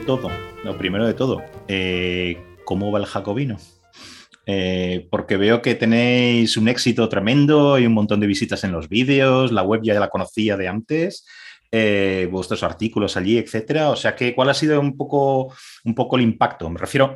de 0.00 0.06
todo, 0.06 0.30
lo 0.64 0.78
primero 0.78 1.06
de 1.06 1.12
todo, 1.12 1.42
eh, 1.68 2.42
¿cómo 2.64 2.90
va 2.90 2.98
el 2.98 3.04
jacobino? 3.04 3.58
Eh, 4.46 5.06
porque 5.10 5.36
veo 5.36 5.60
que 5.60 5.74
tenéis 5.74 6.56
un 6.56 6.68
éxito 6.68 7.06
tremendo 7.08 7.78
y 7.78 7.84
un 7.84 7.92
montón 7.92 8.18
de 8.18 8.26
visitas 8.26 8.64
en 8.64 8.72
los 8.72 8.88
vídeos, 8.88 9.52
la 9.52 9.62
web 9.62 9.82
ya 9.82 10.00
la 10.00 10.08
conocía 10.08 10.56
de 10.56 10.68
antes, 10.68 11.26
eh, 11.70 12.28
vuestros 12.30 12.62
artículos 12.62 13.18
allí, 13.18 13.36
etcétera. 13.36 13.90
O 13.90 13.96
sea 13.96 14.16
que, 14.16 14.34
¿cuál 14.34 14.48
ha 14.48 14.54
sido 14.54 14.80
un 14.80 14.96
poco, 14.96 15.52
un 15.84 15.94
poco 15.94 16.16
el 16.16 16.22
impacto? 16.22 16.70
Me 16.70 16.80
refiero 16.80 17.14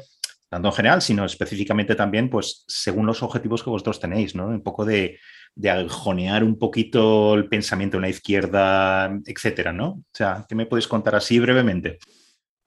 tanto 0.50 0.68
en 0.68 0.74
general, 0.74 1.00
sino 1.00 1.24
específicamente 1.24 1.94
también, 1.94 2.28
pues, 2.28 2.64
según 2.68 3.06
los 3.06 3.22
objetivos 3.22 3.62
que 3.62 3.70
vosotros 3.70 3.98
tenéis, 3.98 4.34
¿no? 4.34 4.48
Un 4.48 4.62
poco 4.62 4.84
de, 4.84 5.18
de 5.54 5.70
agujonear 5.70 6.44
un 6.44 6.58
poquito 6.58 7.34
el 7.34 7.48
pensamiento 7.48 7.96
en 7.96 8.02
la 8.02 8.10
izquierda, 8.10 9.10
etcétera, 9.24 9.72
¿no? 9.72 9.88
O 9.88 10.04
sea, 10.12 10.44
¿qué 10.46 10.54
me 10.54 10.66
podéis 10.66 10.86
contar 10.86 11.14
así 11.14 11.38
brevemente? 11.38 11.98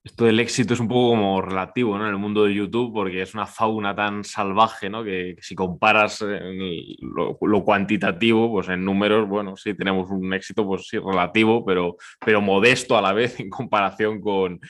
Esto 0.07 0.23
del 0.23 0.39
éxito 0.39 0.73
es 0.73 0.79
un 0.79 0.88
poco 0.88 1.09
como 1.09 1.41
relativo 1.41 1.97
¿no? 1.97 2.05
en 2.05 2.11
el 2.11 2.17
mundo 2.17 2.45
de 2.45 2.53
YouTube 2.53 2.93
porque 2.93 3.21
es 3.21 3.34
una 3.34 3.45
fauna 3.45 3.93
tan 3.93 4.23
salvaje 4.23 4.89
¿no? 4.89 5.03
que, 5.03 5.35
si 5.41 5.53
comparas 5.53 6.23
eh, 6.25 6.95
lo, 7.02 7.63
cuantitativo, 7.63 8.50
pues 8.50 8.69
en 8.69 8.85
números, 8.85 9.28
bueno, 9.28 9.58
sí 9.58 9.73
tenemos 9.73 10.09
un 10.09 10.33
éxito, 10.33 10.66
pues 10.66 10.88
sí, 10.88 10.97
relativo, 10.97 11.66
pero, 11.66 11.97
pero 12.25 12.41
modesto 12.41 12.97
a 12.97 13.02
la 13.02 13.11
vez 13.11 13.39
en 13.41 13.50
comparación 13.50 14.22
con, 14.22 14.61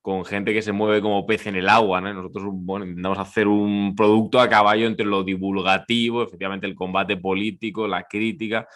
con 0.00 0.24
gente 0.24 0.54
que 0.54 0.62
se 0.62 0.72
mueve 0.72 1.02
como 1.02 1.26
pez 1.26 1.46
en 1.46 1.56
el 1.56 1.68
agua. 1.68 2.00
¿no? 2.00 2.14
Nosotros 2.14 2.46
bueno, 2.50 2.86
intentamos 2.86 3.18
hacer 3.18 3.48
un 3.48 3.94
producto 3.94 4.40
a 4.40 4.48
caballo 4.48 4.86
entre 4.86 5.04
lo 5.04 5.22
divulgativo, 5.24 6.22
efectivamente 6.22 6.66
el 6.66 6.74
combate 6.74 7.18
político, 7.18 7.86
la 7.86 8.04
crítica 8.04 8.66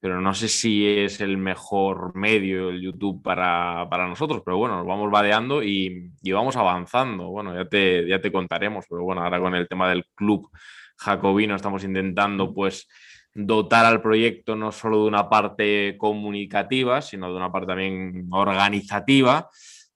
pero 0.00 0.20
no 0.20 0.32
sé 0.34 0.48
si 0.48 0.86
es 0.86 1.20
el 1.20 1.36
mejor 1.36 2.16
medio 2.16 2.70
el 2.70 2.80
YouTube 2.80 3.22
para, 3.22 3.86
nosotros, 4.08 4.42
pero 4.44 4.56
bueno, 4.56 4.78
nos 4.78 4.86
vamos 4.86 5.10
vadeando 5.10 5.62
y, 5.62 6.10
vamos 6.32 6.56
avanzando. 6.56 7.28
Bueno, 7.28 7.54
ya 7.54 7.68
te, 7.68 8.08
ya 8.08 8.20
te 8.20 8.32
contaremos, 8.32 8.86
pero 8.88 9.04
bueno, 9.04 9.22
ahora 9.22 9.38
con 9.38 9.54
el 9.54 9.68
tema 9.68 9.90
del 9.90 10.06
club 10.14 10.50
jacobino 10.96 11.54
estamos 11.54 11.84
intentando 11.84 12.52
pues 12.54 12.88
dotar 13.34 13.84
al 13.84 14.02
proyecto 14.02 14.56
no 14.56 14.72
solo 14.72 15.02
de 15.02 15.08
una 15.08 15.28
parte 15.28 15.96
comunicativa, 15.98 17.02
sino 17.02 17.30
de 17.30 17.36
una 17.36 17.52
parte 17.52 17.68
también 17.68 18.26
organizativa 18.30 19.48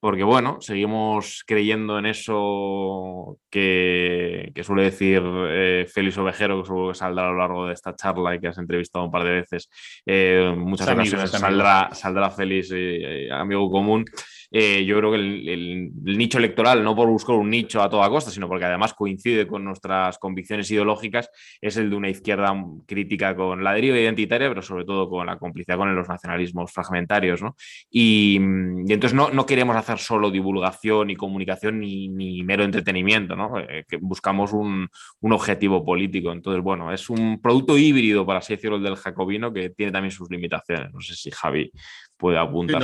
porque 0.05 0.23
bueno, 0.23 0.57
seguimos 0.61 1.43
creyendo 1.47 1.97
en 1.97 2.05
eso 2.05 3.39
que, 3.55 4.63
suele 4.63 4.83
decir 4.83 5.21
eh, 5.23 5.87
Félix 5.87 6.17
Ovejero, 6.17 6.61
que 6.61 6.67
seguro 6.67 6.89
que 6.89 6.95
saldrá 6.95 7.27
a 7.27 7.31
lo 7.31 7.37
largo 7.37 7.67
de 7.67 7.73
esta 7.73 7.95
charla 7.95 8.35
y 8.35 8.39
que 8.39 8.49
has 8.49 8.57
entrevistado 8.57 9.05
un 9.05 9.11
par 9.11 9.23
de 9.23 9.31
veces. 9.31 9.69
Eh, 10.05 10.53
muchas 10.57 10.89
ocasiones 10.89 11.31
saldrá, 11.31 11.89
saldrá 11.93 12.29
Félix, 12.29 12.71
eh, 12.73 13.29
amigo 13.31 13.71
común, 13.71 14.05
eh, 14.51 14.85
yo 14.85 14.97
creo 14.97 15.11
que 15.11 15.17
el, 15.17 15.91
nicho 16.03 16.37
electoral, 16.37 16.81
no 16.81 16.95
por 16.95 17.09
buscar 17.09 17.35
un 17.35 17.49
nicho 17.49 17.81
a 17.81 17.89
toda 17.89 18.09
costa, 18.09 18.31
sino 18.31 18.47
porque 18.47 18.63
además 18.63 18.93
coincide 18.93 19.47
con 19.47 19.63
nuestras 19.63 20.17
convicciones 20.17 20.69
ideológicas, 20.71 21.29
es 21.59 21.77
el 21.77 21.89
de 21.89 21.95
una 21.97 22.09
izquierda 22.09 22.55
crítica 22.85 23.35
con 23.35 23.63
la 23.63 23.73
deriva 23.73 23.97
identitaria, 23.97 24.47
pero 24.47 24.61
sobre 24.61 24.85
todo 24.85 25.09
con 25.09 25.25
la 25.25 25.37
complicidad 25.37 25.77
con 25.77 25.93
los 25.93 26.07
nacionalismos 26.07 26.71
fragmentarios. 26.71 27.41
Y, 27.89 28.37
entonces 28.37 29.13
no, 29.13 29.45
queremos 29.45 29.75
hacer 29.75 29.97
solo 29.97 30.31
divulgación 30.31 31.09
y 31.09 31.15
comunicación 31.15 31.79
ni, 31.81 32.43
mero 32.43 32.63
entretenimiento, 32.63 33.35
¿no? 33.35 33.44
Eh, 33.69 33.85
que 33.87 33.97
buscamos 33.97 34.53
un, 34.53 34.89
objetivo 35.21 35.83
político. 35.83 36.31
Entonces, 36.31 36.63
bueno, 36.63 36.91
es 36.93 37.09
un 37.09 37.41
producto 37.41 37.77
híbrido, 37.77 38.25
para 38.25 38.39
así 38.39 38.55
decirlo, 38.55 38.77
el 38.77 38.83
del 38.83 38.95
jacobino, 38.95 39.51
que 39.51 39.69
tiene 39.69 39.91
también 39.91 40.11
sus 40.11 40.29
limitaciones. 40.29 40.93
No 40.93 41.01
sé 41.01 41.15
si 41.15 41.31
Javi 41.31 41.71
puede 42.17 42.37
apuntar 42.37 42.81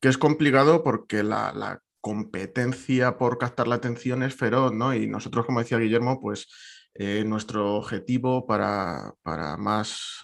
que 0.00 0.08
es 0.08 0.18
complicado 0.18 0.82
porque 0.82 1.22
la, 1.22 1.80
competencia 2.00 3.18
por 3.18 3.36
captar 3.36 3.66
la 3.66 3.74
atención 3.74 4.22
es 4.22 4.32
feroz, 4.32 4.72
¿no? 4.72 4.94
Y 4.94 5.08
nosotros, 5.08 5.44
como 5.44 5.58
decía 5.58 5.78
Guillermo, 5.78 6.20
pues 6.20 6.46
eh, 6.94 7.24
nuestro 7.26 7.74
objetivo 7.74 8.46
para, 8.46 9.12
más 9.58 10.22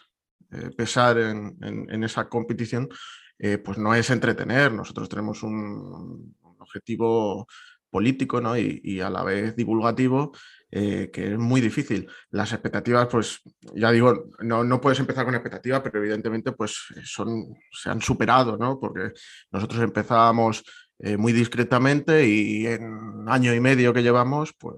eh, 0.53 0.71
pesar 0.77 1.19
en, 1.19 2.05
esa 2.05 2.29
competición, 2.29 2.89
eh, 3.37 3.59
pues 3.59 3.79
no 3.79 3.97
es 3.97 4.11
entretener, 4.11 4.73
nosotros 4.73 5.09
tenemos 5.09 5.43
un, 5.43 6.37
objetivo 6.61 7.49
político 7.93 8.41
¿no? 8.41 8.57
y, 8.57 9.01
a 9.01 9.11
la 9.11 9.23
vez 9.23 9.55
divulgativo 9.55 10.33
que 10.71 11.11
es 11.15 11.39
muy 11.39 11.61
difícil. 11.61 12.09
Las 12.31 12.51
expectativas, 12.55 13.07
pues 13.07 13.43
ya 13.75 13.91
digo, 13.91 14.31
no, 14.39 14.65
no, 14.65 14.81
puedes 14.81 14.99
empezar 15.01 15.27
con 15.27 15.35
expectativas, 15.35 15.83
pero 15.83 15.99
evidentemente 15.99 16.53
pues 16.53 16.75
son, 17.05 17.55
se 17.71 17.91
han 17.91 18.01
superado, 18.01 18.57
¿no? 18.57 18.81
Porque 18.81 19.13
nosotros 19.51 19.83
empezábamos 19.83 20.65
eh, 21.05 21.17
muy 21.17 21.33
discretamente 21.33 22.29
y 22.29 22.65
en 22.65 23.25
año 23.27 23.53
y 23.53 23.59
medio 23.59 23.93
que 23.93 24.05
llevamos, 24.05 24.55
pues 24.57 24.77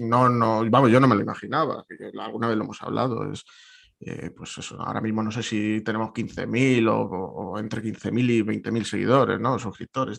no, 0.00 0.28
no, 0.28 0.68
vamos, 0.68 0.90
yo 0.90 0.98
no 0.98 1.06
me 1.06 1.14
lo 1.14 1.20
imaginaba, 1.20 1.84
alguna 2.18 2.48
vez 2.48 2.56
lo 2.56 2.64
hemos 2.64 2.82
hablado, 2.82 3.30
es, 3.30 3.44
eh, 4.00 4.30
pues 4.36 4.58
eso, 4.58 4.80
ahora 4.80 5.00
mismo 5.00 5.22
no 5.22 5.30
sé 5.30 5.44
si 5.44 5.80
tenemos 5.82 6.10
15.000 6.10 6.88
o, 6.88 7.02
o, 7.02 7.58
entre 7.60 7.82
15.000 7.82 8.30
y 8.30 8.42
20.000 8.42 8.84
seguidores, 8.84 9.38
¿no? 9.38 9.60
Suscriptores, 9.60 10.18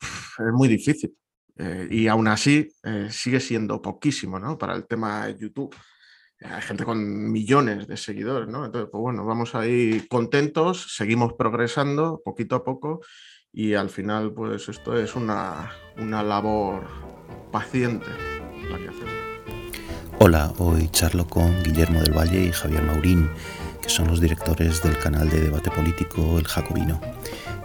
Es 0.00 0.52
muy 0.52 0.68
difícil. 0.68 1.14
Eh, 1.56 1.88
y 1.90 2.08
aún 2.08 2.28
así 2.28 2.72
eh, 2.82 3.08
sigue 3.10 3.38
siendo 3.38 3.82
poquísimo 3.82 4.38
¿no? 4.38 4.56
para 4.56 4.74
el 4.74 4.86
tema 4.86 5.26
de 5.26 5.38
YouTube. 5.38 5.74
Hay 6.42 6.62
gente 6.62 6.84
con 6.84 7.30
millones 7.30 7.86
de 7.86 7.98
seguidores, 7.98 8.48
¿no? 8.48 8.64
Entonces, 8.64 8.88
pues 8.90 9.00
bueno, 9.02 9.26
vamos 9.26 9.54
ahí 9.54 10.06
contentos, 10.08 10.94
seguimos 10.96 11.34
progresando 11.34 12.22
poquito 12.24 12.56
a 12.56 12.64
poco 12.64 13.00
y 13.52 13.74
al 13.74 13.90
final, 13.90 14.32
pues 14.32 14.68
esto 14.68 14.96
es 14.96 15.14
una, 15.16 15.70
una 15.98 16.22
labor 16.22 16.86
paciente 17.52 18.06
la 18.70 18.78
que 18.78 18.88
hacemos. 18.88 19.12
Hola, 20.18 20.52
hoy 20.58 20.88
charlo 20.88 21.26
con 21.26 21.62
Guillermo 21.62 22.00
del 22.00 22.16
Valle 22.16 22.44
y 22.44 22.52
Javier 22.52 22.84
Maurín, 22.84 23.28
que 23.82 23.88
son 23.88 24.08
los 24.08 24.20
directores 24.20 24.82
del 24.82 24.96
canal 24.98 25.28
de 25.28 25.40
debate 25.40 25.70
político 25.70 26.38
El 26.38 26.46
Jacobino. 26.46 27.00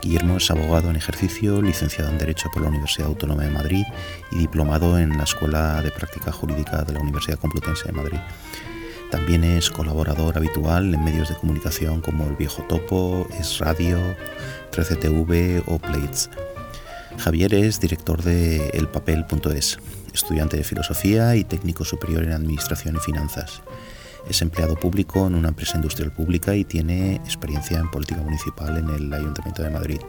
Guillermo 0.06 0.38
es 0.38 0.52
abogado 0.52 0.92
en 0.92 0.98
ejercicio, 0.98 1.64
licenciado 1.64 2.12
en 2.12 2.20
Derecho 2.20 2.52
por 2.54 2.62
la 2.62 2.68
Universidad 2.68 3.08
Autónoma 3.08 3.42
de 3.42 3.50
Madrid 3.50 3.84
y 4.32 4.38
diplomado 4.38 5.00
en 5.00 5.18
la 5.18 5.24
Escuela 5.24 5.82
de 5.82 5.90
Práctica 5.90 6.32
Jurídica 6.32 6.84
de 6.84 6.94
la 6.94 7.00
Universidad 7.00 7.40
Complutense 7.40 7.86
de 7.88 7.92
Madrid. 7.92 8.20
También 9.10 9.44
es 9.44 9.72
colaborador 9.72 10.38
habitual 10.38 10.94
en 10.94 11.04
medios 11.04 11.30
de 11.30 11.36
comunicación 11.36 12.02
como 12.02 12.28
El 12.28 12.36
Viejo 12.36 12.62
Topo, 12.70 13.28
Es 13.40 13.58
Radio, 13.58 13.98
13TV 14.72 15.64
o 15.66 15.80
Plates. 15.80 16.30
Javier 17.18 17.56
es 17.56 17.80
director 17.80 18.22
de 18.22 18.70
elpapel.es, 18.76 19.80
estudiante 20.14 20.56
de 20.56 20.64
filosofía 20.64 21.36
y 21.36 21.44
técnico 21.46 21.84
superior 21.84 22.24
en 22.24 22.34
administración 22.34 22.98
y 22.98 23.00
finanzas. 23.00 23.64
Es 24.30 24.42
empleado 24.42 24.76
público 24.76 25.28
en 25.28 25.36
una 25.36 25.50
empresa 25.50 25.78
industrial 25.78 26.12
pública 26.12 26.56
y 26.56 26.64
tiene 26.64 27.16
experiencia 27.16 27.80
en 27.80 27.92
política 27.92 28.22
municipal 28.22 28.78
en 28.78 28.90
el 28.90 29.14
Ayuntamiento 29.14 29.62
de 29.62 29.70
Madrid. 29.70 30.00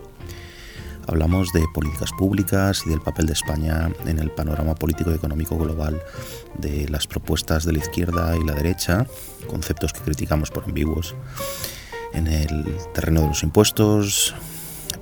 Hablamos 1.07 1.53
de 1.53 1.65
políticas 1.73 2.11
públicas 2.19 2.83
y 2.85 2.91
del 2.91 3.01
papel 3.01 3.27
de 3.27 3.35
España 3.35 3.91
en 4.07 4.19
el 4.19 4.31
panorama 4.33 4.75
político 4.75 5.13
y 5.13 5.15
económico 5.15 5.57
global, 5.57 6.03
de 6.59 6.89
las 6.89 7.07
propuestas 7.07 7.65
de 7.65 7.73
la 7.73 7.79
izquierda 7.79 8.37
y 8.37 8.45
la 8.45 8.55
derecha, 8.55 9.07
conceptos 9.47 9.93
que 9.93 10.01
criticamos 10.01 10.51
por 10.51 10.65
ambiguos, 10.65 11.15
en 12.13 12.27
el 12.27 12.65
terreno 12.93 13.21
de 13.21 13.29
los 13.29 13.43
impuestos, 13.45 14.35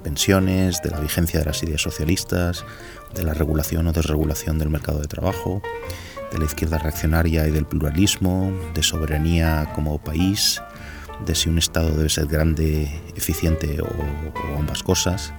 pensiones, 0.03 0.83
de 0.83 0.91
la 0.91 1.01
vigencia 1.01 1.41
de 1.41 1.47
las 1.47 1.63
ideas 1.63 1.81
socialistas, 1.81 2.65
de 3.15 3.23
la 3.23 3.33
regulación 3.33 3.87
o 3.87 3.93
desregulación 3.93 4.59
del 4.59 4.69
mercado 4.69 4.99
de 4.99 5.07
trabajo, 5.07 5.63
de 6.33 6.39
la 6.39 6.45
izquierda 6.45 6.79
reaccionaria 6.79 7.47
y 7.47 7.51
del 7.51 7.67
pluralismo, 7.67 8.53
de 8.75 8.83
soberanía 8.83 9.71
como 9.75 9.99
país, 9.99 10.61
de 11.25 11.35
si 11.35 11.49
un 11.49 11.59
Estado 11.59 11.91
debe 11.97 12.09
ser 12.09 12.27
grande, 12.27 12.91
eficiente 13.17 13.81
o, 13.81 14.59
ambas 14.59 14.83
cosas, 14.83 15.33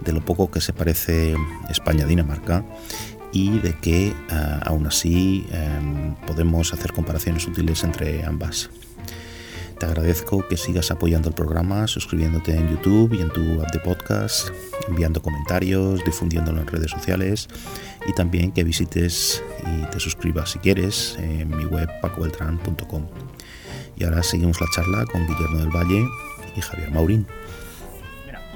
de 0.00 0.12
lo 0.12 0.24
poco 0.24 0.50
que 0.50 0.60
se 0.60 0.72
parece 0.72 1.36
España 1.70 2.04
a 2.04 2.08
Dinamarca 2.08 2.64
y 3.32 3.58
de 3.58 3.78
que 3.78 4.08
eh, 4.08 4.14
aún 4.62 4.86
así 4.86 5.46
em, 5.50 6.14
podemos 6.26 6.72
hacer 6.72 6.92
comparaciones 6.92 7.46
útiles 7.46 7.82
entre 7.84 8.24
ambas. 8.24 8.70
Te 9.78 9.86
agradezco 9.86 10.46
que 10.46 10.56
sigas 10.56 10.90
apoyando 10.92 11.28
el 11.28 11.34
programa, 11.34 11.88
suscribiéndote 11.88 12.56
en 12.56 12.70
YouTube 12.70 13.12
y 13.14 13.20
en 13.20 13.28
tu 13.30 13.60
app 13.60 13.72
de 13.72 13.80
podcast, 13.80 14.50
enviando 14.88 15.20
comentarios, 15.20 16.04
difundiéndolo 16.04 16.60
en 16.60 16.66
redes 16.68 16.92
sociales 16.92 17.48
y 18.06 18.12
también 18.12 18.52
que 18.52 18.62
visites 18.62 19.42
y 19.66 19.90
te 19.90 19.98
suscribas 19.98 20.52
si 20.52 20.60
quieres 20.60 21.16
en 21.18 21.48
mi 21.56 21.64
web 21.64 21.88
pacobeltran.com. 22.00 23.08
Y 23.96 24.04
ahora 24.04 24.22
seguimos 24.22 24.60
la 24.60 24.68
charla 24.74 25.04
con 25.06 25.26
Guillermo 25.26 25.58
del 25.58 25.70
Valle 25.70 26.06
y 26.54 26.60
Javier 26.60 26.90
Maurín. 26.92 27.26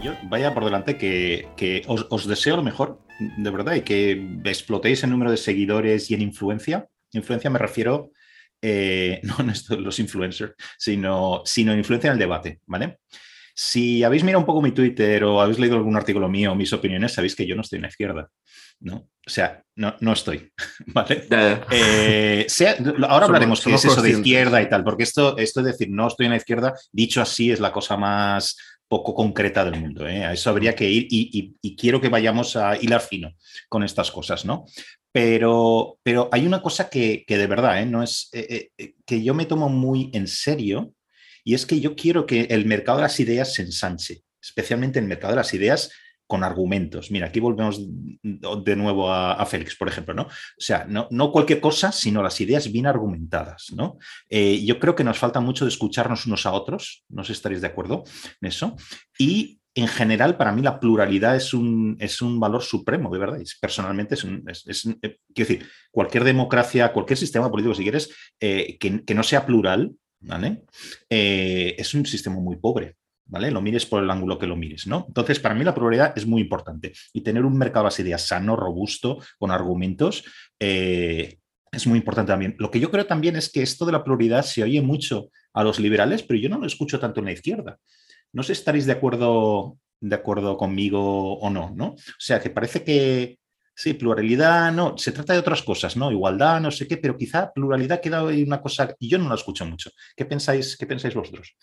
yo 0.03 0.13
vaya 0.29 0.55
por 0.55 0.65
delante 0.65 0.99
que, 0.99 1.83
os, 1.89 2.07
os, 2.11 2.29
deseo 2.29 2.57
lo 2.57 2.63
mejor, 2.63 3.01
de 3.19 3.51
verdad, 3.51 3.75
y 3.75 3.81
que 3.81 4.41
explotéis 4.45 5.03
el 5.03 5.11
número 5.11 5.33
de 5.33 5.37
seguidores 5.37 6.11
y 6.13 6.15
en 6.15 6.23
influencia. 6.23 6.89
Influencia 7.13 7.51
me 7.51 7.59
refiero 7.59 8.13
eh, 8.63 9.21
no 9.23 9.51
esto, 9.51 9.77
los 9.77 9.99
influencers, 9.99 10.55
sino, 10.77 11.43
sino 11.45 11.75
influencia 11.75 12.09
en 12.09 12.15
el 12.15 12.19
debate, 12.19 12.61
¿vale? 12.67 12.99
Si 13.55 14.05
habéis 14.05 14.23
mirado 14.23 14.41
un 14.41 14.47
poco 14.47 14.63
mi 14.63 14.71
Twitter 14.71 15.25
o 15.25 15.41
habéis 15.41 15.59
leído 15.59 15.77
algún 15.77 15.97
artículo 15.97 16.29
mío 16.29 16.53
o 16.53 16.55
mis 16.55 16.73
opiniones, 16.73 17.13
sabéis 17.13 17.35
que 17.35 17.47
yo 17.47 17.57
no 17.57 17.63
estoy 17.63 17.79
en 17.79 17.83
la 17.83 17.89
izquierda. 17.89 18.31
¿no? 18.81 19.09
O 19.27 19.31
sea, 19.31 19.63
no, 19.77 19.95
no 20.01 20.13
estoy, 20.13 20.53
¿vale? 20.87 21.27
Eh, 21.71 22.47
ahora 23.09 23.27
hablaremos 23.27 23.61
qué 23.61 23.75
es 23.75 23.85
eso 23.85 24.01
de 24.01 24.11
izquierda 24.11 24.63
y 24.63 24.69
tal, 24.69 24.85
porque 24.85 25.03
esto, 25.03 25.37
esto 25.37 25.61
es 25.61 25.67
decir, 25.67 25.89
no 25.91 26.07
estoy 26.07 26.27
en 26.27 26.33
la 26.33 26.39
izquierda, 26.39 26.75
dicho 26.93 27.21
así, 27.21 27.51
es 27.51 27.61
la 27.61 27.73
cosa 27.73 27.97
más 27.97 28.57
poco 28.89 29.15
concreta 29.15 29.65
del 29.65 29.81
mundo. 29.81 30.09
¿eh? 30.09 30.25
A 30.25 30.33
eso 30.33 30.49
habría 30.49 30.75
que 30.75 30.89
ir 30.89 31.07
y, 31.11 31.77
quiero 31.77 32.01
que 32.01 32.09
vayamos 32.09 32.57
a 32.57 32.77
hilar 32.77 33.01
fino 33.01 33.35
con 33.69 33.83
estas 33.83 34.11
cosas, 34.11 34.45
¿no? 34.45 34.65
Pero, 35.19 35.99
pero 36.05 36.29
hay 36.31 36.47
una 36.47 36.63
cosa 36.63 36.89
que, 36.89 37.25
de 37.27 37.47
verdad, 37.49 37.83
¿eh? 37.83 37.87
No 37.87 38.05
es, 38.05 38.31
que 38.31 39.23
yo 39.25 39.35
me 39.35 39.47
tomo 39.47 39.69
muy 39.69 40.13
en 40.15 40.29
serio 40.29 40.95
y 41.43 41.55
es 41.55 41.67
que 41.67 41.81
yo 41.81 41.97
quiero 41.97 42.25
que 42.25 42.43
el 42.43 42.67
mercado 42.67 42.99
de 42.99 43.03
las 43.03 43.19
ideas 43.19 43.53
se 43.53 43.63
ensanche, 43.63 44.23
especialmente 44.41 45.01
el 45.01 45.07
mercado 45.07 45.33
de 45.33 45.39
las 45.39 45.53
ideas 45.55 45.91
con 46.25 46.45
argumentos. 46.45 47.11
Mira, 47.11 47.27
aquí 47.27 47.41
volvemos 47.41 47.81
de 48.23 48.77
nuevo 48.77 49.13
a, 49.13 49.45
Félix, 49.45 49.75
por 49.75 49.89
ejemplo, 49.89 50.15
¿no? 50.15 50.23
O 50.23 50.31
sea, 50.57 50.87
no, 50.89 51.33
cualquier 51.33 51.59
cosa, 51.59 51.91
sino 51.91 52.23
las 52.23 52.41
ideas 52.41 52.71
bien 52.71 52.87
argumentadas, 52.87 53.73
¿no? 53.75 53.99
Eh, 54.29 54.65
yo 54.65 54.79
creo 54.79 54.95
que 54.95 55.03
nos 55.03 55.19
falta 55.19 55.41
mucho 55.41 55.65
de 55.65 55.71
escucharnos 55.71 56.27
unos 56.27 56.47
a 56.47 56.53
otros, 56.53 57.05
no 57.09 57.25
sé 57.25 57.29
si 57.29 57.39
estaréis 57.39 57.61
de 57.61 57.67
acuerdo 57.67 58.05
en 58.41 58.49
eso. 58.49 58.77
Y 59.19 59.58
en 59.81 59.89
general, 59.89 60.37
para 60.37 60.53
mí 60.53 60.63
la 60.63 60.81
pluralidad 60.81 61.37
es 61.37 61.55
un, 61.55 61.97
es 62.01 62.23
un 62.23 62.41
valor 62.41 62.63
supremo, 62.63 63.11
de 63.11 63.19
verdad. 63.19 63.39
personalmente 63.61 64.15
es, 64.15 64.25
un, 64.25 64.45
eh, 64.47 65.19
quiero 65.35 65.49
decir, 65.49 65.67
cualquier 65.91 66.25
democracia, 66.25 66.93
cualquier 66.93 67.19
sistema 67.19 67.51
político, 67.51 67.75
si 67.75 67.83
quieres, 67.83 68.11
eh, 68.41 68.79
que, 68.79 69.15
no 69.15 69.23
sea 69.23 69.47
plural, 69.47 69.93
¿vale? 70.21 70.65
es 71.09 71.95
un 71.95 72.07
sistema 72.07 72.37
muy 72.37 72.57
pobre. 72.57 72.97
¿vale? 73.29 73.51
Lo 73.51 73.61
mires 73.61 73.87
por 73.87 74.03
el 74.03 74.11
ángulo 74.11 74.39
que 74.39 74.47
lo 74.47 74.57
mires, 74.57 74.87
¿no? 74.87 75.05
Entonces, 75.07 75.39
para 75.39 75.55
mí 75.55 75.63
la 75.63 75.75
pluralidad 75.75 76.13
es 76.17 76.27
muy 76.27 76.43
importante 76.43 76.93
y 77.13 77.21
tener 77.21 77.45
un 77.45 77.57
mercado 77.57 77.89
de 77.89 78.03
ideas 78.03 78.27
sano, 78.27 78.57
robusto, 78.57 79.19
con 79.39 79.51
argumentos, 79.51 80.25
eh, 80.59 81.39
es 81.71 81.87
muy 81.87 81.99
importante 81.99 82.33
también. 82.33 82.57
Lo 82.59 82.71
que 82.71 82.81
yo 82.81 82.91
creo 82.91 83.07
también 83.07 83.37
es 83.37 83.51
que 83.51 83.63
esto 83.63 83.85
de 83.85 83.93
la 83.93 84.03
pluralidad 84.03 84.43
se 84.43 84.63
oye 84.63 84.81
mucho 84.81 85.31
a 85.53 85.63
los 85.63 85.79
liberales, 85.79 86.23
pero 86.23 86.41
yo 86.41 86.49
no 86.49 86.59
lo 86.59 86.67
escucho 86.67 86.99
tanto 86.99 87.21
en 87.21 87.27
la 87.27 87.33
izquierda. 87.33 87.79
No 88.33 88.43
sé 88.43 88.55
si 88.55 88.61
estaréis 88.61 88.87
de 88.87 88.93
acuerdo, 88.93 89.79
de 90.01 90.15
acuerdo 90.15 90.57
conmigo 90.57 91.39
o 91.39 91.51
no, 91.51 91.71
¿no? 91.75 91.89
O 91.89 91.97
sea, 92.19 92.41
que 92.41 92.51
parece 92.51 92.85
que, 92.85 93.39
Sí, 93.81 93.95
pluralidad, 93.95 94.73
no, 94.73 94.99
se 94.99 95.13
trata 95.13 95.35
de 95.35 95.39
otras 95.39 95.63
cosas, 95.63 95.97
¿no? 95.97 96.11
Igualdad, 96.11 96.61
no 96.61 96.69
sé 96.73 96.89
qué, 96.89 96.97
pero 96.97 97.17
quizá 97.17 97.53
pluralidad 97.53 98.01
queda 98.01 98.25
una 98.25 98.61
cosa, 98.61 98.93
y 98.99 99.09
yo 99.09 99.19
no 99.19 99.29
la 99.29 99.37
escucho 99.37 99.65
mucho. 99.65 99.93
¿Qué 100.17 100.25
pensáis, 100.25 100.77
qué 100.77 100.85
pensáis 100.85 101.15
vosotros? 101.15 101.55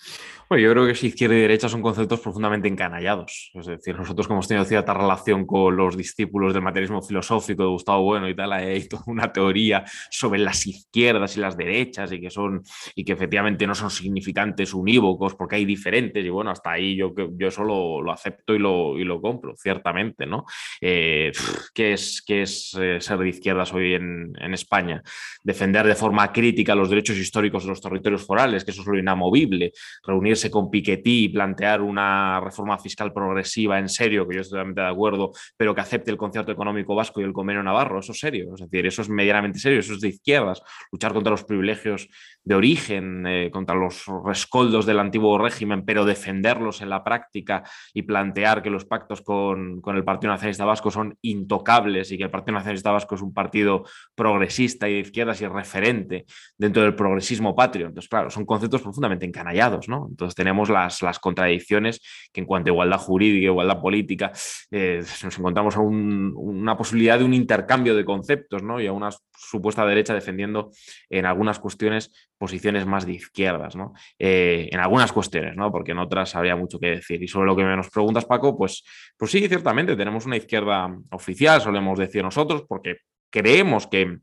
Bueno, 0.48 0.64
yo 0.64 0.72
creo 0.72 0.88
que 0.88 0.96
si 0.96 1.08
izquierda 1.08 1.36
y 1.36 1.42
derecha 1.42 1.68
son 1.68 1.82
conceptos 1.82 2.22
profundamente 2.22 2.70
encanallados. 2.70 3.52
Es 3.54 3.66
decir, 3.66 3.98
nosotros 3.98 4.28
como 4.28 4.38
hemos 4.38 4.48
tenido 4.48 4.64
cierta 4.64 4.94
relación 4.94 5.46
con 5.46 5.76
los 5.76 5.98
discípulos 5.98 6.54
del 6.54 6.64
materialismo 6.64 7.02
filosófico 7.02 7.64
de 7.64 7.70
Gustavo 7.70 8.04
Bueno 8.04 8.30
y 8.30 8.36
tal, 8.36 8.54
hay 8.54 8.88
toda 8.88 9.04
una 9.08 9.34
teoría 9.34 9.84
sobre 10.10 10.40
las 10.40 10.66
izquierdas 10.66 11.36
y 11.36 11.42
las 11.42 11.58
derechas 11.58 12.14
y 12.14 12.22
que 12.22 12.30
son, 12.30 12.64
y 12.96 13.04
que 13.04 13.12
efectivamente 13.12 13.68
no 13.68 13.76
son 13.76 13.90
significantes 13.90 14.74
unívocos 14.74 15.36
porque 15.36 15.58
hay 15.58 15.66
diferentes, 15.66 16.26
y 16.26 16.30
bueno, 16.30 16.52
hasta 16.52 16.72
ahí 16.72 16.96
yo, 16.96 17.14
yo 17.14 17.48
eso 17.50 17.66
lo, 17.66 18.10
acepto 18.10 18.56
y 18.56 18.60
lo, 18.60 18.98
y 18.98 19.04
lo 19.04 19.20
compro, 19.20 19.54
ciertamente, 19.58 20.26
¿no? 20.26 20.46
Eh, 20.80 21.34
que 21.74 21.92
es 21.92 22.05
que 22.26 22.42
es 22.44 22.76
eh, 22.80 22.98
ser 23.00 23.18
de 23.18 23.30
izquierdas 23.30 23.74
hoy 23.74 23.94
en, 23.94 24.34
España. 24.54 25.02
Defender 25.44 25.86
de 25.86 25.96
forma 25.96 26.32
crítica 26.32 26.76
los 26.76 26.90
derechos 26.90 27.18
históricos 27.18 27.64
de 27.64 27.70
los 27.70 27.82
territorios 27.82 28.26
forales, 28.26 28.64
que 28.64 28.72
eso 28.72 28.82
es 28.82 28.88
lo 28.88 28.98
inamovible. 28.98 29.74
Reunirse 30.06 30.50
con 30.50 30.70
Piketty 30.70 31.26
y 31.26 31.30
plantear 31.30 31.82
una 31.82 32.40
reforma 32.40 32.78
fiscal 32.78 33.12
progresiva 33.12 33.80
en 33.80 33.90
serio, 33.90 34.28
que 34.28 34.36
yo 34.36 34.42
estoy 34.42 34.58
totalmente 34.58 34.82
de 34.82 34.88
acuerdo, 34.88 35.32
pero 35.58 35.76
que 35.76 35.82
acepte 35.82 36.12
el 36.12 36.18
concierto 36.18 36.52
económico 36.52 36.96
vasco 36.96 37.20
y 37.20 37.24
el 37.24 37.34
convenio 37.34 37.64
navarro. 37.64 38.00
Eso 38.00 38.14
es 38.14 38.20
serio. 38.20 38.54
Es 38.54 38.62
decir, 38.62 38.86
eso 38.86 39.02
es 39.02 39.10
medianamente 39.10 39.60
serio. 39.60 39.80
Eso 39.80 39.94
es 39.94 40.02
de 40.02 40.10
izquierdas. 40.10 40.62
Luchar 40.92 41.14
contra 41.14 41.32
los 41.32 41.44
privilegios 41.44 42.08
de 42.44 42.56
origen, 42.56 43.26
eh, 43.28 43.50
contra 43.52 43.76
los 43.76 44.06
rescoldos 44.24 44.86
del 44.86 45.00
antiguo 45.00 45.38
régimen, 45.38 45.84
pero 45.86 46.06
defenderlos 46.06 46.82
en 46.82 46.90
la 46.90 47.04
práctica 47.04 47.64
y 47.94 48.04
plantear 48.04 48.62
que 48.62 48.70
los 48.70 48.86
pactos 48.86 49.22
con, 49.22 49.82
con 49.82 49.96
el 49.96 50.04
Partido 50.04 50.32
Nacionalista 50.32 50.66
Vasco 50.66 50.92
son 50.92 51.18
intocables 51.22 51.95
y 52.12 52.18
que 52.18 52.24
el 52.24 52.30
Partido 52.30 52.54
Nacionalista 52.54 52.92
Vasco 52.92 53.16
es 53.16 53.22
un 53.22 53.34
partido 53.34 53.86
progresista 54.14 54.90
y 54.90 54.94
de 54.94 55.00
izquierdas 55.00 55.42
y 55.42 55.48
referente 55.48 56.26
dentro 56.58 56.84
del 56.84 56.96
progresismo 56.96 57.56
patrio. 57.56 57.88
Entonces, 57.88 58.10
claro, 58.10 58.30
son 58.30 58.46
conceptos 58.46 58.82
profundamente 58.82 59.26
encanallados, 59.26 59.88
¿no? 59.88 60.08
Entonces 60.10 60.36
tenemos 60.36 60.70
las, 60.70 61.02
las 61.02 61.20
contradicciones 61.20 62.02
que 62.32 62.42
en 62.42 62.46
cuanto 62.46 62.70
a 62.70 62.74
igualdad 62.74 62.98
jurídica, 62.98 63.46
igualdad 63.46 63.80
política, 63.80 64.32
eh, 64.72 65.04
nos 65.24 65.40
encontramos 65.40 65.76
a 65.78 65.82
una 65.82 66.78
posibilidad 66.78 67.18
de 67.20 67.26
un 67.26 67.34
intercambio 67.34 67.96
de 67.96 68.06
conceptos, 68.06 68.64
¿no? 68.64 68.80
Y 68.82 68.88
a 68.88 68.94
una 68.94 69.10
supuesta 69.38 69.86
derecha 69.86 70.14
defendiendo 70.14 70.72
en 71.10 71.26
algunas 71.26 71.60
cuestiones 71.60 72.12
posiciones 72.38 72.86
más 72.86 73.06
de 73.06 73.14
izquierdas, 73.14 73.76
¿no? 73.76 73.94
Eh, 74.20 74.70
en 74.72 74.80
algunas 74.80 75.12
cuestiones, 75.12 75.56
¿no? 75.56 75.72
Porque 75.72 75.92
en 75.92 76.00
otras 76.00 76.36
habría 76.36 76.56
mucho 76.56 76.80
que 76.80 76.88
decir. 76.88 77.22
Y 77.24 77.28
sobre 77.28 77.48
lo 77.48 77.56
que 77.56 77.64
nos 77.64 77.90
preguntas, 77.90 78.26
Paco, 78.26 78.58
pues, 78.58 78.84
pues 79.18 79.32
sí, 79.32 79.48
ciertamente 79.48 79.96
tenemos 79.96 80.26
una 80.26 80.38
izquierda 80.38 80.94
oficial, 81.12 81.62
solemos 81.62 81.98
decir 81.98 82.24
nosotros, 82.24 82.66
porque 82.68 82.98
creemos 83.30 83.88
que 83.88 84.20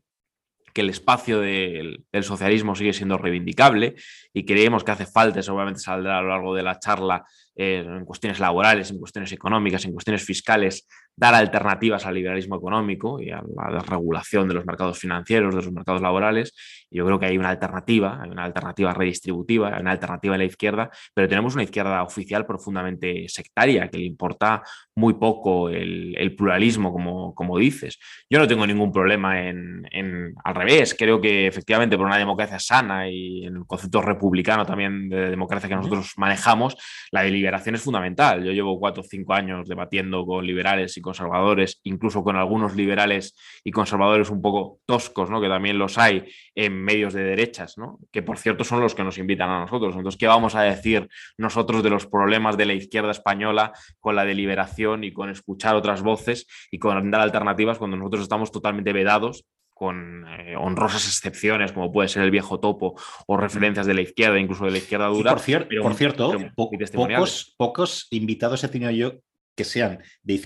que 0.73 0.81
el 0.81 0.89
espacio 0.89 1.39
del, 1.39 2.03
socialismo 2.23 2.75
sigue 2.75 2.93
siendo 2.93 3.17
reivindicable 3.17 3.95
y 4.33 4.43
creemos 4.43 4.83
que 4.83 4.91
hace 4.91 5.05
falta, 5.05 5.41
seguramente 5.41 5.79
saldrá 5.79 6.17
a 6.17 6.21
lo 6.21 6.29
largo 6.29 6.55
de 6.55 6.63
la 6.63 6.79
charla, 6.79 7.23
eh, 7.55 7.85
en 7.85 8.03
cuestiones 8.03 8.39
laborales, 8.39 8.89
en 8.89 8.97
cuestiones 8.97 9.31
económicas, 9.31 9.85
en 9.85 9.93
cuestiones 9.93 10.25
fiscales, 10.25 10.87
dar 11.15 11.35
alternativas 11.35 12.05
al 12.05 12.15
liberalismo 12.15 12.55
económico 12.55 13.21
y 13.21 13.29
a 13.29 13.41
la 13.55 13.79
desregulación 13.79 14.47
de 14.47 14.55
los 14.55 14.65
mercados 14.65 14.97
financieros, 14.97 15.53
de 15.55 15.61
los 15.61 15.71
mercados 15.71 16.01
laborales. 16.01 16.53
Yo 16.89 17.05
creo 17.05 17.19
que 17.19 17.27
hay 17.27 17.37
una 17.37 17.49
alternativa, 17.49 18.19
hay 18.21 18.29
una 18.29 18.43
alternativa 18.45 18.93
redistributiva, 18.93 19.75
hay 19.75 19.81
una 19.81 19.91
alternativa 19.91 20.35
en 20.35 20.39
la 20.39 20.45
izquierda, 20.45 20.89
pero 21.13 21.27
tenemos 21.27 21.53
una 21.53 21.63
izquierda 21.63 22.03
oficial 22.03 22.45
profundamente 22.45 23.25
sectaria, 23.27 23.89
que 23.89 23.97
le 23.97 24.05
importa 24.05 24.63
muy 24.95 25.15
poco 25.15 25.69
el, 25.69 26.35
pluralismo, 26.35 26.91
como, 26.91 27.35
como, 27.35 27.57
dices. 27.57 27.99
Yo 28.29 28.39
no 28.39 28.47
tengo 28.47 28.65
ningún 28.65 28.91
problema 28.91 29.47
en, 29.47 29.87
en, 29.91 30.33
al 30.43 30.55
revés, 30.55 30.95
creo 30.97 31.21
que 31.21 31.47
efectivamente 31.47 31.97
por 31.97 32.07
una 32.07 32.17
democracia 32.17 32.59
sana 32.59 33.09
y 33.09 33.45
en 33.45 33.57
el 33.57 33.65
concepto 33.65 34.01
republicano 34.01 34.65
también 34.65 35.09
de 35.09 35.29
democracia 35.29 35.69
que 35.69 35.75
nosotros 35.75 36.13
manejamos, 36.17 36.75
la 37.11 37.21
deliberación 37.21 37.75
es 37.75 37.83
fundamental. 37.83 38.43
Yo 38.43 38.51
llevo 38.51 38.79
cuatro 38.79 39.03
o 39.03 39.05
cinco 39.05 39.33
años 39.33 39.67
debatiendo 39.67 40.25
con 40.25 40.45
liberales 40.45 40.97
y 40.97 41.01
conservadores, 41.03 41.79
incluso 41.83 42.23
con 42.23 42.35
algunos 42.35 42.75
liberales 42.75 43.35
y 43.63 43.69
conservadores 43.69 44.31
un 44.31 44.41
poco 44.41 44.79
toscos, 44.87 45.29
¿no? 45.29 45.39
que 45.39 45.47
también 45.47 45.77
los 45.77 45.99
hay 45.99 46.25
en 46.55 46.83
medios 46.83 47.13
de 47.13 47.23
derechas, 47.23 47.77
¿no? 47.77 47.99
que 48.11 48.23
por 48.23 48.39
cierto 48.39 48.63
son 48.63 48.81
los 48.81 48.95
que 48.95 49.03
nos 49.03 49.19
invitan 49.19 49.51
a 49.51 49.59
nosotros. 49.59 49.95
Entonces, 49.95 50.17
¿qué 50.17 50.25
vamos 50.25 50.55
a 50.55 50.63
decir 50.63 51.07
nosotros 51.37 51.83
de 51.83 51.91
los 51.91 52.07
problemas 52.07 52.57
de 52.57 52.65
la 52.65 52.73
izquierda 52.73 53.11
española 53.11 53.73
con 53.99 54.15
la 54.15 54.25
deliberación 54.25 55.03
y 55.03 55.13
con 55.13 55.29
escuchar 55.29 55.75
otras 55.75 56.01
voces 56.01 56.47
y 56.71 56.79
con 56.79 57.11
dar 57.11 57.21
alternativas 57.21 57.77
cuando 57.77 57.97
nosotros 57.97 58.23
estamos 58.23 58.51
totalmente 58.51 58.93
vedados 58.93 59.45
con 59.73 60.25
eh, 60.39 60.55
honrosas 60.55 61.07
excepciones, 61.07 61.71
como 61.71 61.91
puede 61.91 62.07
ser 62.07 62.23
el 62.23 62.31
viejo 62.31 62.59
topo 62.59 62.95
o 63.27 63.37
referencias 63.37 63.85
de 63.85 63.93
la 63.93 64.01
izquierda, 64.01 64.39
incluso 64.39 64.65
de 64.65 64.71
la 64.71 64.77
izquierda 64.77 65.07
dura. 65.07 65.31
por, 65.31 65.41
por, 65.81 65.93
cierto, 65.95 66.31
pocos, 66.55 67.53
pocos 67.57 68.07
invitados 68.11 68.63
he 68.63 68.69
tenido 68.69 68.91
yo 68.91 69.13
que 69.55 69.63
sean, 69.63 69.99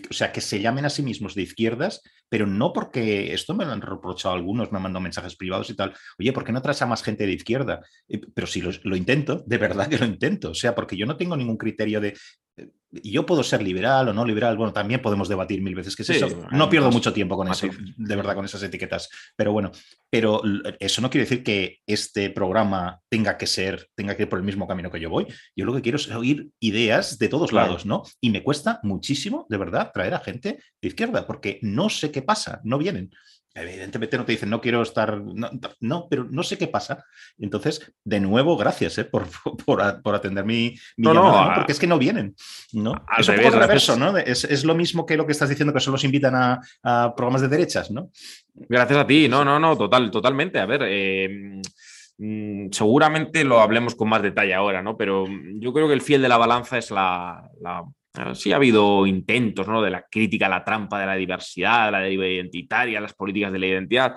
o 0.09 0.13
sea, 0.13 0.31
que 0.31 0.41
se 0.41 0.59
llamen 0.59 0.85
a 0.85 0.89
sí 0.89 1.01
mismos 1.01 1.35
de 1.35 1.43
izquierdas, 1.43 2.01
pero 2.29 2.45
no 2.45 2.73
porque 2.73 3.33
esto 3.33 3.53
me 3.53 3.65
lo 3.65 3.71
han 3.71 3.81
reprochado 3.81 4.35
algunos, 4.35 4.71
me 4.71 4.77
han 4.77 4.83
mandado 4.83 5.01
mensajes 5.01 5.35
privados 5.35 5.69
y 5.69 5.75
tal. 5.75 5.93
Oye, 6.19 6.33
¿por 6.33 6.43
qué 6.43 6.51
no 6.51 6.61
traes 6.61 6.81
a 6.81 6.85
más 6.85 7.03
gente 7.03 7.25
de 7.25 7.33
izquierda? 7.33 7.81
Eh, 8.07 8.19
pero 8.33 8.47
si 8.47 8.61
lo, 8.61 8.95
intento, 8.95 9.43
de 9.45 9.57
verdad 9.57 9.87
que 9.87 9.97
lo 9.97 10.05
intento. 10.05 10.51
O 10.51 10.55
sea, 10.55 10.75
porque 10.75 10.97
yo 10.97 11.05
no 11.05 11.17
tengo 11.17 11.37
ningún 11.37 11.57
criterio 11.57 12.01
de 12.01 12.17
yo 12.91 13.25
puedo 13.25 13.43
ser 13.43 13.61
liberal 13.61 14.09
o 14.09 14.13
no 14.13 14.25
liberal, 14.25 14.57
bueno, 14.57 14.73
también 14.73 15.01
podemos 15.01 15.27
debatir 15.27 15.61
mil 15.61 15.75
veces 15.75 15.95
que 15.95 16.03
es 16.03 16.09
eso. 16.09 16.45
No 16.51 16.69
pierdo 16.69 16.91
mucho 16.91 17.13
tiempo 17.13 17.35
con 17.35 17.47
eso, 17.47 17.67
de 17.97 18.15
verdad, 18.15 18.35
con 18.35 18.45
esas 18.45 18.63
etiquetas. 18.63 19.09
Pero 19.35 19.51
bueno, 19.51 19.71
pero 20.09 20.41
eso 20.79 21.01
no 21.01 21.09
quiere 21.09 21.25
decir 21.25 21.43
que 21.43 21.79
este 21.85 22.29
programa 22.29 23.01
tenga 23.09 23.37
que 23.37 23.47
ser, 23.47 23.89
tenga 23.95 24.15
que 24.15 24.23
ir 24.23 24.29
por 24.29 24.39
el 24.39 24.45
mismo 24.45 24.67
camino 24.67 24.89
que 24.89 24.99
yo 24.99 25.09
voy. 25.09 25.27
Yo 25.55 25.65
lo 25.65 25.73
que 25.73 25.81
quiero 25.81 25.97
es 25.97 26.09
oír 26.09 26.49
ideas 26.59 27.17
de 27.17 27.27
todos 27.27 27.51
lados, 27.51 27.85
¿no? 27.85 28.03
Y 28.21 28.29
me 28.29 28.43
cuesta 28.43 28.79
muchísimo, 28.83 29.45
de 29.49 29.57
verdad, 29.57 29.91
traer 29.93 30.13
a 30.13 30.19
gente 30.19 30.59
de 30.81 30.87
izquierda, 30.87 31.27
porque 31.27 31.59
no 31.61 31.89
sé 31.89 32.11
qué 32.11 32.21
pasa, 32.21 32.61
no 32.63 32.77
vienen. 32.77 33.11
Evidentemente 33.59 34.17
no 34.17 34.25
te 34.25 34.33
dicen, 34.33 34.49
no 34.49 34.61
quiero 34.61 34.83
estar, 34.83 35.19
no, 35.19 36.07
pero 36.09 36.25
no 36.29 36.43
sé 36.43 36.57
qué 36.57 36.67
pasa. 36.67 37.03
Entonces, 37.39 37.91
de 38.03 38.19
nuevo, 38.19 38.55
gracias 38.55 38.97
¿eh? 38.99 39.05
por, 39.05 39.25
por, 39.65 40.15
atender 40.15 40.45
mi, 40.45 40.75
llamada, 40.95 41.55
porque 41.55 41.71
es 41.71 41.79
que 41.79 41.87
no 41.87 41.97
vienen. 41.97 42.35
¿no? 42.73 42.93
Es 43.17 43.27
un 43.27 43.35
poco 43.37 43.57
reverso, 43.57 43.97
¿no? 43.97 44.15
Es, 44.17 44.63
lo 44.63 44.75
mismo 44.75 45.05
que 45.05 45.17
lo 45.17 45.25
que 45.25 45.31
estás 45.31 45.49
diciendo, 45.49 45.73
que 45.73 45.79
solo 45.79 45.95
los 45.95 46.03
invitan 46.03 46.35
a, 46.35 47.13
programas 47.15 47.41
de 47.41 47.47
derechas, 47.47 47.89
¿no? 47.89 48.11
Gracias 48.53 48.99
a 48.99 49.07
ti, 49.07 49.27
no, 49.27 49.43
no, 49.43 49.59
no, 49.59 49.75
total, 49.75 50.11
totalmente. 50.11 50.59
A 50.59 50.65
ver, 50.65 50.81
eh, 50.85 51.59
mm, 52.17 52.67
seguramente 52.71 53.43
lo 53.43 53.59
hablemos 53.59 53.95
con 53.95 54.09
más 54.09 54.21
detalle 54.21 54.53
ahora, 54.53 54.83
¿no? 54.83 54.97
Pero 54.97 55.25
yo 55.55 55.73
creo 55.73 55.87
que 55.87 55.93
el 55.93 56.01
fiel 56.01 56.21
de 56.21 56.29
la 56.29 56.37
balanza 56.37 56.77
es 56.77 56.91
la, 56.91 57.49
sí 58.33 58.51
ha 58.51 58.55
habido 58.55 59.05
intentos 59.05 59.67
¿no? 59.67 59.81
de 59.81 59.91
la 59.91 60.05
crítica 60.09 60.47
a 60.47 60.49
la 60.49 60.63
trampa 60.63 60.99
de 60.99 61.05
la 61.05 61.15
diversidad, 61.15 61.91
la 61.91 61.99
deriva 61.99 62.27
identitaria, 62.27 62.99
las 62.99 63.13
políticas 63.13 63.51
de 63.51 63.59
la 63.59 63.67
identidad, 63.67 64.15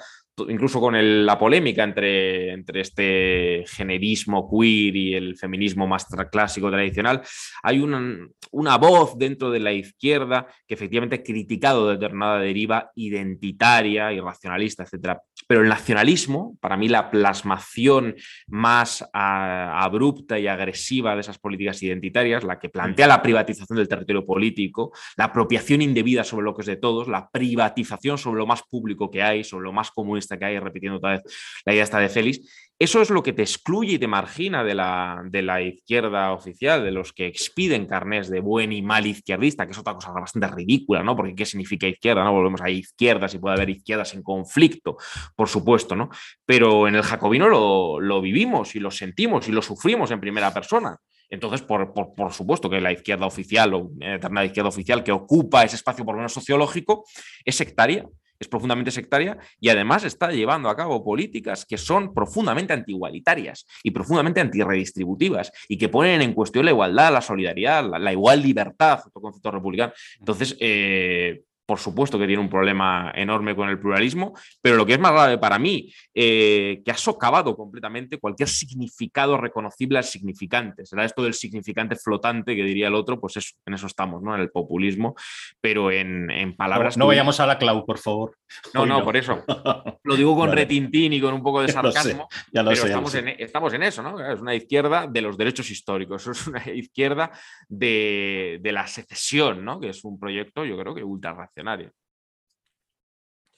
incluso 0.48 0.80
con 0.80 1.26
la 1.26 1.38
polémica 1.38 1.84
entre, 1.84 2.52
entre 2.52 2.80
este 2.80 3.64
generismo 3.66 4.48
queer 4.50 4.96
y 4.96 5.14
el 5.14 5.36
feminismo 5.36 5.86
más 5.86 6.06
clásico 6.30 6.70
tradicional, 6.70 7.22
hay 7.62 7.80
una, 7.80 8.26
una, 8.52 8.78
voz 8.78 9.18
dentro 9.18 9.50
de 9.50 9.60
la 9.60 9.72
izquierda 9.72 10.46
que 10.66 10.74
efectivamente 10.74 11.16
ha 11.16 11.22
criticado 11.22 11.90
determinada 11.90 12.40
deriva 12.40 12.90
identitaria, 12.94 14.12
irracionalista, 14.12 14.84
etc. 14.84 15.18
Pero 15.50 15.62
el 15.62 15.68
nacionalismo, 15.68 16.56
para 16.60 16.76
mí 16.76 16.88
la 16.88 17.10
plasmación 17.10 18.14
más 18.46 19.04
abrupta 19.12 20.38
y 20.38 20.46
agresiva 20.46 21.16
de 21.16 21.22
esas 21.22 21.40
políticas 21.40 21.82
identitarias, 21.82 22.44
la 22.44 22.60
que 22.60 22.68
plantea 22.68 23.08
la 23.08 23.20
privatización 23.20 23.76
del 23.76 23.88
territorio 23.88 24.24
político, 24.24 24.92
la 25.16 25.24
apropiación 25.24 25.82
indebida 25.82 26.22
sobre 26.22 26.44
lo 26.44 26.54
que 26.54 26.60
es 26.60 26.66
de 26.68 26.76
todos, 26.76 27.08
la 27.08 27.28
privatización 27.30 28.16
sobre 28.16 28.38
lo 28.38 28.46
más 28.46 28.62
público 28.62 29.10
que 29.10 29.24
hay, 29.24 29.42
sobre 29.42 29.64
lo 29.64 29.72
más 29.72 29.90
comunista 29.90 30.38
que 30.38 30.44
hay, 30.44 30.60
repitiendo 30.60 30.98
otra 30.98 31.14
vez 31.14 31.22
la 31.64 31.72
idea 31.72 31.82
esta 31.82 31.98
de 31.98 32.08
Félix, 32.08 32.69
eso 32.80 33.02
es 33.02 33.10
lo 33.10 33.22
que 33.22 33.34
te 33.34 33.42
excluye 33.42 33.92
y 33.92 33.98
te 33.98 34.06
margina 34.06 34.64
de 34.64 34.74
la, 34.74 35.20
de 35.26 35.42
la 35.42 35.60
izquierda 35.60 36.32
oficial, 36.32 36.82
de 36.82 36.90
los 36.90 37.12
que 37.12 37.26
expiden 37.26 37.84
carnés 37.84 38.30
de 38.30 38.40
buen 38.40 38.72
y 38.72 38.80
mal 38.80 39.06
izquierdista, 39.06 39.66
que 39.66 39.72
es 39.72 39.78
otra 39.78 39.92
cosa 39.92 40.12
bastante 40.12 40.48
ridícula, 40.48 41.02
¿no? 41.02 41.14
Porque 41.14 41.34
¿qué 41.34 41.44
significa 41.44 41.86
izquierda? 41.86 42.24
¿no? 42.24 42.32
Volvemos 42.32 42.62
a 42.62 42.70
izquierdas 42.70 43.34
y 43.34 43.38
puede 43.38 43.56
haber 43.56 43.68
izquierdas 43.68 44.14
en 44.14 44.22
conflicto, 44.22 44.96
por 45.36 45.46
supuesto, 45.46 45.94
¿no? 45.94 46.08
Pero 46.46 46.88
en 46.88 46.94
el 46.94 47.02
jacobino 47.02 47.50
lo, 47.50 48.00
lo 48.00 48.22
vivimos 48.22 48.74
y 48.74 48.80
lo 48.80 48.90
sentimos 48.90 49.46
y 49.46 49.52
lo 49.52 49.60
sufrimos 49.60 50.10
en 50.10 50.18
primera 50.18 50.50
persona. 50.54 50.96
Entonces, 51.28 51.60
por, 51.60 51.92
por, 51.92 52.14
por, 52.14 52.32
supuesto 52.32 52.70
que 52.70 52.80
la 52.80 52.92
izquierda 52.92 53.26
oficial 53.26 53.74
o 53.74 53.90
determinada 53.92 54.46
izquierda 54.46 54.70
oficial 54.70 55.04
que 55.04 55.12
ocupa 55.12 55.64
ese 55.64 55.76
espacio 55.76 56.02
por 56.06 56.14
lo 56.14 56.20
menos 56.20 56.32
sociológico 56.32 57.04
es 57.44 57.56
sectaria 57.56 58.08
es 58.40 58.48
profundamente 58.48 58.90
sectaria 58.90 59.38
y 59.60 59.68
además 59.68 60.02
está 60.04 60.32
llevando 60.32 60.70
a 60.70 60.76
cabo 60.76 61.04
políticas 61.04 61.66
que 61.66 61.76
son 61.76 62.14
profundamente 62.14 62.72
antigualitarias 62.72 63.66
y 63.82 63.90
profundamente 63.90 64.40
antirredistributivas 64.40 65.52
y 65.68 65.76
que 65.76 65.90
ponen 65.90 66.22
en 66.22 66.32
cuestión 66.32 66.64
la 66.64 66.70
igualdad, 66.70 67.12
la 67.12 67.20
solidaridad, 67.20 67.84
la, 67.98 68.12
igual 68.12 68.42
libertad, 68.42 69.00
otro 69.06 69.20
concepto 69.20 69.50
republicano. 69.50 69.92
Entonces, 70.18 70.56
eh, 70.58 71.42
por 71.70 71.78
supuesto 71.78 72.18
que 72.18 72.26
tiene 72.26 72.42
un 72.42 72.50
problema 72.50 73.12
enorme 73.14 73.54
con 73.54 73.68
el 73.68 73.78
pluralismo, 73.78 74.36
pero 74.60 74.74
lo 74.74 74.84
que 74.84 74.94
es 74.94 74.98
más 74.98 75.12
grave 75.12 75.38
para 75.38 75.56
mí, 75.56 75.88
eh, 76.12 76.82
que 76.84 76.90
ha 76.90 76.96
socavado 76.96 77.54
completamente 77.54 78.18
cualquier 78.18 78.48
significado 78.48 79.36
reconocible 79.36 79.98
al 79.98 80.02
significante. 80.02 80.84
Será 80.84 81.04
esto 81.04 81.22
del 81.22 81.32
significante 81.32 81.94
flotante 81.94 82.56
que 82.56 82.64
diría 82.64 82.88
el 82.88 82.96
otro, 82.96 83.20
pues 83.20 83.36
eso, 83.36 83.54
en 83.64 83.74
eso 83.74 83.86
estamos, 83.86 84.20
¿no? 84.20 84.34
En 84.34 84.40
el 84.40 84.50
populismo, 84.50 85.14
pero 85.60 85.92
en, 85.92 86.56
palabras... 86.56 86.96
No, 86.96 87.06
vayamos 87.06 87.38
a 87.38 87.46
la 87.46 87.56
clau, 87.56 87.86
por 87.86 87.98
favor. 87.98 88.36
No, 88.74 88.84
no, 88.84 89.04
por 89.04 89.16
eso. 89.16 89.44
Lo 90.02 90.16
digo 90.16 90.34
con 90.34 90.50
retintín 90.50 91.12
y 91.12 91.20
con 91.20 91.34
un 91.34 91.42
poco 91.44 91.62
de 91.62 91.68
sarcasmo, 91.68 92.28
ya 92.52 92.64
lo 92.64 92.70
pero 92.70 92.84
estamos, 92.84 93.14
En, 93.14 93.28
estamos 93.28 93.72
en 93.74 93.84
eso, 93.84 94.02
¿no? 94.02 94.18
Es 94.18 94.40
una 94.40 94.56
izquierda 94.56 95.06
de 95.06 95.20
los 95.20 95.38
derechos 95.38 95.70
históricos, 95.70 96.26
es 96.26 96.48
una 96.48 96.68
izquierda 96.68 97.30
de, 97.68 98.58
de 98.60 98.72
la 98.72 98.88
secesión, 98.88 99.64
¿no? 99.64 99.78
Que 99.78 99.90
es 99.90 100.02
un 100.02 100.18
proyecto, 100.18 100.64
yo 100.64 100.76
creo 100.76 100.96
que 100.96 101.04
ultra 101.04 101.34
racional 101.62 101.92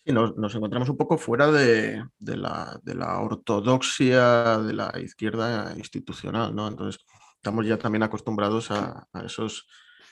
Sí, 0.05 0.13
nos, 0.13 0.55
encontramos 0.57 0.89
un 0.89 0.97
poco 0.97 1.17
fuera 1.17 1.53
de, 1.53 2.05
la, 2.19 3.21
ortodoxia 3.21 4.59
de 4.59 4.73
la 4.73 4.93
izquierda 5.01 5.75
institucional, 5.77 6.53
¿no? 6.57 6.67
Entonces, 6.67 7.05
estamos 7.37 7.65
ya 7.67 7.79
también 7.79 8.03
acostumbrados 8.03 8.73
a, 8.73 9.07
esos 9.25 9.69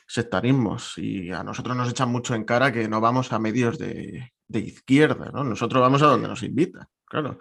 sectarismos 0.07 0.97
y 0.97 1.33
a 1.33 1.43
nosotros 1.43 1.77
nos 1.77 1.91
echan 1.91 2.09
mucho 2.09 2.37
en 2.37 2.45
cara 2.45 2.73
que 2.73 2.89
no 2.89 3.01
vamos 3.01 3.33
a 3.33 3.41
medios 3.41 3.79
de, 3.79 4.33
izquierda, 4.49 5.31
¿no? 5.33 5.43
Nosotros 5.43 5.81
vamos 5.81 6.03
a 6.03 6.07
donde 6.07 6.29
nos 6.29 6.45
invitan, 6.45 6.87
claro. 7.05 7.39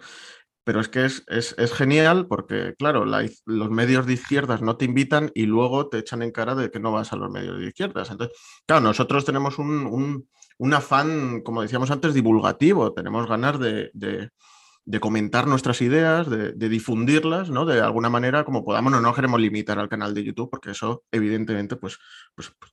Pero 0.64 0.80
es 0.80 0.88
que 0.88 1.04
es, 1.04 1.72
genial 1.72 2.26
porque, 2.26 2.74
claro, 2.78 3.04
los 3.04 3.70
medios 3.70 4.06
de 4.06 4.14
izquierdas 4.14 4.60
no 4.60 4.76
te 4.76 4.84
invitan 4.86 5.30
y 5.34 5.46
luego 5.46 5.88
te 5.88 5.98
echan 5.98 6.22
en 6.22 6.32
cara 6.32 6.56
de 6.56 6.70
que 6.70 6.80
no 6.80 6.90
vas 6.90 7.12
a 7.12 7.16
los 7.16 7.30
medios 7.30 7.58
de 7.58 7.68
izquierdas. 7.68 8.10
Entonces, 8.10 8.36
claro, 8.66 8.82
nosotros 8.82 9.24
tenemos 9.24 9.58
un 9.58 10.28
afán, 10.74 11.40
como 11.42 11.62
decíamos 11.62 11.90
antes, 11.90 12.14
divulgativo. 12.14 12.92
Tenemos 12.92 13.26
ganas 13.26 13.58
de, 13.58 14.30
comentar 15.00 15.46
nuestras 15.46 15.80
ideas, 15.82 16.28
de, 16.28 16.68
difundirlas, 16.68 17.50
¿no? 17.50 17.64
De 17.64 17.80
alguna 17.80 18.10
manera, 18.10 18.44
como 18.44 18.64
podamos, 18.64 18.92
no 18.92 19.00
nos 19.00 19.14
queremos 19.14 19.40
limitar 19.40 19.78
al 19.78 19.88
canal 19.88 20.14
de 20.14 20.24
YouTube, 20.24 20.50
porque 20.50 20.72
eso, 20.72 21.04
evidentemente, 21.10 21.76
pues, 21.76 21.98
pues, 22.34 22.52
pues 22.58 22.72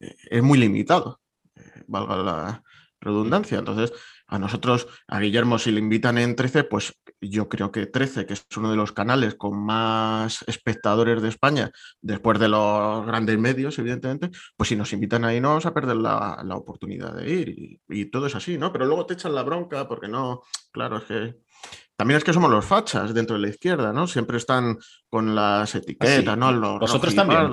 eh, 0.00 0.16
es 0.30 0.42
muy 0.42 0.58
limitado, 0.58 1.20
eh, 1.56 1.84
valga 1.86 2.16
la 2.16 2.62
redundancia. 3.00 3.58
Entonces, 3.58 3.92
a 4.32 4.38
nosotros, 4.38 4.88
a 5.08 5.20
Guillermo, 5.20 5.58
si 5.58 5.70
le 5.70 5.78
invitan 5.78 6.16
en 6.16 6.34
13, 6.34 6.64
pues 6.64 6.94
yo 7.20 7.50
creo 7.50 7.70
que 7.70 7.84
13, 7.84 8.24
que 8.24 8.32
es 8.32 8.46
uno 8.56 8.70
de 8.70 8.78
los 8.78 8.90
canales 8.90 9.34
con 9.34 9.62
más 9.62 10.42
espectadores 10.46 11.20
de 11.20 11.28
España, 11.28 11.70
después 12.00 12.38
de 12.38 12.48
los 12.48 13.04
grandes 13.04 13.38
medios, 13.38 13.78
evidentemente, 13.78 14.30
pues 14.56 14.70
si 14.70 14.76
nos 14.76 14.90
invitan 14.94 15.26
ahí 15.26 15.38
no 15.38 15.50
vamos 15.50 15.66
a 15.66 15.74
perder 15.74 15.96
la, 15.96 16.42
oportunidad 16.54 17.14
de 17.14 17.30
ir. 17.30 17.78
Y, 17.90 18.06
todo 18.06 18.26
es 18.26 18.34
así, 18.34 18.56
¿no? 18.56 18.72
Pero 18.72 18.86
luego 18.86 19.04
te 19.04 19.12
echan 19.14 19.34
la 19.34 19.42
bronca 19.42 19.86
porque 19.86 20.08
no, 20.08 20.40
claro, 20.70 20.96
es 20.96 21.04
que... 21.04 21.36
También 21.94 22.16
es 22.16 22.24
que 22.24 22.32
somos 22.32 22.50
los 22.50 22.64
fachas 22.64 23.12
dentro 23.12 23.36
de 23.36 23.42
la 23.42 23.48
izquierda, 23.48 23.92
¿no? 23.92 24.06
Siempre 24.06 24.38
están 24.38 24.78
con 25.10 25.34
las 25.34 25.74
etiquetas, 25.74 26.38
¿no? 26.38 26.50
Los 26.52 26.80
Vosotros 26.80 27.14
también. 27.14 27.50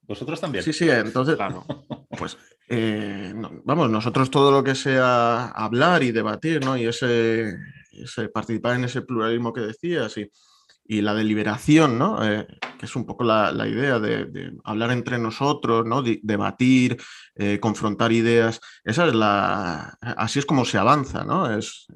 Vosotros 0.00 0.40
también. 0.40 0.64
Sí, 0.64 0.72
sí, 0.72 0.88
entonces, 0.88 1.36
pues 2.18 2.38
eh, 2.68 3.32
vamos, 3.64 3.90
nosotros 3.90 4.30
todo 4.30 4.52
lo 4.52 4.62
que 4.62 4.74
sea 4.74 5.46
hablar 5.46 6.02
y 6.02 6.12
debatir, 6.12 6.64
¿no? 6.64 6.76
Y 6.76 6.86
ese, 6.86 7.56
participar 8.32 8.76
en 8.76 8.84
ese 8.84 9.02
pluralismo 9.02 9.52
que 9.52 9.62
decías 9.62 10.16
y, 10.18 10.30
y 10.84 11.00
la 11.00 11.14
deliberación, 11.14 11.98
¿no? 11.98 12.22
Eh, 12.22 12.46
que 12.78 12.86
es 12.86 12.94
un 12.94 13.06
poco 13.06 13.24
la, 13.24 13.52
idea 13.66 13.98
de, 13.98 14.52
hablar 14.64 14.90
entre 14.90 15.18
nosotros, 15.18 15.86
¿no? 15.86 16.02
debatir, 16.02 16.98
eh, 17.36 17.58
confrontar 17.58 18.12
ideas. 18.12 18.60
Esa 18.84 19.06
es 19.06 19.14
la. 19.14 19.96
Así 20.00 20.38
es 20.38 20.46
como 20.46 20.64
se 20.64 20.76
avanza, 20.78 21.24
¿no? 21.24 21.50
Es, 21.50 21.86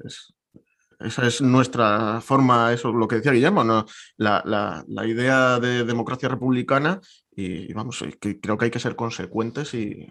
esa 0.99 1.27
es 1.27 1.41
nuestra 1.41 2.19
forma, 2.21 2.73
eso 2.73 2.91
lo 2.91 3.07
que 3.07 3.17
decía 3.17 3.33
Guillermo, 3.33 3.63
¿no? 3.63 3.85
la, 4.15 4.41
la 4.87 5.05
idea 5.05 5.59
de 5.59 5.83
democracia 5.83 6.29
republicana 6.29 7.01
y, 7.35 7.73
vamos, 7.73 8.03
que 8.19 8.39
creo 8.39 8.57
que 8.57 8.65
hay 8.65 8.71
que 8.71 8.79
ser 8.79 8.95
consecuentes 8.95 9.73
y, 9.73 10.07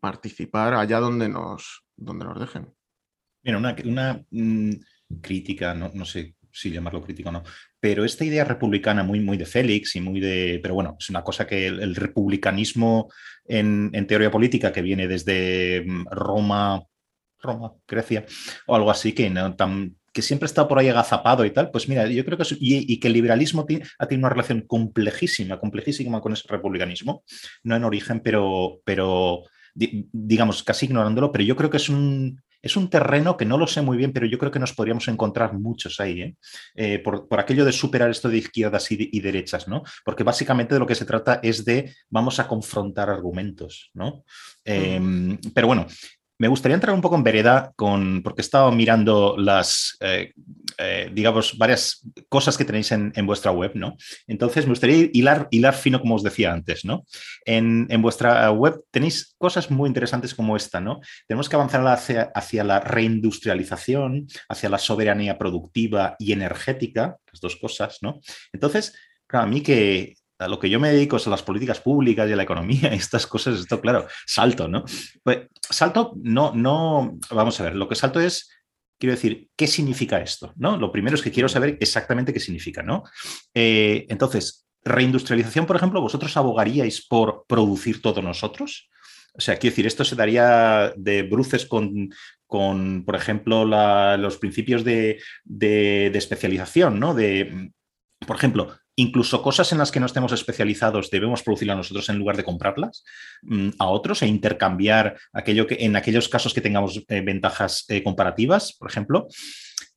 participar 0.00 0.74
allá 0.74 0.98
donde 0.98 1.28
nos, 1.28 1.84
donde 1.96 2.24
nos 2.24 2.40
dejen. 2.40 2.74
Mira, 3.42 3.58
una, 3.58 3.76
una 3.84 4.24
mm, 4.30 4.70
crítica, 5.20 5.74
no, 5.74 5.90
no, 5.94 6.04
sé 6.04 6.36
si 6.50 6.70
llamarlo 6.70 7.02
crítica 7.02 7.28
o 7.28 7.32
no, 7.32 7.42
pero 7.78 8.04
esta 8.04 8.24
idea 8.24 8.44
republicana 8.44 9.02
muy, 9.02 9.20
muy 9.20 9.36
de 9.36 9.46
Félix 9.46 9.96
y 9.96 10.00
muy 10.00 10.20
de, 10.20 10.60
pero 10.62 10.74
bueno, 10.74 10.96
es 10.98 11.10
una 11.10 11.22
cosa 11.22 11.46
que 11.46 11.66
el, 11.66 11.94
republicanismo 11.94 13.10
en, 13.44 13.90
en, 13.92 14.06
teoría 14.06 14.30
política 14.30 14.72
que 14.72 14.82
viene 14.82 15.06
desde 15.06 15.84
mm, 15.86 16.06
Roma, 16.10 16.82
Roma, 17.40 17.72
Grecia, 17.86 18.24
o 18.66 18.74
algo 18.74 18.90
así, 18.90 19.12
que 19.12 19.30
no 19.30 19.54
tan 19.54 19.96
que 20.14 20.22
siempre 20.22 20.46
está 20.46 20.66
por 20.68 20.78
ahí 20.78 20.88
agazapado 20.88 21.44
y 21.44 21.50
tal, 21.50 21.70
pues 21.70 21.88
mira, 21.88 22.06
yo 22.06 22.24
creo 22.24 22.38
que 22.38 22.44
y, 22.60 22.98
que 23.00 23.08
el 23.08 23.14
liberalismo 23.14 23.66
ha 23.98 24.06
tenido 24.06 24.26
una 24.26 24.30
relación 24.30 24.62
complejísima, 24.62 25.58
complejísima 25.58 26.20
con 26.20 26.32
ese 26.32 26.46
republicanismo, 26.48 27.24
no 27.64 27.74
en 27.74 27.84
origen, 27.84 28.20
pero, 28.20 28.78
pero 28.84 29.42
digamos, 29.74 30.62
casi 30.62 30.86
ignorándolo, 30.86 31.32
pero 31.32 31.42
yo 31.42 31.56
creo 31.56 31.68
que 31.68 31.78
es 31.78 31.88
un, 31.88 32.40
es 32.62 32.76
un 32.76 32.88
terreno 32.88 33.36
que 33.36 33.44
no 33.44 33.58
lo 33.58 33.66
sé 33.66 33.82
muy 33.82 33.96
bien, 33.96 34.12
pero 34.12 34.24
yo 34.24 34.38
creo 34.38 34.52
que 34.52 34.60
nos 34.60 34.72
podríamos 34.72 35.08
encontrar 35.08 35.52
muchos 35.52 35.98
ahí, 35.98 36.22
¿eh? 36.22 36.36
Eh, 36.76 36.98
por, 37.00 37.26
aquello 37.38 37.64
de 37.64 37.72
superar 37.72 38.08
esto 38.08 38.28
de 38.28 38.38
izquierdas 38.38 38.90
y, 38.92 39.20
derechas, 39.20 39.66
¿no? 39.66 39.82
Porque 40.04 40.22
básicamente 40.22 40.74
de 40.74 40.78
lo 40.80 40.86
que 40.86 40.94
se 40.94 41.04
trata 41.04 41.40
es 41.42 41.64
de 41.64 41.92
vamos 42.08 42.38
a 42.38 42.46
confrontar 42.46 43.10
argumentos, 43.10 43.90
¿no? 43.94 44.24
Em, 44.64 45.36
pero 45.52 45.66
bueno, 45.66 45.86
me 46.38 46.48
gustaría 46.48 46.74
entrar 46.74 46.94
un 46.94 47.00
poco 47.00 47.16
en 47.16 47.22
vereda 47.22 47.72
con, 47.76 48.22
porque 48.22 48.40
he 48.40 48.44
estado 48.44 48.70
mirando 48.72 49.36
las, 49.38 49.96
eh, 50.00 50.32
eh, 50.78 51.10
digamos, 51.12 51.56
varias 51.56 52.02
cosas 52.28 52.58
que 52.58 52.64
tenéis 52.64 52.90
en, 52.92 53.12
vuestra 53.26 53.52
web, 53.52 53.72
¿no? 53.74 53.96
Entonces 54.26 54.66
me 54.66 54.70
gustaría 54.70 55.08
hilar, 55.12 55.48
hilar 55.50 55.74
fino, 55.74 56.00
como 56.00 56.16
os 56.16 56.22
decía 56.22 56.52
antes, 56.52 56.84
¿no? 56.84 57.04
En, 57.44 57.86
vuestra 58.02 58.50
web 58.50 58.82
tenéis 58.90 59.34
cosas 59.38 59.70
muy 59.70 59.86
interesantes 59.86 60.34
como 60.34 60.56
esta, 60.56 60.80
¿no? 60.80 61.00
Tenemos 61.28 61.48
que 61.48 61.56
avanzar 61.56 61.86
hacia, 61.86 62.32
hacia 62.34 62.64
la 62.64 62.80
reindustrialización, 62.80 64.26
hacia 64.48 64.68
la 64.68 64.78
soberanía 64.78 65.38
productiva 65.38 66.16
y 66.18 66.32
energética, 66.32 67.16
las 67.32 67.40
dos 67.40 67.56
cosas, 67.56 67.98
¿no? 68.02 68.20
Entonces, 68.52 68.94
a 69.28 69.46
mí 69.46 69.62
que 69.62 70.14
a 70.38 70.48
lo 70.48 70.58
que 70.58 70.70
yo 70.70 70.80
me 70.80 70.92
dedico 70.92 71.16
es 71.16 71.26
a 71.26 71.30
las 71.30 71.42
políticas 71.42 71.80
públicas 71.80 72.28
y 72.28 72.32
a 72.32 72.36
la 72.36 72.42
economía 72.42 72.92
y 72.92 72.96
estas 72.98 73.26
cosas, 73.26 73.60
esto, 73.60 73.80
claro, 73.80 74.06
salto, 74.26 74.68
¿no? 74.68 74.84
Pues 75.22 75.48
salto, 75.60 76.12
no, 76.16 76.52
no, 76.54 77.18
vamos 77.30 77.60
a 77.60 77.64
ver, 77.64 77.76
lo 77.76 77.88
que 77.88 77.94
salto 77.94 78.20
es 78.20 78.50
quiero 78.98 79.14
decir, 79.14 79.48
¿qué 79.56 79.66
significa 79.66 80.20
esto? 80.20 80.52
¿no? 80.56 80.76
Lo 80.76 80.90
primero 80.92 81.16
es 81.16 81.22
que 81.22 81.30
quiero 81.30 81.48
saber 81.48 81.76
exactamente 81.80 82.32
qué 82.32 82.40
significa. 82.40 82.82
¿no? 82.82 83.04
Eh, 83.52 84.06
entonces, 84.08 84.66
reindustrialización, 84.82 85.66
por 85.66 85.76
ejemplo, 85.76 86.00
¿vosotros 86.00 86.36
abogaríais 86.36 87.06
por 87.06 87.44
producir 87.46 88.00
todo 88.00 88.22
nosotros? 88.22 88.88
O 89.34 89.40
sea, 89.40 89.56
quiero 89.56 89.72
decir, 89.72 89.86
esto 89.86 90.04
se 90.04 90.16
daría 90.16 90.92
de 90.96 91.22
bruces 91.24 91.66
con, 91.66 92.08
con 92.46 93.04
por 93.04 93.16
ejemplo, 93.16 93.64
los 93.64 94.38
principios 94.38 94.84
de, 94.84 95.20
de, 95.42 96.10
de 96.12 96.18
especialización, 96.18 97.00
¿no? 97.00 97.14
De, 97.14 97.72
por 98.26 98.36
ejemplo, 98.36 98.76
incluso 98.96 99.42
cosas 99.42 99.72
en 99.72 99.78
las 99.78 99.90
que 99.90 100.00
no 100.00 100.06
estemos 100.06 100.32
especializados 100.32 101.10
debemos 101.10 101.42
producirlas 101.42 101.76
nosotros 101.76 102.08
en 102.08 102.18
lugar 102.18 102.36
de 102.36 102.44
comprarlas 102.44 103.04
mm, 103.42 103.70
a 103.78 103.86
otros 103.86 104.22
e 104.22 104.26
intercambiar 104.26 105.16
aquello 105.32 105.66
que 105.66 105.78
en 105.80 105.96
aquellos 105.96 106.28
casos 106.28 106.54
que 106.54 106.60
tengamos 106.60 107.02
eh, 107.08 107.20
ventajas 107.20 107.84
eh, 107.88 108.02
comparativas, 108.02 108.72
por 108.72 108.90
ejemplo. 108.90 109.26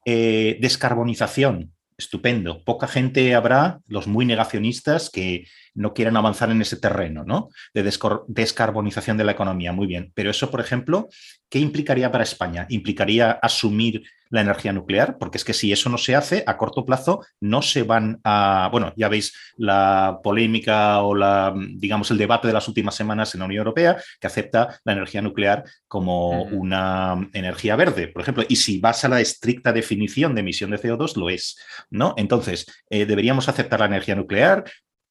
Eh, 0.06 0.58
descarbonización, 0.62 1.74
estupendo. 1.98 2.64
Poca 2.64 2.88
gente 2.88 3.36
habrá, 3.36 3.80
los 3.88 4.08
muy 4.08 4.26
negacionistas, 4.26 5.10
que 5.10 5.48
no 5.74 5.94
quieran 5.94 6.16
avanzar 6.16 6.50
en 6.50 6.62
ese 6.62 6.78
terreno, 6.78 7.24
¿no? 7.26 7.50
De 7.74 7.84
descarbonización 8.28 9.18
de 9.18 9.24
la 9.24 9.34
economía. 9.34 9.74
Muy 9.74 9.88
bien. 9.88 10.12
Pero 10.16 10.32
eso, 10.32 10.50
por 10.50 10.62
ejemplo, 10.62 11.10
¿qué 11.50 11.60
implicaría 11.60 12.12
para 12.12 12.24
España? 12.24 12.66
¿Implicaría 12.70 13.32
asumir 13.32 14.04
la 14.30 14.42
energía 14.42 14.74
nuclear? 14.74 15.18
Porque 15.18 15.38
es 15.38 15.46
que 15.46 15.54
si 15.54 15.72
eso 15.72 15.90
no 15.90 15.98
se 15.98 16.16
hace, 16.16 16.44
a 16.46 16.58
corto 16.58 16.86
plazo 16.86 17.26
no 17.42 17.62
se 17.62 17.84
van 17.84 18.20
a. 18.24 18.70
Bueno, 18.72 18.94
ya 18.96 19.10
veis 19.10 19.34
la 19.58 20.20
polémica 20.24 21.02
o 21.02 21.16
la, 21.16 21.54
digamos, 21.76 22.12
el 22.12 22.18
debate 22.18 22.48
de 22.48 22.54
las 22.54 22.68
últimas 22.68 22.96
semanas 22.96 23.34
en 23.34 23.40
la 23.40 23.46
Unión 23.46 23.60
Europea, 23.60 23.98
que 24.20 24.28
acepta 24.28 24.80
la 24.84 24.94
energía 24.94 25.22
nuclear 25.22 25.64
como 25.88 26.44
una 26.44 27.30
energía 27.34 27.76
verde, 27.76 28.08
por 28.08 28.22
ejemplo. 28.22 28.44
Y 28.48 28.56
si 28.56 28.80
vas 28.80 29.04
a 29.06 29.10
la 29.10 29.22
estricta 29.22 29.72
definición 29.72 30.36
de 30.36 30.42
emisión 30.42 30.72
de 30.72 30.80
CO2, 30.80 31.16
lo 31.16 31.30
es, 31.30 31.58
¿no? 31.90 32.14
Entonces, 32.18 32.66
eh, 32.90 33.06
deberíamos 33.06 33.50
aceptar 33.50 33.80
la 33.80 33.86
energía 33.88 34.16
nuclear, 34.16 34.66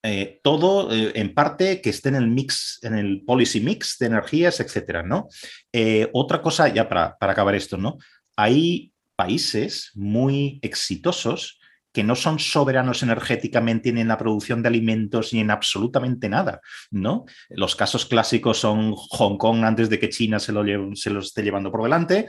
eh, 0.08 0.38
todo 0.44 0.92
eh, 0.92 1.10
en 1.16 1.34
parte 1.34 1.80
que 1.80 1.90
esté 1.90 2.10
en 2.10 2.14
el 2.14 2.28
mix, 2.28 2.78
en 2.82 2.94
el 2.94 3.24
policy 3.24 3.60
mix 3.60 3.98
de 3.98 4.06
energías, 4.06 4.60
etcétera, 4.60 5.02
¿no? 5.02 5.26
Eh, 5.72 6.08
otra 6.12 6.40
cosa, 6.40 6.68
ya 6.68 6.88
para, 6.88 7.16
acabar 7.18 7.56
esto, 7.56 7.76
¿no? 7.76 7.98
Hay 8.36 8.92
países 9.16 9.90
muy 9.94 10.58
exitosos 10.62 11.58
que 11.92 12.04
no 12.04 12.14
son 12.14 12.38
soberanos 12.38 13.02
energéticamente 13.02 13.90
ni 13.90 14.02
en 14.02 14.08
la 14.08 14.18
producción 14.18 14.62
de 14.62 14.68
alimentos 14.68 15.32
ni 15.32 15.40
en 15.40 15.50
absolutamente 15.50 16.28
nada, 16.28 16.60
¿no? 16.90 17.24
Los 17.48 17.74
casos 17.74 18.04
clásicos 18.04 18.58
son 18.58 18.92
Hong 18.94 19.38
Kong 19.38 19.64
antes 19.64 19.88
de 19.88 19.98
que 19.98 20.10
China 20.10 20.38
se 20.38 20.52
lo, 20.52 20.62
se 20.94 21.08
lo 21.08 21.20
esté 21.20 21.42
llevando 21.42 21.72
por 21.72 21.82
delante, 21.82 22.28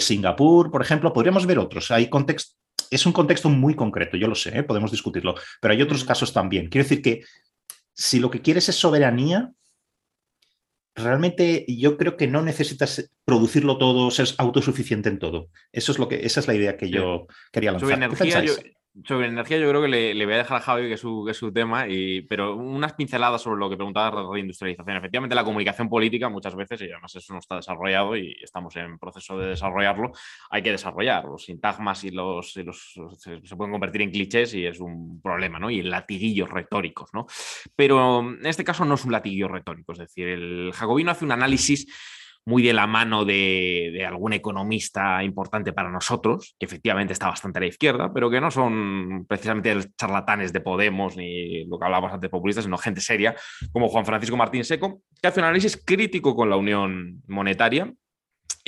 Singapur, 0.00 0.72
por 0.72 0.82
ejemplo, 0.82 1.12
podríamos 1.12 1.46
ver 1.46 1.60
otros. 1.60 1.92
Hay 1.92 2.10
contextos 2.10 2.58
es 2.90 3.06
un 3.06 3.12
contexto 3.12 3.48
muy 3.48 3.74
concreto, 3.74 4.16
yo 4.16 4.28
lo 4.28 4.34
sé, 4.34 4.58
¿eh? 4.58 4.62
podemos 4.62 4.90
discutirlo, 4.90 5.34
pero 5.60 5.74
hay 5.74 5.82
otros 5.82 6.04
casos 6.04 6.32
también. 6.32 6.68
Quiero 6.68 6.84
decir 6.84 7.02
que 7.02 7.24
si 7.94 8.18
lo 8.18 8.30
que 8.30 8.40
quieres 8.40 8.68
es 8.68 8.76
soberanía, 8.76 9.52
realmente 10.98 11.64
yo 11.68 11.96
creo 11.96 12.16
que 12.16 12.26
no 12.26 12.42
necesitas 12.42 13.10
producirlo 13.24 13.78
todo, 13.78 14.10
ser 14.10 14.28
autosuficiente 14.38 15.08
en 15.08 15.18
todo. 15.18 15.50
Eso 15.72 15.92
es 15.92 15.98
lo 15.98 16.08
que, 16.08 16.26
esa 16.26 16.40
es 16.40 16.48
la 16.48 16.54
idea 16.54 16.76
que 16.76 16.90
yo 16.90 17.26
quería 17.52 17.72
lanzar. 17.72 17.92
energía, 17.92 18.44
sobre 19.04 19.28
energía 19.28 19.58
yo 19.58 19.68
creo 19.68 19.82
que 19.82 19.88
le, 19.88 20.24
voy 20.24 20.34
a 20.34 20.38
dejar 20.38 20.58
a 20.58 20.60
Javi 20.60 20.88
que 20.88 20.94
es 20.94 21.00
su, 21.00 21.24
que 21.24 21.52
tema, 21.52 21.86
y, 21.88 22.22
pero 22.22 22.56
unas 22.56 22.94
pinceladas 22.94 23.42
sobre 23.42 23.58
lo 23.58 23.70
que 23.70 23.76
preguntaba 23.76 24.22
de 24.22 24.28
reindustrialización. 24.32 24.96
Efectivamente, 24.96 25.34
la 25.34 25.44
comunicación 25.44 25.88
política 25.88 26.28
muchas 26.28 26.54
veces, 26.54 26.80
y 26.82 26.90
además 26.90 27.14
eso 27.14 27.32
no 27.32 27.38
está 27.38 27.56
desarrollado 27.56 28.16
y 28.16 28.36
estamos 28.42 28.74
en 28.76 28.98
proceso 28.98 29.38
de 29.38 29.48
desarrollarlo, 29.48 30.12
hay 30.50 30.62
que 30.62 30.72
desarrollar. 30.72 31.24
Los 31.24 31.44
sintagmas 31.44 32.04
y 32.04 32.10
los, 32.10 32.56
los 32.56 32.98
se, 33.18 33.56
pueden 33.56 33.72
convertir 33.72 34.02
en 34.02 34.10
clichés 34.10 34.54
y 34.54 34.66
es 34.66 34.80
un 34.80 35.20
problema, 35.20 35.58
¿no? 35.58 35.70
Y 35.70 35.82
latiguillos 35.82 36.50
retóricos, 36.50 37.10
¿no? 37.12 37.26
Pero 37.76 38.20
en 38.20 38.46
este 38.46 38.64
caso 38.64 38.84
no 38.84 38.94
es 38.94 39.04
un 39.04 39.12
latiguillo 39.12 39.48
retórico, 39.48 39.92
es 39.92 39.98
decir, 39.98 40.28
el 40.28 40.72
jacobino 40.74 41.10
hace 41.10 41.24
un 41.24 41.32
análisis 41.32 41.86
muy 42.46 42.62
de 42.62 42.72
la 42.72 42.86
mano 42.86 43.24
de, 43.24 44.04
algún 44.06 44.32
economista 44.32 45.22
importante 45.22 45.72
para 45.72 45.90
nosotros, 45.90 46.56
que 46.58 46.66
efectivamente 46.66 47.12
está 47.12 47.28
bastante 47.28 47.58
a 47.58 47.60
la 47.60 47.66
izquierda, 47.66 48.12
pero 48.12 48.30
que 48.30 48.40
no 48.40 48.50
son 48.50 49.26
precisamente 49.28 49.76
charlatanes 49.96 50.52
de 50.52 50.60
Podemos 50.60 51.16
ni 51.16 51.64
lo 51.66 51.78
que 51.78 51.84
hablábamos 51.84 52.12
antes 52.12 52.30
populistas, 52.30 52.64
sino 52.64 52.78
gente 52.78 53.00
seria, 53.00 53.34
como 53.72 53.88
Juan 53.88 54.06
Francisco 54.06 54.36
Martín 54.36 54.64
Seco, 54.64 55.02
que 55.20 55.28
hace 55.28 55.40
un 55.40 55.44
análisis 55.44 55.76
crítico 55.84 56.34
con 56.34 56.48
la 56.48 56.56
unión 56.56 57.22
monetaria 57.26 57.92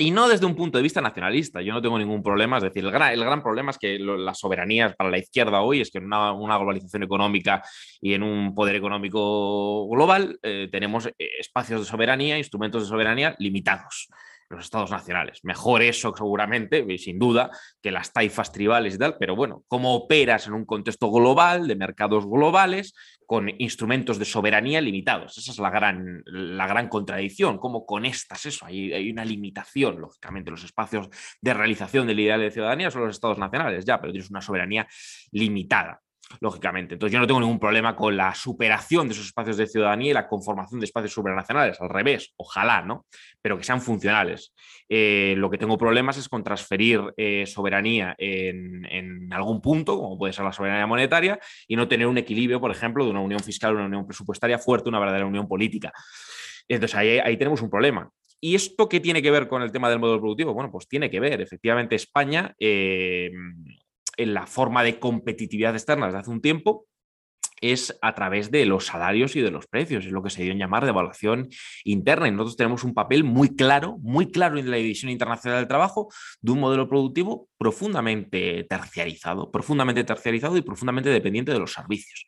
y 0.01 0.09
no 0.09 0.27
desde 0.27 0.47
un 0.47 0.55
punto 0.55 0.79
de 0.79 0.81
vista 0.81 0.99
nacionalista, 0.99 1.61
yo 1.61 1.73
no 1.73 1.81
tengo 1.81 1.99
ningún 1.99 2.23
problema, 2.23 2.57
es 2.57 2.63
decir, 2.63 2.83
el 2.83 2.91
gran, 2.91 3.13
el 3.13 3.23
gran 3.23 3.43
problema 3.43 3.69
es 3.69 3.77
que 3.77 3.99
las 3.99 4.39
soberanías 4.39 4.95
para 4.95 5.11
la 5.11 5.19
izquierda 5.19 5.61
hoy 5.61 5.81
es 5.81 5.91
que 5.91 5.99
en 5.99 6.05
una, 6.05 6.57
globalización 6.57 7.03
económica 7.03 7.61
y 8.01 8.15
en 8.15 8.23
un 8.23 8.55
poder 8.55 8.75
económico 8.75 9.87
global 9.89 10.39
eh, 10.41 10.69
tenemos 10.71 11.05
eh, 11.05 11.13
espacios 11.39 11.81
de 11.81 11.85
soberanía, 11.85 12.37
instrumentos 12.37 12.81
de 12.81 12.89
soberanía 12.89 13.35
limitados 13.37 14.09
los 14.51 14.65
estados 14.65 14.91
nacionales. 14.91 15.39
Mejor 15.43 15.81
eso 15.81 16.13
seguramente, 16.15 16.85
sin 16.97 17.17
duda, 17.17 17.49
que 17.81 17.91
las 17.91 18.13
taifas 18.13 18.51
tribales 18.51 18.95
y 18.95 18.97
tal, 18.97 19.15
pero 19.17 19.35
bueno, 19.35 19.63
cómo 19.67 19.95
operas 19.95 20.47
en 20.47 20.53
un 20.53 20.65
contexto 20.65 21.09
global, 21.09 21.67
de 21.67 21.75
mercados 21.75 22.25
globales, 22.25 22.93
con 23.31 23.49
instrumentos 23.59 24.19
de 24.19 24.25
soberanía 24.25 24.81
limitados. 24.81 25.37
Esa 25.37 25.53
es 25.53 25.57
la 25.57 25.69
gran, 25.69 26.21
la 26.25 26.67
gran 26.67 26.89
contradicción, 26.89 27.59
cómo 27.59 27.85
conectas 27.85 28.45
eso. 28.45 28.65
Hay, 28.65 28.91
hay 28.91 29.09
una 29.09 29.23
limitación, 29.23 30.01
lógicamente, 30.01 30.51
los 30.51 30.65
espacios 30.65 31.07
de 31.39 31.53
realización 31.53 32.07
del 32.07 32.19
ideal 32.19 32.41
de 32.41 32.51
ciudadanía 32.51 32.91
son 32.91 33.03
los 33.03 33.15
estados 33.15 33.37
nacionales, 33.37 33.85
ya, 33.85 34.01
pero 34.01 34.11
tienes 34.11 34.29
una 34.29 34.41
soberanía 34.41 34.85
limitada 35.31 36.01
lógicamente. 36.39 36.95
Entonces 36.95 37.13
yo 37.13 37.19
no 37.19 37.27
tengo 37.27 37.39
ningún 37.39 37.59
problema 37.59 37.95
con 37.95 38.15
la 38.15 38.33
superación 38.33 39.07
de 39.07 39.13
esos 39.13 39.25
espacios 39.25 39.57
de 39.57 39.67
ciudadanía 39.67 40.11
y 40.11 40.13
la 40.13 40.27
conformación 40.27 40.79
de 40.79 40.85
espacios 40.85 41.13
supranacionales, 41.13 41.79
al 41.81 41.89
revés, 41.89 42.33
ojalá, 42.37 42.81
¿no? 42.81 43.05
Pero 43.41 43.57
que 43.57 43.63
sean 43.63 43.81
funcionales. 43.81 44.53
Eh, 44.87 45.35
lo 45.37 45.49
que 45.49 45.57
tengo 45.57 45.77
problemas 45.77 46.17
es 46.17 46.29
con 46.29 46.43
transferir 46.43 47.01
eh, 47.17 47.45
soberanía 47.45 48.15
en, 48.17 49.31
algún 49.33 49.61
punto, 49.61 49.97
como 49.97 50.17
puede 50.17 50.33
ser 50.33 50.45
la 50.45 50.51
soberanía 50.51 50.87
monetaria, 50.87 51.39
y 51.67 51.75
no 51.75 51.87
tener 51.87 52.07
un 52.07 52.17
equilibrio, 52.17 52.59
por 52.59 52.71
ejemplo, 52.71 53.05
de 53.05 53.11
una 53.11 53.21
unión 53.21 53.39
fiscal, 53.39 53.75
una 53.75 53.85
unión 53.85 54.05
presupuestaria 54.05 54.59
fuerte, 54.59 54.89
una 54.89 54.99
verdadera 54.99 55.25
unión 55.25 55.47
política. 55.47 55.91
Entonces 56.67 56.97
ahí, 56.97 57.19
ahí 57.19 57.37
tenemos 57.37 57.61
un 57.61 57.69
problema. 57.69 58.09
¿Y 58.43 58.55
esto 58.55 58.89
qué 58.89 58.99
tiene 58.99 59.21
que 59.21 59.29
ver 59.29 59.47
con 59.47 59.61
el 59.61 59.71
tema 59.71 59.87
del 59.87 59.99
modelo 59.99 60.19
productivo? 60.19 60.53
Bueno, 60.53 60.71
pues 60.71 60.87
tiene 60.87 61.11
que 61.11 61.19
ver. 61.19 61.41
Efectivamente, 61.41 61.95
España 61.95 62.55
eh, 62.59 63.29
en 64.17 64.33
la 64.33 64.47
forma 64.47 64.83
de 64.83 64.99
competitividad 64.99 65.73
externa 65.73 66.07
desde 66.07 66.19
hace 66.19 66.31
un 66.31 66.41
tiempo, 66.41 66.87
es 67.61 67.97
a 68.01 68.13
través 68.15 68.49
de 68.49 68.65
los 68.65 68.87
salarios 68.87 69.35
y 69.35 69.41
de 69.41 69.51
los 69.51 69.67
precios, 69.67 70.05
es 70.05 70.11
lo 70.11 70.23
que 70.23 70.31
se 70.31 70.41
dio 70.41 70.51
en 70.51 70.57
llamar 70.57 70.83
devaluación 70.83 71.47
interna. 71.83 72.27
Y 72.27 72.31
nosotros 72.31 72.57
tenemos 72.57 72.83
un 72.83 72.93
papel 72.93 73.23
muy 73.23 73.55
claro, 73.55 73.97
muy 74.01 74.31
claro 74.31 74.57
en 74.57 74.69
la 74.69 74.77
división 74.77 75.11
internacional 75.11 75.59
del 75.59 75.67
trabajo 75.67 76.09
de 76.41 76.51
un 76.51 76.59
modelo 76.59 76.89
productivo 76.89 77.47
profundamente 77.57 78.65
terciarizado, 78.67 79.51
profundamente 79.51 80.03
terciarizado 80.03 80.57
y 80.57 80.63
profundamente 80.63 81.11
dependiente 81.11 81.53
de 81.53 81.59
los 81.59 81.71
servicios. 81.71 82.25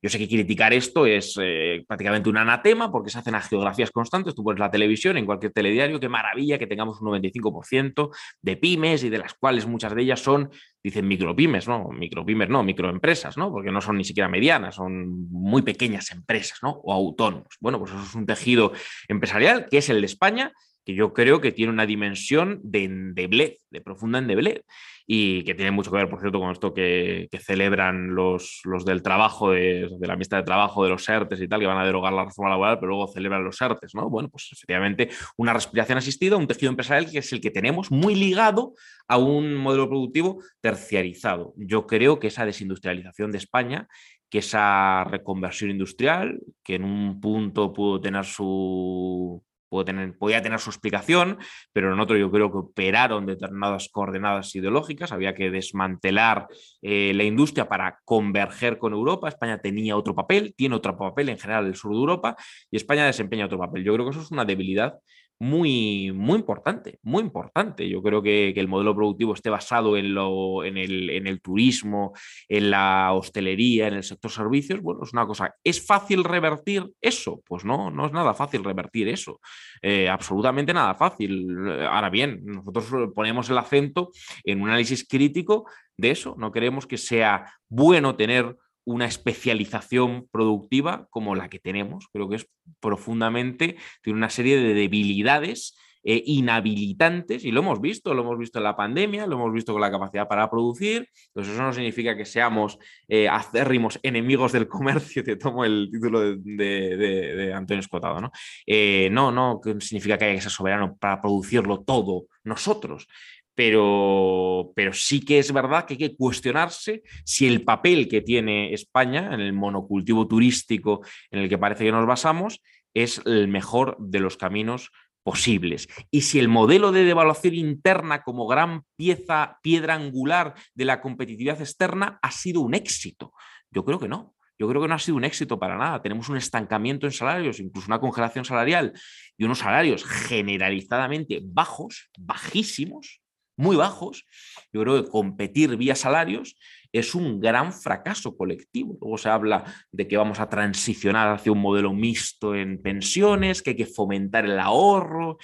Yo 0.00 0.08
sé 0.08 0.18
que 0.18 0.28
criticar 0.28 0.72
esto 0.72 1.04
es 1.04 1.36
eh, 1.42 1.84
prácticamente 1.88 2.28
un 2.28 2.36
anatema 2.36 2.92
porque 2.92 3.10
se 3.10 3.18
hacen 3.18 3.34
a 3.34 3.40
geografías 3.40 3.90
constantes. 3.90 4.36
Tú 4.36 4.44
pones 4.44 4.60
la 4.60 4.70
televisión 4.70 5.16
en 5.16 5.26
cualquier 5.26 5.52
telediario, 5.52 5.98
qué 5.98 6.08
maravilla 6.08 6.58
que 6.58 6.68
tengamos 6.68 7.00
un 7.00 7.08
95% 7.08 8.10
de 8.40 8.56
pymes 8.56 9.02
y 9.02 9.10
de 9.10 9.18
las 9.18 9.34
cuales 9.34 9.66
muchas 9.66 9.92
de 9.96 10.02
ellas 10.02 10.20
son 10.20 10.50
dicen 10.86 11.08
micropymes, 11.08 11.66
¿no? 11.66 11.88
Micropymes 11.88 12.48
no, 12.48 12.62
microempresas, 12.62 13.36
¿no? 13.36 13.50
Porque 13.50 13.72
no 13.72 13.80
son 13.80 13.96
ni 13.98 14.04
siquiera 14.04 14.28
medianas, 14.28 14.76
son 14.76 15.28
muy 15.32 15.62
pequeñas 15.62 16.12
empresas, 16.12 16.60
¿no? 16.62 16.70
O 16.84 16.92
autónomos. 16.92 17.56
Bueno, 17.58 17.80
pues 17.80 17.90
eso 17.90 18.02
es 18.04 18.14
un 18.14 18.24
tejido 18.24 18.72
empresarial 19.08 19.66
que 19.68 19.78
es 19.78 19.88
el 19.88 20.00
de 20.00 20.06
España, 20.06 20.52
que 20.84 20.94
yo 20.94 21.12
creo 21.12 21.40
que 21.40 21.50
tiene 21.50 21.72
una 21.72 21.86
dimensión 21.86 22.60
de 22.62 22.84
endeblez, 22.84 23.66
de 23.70 23.80
profunda 23.80 24.20
endeblez 24.20 24.62
y 25.06 25.44
que 25.44 25.54
tiene 25.54 25.70
mucho 25.70 25.90
que 25.90 25.98
ver, 25.98 26.08
por 26.08 26.20
cierto, 26.20 26.40
con 26.40 26.50
esto 26.50 26.74
que, 26.74 27.28
celebran 27.40 28.14
los, 28.14 28.60
los, 28.64 28.84
del 28.84 29.02
trabajo, 29.02 29.52
de, 29.52 29.88
la 30.00 30.14
amistad 30.14 30.38
de 30.38 30.42
trabajo, 30.42 30.82
de 30.82 30.90
los 30.90 31.08
ERTES 31.08 31.40
y 31.42 31.48
tal, 31.48 31.60
que 31.60 31.66
van 31.66 31.78
a 31.78 31.86
derogar 31.86 32.12
la 32.12 32.24
reforma 32.24 32.50
laboral, 32.50 32.78
pero 32.80 32.88
luego 32.88 33.06
celebran 33.06 33.44
los 33.44 33.60
ERTES, 33.60 33.94
¿no? 33.94 34.10
Bueno, 34.10 34.28
pues 34.28 34.48
efectivamente 34.52 35.10
una 35.36 35.52
respiración 35.52 35.98
asistida, 35.98 36.36
un 36.36 36.48
tejido 36.48 36.70
empresarial 36.70 37.10
que 37.10 37.18
es 37.18 37.32
el 37.32 37.40
que 37.40 37.52
tenemos 37.52 37.92
muy 37.92 38.16
ligado 38.16 38.74
a 39.06 39.16
un 39.18 39.54
modelo 39.54 39.88
productivo 39.88 40.42
terciarizado. 40.60 41.54
Yo 41.56 41.86
creo 41.86 42.18
que 42.18 42.26
esa 42.26 42.44
desindustrialización 42.44 43.30
de 43.30 43.38
España 43.38 43.88
que 44.28 44.38
esa 44.38 45.04
reconversión 45.04 45.70
industrial, 45.70 46.40
que 46.64 46.74
en 46.74 46.82
un 46.82 47.20
punto 47.20 47.72
pudo 47.72 48.00
tener 48.00 48.24
su, 48.24 49.40
tener, 49.84 50.16
podía 50.16 50.42
tener 50.42 50.58
su 50.58 50.70
explicación, 50.70 51.38
pero 51.72 51.92
en 51.92 52.00
otro 52.00 52.16
yo 52.16 52.30
creo 52.30 52.50
que 52.50 52.58
operaron 52.58 53.26
determinadas 53.26 53.88
coordenadas 53.90 54.54
ideológicas, 54.54 55.12
había 55.12 55.34
que 55.34 55.50
desmantelar 55.50 56.46
eh, 56.82 57.12
la 57.14 57.24
industria 57.24 57.68
para 57.68 57.98
converger 58.04 58.78
con 58.78 58.92
Europa, 58.92 59.28
España 59.28 59.58
tenía 59.58 59.96
otro 59.96 60.14
papel, 60.14 60.54
tiene 60.56 60.74
otro 60.74 60.96
papel 60.96 61.28
en 61.28 61.38
general 61.38 61.66
el 61.66 61.74
sur 61.74 61.92
de 61.92 61.98
Europa 61.98 62.36
y 62.70 62.76
España 62.76 63.06
desempeña 63.06 63.46
otro 63.46 63.58
papel. 63.58 63.84
Yo 63.84 63.94
creo 63.94 64.06
que 64.06 64.10
eso 64.10 64.22
es 64.22 64.30
una 64.30 64.44
debilidad 64.44 64.98
muy, 65.38 66.12
muy 66.12 66.38
importante, 66.38 66.98
muy 67.02 67.22
importante. 67.22 67.88
Yo 67.88 68.02
creo 68.02 68.22
que, 68.22 68.50
el 68.56 68.68
modelo 68.68 68.94
productivo 68.94 69.34
esté 69.34 69.50
basado 69.50 69.96
en, 69.96 70.14
lo, 70.14 70.64
en, 70.64 70.76
el, 70.76 71.10
en, 71.10 71.26
el, 71.26 71.40
turismo, 71.40 72.14
en 72.48 72.70
la 72.70 73.12
hostelería, 73.12 73.88
en 73.88 73.94
el 73.94 74.02
sector 74.02 74.30
servicios, 74.30 74.80
bueno, 74.80 75.00
es 75.02 75.12
una 75.12 75.26
cosa. 75.26 75.54
¿Es 75.62 75.84
fácil 75.84 76.24
revertir 76.24 76.90
eso? 77.00 77.42
Pues 77.46 77.64
no, 77.64 77.90
no 77.90 78.06
es 78.06 78.12
nada 78.12 78.34
fácil 78.34 78.64
revertir 78.64 79.08
eso. 79.08 79.40
Eh, 79.82 80.08
absolutamente 80.08 80.72
nada 80.72 80.94
fácil. 80.94 81.46
Ahora 81.82 82.10
bien, 82.10 82.40
nosotros 82.44 83.12
ponemos 83.14 83.50
el 83.50 83.58
acento 83.58 84.10
en 84.44 84.62
un 84.62 84.68
análisis 84.68 85.06
crítico 85.06 85.66
de 85.96 86.10
eso. 86.10 86.34
No 86.38 86.52
queremos 86.52 86.86
que 86.86 86.98
sea 86.98 87.52
bueno 87.68 88.16
tener 88.16 88.56
una 88.86 89.04
especialización 89.04 90.28
productiva 90.30 91.06
como 91.10 91.34
la 91.34 91.50
que 91.50 91.58
tenemos. 91.58 92.08
Creo 92.12 92.28
que 92.28 92.36
es 92.36 92.48
profundamente, 92.80 93.76
tiene 94.02 94.16
una 94.16 94.30
serie 94.30 94.56
de 94.56 94.72
debilidades 94.72 95.76
eh, 96.08 96.22
inhabilitantes 96.24 97.44
y 97.44 97.50
lo 97.50 97.62
hemos 97.62 97.80
visto, 97.80 98.14
lo 98.14 98.22
hemos 98.22 98.38
visto 98.38 98.60
en 98.60 98.62
la 98.62 98.76
pandemia, 98.76 99.26
lo 99.26 99.34
hemos 99.34 99.52
visto 99.52 99.72
con 99.72 99.82
la 99.82 99.90
capacidad 99.90 100.28
para 100.28 100.48
producir. 100.48 101.08
Entonces 101.26 101.52
eso 101.52 101.62
no 101.64 101.72
significa 101.72 102.16
que 102.16 102.24
seamos 102.24 102.78
eh, 103.08 103.28
acérrimos 103.28 103.98
enemigos 104.04 104.52
del 104.52 104.68
comercio, 104.68 105.24
te 105.24 105.34
tomo 105.34 105.64
el 105.64 105.88
título 105.90 106.36
de, 106.36 107.52
Antonio 107.52 107.80
Escotado, 107.80 108.20
¿no? 108.20 108.30
Eh, 108.68 109.08
no, 109.10 109.32
no 109.32 109.60
significa 109.80 110.16
que 110.16 110.26
haya 110.26 110.34
que 110.36 110.42
ser 110.42 110.52
soberano 110.52 110.96
para 110.96 111.20
producirlo 111.20 111.80
todo 111.80 112.26
nosotros 112.44 113.08
pero, 113.56 114.72
pero 114.76 114.92
sí 114.92 115.24
que 115.24 115.38
es 115.38 115.50
verdad 115.50 115.86
que 115.86 115.94
hay 115.94 115.98
que 115.98 116.16
cuestionarse 116.16 117.02
si 117.24 117.46
el 117.46 117.64
papel 117.64 118.06
que 118.06 118.20
tiene 118.20 118.74
España 118.74 119.30
en 119.32 119.40
el 119.40 119.54
monocultivo 119.54 120.28
turístico 120.28 121.00
en 121.30 121.40
el 121.40 121.48
que 121.48 121.58
parece 121.58 121.84
que 121.84 121.92
nos 121.92 122.06
basamos 122.06 122.60
es 122.94 123.20
el 123.24 123.48
mejor 123.48 123.96
de 123.98 124.20
los 124.20 124.36
caminos 124.36 124.90
posibles. 125.24 125.88
Y 126.10 126.20
si 126.20 126.38
el 126.38 126.48
modelo 126.48 126.92
de 126.92 127.04
devaluación 127.04 127.54
interna 127.54 128.22
como 128.22 128.46
gran 128.46 128.82
pieza, 128.94 129.58
piedra 129.62 129.94
angular 129.94 130.54
de 130.74 130.84
la 130.84 131.00
competitividad 131.00 131.60
externa 131.60 132.18
ha 132.22 132.30
sido 132.30 132.60
un 132.60 132.74
éxito. 132.74 133.32
Yo 133.70 133.84
creo 133.84 133.98
que 133.98 134.06
no. 134.06 134.34
Yo 134.58 134.68
creo 134.68 134.80
que 134.80 134.88
no 134.88 134.94
ha 134.94 134.98
sido 134.98 135.16
un 135.16 135.24
éxito 135.24 135.58
para 135.58 135.76
nada. 135.76 136.00
Tenemos 136.02 136.28
un 136.28 136.36
estancamiento 136.36 137.06
en 137.06 137.12
salarios, 137.12 137.58
incluso 137.58 137.88
una 137.88 138.00
congelación 138.00 138.44
salarial 138.44 138.92
y 139.36 139.44
unos 139.44 139.58
salarios 139.58 140.04
generalizadamente 140.04 141.40
bajos, 141.42 142.10
bajísimos, 142.18 143.20
muy 143.56 143.76
bajos, 143.76 144.24
yo 144.72 144.82
creo 144.82 145.02
que 145.02 145.10
competir 145.10 145.76
vía 145.76 145.94
salarios 145.94 146.56
es 146.92 147.14
un 147.14 147.40
gran 147.40 147.72
fracaso 147.72 148.36
colectivo. 148.36 148.96
Luego 149.00 149.18
se 149.18 149.28
habla 149.28 149.64
de 149.90 150.08
que 150.08 150.16
vamos 150.16 150.40
a 150.40 150.48
transicionar 150.48 151.28
hacia 151.28 151.52
un 151.52 151.60
modelo 151.60 151.92
mixto 151.92 152.54
en 152.54 152.80
pensiones, 152.80 153.62
que 153.62 153.70
hay 153.70 153.76
que 153.76 153.86
fomentar 153.86 154.44
el 154.44 154.58
ahorro, 154.58 155.38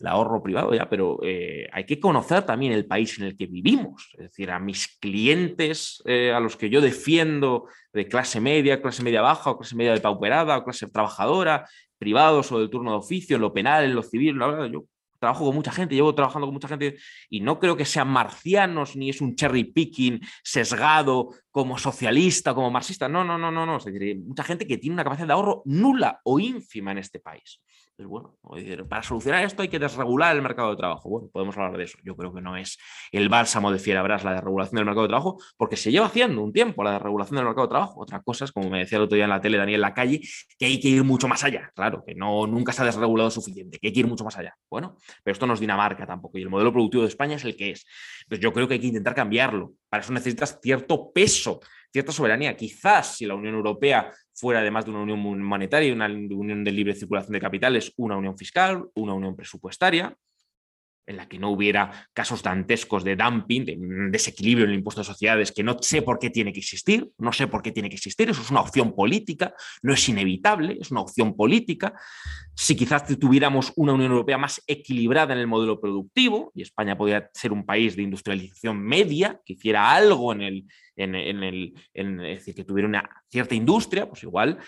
el 0.00 0.06
ahorro 0.06 0.42
privado 0.42 0.74
ya, 0.74 0.88
pero 0.88 1.18
eh, 1.22 1.68
hay 1.72 1.84
que 1.84 1.98
conocer 1.98 2.42
también 2.42 2.72
el 2.72 2.86
país 2.86 3.18
en 3.18 3.24
el 3.24 3.36
que 3.36 3.46
vivimos. 3.46 4.10
Es 4.12 4.30
decir, 4.30 4.50
a 4.50 4.58
mis 4.58 4.98
clientes, 4.98 6.02
eh, 6.04 6.32
a 6.32 6.40
los 6.40 6.56
que 6.56 6.70
yo 6.70 6.80
defiendo 6.80 7.66
de 7.92 8.06
clase 8.06 8.40
media, 8.40 8.80
clase 8.80 9.02
media 9.02 9.22
baja 9.22 9.50
o 9.50 9.58
clase 9.58 9.76
media 9.76 9.92
de 9.92 10.00
pauperada 10.00 10.58
o 10.58 10.64
clase 10.64 10.86
trabajadora, 10.88 11.66
privados 11.98 12.52
o 12.52 12.60
del 12.60 12.70
turno 12.70 12.92
de 12.92 12.98
oficio, 12.98 13.36
en 13.36 13.42
lo 13.42 13.52
penal, 13.52 13.84
en 13.84 13.94
lo 13.94 14.02
civil, 14.02 14.38
la 14.38 14.46
verdad, 14.46 14.66
yo 14.66 14.84
trabajo 15.18 15.44
con 15.44 15.54
mucha 15.54 15.72
gente, 15.72 15.94
llevo 15.94 16.14
trabajando 16.14 16.46
con 16.46 16.54
mucha 16.54 16.68
gente 16.68 16.96
y 17.28 17.40
no 17.40 17.58
creo 17.58 17.76
que 17.76 17.84
sean 17.84 18.08
marcianos 18.08 18.96
ni 18.96 19.10
es 19.10 19.20
un 19.20 19.34
cherry 19.34 19.64
picking 19.64 20.20
sesgado 20.42 21.30
como 21.50 21.78
socialista, 21.78 22.54
como 22.54 22.70
marxista. 22.70 23.08
No, 23.08 23.24
no, 23.24 23.36
no, 23.36 23.50
no, 23.50 23.66
no. 23.66 23.78
Es 23.78 23.84
decir, 23.84 24.18
mucha 24.20 24.44
gente 24.44 24.66
que 24.66 24.78
tiene 24.78 24.94
una 24.94 25.04
capacidad 25.04 25.26
de 25.26 25.32
ahorro 25.32 25.62
nula 25.64 26.20
o 26.24 26.38
ínfima 26.38 26.92
en 26.92 26.98
este 26.98 27.20
país. 27.20 27.60
Pues 27.98 28.08
bueno, 28.08 28.38
para 28.88 29.02
solucionar 29.02 29.44
esto 29.44 29.60
hay 29.60 29.66
que 29.66 29.80
desregular 29.80 30.36
el 30.36 30.40
mercado 30.40 30.70
de 30.70 30.76
trabajo. 30.76 31.08
Bueno, 31.08 31.28
podemos 31.32 31.56
hablar 31.56 31.76
de 31.76 31.82
eso. 31.82 31.98
Yo 32.04 32.14
creo 32.14 32.32
que 32.32 32.40
no 32.40 32.56
es 32.56 32.78
el 33.10 33.28
bálsamo 33.28 33.72
de 33.72 33.80
Fierabras 33.80 34.22
la 34.22 34.34
desregulación 34.34 34.76
del 34.76 34.84
mercado 34.84 35.02
de 35.02 35.08
trabajo, 35.08 35.38
porque 35.56 35.76
se 35.76 35.90
lleva 35.90 36.06
haciendo 36.06 36.40
un 36.44 36.52
tiempo 36.52 36.84
la 36.84 36.92
desregulación 36.92 37.38
del 37.38 37.46
mercado 37.46 37.66
de 37.66 37.70
trabajo. 37.72 38.00
Otra 38.00 38.22
cosa 38.22 38.44
es, 38.44 38.52
como 38.52 38.70
me 38.70 38.78
decía 38.78 38.98
el 38.98 39.02
otro 39.02 39.16
día 39.16 39.24
en 39.24 39.30
la 39.30 39.40
tele 39.40 39.58
Daniel 39.58 39.80
Lacalle, 39.80 40.20
que 40.56 40.66
hay 40.66 40.78
que 40.78 40.86
ir 40.86 41.02
mucho 41.02 41.26
más 41.26 41.42
allá. 41.42 41.72
Claro, 41.74 42.04
que 42.06 42.14
no, 42.14 42.46
nunca 42.46 42.70
se 42.70 42.82
ha 42.82 42.84
desregulado 42.84 43.32
suficiente, 43.32 43.80
que 43.80 43.88
hay 43.88 43.92
que 43.92 43.98
ir 43.98 44.06
mucho 44.06 44.22
más 44.22 44.38
allá. 44.38 44.54
Bueno, 44.70 44.96
pero 45.24 45.32
esto 45.32 45.48
no 45.48 45.54
es 45.54 45.60
Dinamarca 45.60 46.06
tampoco, 46.06 46.38
y 46.38 46.42
el 46.42 46.50
modelo 46.50 46.72
productivo 46.72 47.02
de 47.02 47.08
España 47.08 47.34
es 47.34 47.44
el 47.44 47.56
que 47.56 47.72
es. 47.72 47.84
Entonces 48.22 48.40
yo 48.40 48.52
creo 48.52 48.68
que 48.68 48.74
hay 48.74 48.80
que 48.80 48.86
intentar 48.86 49.16
cambiarlo. 49.16 49.72
Para 49.88 50.04
eso 50.04 50.12
necesitas 50.12 50.60
cierto 50.62 51.10
peso 51.12 51.58
cierta 51.92 52.12
soberanía. 52.12 52.56
Quizás 52.56 53.16
si 53.16 53.26
la 53.26 53.34
Unión 53.34 53.54
Europea 53.54 54.12
fuera 54.34 54.60
además 54.60 54.84
de 54.84 54.92
una 54.92 55.00
unión 55.00 55.20
monetaria 55.42 55.88
y 55.88 55.92
una 55.92 56.06
unión 56.06 56.64
de 56.64 56.72
libre 56.72 56.94
circulación 56.94 57.32
de 57.32 57.40
capitales, 57.40 57.92
una 57.96 58.16
unión 58.16 58.36
fiscal, 58.36 58.84
una 58.94 59.14
unión 59.14 59.34
presupuestaria, 59.34 60.16
en 61.08 61.16
la 61.16 61.26
que 61.26 61.38
no 61.38 61.50
hubiera 61.50 61.90
casos 62.12 62.42
dantescos 62.42 63.02
de 63.02 63.16
dumping, 63.16 63.64
de 63.64 63.76
desequilibrio 64.10 64.66
en 64.66 64.72
el 64.72 64.78
impuesto 64.78 65.00
de 65.00 65.06
sociedades, 65.06 65.52
que 65.52 65.62
no 65.62 65.76
sé 65.80 66.02
por 66.02 66.18
qué 66.18 66.30
tiene 66.30 66.52
que 66.52 66.60
existir, 66.60 67.10
no 67.18 67.32
sé 67.32 67.46
por 67.46 67.62
qué 67.62 67.72
tiene 67.72 67.88
que 67.88 67.96
existir, 67.96 68.28
eso 68.28 68.42
es 68.42 68.50
una 68.50 68.60
opción 68.60 68.94
política, 68.94 69.54
no 69.82 69.94
es 69.94 70.08
inevitable, 70.08 70.76
es 70.80 70.90
una 70.90 71.00
opción 71.00 71.34
política. 71.34 71.94
Si 72.54 72.76
quizás 72.76 73.06
tuviéramos 73.18 73.72
una 73.76 73.94
Unión 73.94 74.12
Europea 74.12 74.36
más 74.36 74.62
equilibrada 74.66 75.32
en 75.32 75.40
el 75.40 75.46
modelo 75.46 75.80
productivo, 75.80 76.52
y 76.54 76.62
España 76.62 76.96
podría 76.96 77.30
ser 77.32 77.52
un 77.52 77.64
país 77.64 77.96
de 77.96 78.02
industrialización 78.02 78.78
media, 78.78 79.40
que 79.44 79.54
hiciera 79.54 79.90
algo 79.90 80.32
en 80.32 80.42
el, 80.42 80.64
en, 80.96 81.14
el 81.14 81.74
en, 81.94 82.20
es 82.20 82.40
decir, 82.40 82.54
que 82.54 82.64
tuviera 82.64 82.88
una 82.88 83.08
cierta 83.30 83.54
industria, 83.54 84.08
pues 84.08 84.22
igual 84.24 84.58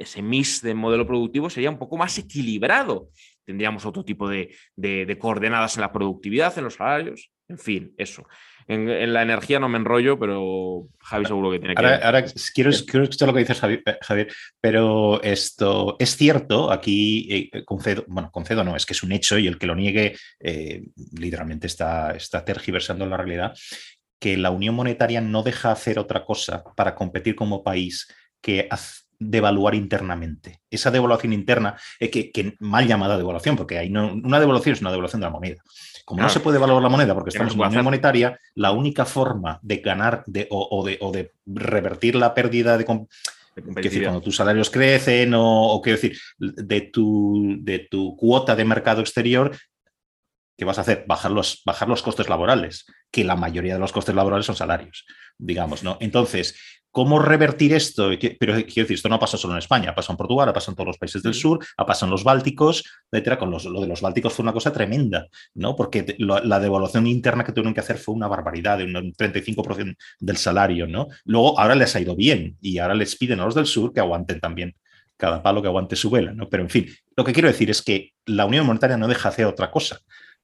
ese 0.00 0.22
mix 0.22 0.62
de 0.62 0.74
modelo 0.74 1.06
productivo 1.06 1.50
sería 1.50 1.70
un 1.70 1.78
poco 1.78 1.96
más 1.96 2.18
equilibrado 2.18 3.10
tendríamos 3.50 3.84
otro 3.84 4.04
tipo 4.04 4.28
de, 4.28 5.18
coordenadas 5.18 5.76
en 5.76 5.80
la 5.80 5.92
productividad, 5.92 6.56
en 6.56 6.64
los 6.64 6.74
salarios, 6.74 7.32
en 7.48 7.58
fin, 7.58 7.94
eso. 7.98 8.24
En, 8.68 9.12
la 9.12 9.22
energía 9.22 9.58
no 9.58 9.68
me 9.68 9.78
enrollo, 9.78 10.20
pero 10.20 10.86
Javi 11.00 11.24
seguro 11.24 11.50
que 11.50 11.58
tiene 11.58 11.74
que... 11.74 11.82
Ahora, 11.82 11.96
ahora 11.96 12.24
quiero, 12.54 12.70
quiero, 12.86 13.02
escuchar 13.02 13.28
lo 13.28 13.34
que 13.34 13.40
dices, 13.40 13.60
eh, 13.64 13.82
Javier, 14.00 14.32
pero 14.60 15.20
esto 15.22 15.96
es 15.98 16.16
cierto, 16.16 16.70
aquí 16.70 17.50
eh, 17.52 17.64
concedo, 17.64 18.04
bueno, 18.06 18.30
concedo 18.30 18.62
no, 18.62 18.76
es 18.76 18.86
que 18.86 18.92
es 18.92 19.02
un 19.02 19.10
hecho 19.10 19.36
y 19.36 19.48
el 19.48 19.58
que 19.58 19.66
lo 19.66 19.74
niegue 19.74 20.16
eh, 20.38 20.84
literalmente 21.18 21.66
está, 21.66 22.12
está 22.12 22.44
tergiversando 22.44 23.04
la 23.06 23.16
realidad, 23.16 23.58
que 24.20 24.36
la 24.36 24.50
Unión 24.50 24.76
Monetaria 24.76 25.20
no 25.20 25.42
deja 25.42 25.72
hacer 25.72 25.98
otra 25.98 26.24
cosa 26.24 26.62
para 26.76 26.94
competir 26.94 27.34
como 27.34 27.64
país 27.64 28.06
que 28.40 28.68
devaluar 29.20 29.74
internamente. 29.74 30.62
Esa 30.70 30.90
devaluación 30.90 31.32
interna, 31.32 31.76
eh, 32.00 32.10
que, 32.10 32.56
mal 32.58 32.88
llamada 32.88 33.18
devaluación, 33.18 33.56
porque 33.56 33.78
hay 33.78 33.90
no, 33.90 34.14
una 34.14 34.40
devaluación 34.40 34.74
es 34.74 34.80
una 34.80 34.90
devaluación 34.90 35.20
de 35.20 35.26
la 35.26 35.30
moneda. 35.30 35.62
Como 36.04 36.22
no 36.22 36.28
se 36.28 36.40
puede 36.40 36.56
evaluar 36.56 36.82
la 36.82 36.88
moneda 36.88 37.14
porque 37.14 37.28
estamos 37.28 37.52
en 37.52 37.60
una 37.60 37.68
unión 37.68 37.84
monetaria, 37.84 38.36
la 38.54 38.72
única 38.72 39.04
forma 39.04 39.60
de 39.62 39.76
ganar 39.76 40.24
de, 40.26 40.48
o, 40.50 40.84
de, 40.84 40.98
o, 41.00 41.12
de, 41.12 41.32
revertir 41.46 42.16
la 42.16 42.34
pérdida 42.34 42.76
de, 42.76 42.84
decir, 43.76 44.02
cuando 44.02 44.22
tus 44.22 44.36
salarios 44.36 44.70
crecen 44.70 45.34
o, 45.34 45.68
o 45.68 45.82
quiero 45.82 46.00
decir, 46.00 46.18
de 46.38 46.80
tu, 46.80 47.58
de 47.60 47.86
tu 47.90 48.16
cuota 48.16 48.56
de 48.56 48.64
mercado 48.64 49.02
exterior, 49.02 49.52
¿qué 50.60 50.64
vas 50.64 50.78
a 50.78 50.82
hacer? 50.82 51.04
Bajar 51.06 51.30
los, 51.30 51.62
bajar 51.64 51.88
los 51.88 52.02
costes 52.02 52.28
laborales, 52.28 52.86
que 53.10 53.24
la 53.24 53.36
mayoría 53.36 53.74
de 53.74 53.80
los 53.80 53.92
costes 53.92 54.14
laborales 54.14 54.46
son 54.46 54.56
salarios, 54.56 55.06
digamos, 55.38 55.82
¿no? 55.82 55.96
Entonces, 56.00 56.79
¿Cómo 56.92 57.20
revertir 57.20 57.72
esto? 57.72 58.10
Pero 58.18 58.54
quiero 58.54 58.64
decir, 58.66 58.92
esto 58.94 59.08
no 59.08 59.18
pasa 59.18 59.36
solo 59.36 59.54
en 59.54 59.58
España, 59.58 59.94
pasa 59.94 60.12
en 60.12 60.16
Portugal, 60.16 60.52
pasa 60.52 60.72
en 60.72 60.74
todos 60.74 60.88
los 60.88 60.98
países 60.98 61.22
del 61.22 61.34
sur, 61.34 61.64
pasa 61.76 62.06
en 62.06 62.10
los 62.10 62.24
Bálticos, 62.24 62.84
etcétera. 63.10 63.38
Con 63.38 63.50
los, 63.50 63.64
lo 63.64 63.80
de 63.80 63.86
los 63.86 64.00
Bálticos 64.00 64.32
fue 64.32 64.42
una 64.42 64.52
cosa 64.52 64.72
tremenda, 64.72 65.28
¿no? 65.54 65.76
Porque 65.76 66.16
la 66.18 66.58
devaluación 66.58 67.06
interna 67.06 67.44
que 67.44 67.52
tuvieron 67.52 67.74
que 67.74 67.80
hacer 67.80 67.98
fue 67.98 68.14
una 68.14 68.26
barbaridad, 68.26 68.78
de 68.78 68.84
un 68.84 69.12
35% 69.12 69.94
del 70.18 70.36
salario, 70.36 70.86
¿no? 70.86 71.06
Luego, 71.24 71.58
ahora 71.60 71.76
les 71.76 71.94
ha 71.94 72.00
ido 72.00 72.16
bien 72.16 72.56
y 72.60 72.78
ahora 72.78 72.94
les 72.94 73.16
piden 73.16 73.40
a 73.40 73.44
los 73.44 73.54
del 73.54 73.66
sur 73.66 73.92
que 73.92 74.00
aguanten 74.00 74.40
también 74.40 74.74
cada 75.16 75.42
palo 75.42 75.60
que 75.62 75.68
aguante 75.68 75.94
su 75.94 76.10
vela, 76.10 76.32
¿no? 76.32 76.48
Pero 76.48 76.64
en 76.64 76.70
fin, 76.70 76.86
lo 77.16 77.24
que 77.24 77.32
quiero 77.32 77.48
decir 77.48 77.70
es 77.70 77.82
que 77.82 78.14
la 78.26 78.46
Unión 78.46 78.66
Monetaria 78.66 78.96
no 78.96 79.06
deja 79.06 79.28
hacer 79.28 79.44
otra 79.46 79.70
cosa 79.70 80.00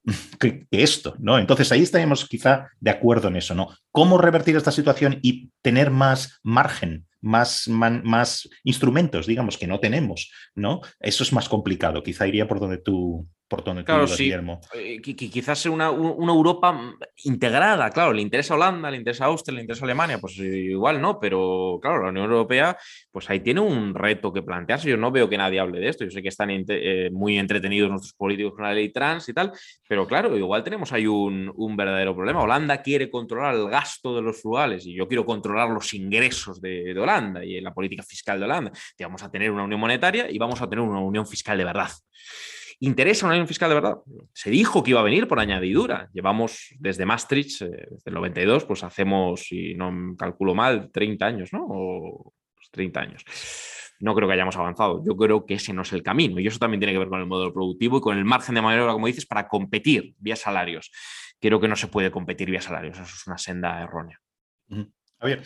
que, 0.40 0.66
esto, 0.70 1.14
¿no? 1.18 1.38
Entonces 1.38 1.70
ahí 1.72 1.82
estaríamos 1.82 2.28
quizá 2.28 2.68
de 2.80 2.90
acuerdo 2.90 3.28
en 3.28 3.36
eso, 3.36 3.54
¿no? 3.54 3.74
¿Cómo 3.92 4.18
revertir 4.18 4.56
esta 4.56 4.72
situación 4.72 5.18
y 5.22 5.50
tener 5.62 5.90
más 5.90 6.38
margen, 6.42 7.06
más, 7.20 7.68
más 7.68 8.48
instrumentos, 8.62 9.26
digamos, 9.26 9.58
que 9.58 9.66
no 9.66 9.80
tenemos, 9.80 10.30
¿no? 10.54 10.80
Eso 11.00 11.24
es 11.24 11.32
más 11.32 11.48
complicado, 11.48 12.02
quizá 12.02 12.26
iría 12.26 12.46
por 12.46 12.60
donde 12.60 12.78
tú, 12.78 13.26
por 13.48 13.62
donde 13.62 13.84
claro, 13.84 14.08
sí. 14.08 14.24
Guillermo. 14.24 14.60
Eh, 14.74 15.00
quizás 15.00 15.58
sea 15.58 15.70
una, 15.70 15.86
Europa 15.86 16.96
integrada, 17.24 17.90
claro, 17.90 18.12
le 18.12 18.22
interesa 18.22 18.54
Holanda, 18.54 18.90
le 18.90 18.96
interesa 18.96 19.26
Austria, 19.26 19.54
le 19.54 19.60
interesa 19.62 19.84
Alemania, 19.84 20.18
pues 20.18 20.36
igual 20.38 21.00
no, 21.00 21.20
pero 21.20 21.78
claro, 21.80 22.02
la 22.02 22.08
Unión 22.08 22.30
Europea, 22.30 22.76
pues 23.10 23.30
ahí 23.30 23.40
tiene 23.40 23.60
un 23.60 23.94
reto 23.94 24.32
que 24.32 24.42
plantearse. 24.42 24.90
Yo 24.90 24.96
no 24.96 25.12
veo 25.12 25.28
que 25.28 25.38
nadie 25.38 25.60
hable 25.60 25.78
de 25.78 25.88
esto, 25.88 26.04
yo 26.04 26.10
sé 26.10 26.22
que 26.22 26.28
están 26.28 26.50
eh, 26.50 27.10
muy 27.12 27.38
entretenidos 27.38 27.90
nuestros 27.90 28.14
políticos 28.14 28.54
con 28.54 28.64
la 28.64 28.74
ley 28.74 28.92
trans 28.92 29.28
y 29.28 29.32
tal, 29.32 29.52
pero 29.88 30.06
claro, 30.06 30.36
igual 30.36 30.64
tenemos 30.64 30.92
ahí 30.92 31.06
un, 31.06 31.54
verdadero 31.76 32.14
problema. 32.14 32.42
Holanda 32.42 32.80
quiere 32.80 33.10
controlar 33.10 33.54
el 33.54 33.68
gasto 33.68 34.16
de 34.16 34.22
los 34.22 34.40
frugales 34.40 34.86
y 34.86 34.94
yo 34.94 35.06
quiero 35.06 35.26
controlar 35.26 35.68
los 35.68 35.92
ingresos 35.92 36.60
de, 36.60 36.94
de 36.94 36.98
Holanda 36.98 37.44
y 37.44 37.60
la 37.60 37.74
política 37.74 38.02
fiscal 38.02 38.38
de 38.38 38.46
Holanda. 38.46 38.72
Y 38.98 39.02
vamos 39.04 39.22
a 39.22 39.30
tener 39.30 39.50
una 39.50 39.64
unión 39.64 39.78
monetaria 39.78 40.30
y 40.30 40.38
vamos 40.38 40.62
a 40.62 40.68
tener 40.68 40.82
una 40.82 41.00
unión 41.00 41.26
fiscal 41.26 41.58
de 41.58 41.64
verdad. 41.64 41.90
¿Interesa 42.80 43.26
una 43.26 43.34
unión 43.34 43.48
fiscal 43.48 43.70
de 43.70 43.74
verdad? 43.74 43.98
Se 44.34 44.50
dijo 44.50 44.82
que 44.82 44.90
iba 44.90 45.00
a 45.00 45.04
venir 45.04 45.26
por 45.26 45.40
añadidura. 45.40 46.10
Llevamos 46.12 46.74
desde 46.78 47.06
Maastricht, 47.06 47.62
eh, 47.62 47.88
desde 47.90 48.10
el 48.10 48.14
92, 48.14 48.64
pues 48.64 48.84
hacemos, 48.84 49.40
si 49.40 49.74
no 49.74 50.14
calculo 50.16 50.54
mal, 50.54 50.90
30 50.92 51.24
años, 51.24 51.52
¿no? 51.52 51.66
O 51.68 52.34
30 52.70 53.00
pues, 53.00 53.08
años. 53.08 53.24
No 54.00 54.14
creo 54.14 54.28
que 54.28 54.34
hayamos 54.34 54.56
avanzado. 54.56 55.02
Yo 55.06 55.16
creo 55.16 55.46
que 55.46 55.54
ese 55.54 55.72
no 55.72 55.82
es 55.82 55.92
el 55.94 56.02
camino. 56.02 56.38
Y 56.38 56.46
eso 56.46 56.58
también 56.58 56.80
tiene 56.80 56.92
que 56.92 56.98
ver 56.98 57.08
con 57.08 57.20
el 57.20 57.26
modelo 57.26 57.52
productivo 57.52 57.96
y 57.96 58.00
con 58.02 58.18
el 58.18 58.26
margen 58.26 58.54
de 58.54 58.62
maniobra, 58.62 58.92
como 58.92 59.06
dices, 59.06 59.24
para 59.24 59.48
competir 59.48 60.14
vía 60.18 60.36
salarios. 60.36 60.92
Creo 61.40 61.58
que 61.58 61.68
no 61.68 61.76
se 61.76 61.88
puede 61.88 62.10
competir 62.10 62.50
vía 62.50 62.60
salarios. 62.60 62.98
Eso 62.98 63.04
es 63.04 63.26
una 63.26 63.38
senda 63.38 63.82
errónea. 63.82 64.20
A 65.18 65.26
ver. 65.26 65.42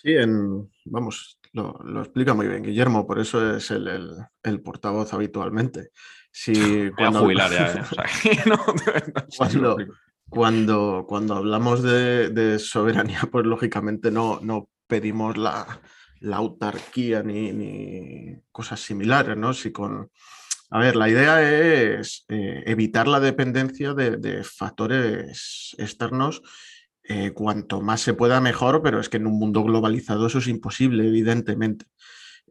Sí, 0.00 0.14
en, 0.14 0.70
vamos, 0.84 1.37
lo, 1.52 2.00
explica 2.00 2.34
muy 2.34 2.48
bien 2.48 2.62
Guillermo, 2.62 3.06
por 3.06 3.18
eso 3.18 3.56
es 3.56 3.70
el, 3.70 4.60
portavoz 4.62 5.12
habitualmente. 5.12 5.90
Si 6.30 6.90
cuando, 6.90 7.20
jubilar 7.20 7.50
ya, 7.50 7.88
cuando, 10.28 11.06
cuando, 11.08 11.34
hablamos 11.34 11.82
de, 11.82 12.58
soberanía, 12.60 13.22
pues 13.32 13.46
lógicamente 13.46 14.10
no, 14.10 14.38
no 14.42 14.68
pedimos 14.86 15.36
la, 15.38 15.80
autarquía 16.30 17.22
ni, 17.22 18.36
cosas 18.52 18.78
similares, 18.78 19.36
¿no? 19.36 19.52
Si 19.54 19.72
con, 19.72 20.10
a 20.70 20.78
ver, 20.78 20.94
la 20.96 21.08
idea 21.08 21.42
es 21.42 22.26
eh, 22.28 22.62
evitar 22.66 23.08
la 23.08 23.20
dependencia 23.20 23.94
de 23.94 24.44
factores 24.44 25.74
externos 25.78 26.42
eh, 27.10 27.32
cuanto 27.32 27.80
más 27.80 28.02
se 28.02 28.12
pueda 28.12 28.38
mejor, 28.38 28.82
pero 28.82 29.00
es 29.00 29.08
que 29.08 29.16
en 29.16 29.26
un 29.26 29.38
mundo 29.38 29.64
globalizado 29.64 30.26
eso 30.26 30.40
es 30.40 30.46
imposible, 30.46 31.08
evidentemente. 31.08 31.86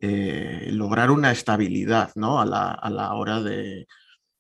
Eh, 0.02 0.70
lograr 0.72 1.12
una 1.12 1.32
estabilidad 1.32 2.12
¿no? 2.16 2.42
a, 2.42 2.46
la, 2.46 3.14
hora 3.14 3.44
de, 3.44 3.88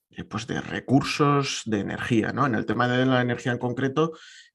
eh, 0.09 0.23
pues 0.23 0.47
de 0.47 0.59
recursos 0.59 1.61
de 1.65 1.81
energía. 1.81 2.33
¿no? 2.33 2.47
En 2.47 2.55
el 2.55 2.65
tema 2.65 2.87
de 2.87 3.05
la 3.05 3.21
energía 3.21 3.51
en 3.51 3.59
concreto, 3.59 4.13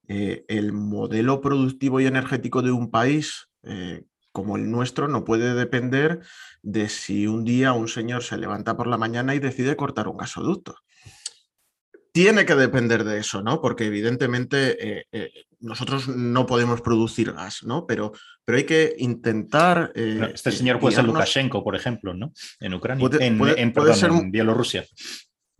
el 0.08 0.72
modelo 0.72 1.40
productivo 1.40 2.00
y 2.00 2.06
energético 2.06 2.60
de 2.60 2.72
un 2.72 2.90
país 2.90 3.48
como 4.32 4.56
el 4.56 4.70
nuestro 4.70 5.08
no 5.08 5.24
puede 5.24 5.54
depender 5.54 6.20
de 6.60 6.88
si 6.88 7.26
un 7.28 7.44
día 7.44 7.72
un 7.72 7.88
señor 7.88 8.22
se 8.22 8.36
levanta 8.36 8.76
por 8.76 8.88
la 8.88 8.98
mañana 8.98 9.34
y 9.34 9.38
decide 9.38 9.76
cortar 9.76 10.08
un 10.08 10.18
gasoducto 10.18 10.74
tiene 12.12 12.44
que 12.44 12.54
depender 12.54 13.04
de 13.04 13.18
eso, 13.18 13.42
¿no? 13.42 13.62
Porque 13.62 13.86
evidentemente 13.86 15.06
nosotros 15.62 16.08
no 16.08 16.44
podemos 16.44 16.80
producir 16.80 17.32
gas, 17.32 17.62
¿no? 17.62 17.86
Pero, 17.86 18.12
pero 18.44 18.58
hay 18.58 18.64
que 18.64 18.94
intentar. 18.98 19.92
Eh, 19.94 20.32
este 20.34 20.52
señor 20.52 20.78
puede 20.78 20.96
ser 20.96 21.04
Lukashenko, 21.04 21.64
por 21.64 21.76
ejemplo, 21.76 22.12
¿no? 22.12 22.32
En 22.60 22.74
Ucrania, 22.74 23.08
en, 23.20 23.74
ser, 23.94 24.10
en 24.10 24.30
Bielorrusia. 24.30 24.84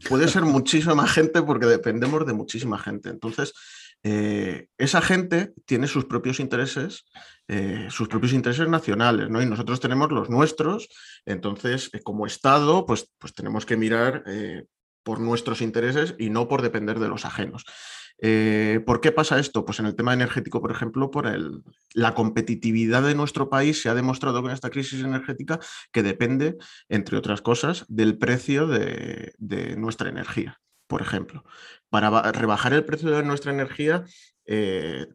Puede 0.09 0.29
ser 0.29 0.43
muchísima 0.43 1.07
gente 1.07 1.43
porque 1.43 1.67
dependemos 1.67 2.27
de 2.27 2.33
muchísima 2.33 2.79
gente. 2.79 3.09
Entonces, 3.09 3.55
esa 4.03 5.01
gente 5.01 5.53
tiene 5.65 5.87
sus 5.87 6.07
propios 6.07 6.41
intereses, 6.41 7.05
sus 7.88 8.09
propios 8.09 8.33
intereses 8.33 8.69
nacionales, 8.69 9.31
¿no? 9.31 9.41
Y 9.41 9.47
nosotros 9.47 9.79
tenemos 9.79 10.11
los 10.11 10.29
nuestros. 10.29 10.88
Entonces, 11.25 11.88
como 12.03 12.27
Estado, 12.27 12.85
pues, 12.85 13.09
pues 13.19 13.33
tenemos 13.33 13.65
que 13.65 13.77
mirar 13.77 14.25
por 15.05 15.21
nuestros 15.21 15.61
intereses 15.61 16.17
y 16.19 16.31
no 16.31 16.49
por 16.49 16.62
depender 16.62 16.99
de 16.99 17.09
los 17.09 17.25
ajenos. 17.25 17.65
Eh, 18.18 18.81
¿Por 18.87 19.01
qué 19.01 19.12
pasa 19.12 19.38
esto? 19.38 19.64
Pues 19.64 19.81
en 19.81 19.87
el 19.87 19.96
tema 19.96 20.12
energético, 20.12 20.61
por 20.61 20.70
ejemplo, 20.70 21.11
por 21.11 21.27
el, 21.27 21.62
la 21.94 22.14
competitividad 22.14 23.03
de 23.03 23.14
nuestro 23.14 23.48
país 23.48 23.81
se 23.83 23.88
ha 23.88 23.94
demostrado 23.94 24.42
con 24.42 24.51
esta 24.51 24.70
crisis 24.70 25.03
energética 25.03 25.59
que 25.90 26.03
depende, 26.03 26.57
entre 26.88 27.16
otras 27.16 27.42
cosas, 27.42 27.85
del 27.88 28.18
precio 28.18 28.66
de, 28.66 29.33
nuestra 29.77 30.09
energía, 30.09 30.61
por 30.87 31.03
ejemplo. 31.03 31.44
Para 31.88 32.33
rebajar 32.33 32.72
el 32.72 32.85
precio 32.85 33.11
de 33.11 33.22
nuestra 33.22 33.53
energía, 33.53 34.05
eh, 34.46 35.07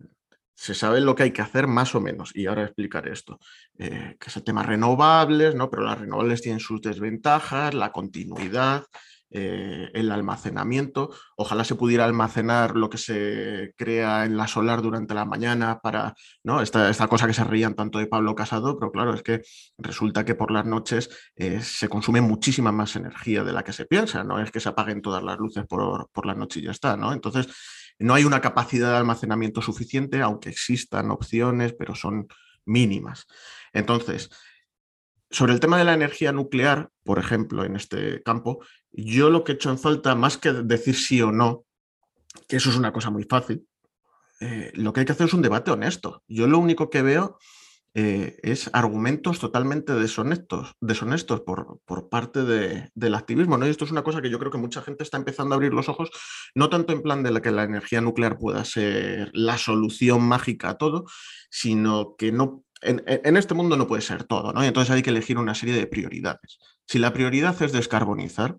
se 0.57 0.73
sabe 0.73 1.01
lo 1.01 1.15
que 1.15 1.23
hay 1.23 1.31
que 1.31 1.43
hacer 1.43 1.67
más 1.67 1.93
o 1.93 2.01
menos. 2.01 2.31
Y 2.33 2.47
ahora 2.47 2.63
explicaré 2.63 3.13
esto. 3.13 3.39
Eh, 3.77 4.17
que 4.19 4.29
es 4.29 4.36
el 4.36 4.43
tema 4.43 4.63
renovables, 4.63 5.53
¿no? 5.53 5.69
pero 5.69 5.83
las 5.83 5.99
renovables 5.99 6.41
tienen 6.41 6.60
sus 6.60 6.81
desventajas, 6.81 7.75
la 7.75 7.91
continuidad, 7.91 8.83
eh, 9.29 9.89
el 9.93 10.11
almacenamiento. 10.11 11.09
Ojalá 11.35 11.63
se 11.63 11.75
pudiera 11.75 12.05
almacenar 12.05 12.75
lo 12.75 12.89
que 12.89 12.97
se 12.97 13.73
crea 13.75 14.25
en 14.25 14.37
la 14.37 14.47
solar 14.47 14.81
durante 14.81 15.13
la 15.13 15.25
mañana 15.25 15.79
para, 15.79 16.13
¿no? 16.43 16.61
Esta, 16.61 16.89
esta 16.89 17.07
cosa 17.07 17.27
que 17.27 17.33
se 17.33 17.43
rían 17.43 17.75
tanto 17.75 17.99
de 17.99 18.07
Pablo 18.07 18.35
Casado, 18.35 18.77
pero 18.79 18.91
claro, 18.91 19.13
es 19.13 19.23
que 19.23 19.41
resulta 19.77 20.23
que 20.23 20.35
por 20.35 20.51
las 20.51 20.65
noches 20.65 21.09
eh, 21.35 21.61
se 21.61 21.89
consume 21.89 22.21
muchísima 22.21 22.71
más 22.71 22.95
energía 22.95 23.43
de 23.43 23.53
la 23.53 23.63
que 23.63 23.73
se 23.73 23.85
piensa, 23.85 24.23
no 24.23 24.39
es 24.39 24.51
que 24.51 24.59
se 24.59 24.69
apaguen 24.69 25.01
todas 25.01 25.23
las 25.23 25.37
luces 25.37 25.65
por, 25.67 26.09
por 26.11 26.25
la 26.25 26.33
noche 26.33 26.59
y 26.59 26.63
ya 26.63 26.71
está, 26.71 26.95
¿no? 26.95 27.11
Entonces, 27.13 27.47
no 27.99 28.13
hay 28.13 28.23
una 28.23 28.41
capacidad 28.41 28.91
de 28.91 28.97
almacenamiento 28.97 29.61
suficiente, 29.61 30.21
aunque 30.21 30.49
existan 30.49 31.11
opciones, 31.11 31.73
pero 31.73 31.95
son 31.95 32.27
mínimas. 32.65 33.25
Entonces, 33.73 34.29
sobre 35.29 35.53
el 35.53 35.59
tema 35.59 35.77
de 35.77 35.83
la 35.83 35.93
energía 35.93 36.31
nuclear, 36.31 36.89
por 37.03 37.19
ejemplo, 37.19 37.63
en 37.65 37.75
este 37.75 38.21
campo, 38.23 38.63
yo 38.91 39.29
lo 39.29 39.43
que 39.43 39.53
he 39.53 39.55
hecho 39.55 39.69
en 39.69 39.79
falta, 39.79 40.15
más 40.15 40.37
que 40.37 40.53
decir 40.53 40.95
sí 40.95 41.21
o 41.21 41.31
no, 41.31 41.65
que 42.47 42.57
eso 42.57 42.69
es 42.69 42.77
una 42.77 42.93
cosa 42.93 43.09
muy 43.09 43.23
fácil, 43.23 43.67
eh, 44.39 44.71
lo 44.75 44.93
que 44.93 45.01
hay 45.01 45.05
que 45.05 45.11
hacer 45.11 45.27
es 45.27 45.33
un 45.33 45.41
debate 45.41 45.71
honesto. 45.71 46.23
Yo 46.27 46.47
lo 46.47 46.59
único 46.59 46.89
que 46.89 47.01
veo 47.01 47.37
eh, 47.99 48.37
es 48.43 48.69
argumentos 48.73 49.39
totalmente 49.39 49.93
deshonestos, 49.93 50.75
deshonestos 50.79 51.41
por, 51.41 51.79
por 51.83 52.09
parte 52.09 52.43
del 52.43 53.15
activismo. 53.15 53.57
¿no? 53.57 53.65
Y 53.65 53.71
esto 53.71 53.85
es 53.85 53.91
una 53.91 54.03
cosa 54.03 54.21
que 54.21 54.29
yo 54.29 54.37
creo 54.37 54.51
que 54.51 54.59
mucha 54.59 54.83
gente 54.83 55.03
está 55.03 55.17
empezando 55.17 55.53
a 55.53 55.57
abrir 55.57 55.73
los 55.73 55.89
ojos, 55.89 56.11
no 56.53 56.69
tanto 56.69 56.93
en 56.93 57.01
plan 57.01 57.23
de 57.23 57.41
que 57.41 57.49
la 57.49 57.63
energía 57.63 57.99
nuclear 58.01 58.37
pueda 58.37 58.63
ser 58.65 59.31
la 59.33 59.57
solución 59.57 60.21
mágica 60.21 60.69
a 60.69 60.77
todo, 60.77 61.05
sino 61.49 62.15
que 62.17 62.31
no 62.31 62.63
en, 62.81 63.37
este 63.37 63.53
mundo 63.53 63.77
no 63.77 63.87
puede 63.87 64.01
ser 64.01 64.23
todo, 64.23 64.53
¿no? 64.53 64.63
Y 64.63 64.67
entonces 64.67 64.93
hay 64.93 65.01
que 65.01 65.09
elegir 65.09 65.37
una 65.37 65.55
serie 65.55 65.75
de 65.75 65.87
prioridades. 65.87 66.59
Si 66.85 66.99
la 66.99 67.13
prioridad 67.13 67.61
es 67.61 67.71
descarbonizar, 67.71 68.57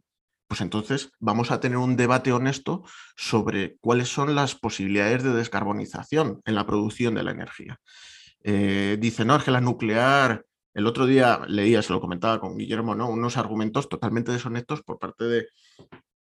pues 0.49 0.61
entonces 0.61 1.13
vamos 1.21 1.51
a 1.51 1.61
tener 1.61 1.79
un 1.79 1.97
debate 1.97 2.33
honesto 2.33 2.83
sobre 3.17 3.77
cuáles 3.81 4.09
son 4.09 4.35
las 4.35 4.55
posibilidades 4.55 5.23
de 5.23 5.35
descarbonización 5.35 6.41
en 6.45 6.55
la 6.55 6.67
producción 6.67 7.15
de 7.15 7.23
la 7.23 7.33
energía. 7.33 7.79
Eh, 8.43 8.97
dice, 8.99 9.25
no, 9.25 9.37
es 9.37 9.47
la 9.47 9.61
nuclear, 9.61 10.45
el 10.75 10.87
otro 10.87 11.07
día 11.07 11.41
leía, 11.47 11.83
se 11.83 11.93
lo 11.93 12.01
comentaba 12.01 12.41
con 12.41 12.57
Guillermo, 12.57 12.95
¿no? 12.95 13.09
unos 13.09 13.37
argumentos 13.37 13.89
totalmente 13.89 14.33
deshonestos 14.33 14.83
por 14.83 14.99
parte 14.99 15.25
de, 15.25 15.49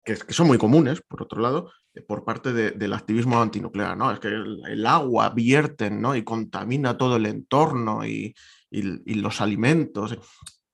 que, 0.06 0.16
son 0.32 0.48
muy 0.48 0.58
comunes, 0.58 1.02
por 1.02 1.24
otro 1.24 1.42
lado, 1.42 1.72
eh, 1.94 2.02
por 2.02 2.24
parte 2.24 2.54
del 2.54 2.94
activismo 2.94 3.42
antinuclear, 3.42 3.98
¿no? 3.98 4.12
Es 4.12 4.20
que 4.20 4.28
el, 4.28 4.86
agua 4.86 5.30
vierten, 5.30 6.00
¿no? 6.00 6.16
Y 6.16 6.24
contamina 6.24 6.98
todo 6.98 7.18
el 7.18 7.26
entorno 7.26 8.06
y, 8.06 8.34
los 8.72 9.42
alimentos. 9.42 10.18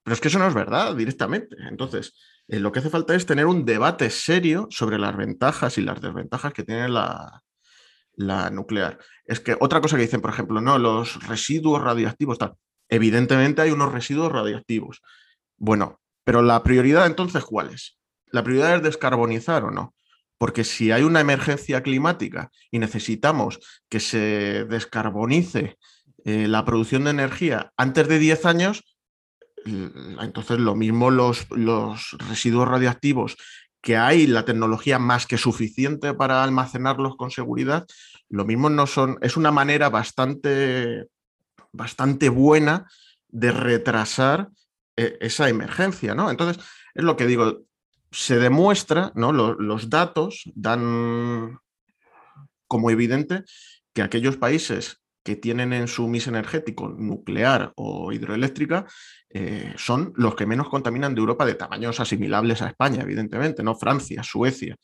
Pero 0.03 0.13
es 0.13 0.21
que 0.21 0.27
eso 0.27 0.39
no 0.39 0.47
es 0.47 0.53
verdad 0.53 0.95
directamente. 0.95 1.55
Entonces, 1.69 2.13
eh, 2.47 2.59
lo 2.59 2.71
que 2.71 2.79
hace 2.79 2.89
falta 2.89 3.15
es 3.15 3.25
tener 3.25 3.45
un 3.45 3.63
debate 3.63 4.09
serio 4.09 4.67
sobre 4.69 4.99
las 4.99 5.15
ventajas 5.15 5.77
y 5.77 5.81
las 5.81 6.01
desventajas 6.01 6.53
que 6.53 6.63
tiene 6.63 6.89
la, 6.89 7.41
nuclear. 8.51 8.99
Es 9.25 9.39
que 9.39 9.55
otra 9.59 9.81
cosa 9.81 9.95
que 9.95 10.03
dicen, 10.03 10.21
por 10.21 10.31
ejemplo, 10.31 10.59
no, 10.61 10.77
los 10.77 11.25
residuos 11.27 11.81
radioactivos, 11.81 12.37
tal. 12.37 12.55
Evidentemente 12.89 13.61
hay 13.61 13.71
unos 13.71 13.93
residuos 13.93 14.31
radioactivos. 14.31 15.01
Bueno, 15.57 16.01
pero 16.25 16.41
la 16.41 16.61
prioridad 16.61 17.05
entonces, 17.05 17.43
¿cuál 17.45 17.69
es? 17.69 18.00
La 18.31 18.43
prioridad 18.43 18.77
es 18.77 18.83
descarbonizar 18.83 19.63
o 19.63 19.71
no. 19.71 19.93
Porque 20.37 20.63
si 20.63 20.91
hay 20.91 21.03
una 21.03 21.19
emergencia 21.21 21.83
climática 21.83 22.51
y 22.71 22.79
necesitamos 22.79 23.59
que 23.89 23.99
se 23.99 24.65
descarbonice 24.65 25.77
eh, 26.25 26.47
la 26.47 26.65
producción 26.65 27.03
de 27.03 27.11
energía 27.11 27.71
antes 27.77 28.07
de 28.07 28.17
10 28.17 28.45
años, 28.45 28.83
entonces 29.63 30.57
lo 30.57 30.73
mismo 30.73 31.11
los, 31.11 31.45
los 31.51 32.17
residuos 32.27 32.67
radiactivos 32.67 33.37
que 33.81 33.97
hay 33.97 34.27
la 34.27 34.45
tecnología 34.45 34.99
más 34.99 35.25
que 35.25 35.37
suficiente 35.37 36.13
para 36.13 36.43
almacenarlos 36.43 37.15
con 37.15 37.31
seguridad, 37.31 37.87
lo 38.29 38.45
mismo 38.45 38.69
no 38.69 38.87
son, 38.87 39.17
es 39.21 39.37
una 39.37 39.51
manera 39.51 39.89
bastante, 39.89 41.07
bastante 41.71 42.29
buena 42.29 42.87
de 43.27 43.51
retrasar 43.51 44.49
eh, 44.95 45.17
esa 45.19 45.49
emergencia, 45.49 46.13
¿no? 46.13 46.29
Entonces, 46.29 46.63
es 46.93 47.03
lo 47.03 47.17
que 47.17 47.25
digo, 47.25 47.61
se 48.11 48.37
demuestra, 48.37 49.11
¿no? 49.15 49.31
los, 49.31 49.89
datos 49.89 50.43
dan 50.53 51.57
como 52.67 52.91
evidente 52.91 53.43
que 53.93 54.01
aquellos 54.01 54.37
países 54.37 55.01
que 55.23 55.35
tienen 55.35 55.71
en 55.71 55.87
su 55.87 56.07
mix 56.07 56.27
energético 56.27 56.89
nuclear 56.89 57.71
o 57.75 58.11
hidroeléctrica 58.11 58.85
eh, 59.29 59.73
son 59.77 60.13
los 60.15 60.35
que 60.35 60.45
menos 60.45 60.67
contaminan 60.67 61.13
de 61.13 61.19
Europa 61.19 61.45
de 61.45 61.55
tamaños 61.55 61.99
asimilables 61.99 62.61
a 62.61 62.67
España, 62.67 63.03
evidentemente, 63.03 63.63
¿no? 63.63 63.75
Francia, 63.75 64.23
Suecia. 64.23 64.75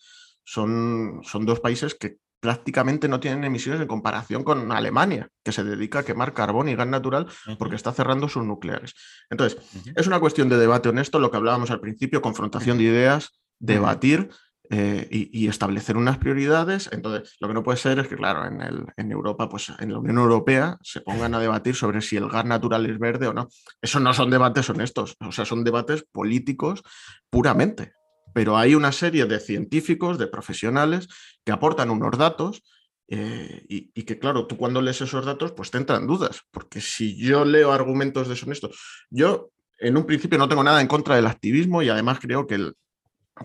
Son, 0.43 1.21
son 1.23 1.45
dos 1.45 1.59
países 1.59 1.95
que 1.95 2.17
prácticamente 2.39 3.07
no 3.07 3.19
tienen 3.19 3.43
emisiones 3.43 3.81
en 3.81 3.87
comparación 3.87 4.43
con 4.43 4.71
Alemania, 4.71 5.29
que 5.43 5.51
se 5.51 5.63
dedica 5.63 5.99
a 5.99 6.03
quemar 6.03 6.33
carbón 6.33 6.69
y 6.69 6.75
gas 6.75 6.87
natural 6.87 7.27
porque 7.57 7.75
está 7.75 7.91
cerrando 7.91 8.29
sus 8.29 8.43
nucleares. 8.43 8.93
Entonces, 9.29 9.59
es 9.95 10.07
una 10.07 10.19
cuestión 10.19 10.49
de 10.49 10.57
debate 10.57 10.89
honesto, 10.89 11.19
lo 11.19 11.31
que 11.31 11.37
hablábamos 11.37 11.71
al 11.71 11.79
principio, 11.79 12.21
confrontación 12.21 12.77
de 12.77 12.85
ideas, 12.85 13.39
debatir 13.59 14.29
eh, 14.69 15.07
y, 15.09 15.47
establecer 15.47 15.95
unas 15.95 16.17
prioridades. 16.17 16.89
Entonces, 16.91 17.37
lo 17.39 17.47
que 17.47 17.53
no 17.53 17.63
puede 17.63 17.77
ser 17.77 17.99
es 17.99 18.07
que, 18.09 18.17
claro, 18.17 18.45
en, 18.45 18.61
el, 18.61 18.85
en, 18.97 19.11
Europa, 19.11 19.47
pues 19.47 19.71
en 19.79 19.93
la 19.93 19.99
Unión 19.99 20.17
Europea, 20.17 20.77
se 20.81 20.99
pongan 20.99 21.33
a 21.35 21.39
debatir 21.39 21.73
sobre 21.73 22.01
si 22.01 22.17
el 22.17 22.27
gas 22.27 22.43
natural 22.43 22.85
es 22.85 22.99
verde 22.99 23.27
o 23.27 23.33
no. 23.33 23.47
Eso 23.81 24.01
no 24.01 24.13
son 24.13 24.29
debates 24.29 24.69
honestos, 24.69 25.15
o 25.21 25.31
sea, 25.31 25.45
son 25.45 25.63
debates 25.63 26.05
políticos 26.11 26.83
puramente. 27.29 27.93
Pero 28.33 28.57
hay 28.57 28.75
una 28.75 28.91
serie 28.91 29.25
de 29.25 29.39
científicos, 29.39 30.17
de 30.17 30.27
profesionales, 30.27 31.07
que 31.43 31.51
aportan 31.51 31.89
unos 31.89 32.17
datos 32.17 32.63
eh, 33.07 33.63
y, 33.67 34.03
que, 34.03 34.19
claro, 34.19 34.47
tú 34.47 34.57
cuando 34.57 34.81
lees 34.81 35.01
esos 35.01 35.25
datos, 35.25 35.53
pues 35.53 35.71
te 35.71 35.77
entran 35.77 36.07
dudas, 36.07 36.41
porque 36.51 36.81
si 36.81 37.17
yo 37.17 37.45
leo 37.45 37.71
argumentos 37.71 38.27
deshonestos, 38.27 38.77
yo 39.09 39.49
en 39.79 39.95
un 39.95 40.05
principio 40.05 40.37
no 40.37 40.49
tengo 40.49 40.63
nada 40.63 40.81
en 40.81 40.87
contra 40.87 41.15
del 41.15 41.27
activismo 41.27 41.81
y 41.81 41.89
además 41.89 42.19
creo 42.19 42.47
que 42.47 42.55
el, 42.55 42.75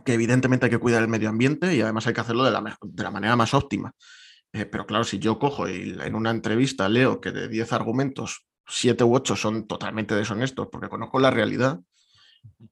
que 0.05 0.15
evidentemente 0.15 0.67
hay 0.67 0.71
que 0.71 0.79
cuidar 0.79 1.03
el 1.03 1.09
medio 1.09 1.29
ambiente 1.29 1.75
y 1.75 1.81
además 1.81 2.07
hay 2.07 2.15
que 2.15 2.21
hacerlo 2.21 2.45
de 2.45 2.51
la, 2.51 2.79
de 2.83 3.03
la 3.03 3.11
manera 3.11 3.37
más 3.37 3.55
óptima. 3.55 3.93
Eh, 4.53 4.67
pero 4.67 4.87
claro, 4.87 5.05
si 5.05 5.19
yo 5.19 5.39
cojo 5.39 5.69
y 5.69 5.97
en 6.01 6.15
una 6.15 6.31
entrevista 6.31 6.89
leo 6.89 7.21
que 7.21 7.31
de 7.31 7.49
10 7.49 7.73
argumentos, 7.73 8.45
7 8.67 9.05
u 9.05 9.15
8 9.15 9.37
son 9.37 9.67
totalmente 9.67 10.15
deshonestos 10.15 10.69
porque 10.71 10.89
conozco 10.89 11.19
la 11.21 11.31
realidad, 11.31 11.81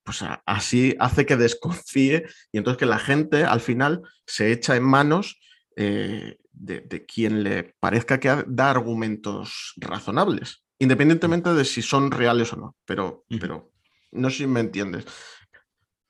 pues 0.02 0.24
así 0.46 0.96
hace 0.98 1.26
que 1.26 1.36
desconfíe 1.36 2.24
y 2.52 2.58
entonces 2.58 2.78
que 2.78 2.86
la 2.86 2.98
gente 2.98 3.44
al 3.44 3.60
final 3.60 4.02
se 4.26 4.52
echa 4.52 4.76
en 4.76 4.84
manos 4.84 5.40
eh, 5.76 6.38
de, 6.52 7.06
quien 7.06 7.42
le 7.42 7.74
parezca 7.80 8.20
que 8.20 8.44
da 8.46 8.70
argumentos 8.70 9.74
razonables, 9.76 10.64
independientemente 10.78 11.54
de 11.54 11.64
si 11.64 11.82
son 11.82 12.10
reales 12.10 12.52
o 12.52 12.56
no. 12.56 12.76
Pero, 12.84 13.24
pero 13.40 13.72
no 14.12 14.30
sé 14.30 14.38
si 14.38 14.46
me 14.46 14.60
entiendes. 14.60 15.04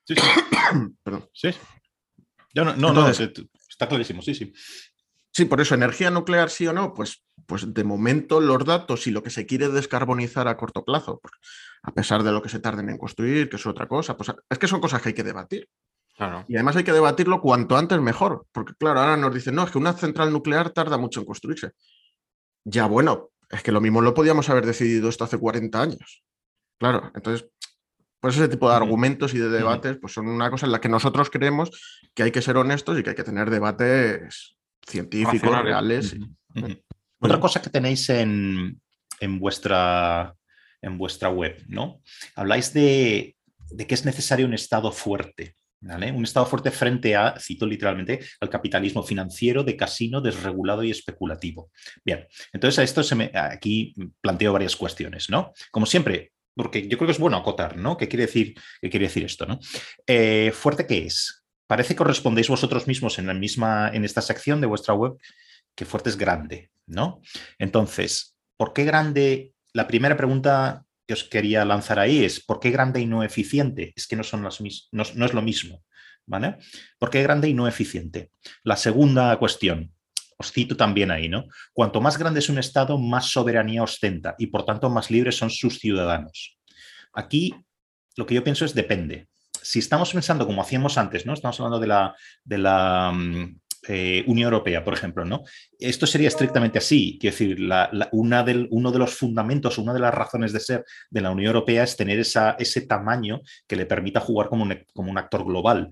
Sí, 0.04 0.14
sí. 0.14 0.22
Perdón. 1.02 1.28
Sí. 1.32 1.50
no, 2.54 2.74
no, 2.74 3.08
está 3.08 3.88
clarísimo, 3.88 4.22
sí, 4.22 4.34
sí. 4.34 4.52
Sí, 5.40 5.46
por 5.46 5.62
eso, 5.62 5.74
energía 5.74 6.11
nuclear 6.11 6.50
sí 6.50 6.66
o 6.66 6.74
no, 6.74 6.92
pues, 6.92 7.24
pues 7.46 7.72
de 7.72 7.83
momento 7.83 8.42
los 8.42 8.62
datos 8.62 9.07
y 9.07 9.11
lo 9.11 9.22
que 9.22 9.31
se 9.31 9.46
quiere 9.46 9.70
descarbonizar 9.70 10.46
a 10.48 10.59
corto 10.59 10.85
plazo, 10.85 11.22
a 11.83 11.94
pesar 11.94 12.22
de 12.22 12.31
lo 12.31 12.42
que 12.42 12.50
se 12.50 12.59
tarden 12.59 12.90
en 12.90 12.98
construir, 12.98 13.48
que 13.48 13.57
es 13.57 13.64
otra 13.64 13.88
cosa, 13.88 14.18
pues 14.18 14.35
es 14.50 14.59
que 14.59 14.68
son 14.68 14.83
cosas 14.83 15.00
que 15.00 15.09
hay 15.09 15.14
que 15.14 15.24
debatir. 15.24 15.66
Claro. 16.14 16.44
Y 16.46 16.57
además 16.57 16.76
hay 16.76 16.85
que 16.85 16.92
debatirlo 16.92 17.40
cuanto 17.40 17.79
antes 17.79 17.98
mejor, 18.03 18.44
porque 18.53 18.74
claro, 18.79 19.00
ahora 19.00 19.16
nos 19.16 19.33
dicen, 19.33 19.55
no, 19.55 19.64
es 19.64 19.70
que 19.70 19.79
una 19.79 19.94
central 19.94 20.31
nuclear 20.31 20.72
tarda 20.72 20.98
mucho 20.98 21.20
en 21.20 21.26
construirse. 21.26 21.70
Ya 22.64 22.85
bueno, 22.85 23.31
es 23.48 23.62
que 23.62 23.72
lo 23.72 23.81
mismo 23.81 24.03
lo 24.03 24.12
podíamos 24.12 24.50
haber 24.50 24.66
decidido 24.66 25.09
esto 25.09 25.24
hace 25.24 25.38
40 25.38 25.81
años. 25.81 26.22
Claro, 26.79 27.11
entonces 27.14 27.48
pues 28.20 28.37
ese 28.37 28.48
tipo 28.48 28.68
de 28.68 28.76
argumentos 28.76 29.33
y 29.33 29.38
de 29.38 29.48
debates 29.48 29.96
pues 29.98 30.12
son 30.12 30.29
una 30.29 30.50
cosa 30.50 30.66
en 30.66 30.72
la 30.72 30.83
que 30.83 30.90
nosotros 30.90 31.31
creemos 31.31 31.70
que 32.12 32.24
hay 32.24 32.31
que 32.31 32.42
ser 32.42 32.59
honestos 32.59 32.98
y 32.98 33.03
que 33.03 33.09
hay 33.09 33.16
que 33.16 33.24
tener 33.24 33.48
debates 33.48 34.59
científicos, 34.86 35.62
reales. 35.62 36.16
Otra 37.18 37.38
cosa 37.38 37.60
que 37.60 37.70
tenéis 37.70 38.08
en, 38.08 38.80
vuestra, 39.38 40.34
en 40.80 40.98
vuestra 40.98 41.28
web, 41.28 41.62
¿no? 41.68 42.00
Habláis 42.34 42.72
de, 42.72 43.36
que 43.76 43.94
es 43.94 44.04
necesario 44.04 44.46
un 44.46 44.54
Estado 44.54 44.90
fuerte. 44.90 45.54
Un 45.82 46.24
Estado 46.24 46.44
fuerte 46.46 46.70
frente 46.70 47.16
a, 47.16 47.34
cito 47.38 47.66
literalmente, 47.66 48.20
al 48.40 48.50
capitalismo 48.50 49.02
financiero 49.02 49.64
de 49.64 49.76
casino 49.76 50.20
desregulado 50.20 50.82
y 50.82 50.90
especulativo. 50.90 51.70
Bien, 52.04 52.26
entonces 52.52 52.78
a 52.78 52.82
esto 52.82 53.02
se 53.02 53.14
me, 53.14 53.30
aquí 53.34 53.94
planteo 54.20 54.52
varias 54.52 54.76
cuestiones, 54.76 55.30
¿no? 55.30 55.52
Como 55.70 55.86
siempre, 55.86 56.32
porque 56.54 56.86
yo 56.88 56.98
creo 56.98 57.06
que 57.06 57.12
es 57.12 57.18
bueno 57.18 57.36
acotar, 57.36 57.76
¿no? 57.76 57.96
¿Qué 57.96 58.08
quiere 58.08 58.26
decir, 58.26 58.54
qué 58.80 58.90
quiere 58.90 59.06
decir 59.06 59.24
esto? 59.24 59.46
¿no? 59.46 59.58
Eh, 60.06 60.52
¿Fuerte 60.54 60.86
qué 60.86 61.06
es? 61.06 61.39
Parece 61.70 61.94
que 61.94 62.02
os 62.02 62.11
respondéis 62.11 62.50
vosotros 62.50 62.88
mismos 62.90 63.20
en, 63.20 63.28
la 63.28 63.35
misma, 63.35 63.94
en 63.94 64.04
esta 64.04 64.22
sección 64.22 64.61
de 64.61 64.66
vuestra 64.66 64.92
web 64.92 65.14
que 65.76 65.85
fuerte 65.85 66.11
es 66.11 66.16
grande, 66.16 66.72
¿no? 66.88 67.22
Entonces, 67.61 68.35
¿por 68.56 68.72
qué 68.72 68.83
grande? 68.83 69.54
La 69.72 69.87
primera 69.87 70.16
pregunta 70.16 70.85
que 71.06 71.14
os 71.14 71.22
quería 71.22 71.64
lanzar 71.64 72.00
ahí 72.00 72.24
es 72.24 72.44
¿por 72.44 72.59
qué 72.59 72.72
grande 72.72 73.00
y 73.00 73.06
no 73.06 73.22
eficiente? 73.22 73.92
Es 73.94 74.09
que 74.09 74.16
no, 74.16 74.24
son 74.24 74.42
las 74.42 74.61
no, 74.61 75.04
no 75.14 75.24
es 75.24 75.33
lo 75.33 75.42
mismo, 75.42 75.85
¿vale? 76.26 76.56
¿Por 76.98 77.09
qué 77.09 77.22
grande 77.22 77.48
y 77.48 77.54
no 77.54 77.68
eficiente? 77.68 78.33
La 78.64 78.74
segunda 78.74 79.38
cuestión, 79.38 79.94
os 80.38 80.50
cito 80.50 80.76
también 80.76 81.12
ahí, 81.12 81.28
¿no? 81.28 81.44
Cuanto 81.72 82.00
más 82.00 82.18
grande 82.18 82.40
es 82.40 82.48
un 82.48 82.59
Estado, 82.59 82.98
más 82.98 83.30
soberanía 83.30 83.85
ostenta 83.85 84.35
y 84.38 84.48
por 84.48 84.64
tanto 84.64 84.90
más 84.90 85.09
libres 85.09 85.37
son 85.37 85.50
sus 85.50 85.78
ciudadanos. 85.78 86.59
Aquí 87.12 87.54
lo 88.16 88.26
que 88.26 88.35
yo 88.35 88.42
pienso 88.42 88.64
es 88.64 88.74
depende. 88.74 89.28
Si 89.62 89.78
estamos 89.78 90.12
pensando 90.12 90.46
como 90.46 90.62
hacíamos 90.62 90.98
antes, 90.98 91.26
¿no? 91.26 91.34
Estamos 91.34 91.58
hablando 91.60 91.80
de 91.80 92.58
la, 92.58 93.12
mm, 93.12 93.60
eh, 93.88 94.24
Unión 94.26 94.52
Europea, 94.52 94.84
por 94.84 94.94
ejemplo, 94.94 95.24
¿no? 95.24 95.42
Esto 95.78 96.06
sería 96.06 96.28
estrictamente 96.28 96.78
así. 96.78 97.18
Quiero 97.20 97.34
decir, 97.34 97.58
una 98.12 98.44
uno 98.70 98.92
de 98.92 98.98
los 98.98 99.14
fundamentos, 99.14 99.78
una 99.78 99.94
de 99.94 100.00
las 100.00 100.14
razones 100.14 100.52
de 100.52 100.60
ser 100.60 100.84
de 101.08 101.20
la 101.20 101.30
Unión 101.30 101.48
Europea 101.48 101.84
es 101.84 101.96
tener 101.96 102.18
ese 102.18 102.80
tamaño 102.82 103.40
que 103.66 103.76
le 103.76 103.86
permita 103.86 104.20
jugar 104.20 104.48
como 104.48 104.64
un, 104.64 105.18
actor 105.18 105.44
global. 105.44 105.90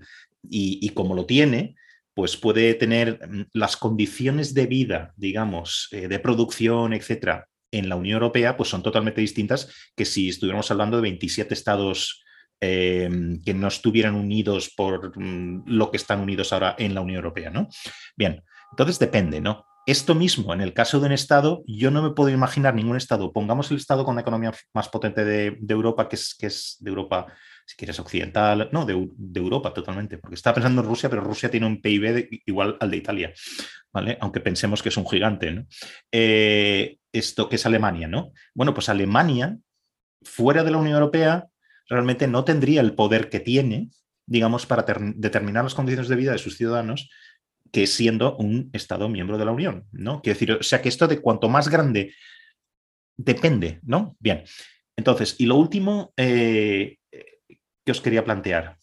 Y, 0.49 0.79
y 0.81 0.89
como 0.89 1.15
lo 1.15 1.25
tiene, 1.25 1.75
pues 2.13 2.35
puede 2.35 2.73
tener 2.73 3.27
mm, 3.27 3.45
las 3.53 3.77
condiciones 3.77 4.53
de 4.53 4.67
vida, 4.67 5.13
digamos, 5.15 5.87
eh, 5.91 6.07
de 6.07 6.19
producción, 6.19 6.93
etcétera, 6.93 7.47
en 7.71 7.87
la 7.89 7.95
Unión 7.95 8.15
Europea, 8.15 8.57
pues 8.57 8.69
son 8.69 8.83
totalmente 8.83 9.21
distintas 9.21 9.71
que 9.95 10.05
si 10.05 10.29
estuviéramos 10.29 10.69
hablando 10.71 10.97
de 10.97 11.03
27 11.03 11.53
estados 11.53 12.23
em, 12.61 13.41
que 13.41 13.53
no 13.53 13.67
estuvieran 13.67 14.15
unidos 14.15 14.73
por 14.75 15.17
mm, 15.17 15.63
lo 15.65 15.91
que 15.91 15.97
están 15.97 16.19
unidos 16.19 16.53
ahora 16.53 16.75
en 16.77 16.93
la 16.93 17.01
Unión 17.01 17.17
Europea, 17.17 17.49
¿no? 17.49 17.67
Bien, 18.15 18.43
entonces 18.71 18.99
depende, 18.99 19.41
¿no? 19.41 19.65
Esto 19.85 20.13
mismo, 20.13 20.53
en 20.53 20.61
el 20.61 20.73
caso 20.73 20.99
de 20.99 21.07
un 21.07 21.13
Estado, 21.13 21.63
yo 21.65 21.89
no 21.89 22.03
me 22.03 22.11
puedo 22.11 22.29
imaginar 22.29 22.75
ningún 22.75 22.97
Estado, 22.97 23.33
pongamos 23.33 23.71
el 23.71 23.77
Estado 23.77 24.05
con 24.05 24.13
la 24.13 24.21
economía 24.21 24.53
más 24.73 24.87
potente 24.87 25.25
de, 25.25 25.57
Europa, 25.67 26.07
que 26.07 26.15
es, 26.15 26.35
que 26.37 26.45
es 26.45 26.77
de 26.79 26.89
Europa 26.89 27.25
si 27.65 27.75
quieres 27.75 27.99
occidental, 27.99 28.69
no, 28.71 28.85
de, 28.85 28.93
Europa 29.35 29.73
totalmente, 29.73 30.17
porque 30.17 30.35
estaba 30.35 30.55
pensando 30.55 30.81
en 30.81 30.87
Rusia, 30.87 31.09
pero 31.09 31.21
Rusia 31.21 31.51
tiene 31.51 31.67
un 31.67 31.81
PIB 31.81 32.27
igual 32.45 32.77
al 32.79 32.89
de 32.89 32.97
Italia, 32.97 33.33
¿vale? 33.93 34.17
Aunque 34.21 34.39
pensemos 34.39 34.81
que 34.81 34.89
es 34.89 34.97
un 34.97 35.07
gigante, 35.07 35.51
¿no? 35.51 35.65
Eh, 36.11 36.97
esto 37.11 37.47
que 37.47 37.55
es 37.55 37.65
Alemania, 37.65 38.07
¿no? 38.07 38.31
Bueno, 38.55 38.73
pues 38.73 38.89
Alemania, 38.89 39.57
fuera 40.23 40.63
de 40.63 40.71
la 40.71 40.77
Unión 40.77 40.95
Europea, 40.95 41.47
realmente 41.89 42.27
no 42.27 42.43
tendría 42.43 42.81
el 42.81 42.93
poder 42.93 43.29
que 43.29 43.39
tiene, 43.39 43.89
digamos, 44.25 44.65
para 44.65 44.85
determinar 45.15 45.63
las 45.63 45.75
condiciones 45.75 46.07
de 46.07 46.15
vida 46.15 46.31
de 46.31 46.37
sus 46.37 46.55
ciudadanos, 46.55 47.09
que 47.71 47.87
siendo 47.87 48.35
un 48.37 48.69
Estado 48.73 49.09
miembro 49.09 49.37
de 49.37 49.45
la 49.45 49.51
Unión, 49.51 49.85
¿no? 49.91 50.21
Quiero 50.21 50.35
decir, 50.35 50.51
o 50.53 50.63
sea 50.63 50.81
que 50.81 50.89
esto 50.89 51.07
de 51.07 51.21
cuanto 51.21 51.49
más 51.49 51.67
grande 51.69 52.13
depende, 53.17 53.79
¿no? 53.83 54.15
Bien. 54.19 54.43
Entonces, 54.95 55.35
y 55.39 55.45
lo 55.45 55.55
último, 55.55 56.13
eh, 56.17 56.97
os 57.91 58.01
quería 58.01 58.23
plantear? 58.23 58.77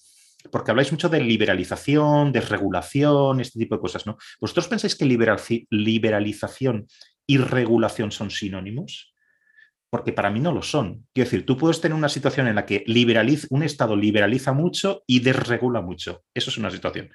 Porque 0.50 0.70
habláis 0.70 0.92
mucho 0.92 1.08
de 1.08 1.20
liberalización, 1.20 2.32
desregulación, 2.32 3.40
este 3.40 3.58
tipo 3.58 3.74
de 3.74 3.80
cosas, 3.80 4.06
¿no? 4.06 4.16
¿Vosotros 4.40 4.68
pensáis 4.68 4.94
que 4.94 5.04
liberalización 5.04 6.86
y 7.26 7.38
regulación 7.38 8.12
son 8.12 8.30
sinónimos? 8.30 9.14
Porque 9.90 10.12
para 10.12 10.30
mí 10.30 10.40
no 10.40 10.52
lo 10.52 10.62
son. 10.62 11.06
Quiero 11.12 11.30
decir, 11.30 11.46
tú 11.46 11.56
puedes 11.56 11.80
tener 11.80 11.96
una 11.96 12.08
situación 12.08 12.48
en 12.48 12.56
la 12.56 12.66
que 12.66 12.84
un 13.50 13.62
Estado 13.62 13.96
liberaliza 13.96 14.52
mucho 14.52 15.02
y 15.06 15.20
desregula 15.20 15.80
mucho. 15.80 16.24
Eso 16.34 16.50
es 16.50 16.58
una 16.58 16.70
situación. 16.70 17.10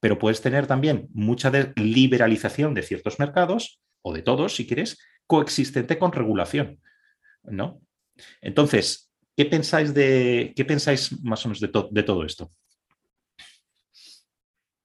Pero 0.00 0.18
puedes 0.18 0.40
tener 0.40 0.66
también 0.66 1.08
mucha 1.12 1.52
liberalización 1.76 2.74
de 2.74 2.82
ciertos 2.82 3.18
mercados, 3.18 3.80
o 4.02 4.12
de 4.12 4.22
todos, 4.22 4.54
si 4.54 4.66
quieres, 4.66 4.98
coexistente 5.26 5.98
con 5.98 6.12
regulación. 6.12 6.80
¿No? 7.42 7.80
Entonces, 8.40 9.10
¿Qué 9.36 9.46
pensáis, 9.46 9.92
de, 9.92 10.52
qué 10.54 10.64
pensáis 10.64 11.20
más 11.24 11.44
o 11.44 11.48
menos 11.48 11.60
de, 11.60 11.70
de 11.90 12.02
todo 12.04 12.24
esto? 12.24 12.50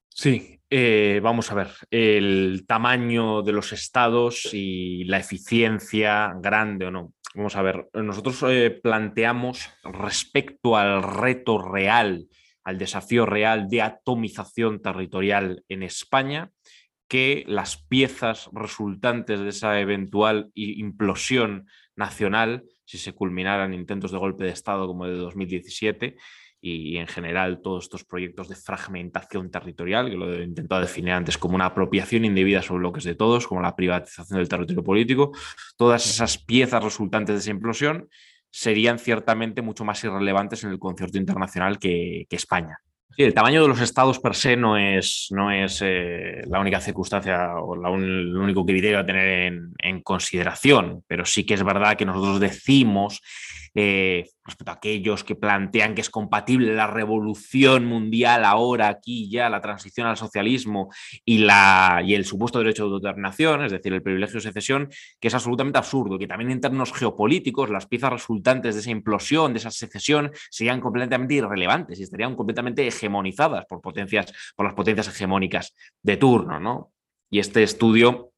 Sí, 0.09 0.59
eh, 0.69 1.19
vamos 1.21 1.51
a 1.51 1.55
ver, 1.55 1.67
el 1.91 2.65
tamaño 2.67 3.43
de 3.43 3.51
los 3.51 3.71
estados 3.73 4.49
y 4.53 5.03
la 5.05 5.19
eficiencia 5.19 6.33
grande 6.41 6.87
o 6.87 6.91
no. 6.91 7.13
Vamos 7.35 7.55
a 7.55 7.61
ver, 7.61 7.89
nosotros 7.93 8.43
eh, 8.47 8.71
planteamos 8.71 9.69
respecto 9.83 10.77
al 10.77 11.03
reto 11.03 11.59
real, 11.61 12.27
al 12.63 12.77
desafío 12.77 13.25
real 13.25 13.67
de 13.69 13.81
atomización 13.83 14.81
territorial 14.81 15.63
en 15.69 15.83
España, 15.83 16.51
que 17.07 17.43
las 17.47 17.83
piezas 17.83 18.49
resultantes 18.53 19.39
de 19.39 19.49
esa 19.49 19.79
eventual 19.79 20.51
implosión 20.53 21.67
nacional 21.95 22.63
si 22.89 22.97
se 22.97 23.13
culminaran 23.13 23.75
intentos 23.75 24.11
de 24.11 24.17
golpe 24.17 24.45
de 24.45 24.49
Estado 24.49 24.87
como 24.87 25.05
el 25.05 25.13
de 25.13 25.19
2017, 25.19 26.15
y, 26.61 26.97
en 26.97 27.07
general 27.07 27.61
todos 27.61 27.85
estos 27.85 28.03
proyectos 28.03 28.49
de 28.49 28.55
fragmentación 28.55 29.49
territorial, 29.49 30.09
que 30.09 30.17
lo 30.17 30.33
he 30.33 30.43
intentado 30.43 30.81
definir 30.81 31.13
antes 31.13 31.37
como 31.37 31.55
una 31.55 31.65
apropiación 31.65 32.25
indebida 32.25 32.61
sobre 32.61 32.79
bloques 32.79 33.03
de 33.03 33.15
todos, 33.15 33.47
como 33.47 33.61
la 33.61 33.75
privatización 33.75 34.39
del 34.39 34.49
territorio 34.49 34.83
político, 34.83 35.31
todas 35.77 36.05
esas 36.05 36.37
piezas 36.37 36.83
resultantes 36.83 37.35
de 37.35 37.39
esa 37.39 37.51
implosión 37.51 38.09
serían 38.51 38.99
ciertamente 38.99 39.61
mucho 39.61 39.85
más 39.85 40.03
irrelevantes 40.03 40.63
en 40.63 40.71
el 40.71 40.79
concierto 40.79 41.17
internacional 41.17 41.77
que, 41.77 42.25
España. 42.29 42.79
Sí, 43.15 43.23
el 43.23 43.33
tamaño 43.33 43.61
de 43.61 43.67
los 43.67 43.81
estados 43.81 44.19
per 44.19 44.35
se 44.35 44.55
no 44.55 44.77
es, 44.77 45.27
no 45.31 45.51
es 45.51 45.81
eh, 45.83 46.41
la 46.47 46.59
única 46.59 46.79
circunstancia 46.79 47.55
o 47.55 47.75
el 47.75 48.35
único 48.37 48.65
criterio 48.65 48.99
a 48.99 49.05
tener 49.05 49.53
en, 49.77 50.01
consideración, 50.01 51.03
pero 51.07 51.25
sí 51.25 51.45
que 51.45 51.55
es 51.55 51.63
verdad 51.63 51.97
que 51.97 52.05
nosotros 52.05 52.39
decimos 52.39 53.21
eh, 53.75 54.29
respecto 54.43 54.71
a 54.71 54.75
aquellos 54.75 55.23
que 55.23 55.35
plantean 55.35 55.95
que 55.95 56.01
es 56.01 56.09
compatible 56.09 56.73
la 56.73 56.87
revolución 56.87 57.85
mundial 57.85 58.45
ahora, 58.45 58.87
aquí 58.87 59.29
ya, 59.29 59.49
la 59.49 59.61
transición 59.61 60.07
al 60.07 60.17
socialismo 60.17 60.91
y, 61.25 61.39
la, 61.39 62.01
y 62.05 62.15
el 62.15 62.25
supuesto 62.25 62.59
derecho 62.59 62.83
de 62.83 62.93
autodeterminación, 62.93 63.63
es 63.63 63.71
decir, 63.71 63.93
el 63.93 64.01
privilegio 64.01 64.35
de 64.35 64.41
secesión, 64.41 64.89
que 65.19 65.27
es 65.27 65.33
absolutamente 65.33 65.77
absurdo, 65.77 66.17
que 66.17 66.27
también 66.27 66.51
en 66.51 66.61
términos 66.61 66.91
geopolíticos 66.93 67.69
las 67.69 67.87
piezas 67.87 68.13
resultantes 68.13 68.75
de 68.75 68.81
esa 68.81 68.91
implosión, 68.91 69.53
de 69.53 69.59
esa 69.59 69.71
secesión, 69.71 70.31
serían 70.49 70.81
completamente 70.81 71.35
irrelevantes 71.35 71.99
y 71.99 72.03
estarían 72.03 72.35
completamente 72.35 72.87
hegemonizadas 72.87 73.65
por, 73.65 73.81
potencias, 73.81 74.33
por 74.55 74.65
las 74.65 74.75
potencias 74.75 75.07
hegemónicas 75.07 75.73
de 76.01 76.17
turno. 76.17 76.59
¿no? 76.59 76.91
Y 77.29 77.39
este 77.39 77.63
estudio 77.63 78.29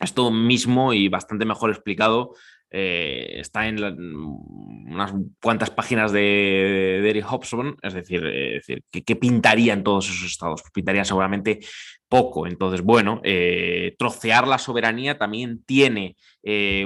esto 0.00 0.30
mismo 0.30 0.92
y 0.92 1.08
bastante 1.08 1.44
mejor 1.44 1.70
explicado 1.70 2.34
eh, 2.76 3.38
está 3.38 3.68
en 3.68 3.78
unas 3.84 5.14
cuantas 5.40 5.70
páginas 5.70 6.10
de, 6.10 7.08
Eric 7.08 7.24
Hobson, 7.30 7.76
es 7.80 7.94
decir, 7.94 8.20
eh, 8.26 8.60
¿qué, 8.90 9.14
pintaría 9.14 9.74
en 9.74 9.84
todos 9.84 10.10
esos 10.10 10.24
estados? 10.28 10.60
Pues 10.60 10.72
pintaría 10.72 11.04
seguramente 11.04 11.60
poco. 12.08 12.48
Entonces, 12.48 12.82
bueno, 12.82 13.20
eh, 13.22 13.94
trocear 13.96 14.48
la 14.48 14.58
soberanía 14.58 15.18
también 15.18 15.62
tiene 15.64 16.16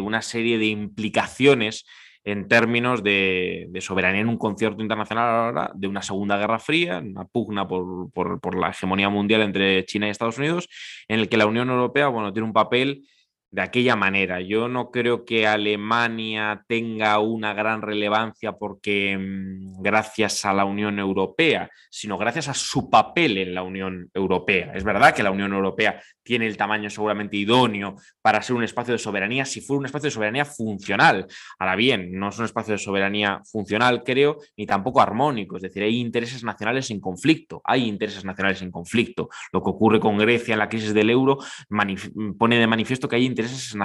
una 0.03 0.21
serie 0.21 0.59
de 0.59 0.67
implicaciones 0.67 1.87
en 2.23 2.49
términos 2.49 3.03
de, 3.03 3.71
soberanía 3.81 4.21
en 4.21 4.29
un 4.29 4.37
concierto 4.37 4.83
internacional 4.83 5.47
ahora, 5.47 5.73
de 5.75 5.89
una 5.89 6.03
Segunda 6.03 6.37
Guerra 6.37 6.59
Fría, 6.59 6.99
una 6.99 7.25
pugna 7.25 7.67
por, 7.67 8.11
por, 8.13 8.59
la 8.61 8.69
hegemonía 8.69 9.09
mundial 9.09 9.41
entre 9.41 9.87
China 9.87 10.07
y 10.07 10.11
Estados 10.11 10.37
Unidos, 10.37 10.69
en 11.09 11.21
el 11.21 11.31
que 11.31 11.39
la 11.39 11.47
Unión 11.47 11.71
Europea, 11.71 12.09
bueno, 12.09 12.31
tiene 12.31 12.47
un 12.47 12.53
papel 12.53 13.09
de 13.51 13.63
aquella 13.63 13.97
manera. 13.97 14.41
Yo 14.41 14.69
no 14.69 14.91
creo 14.91 15.25
que 15.25 15.47
Alemania 15.47 16.65
tenga 16.67 17.19
una 17.19 17.55
gran 17.55 17.83
relevancia 17.83 18.53
porque 18.53 19.17
mm, 19.17 19.83
gracias 19.83 20.45
a 20.45 20.53
la 20.53 20.65
Unión 20.65 20.99
Europea, 20.99 21.71
sino 21.91 22.19
gracias 22.19 22.49
a 22.49 22.55
su 22.55 22.91
papel 22.91 23.39
en 23.39 23.55
la 23.55 23.63
Unión 23.63 24.11
Europea. 24.13 24.73
Es 24.75 24.85
verdad 24.85 25.15
que 25.15 25.23
la 25.23 25.31
Unión 25.31 25.53
Europea 25.53 26.01
tiene 26.23 26.47
el 26.47 26.59
tamaño 26.59 26.91
seguramente 26.91 27.39
idóneo 27.39 27.97
para 28.21 28.43
ser 28.43 28.55
un 28.55 28.63
espacio 28.63 28.93
de 28.93 28.99
soberanía 28.99 29.47
si 29.47 29.63
fuera 29.63 29.79
un 29.79 29.87
espacio 29.87 30.09
de 30.09 30.11
soberanía 30.11 30.45
funcional. 30.45 31.27
Ahora 31.59 31.75
bien, 31.75 32.13
no 32.13 32.29
es 32.29 32.39
un 32.39 32.45
espacio 32.45 32.73
de 32.73 32.79
soberanía 32.79 33.41
funcional, 33.51 34.03
creo, 34.05 34.37
ni 34.55 34.67
tampoco 34.67 35.01
armónico. 35.01 35.57
Es 35.57 35.63
decir, 35.63 35.83
hay 35.83 35.97
intereses 35.97 36.45
nacionales 36.45 36.91
en 36.91 37.01
conflicto. 37.01 37.63
Hay 37.65 37.87
intereses 37.87 38.27
nacionales 38.27 38.61
en 38.61 38.71
conflicto. 38.71 39.31
Lo 39.53 39.63
que 39.63 39.71
ocurre 39.71 40.01
con 40.01 40.19
Grecia 40.19 40.53
en 40.53 40.59
la 40.59 40.69
crisis 40.69 40.93
del 40.93 41.09
euro 41.09 41.39
pone 42.39 42.59
de 42.59 42.67
manifiesto 42.67 43.09
que 43.09 43.17
hay 43.17 43.25
intereses 43.39 43.77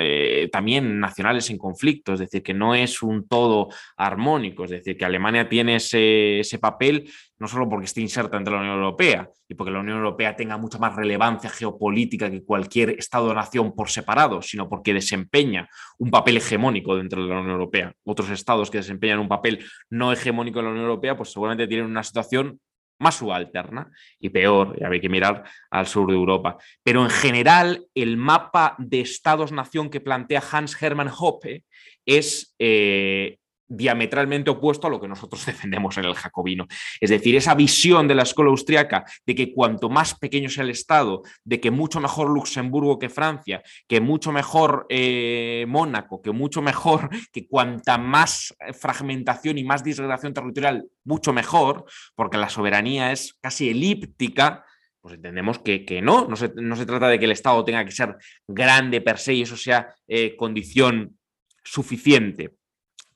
eh, 0.00 0.48
también 0.52 1.00
nacionales 1.00 1.48
en 1.50 1.58
conflicto. 1.58 2.14
Es 2.14 2.20
decir, 2.20 2.42
que 2.42 2.54
no 2.54 2.74
es 2.74 3.02
un 3.02 3.26
todo 3.26 3.68
armónico. 3.96 4.64
Es 4.64 4.70
decir, 4.70 4.96
que 4.96 5.04
Alemania 5.04 5.48
tiene 5.48 5.76
ese, 5.76 6.40
ese 6.40 6.58
papel 6.58 7.10
no 7.38 7.46
solo 7.46 7.68
porque 7.68 7.86
esté 7.86 8.00
inserta 8.00 8.36
entre 8.36 8.52
la 8.52 8.60
Unión 8.60 8.76
Europea 8.76 9.30
y 9.48 9.54
porque 9.54 9.72
la 9.72 9.80
Unión 9.80 9.98
Europea 9.98 10.34
tenga 10.34 10.58
mucha 10.58 10.78
más 10.78 10.96
relevancia 10.96 11.48
geopolítica 11.48 12.30
que 12.30 12.44
cualquier 12.44 12.90
Estado-nación 12.90 13.74
por 13.74 13.90
separado, 13.90 14.42
sino 14.42 14.68
porque 14.68 14.92
desempeña 14.92 15.68
un 15.98 16.10
papel 16.10 16.38
hegemónico 16.38 16.96
dentro 16.96 17.22
de 17.22 17.28
la 17.28 17.38
Unión 17.38 17.52
Europea. 17.52 17.92
Otros 18.04 18.30
estados 18.30 18.70
que 18.70 18.78
desempeñan 18.78 19.20
un 19.20 19.28
papel 19.28 19.64
no 19.88 20.12
hegemónico 20.12 20.58
en 20.58 20.64
la 20.64 20.70
Unión 20.72 20.86
Europea, 20.86 21.16
pues 21.16 21.30
seguramente 21.30 21.68
tienen 21.68 21.86
una 21.86 22.02
situación 22.02 22.60
más 22.98 23.16
subalterna 23.16 23.90
y 24.18 24.28
peor, 24.28 24.76
y 24.78 24.84
hay 24.84 25.00
que 25.00 25.08
mirar 25.08 25.44
al 25.70 25.86
sur 25.86 26.08
de 26.08 26.14
Europa. 26.14 26.58
Pero 26.82 27.02
en 27.02 27.10
general, 27.10 27.86
el 27.94 28.16
mapa 28.16 28.74
de 28.78 29.00
estados-nación 29.00 29.90
que 29.90 30.00
plantea 30.00 30.42
Hans 30.50 30.80
Hermann 30.80 31.10
Hoppe 31.16 31.64
es 32.04 32.54
eh, 32.58 33.38
diametralmente 33.68 34.50
opuesto 34.50 34.86
a 34.86 34.90
lo 34.90 35.00
que 35.00 35.08
nosotros 35.08 35.44
defendemos 35.46 35.96
en 35.98 36.04
el 36.04 36.14
jacobino. 36.14 36.66
Es 37.00 37.10
decir, 37.10 37.36
esa 37.36 37.54
visión 37.54 38.08
de 38.08 38.14
la 38.14 38.22
escuela 38.22 38.50
austriaca 38.50 39.04
de 39.26 39.34
que 39.34 39.52
cuanto 39.52 39.88
más 39.88 40.18
pequeño 40.18 40.48
sea 40.48 40.64
el 40.64 40.70
Estado, 40.70 41.22
de 41.44 41.60
que 41.60 41.70
mucho 41.70 42.00
mejor 42.00 42.30
Luxemburgo 42.30 42.98
que 42.98 43.08
Francia, 43.08 43.62
que 43.86 44.00
mucho 44.00 44.32
mejor 44.32 44.86
eh, 44.88 45.66
Mónaco, 45.68 46.22
que 46.22 46.32
mucho 46.32 46.62
mejor, 46.62 47.08
que 47.32 47.46
cuanta 47.46 47.98
más 47.98 48.54
fragmentación 48.78 49.58
y 49.58 49.64
más 49.64 49.84
disgregación 49.84 50.32
territorial, 50.32 50.86
mucho 51.04 51.32
mejor, 51.32 51.84
porque 52.14 52.38
la 52.38 52.48
soberanía 52.48 53.12
es 53.12 53.34
casi 53.40 53.70
elíptica, 53.70 54.64
pues 55.00 55.14
entendemos 55.14 55.60
que, 55.60 56.00
no, 56.02 56.26
no 56.26 56.36
se, 56.36 56.52
no 56.56 56.76
se, 56.76 56.84
trata 56.84 57.08
de 57.08 57.18
que 57.18 57.24
el 57.24 57.32
Estado 57.32 57.64
tenga 57.64 57.84
que 57.84 57.92
ser 57.92 58.16
grande 58.46 59.00
per 59.00 59.18
se 59.18 59.32
y 59.32 59.42
eso 59.42 59.56
sea 59.56 59.94
eh, 60.06 60.36
condición 60.36 61.18
suficiente 61.64 62.57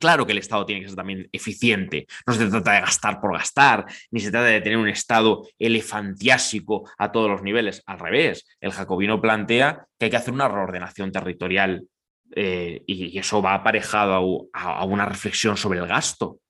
Claro 0.02 0.26
que 0.26 0.32
el 0.32 0.38
Estado 0.38 0.66
tiene 0.66 0.82
que 0.82 0.88
ser 0.88 0.96
también 0.96 1.28
eficiente. 1.30 2.08
No 2.26 2.32
se 2.34 2.48
trata 2.48 2.72
de 2.72 2.80
gastar 2.80 3.20
por 3.20 3.34
gastar, 3.34 3.86
ni 4.10 4.18
se 4.18 4.32
trata 4.32 4.46
de 4.46 4.60
tener 4.60 4.76
un 4.76 4.88
Estado 4.88 5.46
elefantiásico 5.60 6.90
a 6.98 7.12
todos 7.12 7.30
los 7.30 7.44
niveles. 7.44 7.84
Al 7.86 8.00
revés, 8.00 8.44
el 8.60 8.72
jacobino 8.72 9.22
plantea 9.22 9.86
que 9.96 10.06
hay 10.06 10.10
que 10.10 10.16
hacer 10.16 10.34
una 10.34 10.48
reordenación 10.48 11.12
territorial 11.12 11.84
eh, 12.34 12.82
y, 12.84 13.16
eso 13.16 13.40
va 13.40 13.54
aparejado 13.54 14.48
a, 14.52 14.84
una 14.84 15.06
reflexión 15.06 15.56
sobre 15.56 15.78
el 15.78 15.86
gasto. 15.86 16.40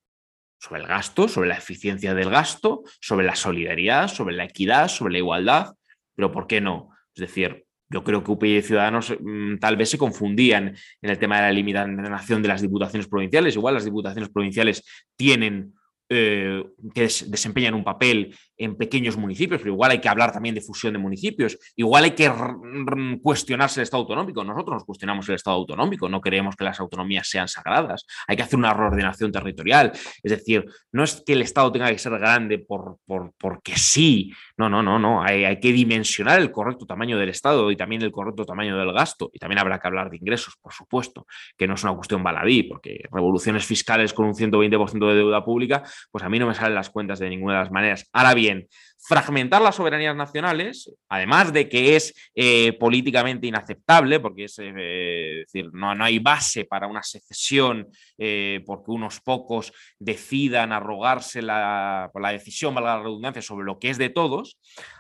Sobre 0.59 0.81
el 0.81 0.87
gasto, 0.87 1.29
sobre 1.29 1.51
la 1.51 1.59
eficiencia 1.59 2.15
del 2.15 2.31
gasto, 2.31 2.85
sobre 3.03 3.27
la 3.27 3.37
solidaridad, 3.37 4.09
sobre 4.09 4.35
la 4.35 4.45
equidad, 4.45 4.89
sobre 4.89 5.13
la 5.13 5.19
igualdad. 5.19 5.75
Pero 6.17 6.33
¿por 6.33 6.47
qué 6.47 6.63
no? 6.63 6.89
Es 7.15 7.21
decir, 7.21 7.62
yo 7.93 8.03
creo 8.03 8.25
que 8.25 8.31
UPI 8.31 8.57
y 8.57 8.63
Ciudadanos 8.63 9.15
mm, 9.21 9.59
tal 9.59 9.77
vez 9.77 9.91
se 9.91 9.99
confundían 9.99 10.75
en 11.01 11.11
el 11.11 11.19
tema 11.19 11.37
de 11.37 11.43
la 11.43 11.53
limitación 11.53 12.43
de 12.43 12.49
las 12.49 12.63
diputaciones 12.63 13.07
provinciales. 13.07 13.55
Igual 13.55 13.75
las 13.75 13.85
diputaciones 13.85 14.31
provinciales 14.31 14.83
tienen 15.17 15.75
eh, 16.09 16.63
que 16.95 17.03
desempeñan 17.03 17.75
un 17.75 17.85
papel 17.85 18.37
en 18.65 18.77
pequeños 18.77 19.17
municipios, 19.17 19.61
pero 19.61 19.73
igual 19.73 19.91
hay 19.93 20.01
que 20.01 20.09
hablar 20.09 20.33
también 20.33 20.55
de 20.55 20.61
fusión 20.61 20.93
de 20.93 20.99
municipios, 20.99 21.59
igual 21.77 22.05
hay 22.05 22.13
que 22.13 22.31
cuestionarse 23.23 23.81
el 23.81 23.85
Estado 23.85 24.03
autonómico. 24.03 24.45
Nosotros 24.45 24.75
nos 24.75 24.85
cuestionamos 24.85 25.29
el 25.29 25.35
Estado 25.35 25.57
autonómico, 25.57 26.09
no 26.09 26.21
creemos 26.21 26.57
que 26.57 26.65
las 26.65 26.81
autonomías 26.81 27.29
sean 27.29 27.49
sagradas, 27.49 28.07
hay 28.27 28.37
que 28.37 28.43
hacer 28.43 28.59
una 28.59 28.73
reordenación 28.73 29.33
territorial, 29.33 29.93
es 29.95 30.31
decir, 30.31 30.65
no 30.93 31.05
es 31.05 31.23
que 31.27 31.33
el 31.33 31.43
Estado 31.43 31.73
tenga 31.73 31.91
que 31.91 31.99
ser 31.99 32.19
grande 32.19 32.59
por, 32.59 32.99
por 33.07 33.33
porque 33.39 33.77
sí, 33.77 34.33
no, 34.57 34.69
no, 34.69 34.83
no, 34.83 34.99
no, 34.99 35.23
hay, 35.23 35.45
hay, 35.45 35.61
que 35.61 35.73
dimensionar 35.73 36.41
el 36.41 36.51
correcto 36.51 36.87
tamaño 36.87 37.19
del 37.19 37.29
Estado 37.29 37.71
y 37.71 37.77
también 37.77 38.03
el 38.03 38.13
correcto 38.13 38.45
tamaño 38.45 38.77
del 38.77 38.93
gasto, 38.93 39.31
y 39.33 39.39
también 39.39 39.59
habrá 39.59 39.79
que 39.79 39.89
hablar 39.89 40.11
de 40.11 40.17
ingresos, 40.17 40.55
por 40.61 40.73
supuesto, 40.73 41.27
que 41.57 41.67
no 41.67 41.75
es 41.75 41.83
una 41.85 41.95
cuestión 41.95 42.23
baladí, 42.23 42.63
porque 42.65 43.05
revoluciones 43.11 43.65
fiscales 43.65 44.13
con 44.13 44.27
un 44.27 44.35
120% 44.35 45.09
de 45.09 45.15
deuda 45.15 45.45
pública, 45.45 45.83
pues 46.11 46.25
a 46.25 46.29
mí 46.29 46.39
no 46.39 46.47
me 46.47 46.55
salen 46.55 46.75
las 46.75 46.91
cuentas 46.91 47.19
de 47.19 47.29
ninguna 47.29 47.55
de 47.55 47.61
las 47.61 47.71
maneras. 47.71 48.09
Ahora 48.13 48.35
bien, 48.35 48.52
fragmentar 49.05 49.61
las 49.61 49.75
soberanías 49.75 50.15
nacionales, 50.15 50.91
además 51.09 51.53
de 51.53 51.69
que 51.69 51.97
es 51.97 52.15
eh, 52.35 52.73
políticamente 52.75 53.49
inaceptable, 53.49 54.21
porque 54.21 54.45
es 54.45 54.57
eh, 54.61 55.45
decir, 55.45 55.71
no, 55.73 55.95
no, 55.95 56.05
hay 56.05 56.21
base 56.21 56.65
para 56.65 56.87
una 56.87 57.03
secesión 57.03 57.89
eh, 58.17 58.63
porque 58.65 58.93
unos 58.93 59.21
pocos 59.21 59.73
decidan 59.99 60.73
arrogarse 60.73 61.43
la, 61.43 62.11
la 62.15 62.33
decisión, 62.33 62.75
valga 62.75 62.97
la 62.97 63.03
redundancia, 63.03 63.43
sobre 63.43 63.65
lo 63.65 63.81
que 63.81 63.91
es 63.91 63.99
de 63.99 64.09
todos, 64.09 64.59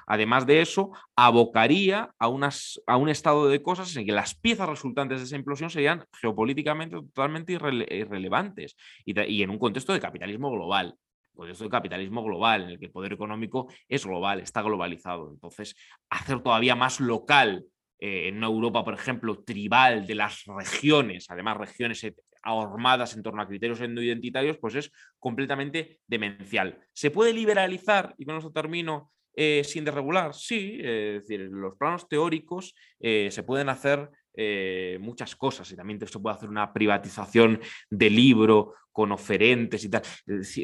además 0.08 0.46
de 0.46 0.62
eso, 0.62 0.90
abocaría 1.14 2.10
a, 2.18 2.26
unas, 2.26 2.80
a 2.88 2.96
un 2.96 3.08
estado 3.08 3.48
de 3.48 3.62
cosas 3.62 3.94
en 3.96 4.04
que 4.04 4.12
las 4.12 4.34
piezas 4.34 4.68
resultantes 4.68 5.20
de 5.20 5.26
esa 5.26 5.36
implosión 5.36 5.70
serían 5.70 6.04
geopolíticamente 6.20 6.96
totalmente 6.96 7.52
irrelevantes 7.52 8.76
y 9.04 9.42
en 9.42 9.50
un 9.50 9.58
contexto 9.58 9.92
de 9.92 10.00
capitalismo 10.00 10.50
global 10.50 10.96
contexto 11.34 11.64
de 11.64 11.70
capitalismo 11.70 12.22
global, 12.24 12.62
en 12.62 12.68
el 12.70 12.78
que 12.78 12.86
el 12.86 12.92
poder 12.92 13.12
económico 13.12 13.72
es 13.88 14.04
global, 14.04 14.40
está 14.40 14.62
globalizado. 14.62 15.30
Entonces, 15.30 15.74
hacer 16.10 16.40
todavía 16.42 16.74
más 16.74 17.00
local 17.00 17.64
eh, 17.98 18.28
en 18.28 18.38
una 18.38 18.48
Europa, 18.48 18.84
por 18.84 18.94
ejemplo, 18.94 19.42
tribal 19.42 20.06
de 20.06 20.14
las 20.14 20.44
regiones, 20.46 21.30
además 21.30 21.56
regiones 21.56 22.04
ahormadas 22.42 23.14
en 23.14 23.22
torno 23.22 23.42
a 23.42 23.46
criterios 23.46 23.80
identitarios, 23.80 24.58
pues 24.58 24.74
es 24.74 24.90
completamente 25.18 26.00
demencial. 26.06 26.78
¿Se 26.92 27.10
puede 27.10 27.32
liberalizar, 27.32 28.14
y 28.18 28.24
con 28.24 28.36
eso 28.36 28.50
termino, 28.50 29.12
eh, 29.34 29.62
sin 29.64 29.84
desregular? 29.84 30.34
Sí, 30.34 30.78
es 30.82 31.22
decir, 31.22 31.40
los 31.50 31.76
planos 31.76 32.08
teóricos 32.08 32.74
eh, 33.00 33.28
se 33.30 33.44
pueden 33.44 33.68
hacer 33.68 34.10
eh, 34.34 34.98
muchas 35.00 35.36
cosas 35.36 35.70
y 35.70 35.76
también 35.76 36.00
se 36.06 36.18
puede 36.18 36.36
hacer 36.36 36.48
una 36.48 36.72
privatización 36.72 37.60
de 37.90 38.10
libro 38.10 38.74
con 38.92 39.10
oferentes 39.10 39.84
y 39.84 39.88
tal. 39.88 40.02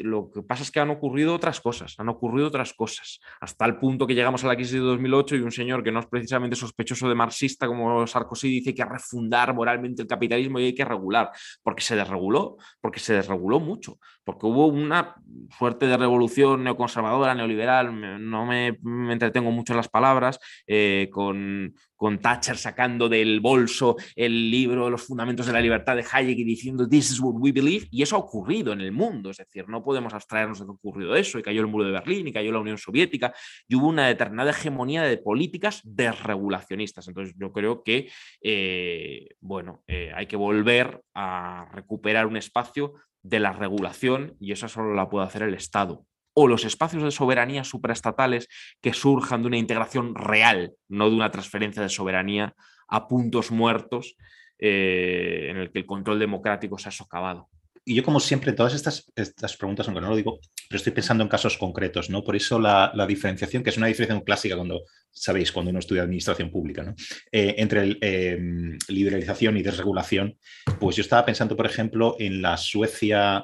lo 0.03 0.29
que 0.31 0.43
pasa 0.43 0.63
es 0.63 0.71
que 0.71 0.79
han 0.79 0.91
ocurrido 0.91 1.33
otras 1.33 1.59
cosas, 1.59 1.95
han 1.97 2.09
ocurrido 2.09 2.47
otras 2.47 2.73
cosas, 2.73 3.19
hasta 3.41 3.65
el 3.65 3.77
punto 3.77 4.05
que 4.05 4.13
llegamos 4.13 4.43
a 4.43 4.47
la 4.47 4.55
crisis 4.55 4.73
de 4.73 4.79
2008 4.79 5.35
y 5.35 5.41
un 5.41 5.51
señor 5.51 5.83
que 5.83 5.91
no 5.91 5.99
es 5.99 6.05
precisamente 6.05 6.55
sospechoso 6.55 7.09
de 7.09 7.15
marxista 7.15 7.67
como 7.67 8.05
Sarkozy 8.05 8.49
dice 8.49 8.75
que 8.75 8.83
hay 8.83 8.87
que 8.87 8.93
refundar 8.93 9.53
moralmente 9.53 10.03
el 10.03 10.07
capitalismo 10.07 10.59
y 10.59 10.65
hay 10.65 10.75
que 10.75 10.85
regular, 10.85 11.31
porque 11.63 11.81
se 11.81 11.95
desreguló, 11.95 12.57
porque 12.79 12.99
se 12.99 13.13
desreguló 13.13 13.59
mucho, 13.59 13.97
porque 14.23 14.45
hubo 14.45 14.67
una 14.67 15.15
suerte 15.57 15.87
de 15.87 15.97
revolución 15.97 16.63
neoconservadora, 16.63 17.33
neoliberal, 17.33 18.29
no 18.29 18.45
me, 18.45 18.77
entretengo 19.11 19.49
mucho 19.51 19.73
en 19.73 19.77
las 19.77 19.89
palabras, 19.89 20.39
eh, 20.67 21.09
con, 21.11 21.73
con 21.99 22.19
Thatcher 22.19 22.55
sacando 22.55 23.09
del 23.09 23.41
bolso 23.41 23.97
el 24.15 24.49
libro 24.49 24.89
Los 24.89 25.03
Fundamentos 25.03 25.45
de 25.45 25.51
la 25.51 25.59
Libertad 25.59 25.97
de 25.97 26.05
Hayek 26.09 26.39
y 26.39 26.43
diciendo 26.45 26.87
This 26.87 27.11
is 27.11 27.19
what 27.19 27.33
we 27.35 27.51
believe, 27.51 27.87
y 27.91 28.01
eso 28.01 28.17
ocurrido 28.17 28.71
en 28.71 28.79
el 28.79 28.93
mundo, 28.93 29.31
es 29.31 29.37
decir, 29.37 29.67
no 29.67 29.83
podemos 29.83 30.13
abstraernos 30.13 30.59
de 30.59 30.65
que 30.65 30.71
ha 30.71 30.75
ocurrido 30.75 31.13
eso, 31.17 31.37
y 31.37 31.43
cayó 31.43 31.59
el 31.59 31.67
muro 31.67 31.83
de 31.83 31.91
Berlín, 31.91 32.25
y 32.25 32.31
cayó 32.31 32.53
la 32.53 32.59
Unión 32.59 32.77
Soviética, 32.77 33.33
y 33.67 33.75
hubo 33.75 33.89
una 33.89 34.07
determinada 34.07 34.51
hegemonía 34.51 35.03
de 35.03 35.17
políticas 35.17 35.81
desregulacionistas. 35.83 37.05
Entonces 37.09 37.35
yo 37.37 37.51
creo 37.51 37.83
que, 37.83 38.09
eh, 38.41 39.27
bueno, 39.41 39.83
eh, 39.85 40.13
hay 40.15 40.25
que 40.25 40.37
volver 40.37 41.01
a 41.13 41.69
recuperar 41.73 42.27
un 42.27 42.37
espacio 42.37 42.93
de 43.23 43.41
la 43.41 43.51
regulación, 43.51 44.37
y 44.39 44.53
eso 44.53 44.69
solo 44.69 44.93
la 44.93 45.09
puede 45.09 45.25
hacer 45.25 45.43
el 45.43 45.53
Estado 45.53 46.05
o 46.41 46.47
los 46.47 46.63
espacios 46.63 47.03
de 47.03 47.11
soberanía 47.11 47.65
supraestatales 47.65 48.47
que 48.81 48.93
surjan 48.93 49.41
de 49.41 49.47
una 49.47 49.57
integración 49.57 50.15
real, 50.15 50.71
no 50.87 51.09
de 51.09 51.15
una 51.17 51.31
transferencia 51.31 51.81
de 51.81 51.89
soberanía 51.89 52.55
a 52.87 53.09
puntos 53.09 53.51
muertos 53.51 54.15
eh, 54.57 55.47
en 55.49 55.57
el 55.57 55.69
que 55.69 55.79
el 55.79 55.85
control 55.85 56.17
democrático 56.17 56.77
se 56.77 56.87
ha 56.87 56.91
socavado 56.91 57.49
y 57.89 57.95
yo 57.95 58.03
como 58.03 58.19
siempre, 58.19 58.53
todas 58.53 58.75
estas, 58.75 59.11
estas 59.15 59.57
preguntas, 59.57 59.87
aunque 59.87 60.01
no 60.01 60.09
lo 60.09 60.15
digo, 60.15 60.39
pero 60.69 60.77
estoy 60.77 60.93
pensando 60.93 61.23
en 61.23 61.27
casos 61.27 61.57
concretos, 61.57 62.11
¿no? 62.11 62.23
Por 62.23 62.35
eso 62.35 62.59
la, 62.59 62.93
diferenciación, 63.07 63.63
que 63.63 63.71
es 63.71 63.77
una 63.77 63.87
diferenciación 63.87 64.23
clásica 64.23 64.55
cuando, 64.55 64.83
sabéis, 65.09 65.51
cuando 65.51 65.71
uno 65.71 65.79
estudia 65.79 66.03
administración 66.03 66.51
pública, 66.51 66.83
¿no? 66.83 66.93
Eh, 67.31 67.55
entre 67.57 67.97
em, 68.01 68.77
liberalización 68.89 69.57
y 69.57 69.63
desregulación, 69.63 70.37
pues 70.79 70.97
yo 70.97 71.01
estaba 71.01 71.25
pensando, 71.25 71.57
por 71.57 71.65
ejemplo, 71.65 72.15
en 72.19 72.43
la 72.43 72.57
Suecia 72.57 73.43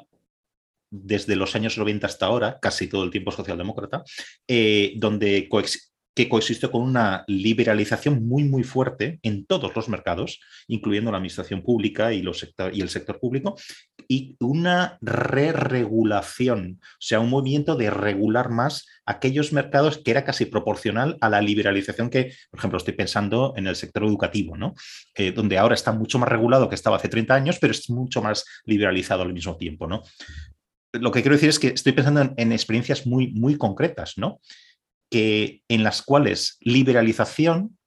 desde 1.03 1.35
los 1.35 1.55
años 1.55 1.77
90 1.77 2.07
hasta 2.07 2.25
ahora, 2.25 2.59
casi 2.61 2.87
todo 2.87 3.03
el 3.03 3.11
tiempo 3.11 3.31
socialdemócrata, 3.31 4.03
eh, 4.47 4.93
donde 4.97 5.49
que 6.15 6.29
coexiste 6.29 6.69
con 6.69 6.81
una 6.81 7.25
liberalización 7.27 8.25
muy, 8.25 8.45
muy 8.45 8.63
fuerte 8.63 9.19
en 9.21 9.45
todos 9.45 9.75
los 9.75 9.89
mercados, 9.89 10.39
incluyendo 10.67 11.11
la 11.11 11.17
administración 11.17 11.61
pública 11.61 12.13
y, 12.13 12.21
los 12.21 12.47
y 12.71 12.81
el 12.81 12.89
sector 12.89 13.19
público, 13.19 13.55
y 14.07 14.37
una 14.39 14.97
re-regulación, 15.01 16.79
o 16.81 17.01
sea, 17.01 17.19
un 17.19 17.29
movimiento 17.29 17.75
de 17.75 17.89
regular 17.89 18.49
más 18.49 18.87
aquellos 19.05 19.51
mercados 19.51 19.97
que 19.97 20.11
era 20.11 20.23
casi 20.23 20.45
proporcional 20.45 21.17
a 21.19 21.29
la 21.29 21.41
liberalización 21.41 22.09
que, 22.09 22.33
por 22.49 22.59
ejemplo, 22.59 22.77
estoy 22.77 22.93
pensando 22.93 23.53
en 23.57 23.67
el 23.67 23.75
sector 23.75 24.03
educativo, 24.03 24.55
¿no? 24.55 24.73
Eh, 25.15 25.33
donde 25.33 25.57
ahora 25.57 25.75
está 25.75 25.91
mucho 25.91 26.17
más 26.17 26.29
regulado 26.29 26.69
que 26.69 26.75
estaba 26.75 26.95
hace 26.95 27.09
30 27.09 27.35
años, 27.35 27.57
pero 27.59 27.71
es 27.71 27.89
mucho 27.89 28.21
más 28.21 28.45
liberalizado 28.65 29.23
al 29.23 29.33
mismo 29.33 29.57
tiempo, 29.57 29.85
¿no? 29.85 30.01
Lo 30.99 31.11
que 31.11 31.21
quiero 31.21 31.35
decir 31.35 31.49
es 31.49 31.59
que 31.59 31.67
estoy 31.67 31.93
pensando 31.93 32.21
en, 32.21 32.33
en 32.37 32.51
experiencias 32.51 33.05
muy, 33.05 33.31
muy 33.33 33.57
concretas, 33.57 34.17
¿no? 34.17 34.39
que, 35.09 35.61
en 35.67 35.83
las 35.83 36.01
cuales 36.01 36.57
liberalización 36.61 37.77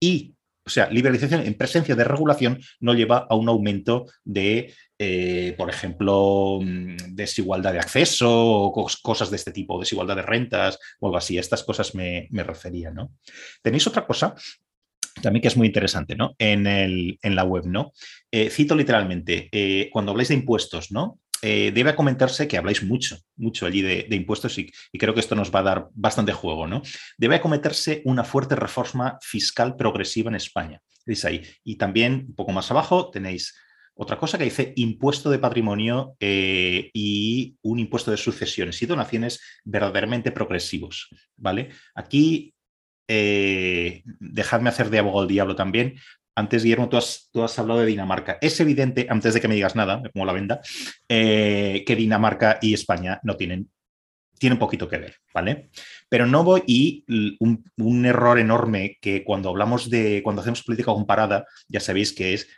y, 0.00 0.34
o 0.64 0.70
sea, 0.70 0.90
liberalización 0.90 1.42
en 1.42 1.54
presencia 1.54 1.94
de 1.94 2.04
regulación 2.04 2.60
no 2.80 2.94
lleva 2.94 3.26
a 3.28 3.34
un 3.34 3.48
aumento 3.48 4.06
de, 4.24 4.74
eh, 4.98 5.54
por 5.56 5.70
ejemplo, 5.70 6.58
mm, 6.62 7.14
desigualdad 7.14 7.72
de 7.72 7.78
acceso 7.78 8.28
o 8.30 8.86
cosas 9.02 9.30
de 9.30 9.36
este 9.36 9.52
tipo, 9.52 9.78
desigualdad 9.78 10.16
de 10.16 10.22
rentas 10.22 10.78
o 11.00 11.06
algo 11.06 11.18
así. 11.18 11.38
Estas 11.38 11.62
cosas 11.62 11.94
me, 11.94 12.28
refería, 12.30 12.90
¿no? 12.90 13.12
Tenéis 13.62 13.86
otra 13.86 14.06
cosa 14.06 14.34
también 15.22 15.40
que 15.40 15.48
es 15.48 15.56
muy 15.56 15.66
interesante, 15.66 16.14
¿no? 16.14 16.34
En, 16.38 16.66
el, 16.66 17.18
en 17.22 17.34
la 17.34 17.44
web, 17.44 17.64
¿no? 17.64 17.92
Eh, 18.30 18.50
cito 18.50 18.74
literalmente, 18.74 19.48
eh, 19.50 19.88
cuando 19.90 20.10
habláis 20.10 20.28
de 20.28 20.34
impuestos, 20.34 20.92
¿no? 20.92 21.18
Eh, 21.42 21.70
debe 21.74 21.94
comentarse 21.94 22.48
que 22.48 22.56
habláis 22.56 22.82
mucho, 22.82 23.18
mucho 23.36 23.66
allí 23.66 23.82
de, 23.82 24.06
impuestos 24.10 24.58
y, 24.58 24.70
creo 24.98 25.14
que 25.14 25.20
esto 25.20 25.34
nos 25.34 25.54
va 25.54 25.60
a 25.60 25.64
dar 25.64 25.88
bastante 25.94 26.32
juego, 26.32 26.66
¿no? 26.66 26.82
Debe 27.18 27.36
acometerse 27.36 28.02
una 28.04 28.24
fuerte 28.24 28.56
reforma 28.56 29.18
fiscal 29.20 29.76
progresiva 29.76 30.30
en 30.30 30.36
España. 30.36 30.80
Dice 31.04 31.28
ahí. 31.28 31.42
Y 31.62 31.76
también, 31.76 32.26
un 32.28 32.34
poco 32.34 32.52
más 32.52 32.70
abajo, 32.70 33.10
tenéis 33.10 33.54
otra 33.94 34.18
cosa 34.18 34.36
que 34.36 34.44
dice 34.44 34.72
impuesto 34.76 35.30
de 35.30 35.38
patrimonio 35.38 36.16
eh, 36.20 36.90
y 36.92 37.56
un 37.62 37.78
impuesto 37.78 38.10
de 38.10 38.18
sucesiones 38.18 38.80
y 38.82 38.86
donaciones 38.86 39.40
verdaderamente 39.64 40.32
progresivos, 40.32 41.08
¿vale? 41.36 41.70
Aquí 41.94 42.54
eh, 43.08 44.02
dejadme 44.04 44.68
hacer 44.68 44.90
de 44.90 44.98
abogado 44.98 45.22
del 45.22 45.34
diablo 45.34 45.56
también, 45.56 45.94
antes, 46.36 46.62
Guillermo, 46.62 46.90
tú 46.90 46.98
has, 46.98 47.30
tú 47.32 47.42
has, 47.42 47.58
hablado 47.58 47.80
de 47.80 47.86
Dinamarca. 47.86 48.36
Es 48.42 48.60
evidente, 48.60 49.06
antes 49.08 49.32
de 49.32 49.40
que 49.40 49.48
me 49.48 49.54
digas 49.54 49.74
nada, 49.74 49.98
me 49.98 50.10
pongo 50.10 50.26
la 50.26 50.34
venda, 50.34 50.60
eh, 51.08 51.82
que 51.86 51.96
Dinamarca 51.96 52.58
y 52.60 52.74
España 52.74 53.18
no 53.22 53.36
tienen, 53.36 53.70
tienen 54.38 54.58
poquito 54.58 54.86
que 54.86 54.98
ver, 54.98 55.16
¿vale? 55.32 55.70
Pero 56.10 56.26
no 56.26 56.44
voy, 56.44 56.62
y 56.66 57.06
un, 57.40 58.04
error 58.04 58.38
enorme 58.38 58.98
que 59.00 59.24
cuando 59.24 59.48
hablamos 59.48 59.88
de, 59.88 60.20
cuando 60.22 60.42
hacemos 60.42 60.62
política 60.62 60.92
comparada, 60.92 61.46
ya 61.68 61.80
sabéis 61.80 62.12
que 62.12 62.34
es 62.34 62.48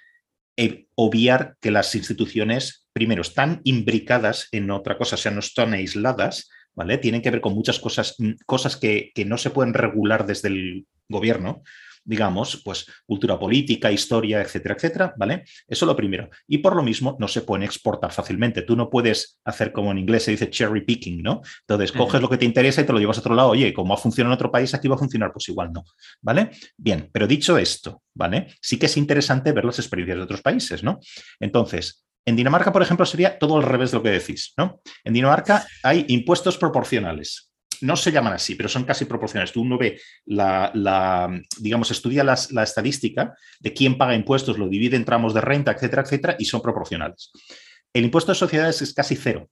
eh, 0.56 0.88
obviar 0.96 1.56
que 1.60 1.70
las 1.70 1.94
instituciones, 1.94 2.88
primero, 2.92 3.22
están 3.22 3.60
imbricadas 3.62 4.48
en 4.50 4.72
otra 4.72 4.98
cosa, 4.98 5.14
o 5.14 5.18
sea, 5.18 5.30
no 5.30 5.38
están 5.38 5.72
aisladas, 5.72 6.50
¿vale? 6.74 6.98
Tienen 6.98 7.22
que 7.22 7.30
ver 7.30 7.40
con 7.40 7.54
muchas 7.54 7.78
cosas, 7.78 8.16
cosas 8.44 8.76
que, 8.76 9.12
que 9.14 9.24
no 9.24 9.38
se 9.38 9.50
pueden 9.50 9.72
regular 9.72 10.26
desde 10.26 10.48
el 10.48 10.86
gobierno, 11.08 11.62
digamos, 12.09 12.62
pues 12.64 12.86
cultura 13.04 13.38
política, 13.38 13.92
historia, 13.92 14.40
etcétera, 14.40 14.74
etcétera, 14.74 15.14
¿vale? 15.18 15.44
Eso 15.66 15.84
lo 15.84 15.94
primero. 15.94 16.30
Y 16.46 16.59
por 16.59 16.74
lo 16.74 16.82
mismo 16.82 17.16
no 17.20 17.28
se 17.28 17.42
pueden 17.42 17.64
exportar 17.64 18.12
fácilmente. 18.12 18.62
Tú 18.62 18.74
no 18.76 18.88
puedes 18.88 19.38
hacer 19.44 19.72
como 19.72 19.92
en 19.92 19.98
inglés 19.98 20.22
se 20.24 20.30
dice 20.30 20.48
cherry 20.48 20.80
picking, 20.80 21.22
¿no? 21.22 21.42
Entonces 21.61 21.92
coges 21.92 22.22
lo 22.22 22.30
que 22.30 22.38
te 22.38 22.46
interesa 22.46 22.80
y 22.80 22.84
te 22.84 22.94
lo 22.94 22.98
llevas 22.98 23.18
a 23.18 23.20
otro 23.20 23.34
lado. 23.34 23.50
Oye, 23.50 23.74
como 23.74 23.92
ha 23.92 23.98
funcionado 23.98 24.32
en 24.32 24.36
otro 24.36 24.50
país, 24.50 24.72
aquí 24.72 24.88
va 24.88 24.94
a 24.94 24.98
funcionar, 24.98 25.32
pues 25.32 25.50
igual 25.50 25.70
no, 25.70 25.84
¿vale? 26.22 26.50
Bien, 26.78 27.11
pero 27.12 27.26
dicho 27.26 27.59
esto, 27.59 28.02
¿vale? 28.14 28.54
Sí 28.62 28.78
que 28.78 28.86
es 28.86 28.96
interesante 28.96 29.52
ver 29.52 29.66
las 29.66 29.78
experiencias 29.78 30.16
de 30.16 30.24
otros 30.24 30.40
países, 30.40 30.82
¿no? 30.82 31.00
Entonces, 31.38 32.06
en 32.24 32.36
Dinamarca, 32.36 32.72
por 32.72 32.82
ejemplo, 32.82 33.04
sería 33.04 33.38
todo 33.38 33.59
al 33.59 33.64
revés 33.64 33.90
de 33.90 33.98
lo 33.98 34.02
que 34.02 34.11
decís, 34.11 34.54
¿no? 34.56 34.80
En 35.04 35.12
Dinamarca 35.12 35.66
hay 35.82 36.06
impuestos 36.09 36.56
proporcionales 36.56 37.47
no 37.82 37.96
se 37.96 38.12
llaman 38.12 38.34
así, 38.34 38.54
pero 38.54 38.68
son 38.68 38.84
casi 38.84 39.04
proporcionales. 39.04 39.52
Tú 39.52 39.62
uno 39.62 39.78
ve 39.78 40.00
la, 40.26 41.30
digamos, 41.58 41.90
estudia 41.90 42.24
la 42.24 42.62
estadística 42.62 43.34
de 43.60 43.72
quién 43.72 43.98
paga 43.98 44.14
impuestos, 44.14 44.58
lo 44.58 44.68
divide 44.68 44.96
en 44.96 45.04
tramos 45.04 45.34
de 45.34 45.40
renta, 45.40 45.72
etcétera, 45.72 46.02
etcétera, 46.02 46.36
y 46.38 46.44
son 46.44 46.62
proporcionales. 46.62 47.30
El 47.92 48.04
impuesto 48.04 48.32
de 48.32 48.38
sociedades 48.38 48.82
es 48.82 48.94
casi 48.94 49.16
cero. 49.16 49.48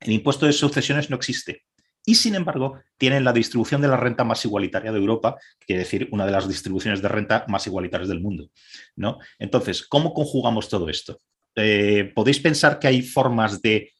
El 0.00 0.12
impuesto 0.12 0.46
de 0.46 0.52
sucesiones 0.52 1.10
no 1.10 1.16
existe. 1.16 1.64
Y 2.04 2.14
sin 2.14 2.36
embargo, 2.36 2.78
tienen 2.96 3.24
la 3.24 3.32
distribución 3.32 3.80
de 3.80 3.88
la 3.88 3.96
renta 3.96 4.22
más 4.22 4.44
igualitaria 4.44 4.92
de 4.92 4.98
Europa, 4.98 5.36
quiere 5.58 5.80
decir 5.80 6.08
una 6.12 6.24
de 6.24 6.30
las 6.30 6.46
distribuciones 6.46 7.02
de 7.02 7.08
renta 7.08 7.44
más 7.48 7.66
igualitarias 7.66 8.08
del 8.08 8.20
mundo. 8.20 8.48
¿no? 8.94 9.18
Entonces, 9.40 9.84
¿cómo 9.86 10.14
conjugamos 10.14 10.68
todo 10.68 10.88
esto? 10.88 11.20
Eh, 11.56 12.12
Podéis 12.14 12.38
pensar 12.38 12.78
que 12.78 12.86
hay 12.86 13.02
formas 13.02 13.60
de, 13.60 13.92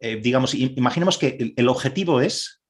eh, 0.00 0.16
digamos, 0.16 0.54
imaginemos 0.54 1.18
que 1.18 1.54
el 1.56 1.68
objetivo 1.68 2.20
es 2.20 2.61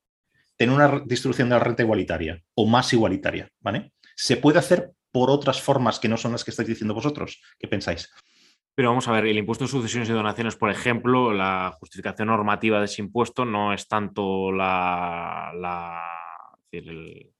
tener 0.62 0.76
una 0.76 1.02
distribución 1.04 1.48
de 1.48 1.56
la 1.56 1.64
renta 1.64 1.82
igualitaria 1.82 2.40
o 2.54 2.66
más 2.66 2.92
igualitaria, 2.92 3.48
¿vale? 3.60 3.92
Se 4.14 4.36
puede 4.36 4.60
hacer 4.60 4.92
por 5.10 5.28
otras 5.28 5.60
formas 5.60 5.98
que 5.98 6.08
no 6.08 6.16
son 6.16 6.30
las 6.30 6.44
que 6.44 6.52
estáis 6.52 6.68
diciendo 6.68 6.94
vosotros. 6.94 7.42
¿Qué 7.58 7.66
pensáis? 7.66 8.08
Pero 8.72 8.90
vamos 8.90 9.08
a 9.08 9.12
ver, 9.12 9.26
el 9.26 9.38
impuesto 9.38 9.64
de 9.64 9.70
sucesiones 9.70 10.08
y 10.08 10.12
donaciones, 10.12 10.54
por 10.54 10.70
ejemplo, 10.70 11.32
la 11.32 11.76
justificación 11.80 12.28
normativa 12.28 12.78
de 12.78 12.84
ese 12.84 13.02
impuesto 13.02 13.44
no 13.44 13.72
es 13.74 13.88
tanto 13.88 14.52
la, 14.52 15.52
la 15.56 16.00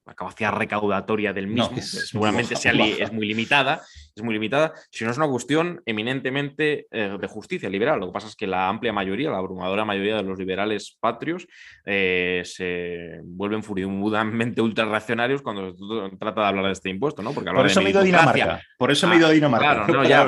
la 0.05 0.13
capacidad 0.13 0.51
recaudatoria 0.51 1.31
del 1.31 1.47
mismo, 1.47 1.81
seguramente 1.81 2.55
es 2.55 3.13
muy 3.13 3.25
limitada, 3.25 3.81
es 4.15 4.21
muy 4.21 4.33
limitada, 4.33 4.73
sino 4.91 5.11
es 5.11 5.17
una 5.17 5.27
cuestión 5.27 5.81
eminentemente 5.85 6.87
eh, 6.91 7.17
de 7.19 7.27
justicia 7.27 7.69
liberal. 7.69 7.99
Lo 7.99 8.07
que 8.07 8.13
pasa 8.13 8.27
es 8.27 8.35
que 8.35 8.45
la 8.45 8.67
amplia 8.67 8.91
mayoría, 8.91 9.31
la 9.31 9.37
abrumadora 9.37 9.85
mayoría 9.85 10.17
de 10.17 10.23
los 10.23 10.37
liberales 10.37 10.97
patrios 10.99 11.47
eh, 11.85 12.41
se 12.45 13.21
vuelven 13.23 13.63
furibundamente 13.63 14.61
ultrarreaccionarios 14.61 15.41
cuando 15.41 15.73
se 15.73 16.17
trata 16.17 16.41
de 16.41 16.47
hablar 16.47 16.65
de 16.65 16.71
este 16.73 16.89
impuesto, 16.89 17.21
¿no? 17.21 17.31
Porque 17.31 17.51
por 17.51 17.65
eso 17.65 17.81
me 17.81 17.87
he 17.87 17.91
ido 17.91 18.01
a 18.01 18.03
Dinamarca. 18.03 18.61
Por 18.77 18.91
eso 18.91 19.07
me 19.07 19.15
he 19.15 19.17
ido 19.17 19.27
a 19.27 19.29
ah, 19.29 19.33
Dinamarca. 19.33 19.85
Claro, 19.85 20.03
ya, 20.07 20.27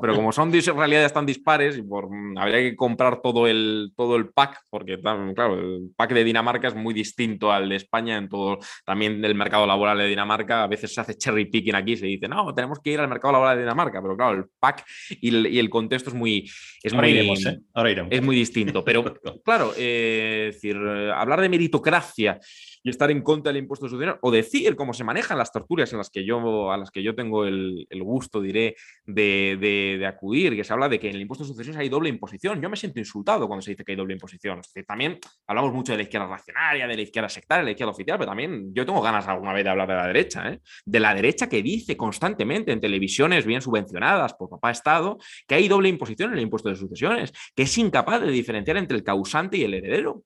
pero 0.00 0.14
como 0.14 0.32
son 0.32 0.52
realidades 0.52 1.12
tan 1.12 1.26
dispares 1.26 1.76
y 1.76 1.82
por, 1.82 2.08
habría 2.36 2.58
que 2.58 2.76
comprar 2.76 3.20
todo 3.20 3.46
el, 3.48 3.92
todo 3.96 4.16
el 4.16 4.28
pack, 4.28 4.62
porque 4.70 5.00
claro, 5.00 5.58
el 5.58 5.90
pack 5.96 6.12
de 6.12 6.24
Dinamarca 6.24 6.68
es 6.68 6.74
muy 6.74 6.94
distinto 6.94 7.50
al 7.50 7.68
de 7.68 7.76
España 7.76 8.16
en 8.16 8.28
todo 8.28 8.58
también 8.92 9.22
del 9.22 9.34
mercado 9.34 9.66
laboral 9.66 9.96
de 9.96 10.06
Dinamarca. 10.06 10.64
A 10.64 10.66
veces 10.66 10.92
se 10.92 11.00
hace 11.00 11.16
cherry 11.16 11.46
picking 11.46 11.74
aquí, 11.74 11.96
se 11.96 12.04
dice, 12.04 12.28
no, 12.28 12.52
tenemos 12.54 12.78
que 12.78 12.90
ir 12.90 13.00
al 13.00 13.08
mercado 13.08 13.32
laboral 13.32 13.56
de 13.56 13.62
Dinamarca, 13.62 14.02
pero 14.02 14.14
claro, 14.14 14.36
el 14.36 14.44
PAC 14.60 14.84
y 15.18 15.58
el, 15.58 15.70
contexto 15.70 16.10
es 16.10 16.14
muy, 16.14 16.50
es 16.82 16.92
Ahora 16.92 17.06
muy, 17.06 17.16
iremos, 17.16 17.46
¿eh? 17.46 17.58
Ahora 17.72 17.90
iremos. 17.90 18.12
es 18.12 18.22
muy 18.22 18.36
distinto. 18.36 18.84
Pero 18.84 19.02
claro, 19.44 19.72
eh, 19.78 20.48
es 20.50 20.56
decir, 20.56 20.76
hablar 20.76 21.40
de 21.40 21.48
meritocracia 21.48 22.38
y 22.82 22.90
estar 22.90 23.10
en 23.10 23.22
contra 23.22 23.52
del 23.52 23.62
impuesto 23.62 23.86
de 23.86 23.90
sucesiones, 23.90 24.18
o 24.22 24.30
decir 24.30 24.74
cómo 24.76 24.92
se 24.92 25.04
manejan 25.04 25.38
las 25.38 25.52
torturas 25.52 25.90
en 25.92 25.98
las 25.98 26.10
que 26.10 26.24
yo, 26.24 26.72
a 26.72 26.76
las 26.76 26.90
que 26.90 27.02
yo 27.02 27.14
tengo 27.14 27.44
el, 27.46 27.86
gusto, 28.02 28.40
diré, 28.40 28.76
de, 29.06 30.04
acudir, 30.06 30.56
que 30.56 30.64
se 30.64 30.72
habla 30.72 30.88
de 30.88 30.98
que 30.98 31.08
en 31.08 31.16
el 31.16 31.22
impuesto 31.22 31.44
de 31.44 31.48
sucesiones 31.48 31.80
hay 31.80 31.88
doble 31.88 32.08
imposición. 32.08 32.60
Yo 32.60 32.68
me 32.68 32.76
siento 32.76 32.98
insultado 32.98 33.46
cuando 33.46 33.62
se 33.62 33.70
dice 33.70 33.84
que 33.84 33.92
hay 33.92 33.96
doble 33.96 34.14
imposición. 34.14 34.60
también 34.86 35.18
hablamos 35.46 35.72
mucho 35.72 35.92
de 35.92 35.98
la 35.98 36.02
izquierda 36.02 36.26
racionaria, 36.26 36.86
de 36.86 36.96
la 36.96 37.02
izquierda 37.02 37.28
sectaria, 37.28 37.60
de 37.60 37.66
la 37.66 37.70
izquierda 37.70 37.92
oficial, 37.92 38.18
pero 38.18 38.28
también 38.28 38.74
yo 38.74 38.81
tengo 38.84 39.00
ganas 39.00 39.26
alguna 39.28 39.52
vez 39.52 39.64
de 39.64 39.70
hablar 39.70 39.88
de 39.88 39.94
la 39.94 40.06
derecha, 40.06 40.48
¿eh? 40.50 40.60
de 40.84 41.00
la 41.00 41.14
derecha 41.14 41.48
que 41.48 41.62
dice 41.62 41.96
constantemente 41.96 42.72
en 42.72 42.80
televisiones 42.80 43.46
bien 43.46 43.62
subvencionadas 43.62 44.34
por 44.34 44.48
papá 44.50 44.70
Estado 44.70 45.18
que 45.46 45.54
hay 45.54 45.68
doble 45.68 45.88
imposición 45.88 46.30
en 46.32 46.38
el 46.38 46.44
impuesto 46.44 46.68
de 46.68 46.76
sucesiones, 46.76 47.32
que 47.54 47.64
es 47.64 47.78
incapaz 47.78 48.20
de 48.20 48.30
diferenciar 48.30 48.76
entre 48.76 48.96
el 48.96 49.04
causante 49.04 49.56
y 49.56 49.64
el 49.64 49.74
heredero 49.74 50.24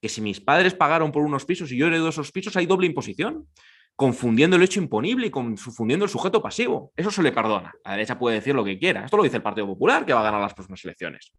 que 0.00 0.08
si 0.08 0.20
mis 0.20 0.40
padres 0.40 0.74
pagaron 0.74 1.12
por 1.12 1.22
unos 1.22 1.44
pisos 1.44 1.72
y 1.72 1.76
yo 1.76 1.86
heredo 1.86 2.08
esos 2.08 2.30
pisos, 2.30 2.56
hay 2.56 2.66
doble 2.66 2.86
imposición, 2.86 3.48
confundiendo 3.96 4.56
el 4.56 4.62
hecho 4.62 4.80
imponible 4.80 5.26
y 5.26 5.30
confundiendo 5.30 6.04
el 6.04 6.10
sujeto 6.10 6.40
pasivo. 6.40 6.92
Eso 6.96 7.10
se 7.10 7.22
le 7.22 7.32
perdona. 7.32 7.74
La 7.84 7.92
derecha 7.92 8.18
puede 8.18 8.36
decir 8.36 8.54
lo 8.54 8.64
que 8.64 8.78
quiera. 8.78 9.04
Esto 9.04 9.16
lo 9.16 9.24
dice 9.24 9.38
el 9.38 9.42
Partido 9.42 9.66
Popular, 9.66 10.06
que 10.06 10.12
va 10.12 10.20
a 10.20 10.24
ganar 10.24 10.40
las 10.40 10.54
próximas 10.54 10.84
elecciones. 10.84 11.32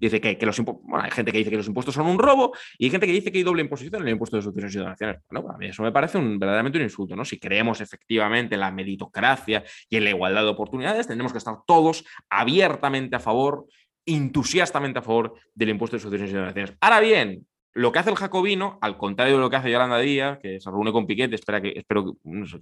Dice 0.00 0.20
que, 0.20 0.46
los 0.46 0.58
bueno, 0.58 1.04
hay 1.04 1.10
gente 1.10 1.30
que 1.30 1.38
dice 1.38 1.50
que 1.50 1.56
los 1.56 1.66
impuestos 1.66 1.94
son 1.94 2.06
un 2.06 2.18
robo 2.18 2.52
y 2.78 2.86
hay 2.86 2.90
gente 2.90 3.06
que 3.06 3.12
dice 3.12 3.30
que 3.30 3.38
hay 3.38 3.44
doble 3.44 3.62
imposición 3.62 4.02
en 4.02 4.08
el 4.08 4.12
impuesto 4.14 4.36
de 4.36 4.42
sucesiones 4.42 4.74
y 4.74 4.78
donaciones. 4.78 5.18
Bueno, 5.30 5.50
a 5.50 5.58
mí 5.58 5.66
eso 5.66 5.82
me 5.82 5.92
parece 5.92 6.18
un, 6.18 6.38
verdaderamente 6.38 6.78
un 6.78 6.84
insulto, 6.84 7.14
¿no? 7.14 7.24
Si 7.24 7.38
creemos 7.38 7.80
efectivamente 7.80 8.54
en 8.54 8.60
la 8.60 8.70
meritocracia 8.70 9.62
y 9.88 9.96
en 9.96 10.04
la 10.04 10.10
igualdad 10.10 10.42
de 10.42 10.48
oportunidades, 10.48 11.06
tendremos 11.06 11.32
que 11.32 11.38
estar 11.38 11.56
todos 11.66 12.04
abiertamente 12.30 13.16
a 13.16 13.20
favor 13.20 13.66
entusiastamente 14.06 14.98
a 14.98 15.02
favor 15.02 15.34
del 15.54 15.68
impuesto 15.68 15.96
de 15.96 16.02
sucesiones 16.02 16.32
y 16.32 16.36
donaciones. 16.36 16.74
Ahora 16.80 17.00
bien, 17.00 17.46
lo 17.72 17.92
que 17.92 17.98
hace 17.98 18.10
el 18.10 18.16
jacobino, 18.16 18.78
al 18.80 18.96
contrario 18.96 19.36
de 19.36 19.40
lo 19.40 19.50
que 19.50 19.56
hace 19.56 19.70
Yolanda 19.70 19.98
Díaz, 19.98 20.38
que 20.42 20.60
se 20.60 20.70
reúne 20.70 20.92
con 20.92 21.06
Piquet, 21.06 21.32
espera 21.32 21.60
que, 21.60 21.72
espero 21.76 22.04
que 22.04 22.12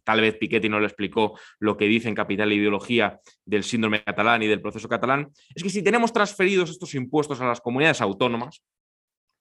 tal 0.04 0.20
vez 0.20 0.36
Piquet 0.36 0.68
no 0.68 0.80
le 0.80 0.86
explicó 0.86 1.38
lo 1.58 1.76
que 1.76 1.86
dice 1.86 2.08
en 2.08 2.14
Capital 2.14 2.52
e 2.52 2.56
Ideología 2.56 3.20
del 3.44 3.64
síndrome 3.64 4.04
catalán 4.04 4.42
y 4.42 4.46
del 4.46 4.60
proceso 4.60 4.88
catalán, 4.88 5.30
es 5.54 5.62
que 5.62 5.70
si 5.70 5.82
tenemos 5.82 6.12
transferidos 6.12 6.70
estos 6.70 6.94
impuestos 6.94 7.40
a 7.40 7.46
las 7.46 7.60
comunidades 7.60 8.00
autónomas, 8.00 8.62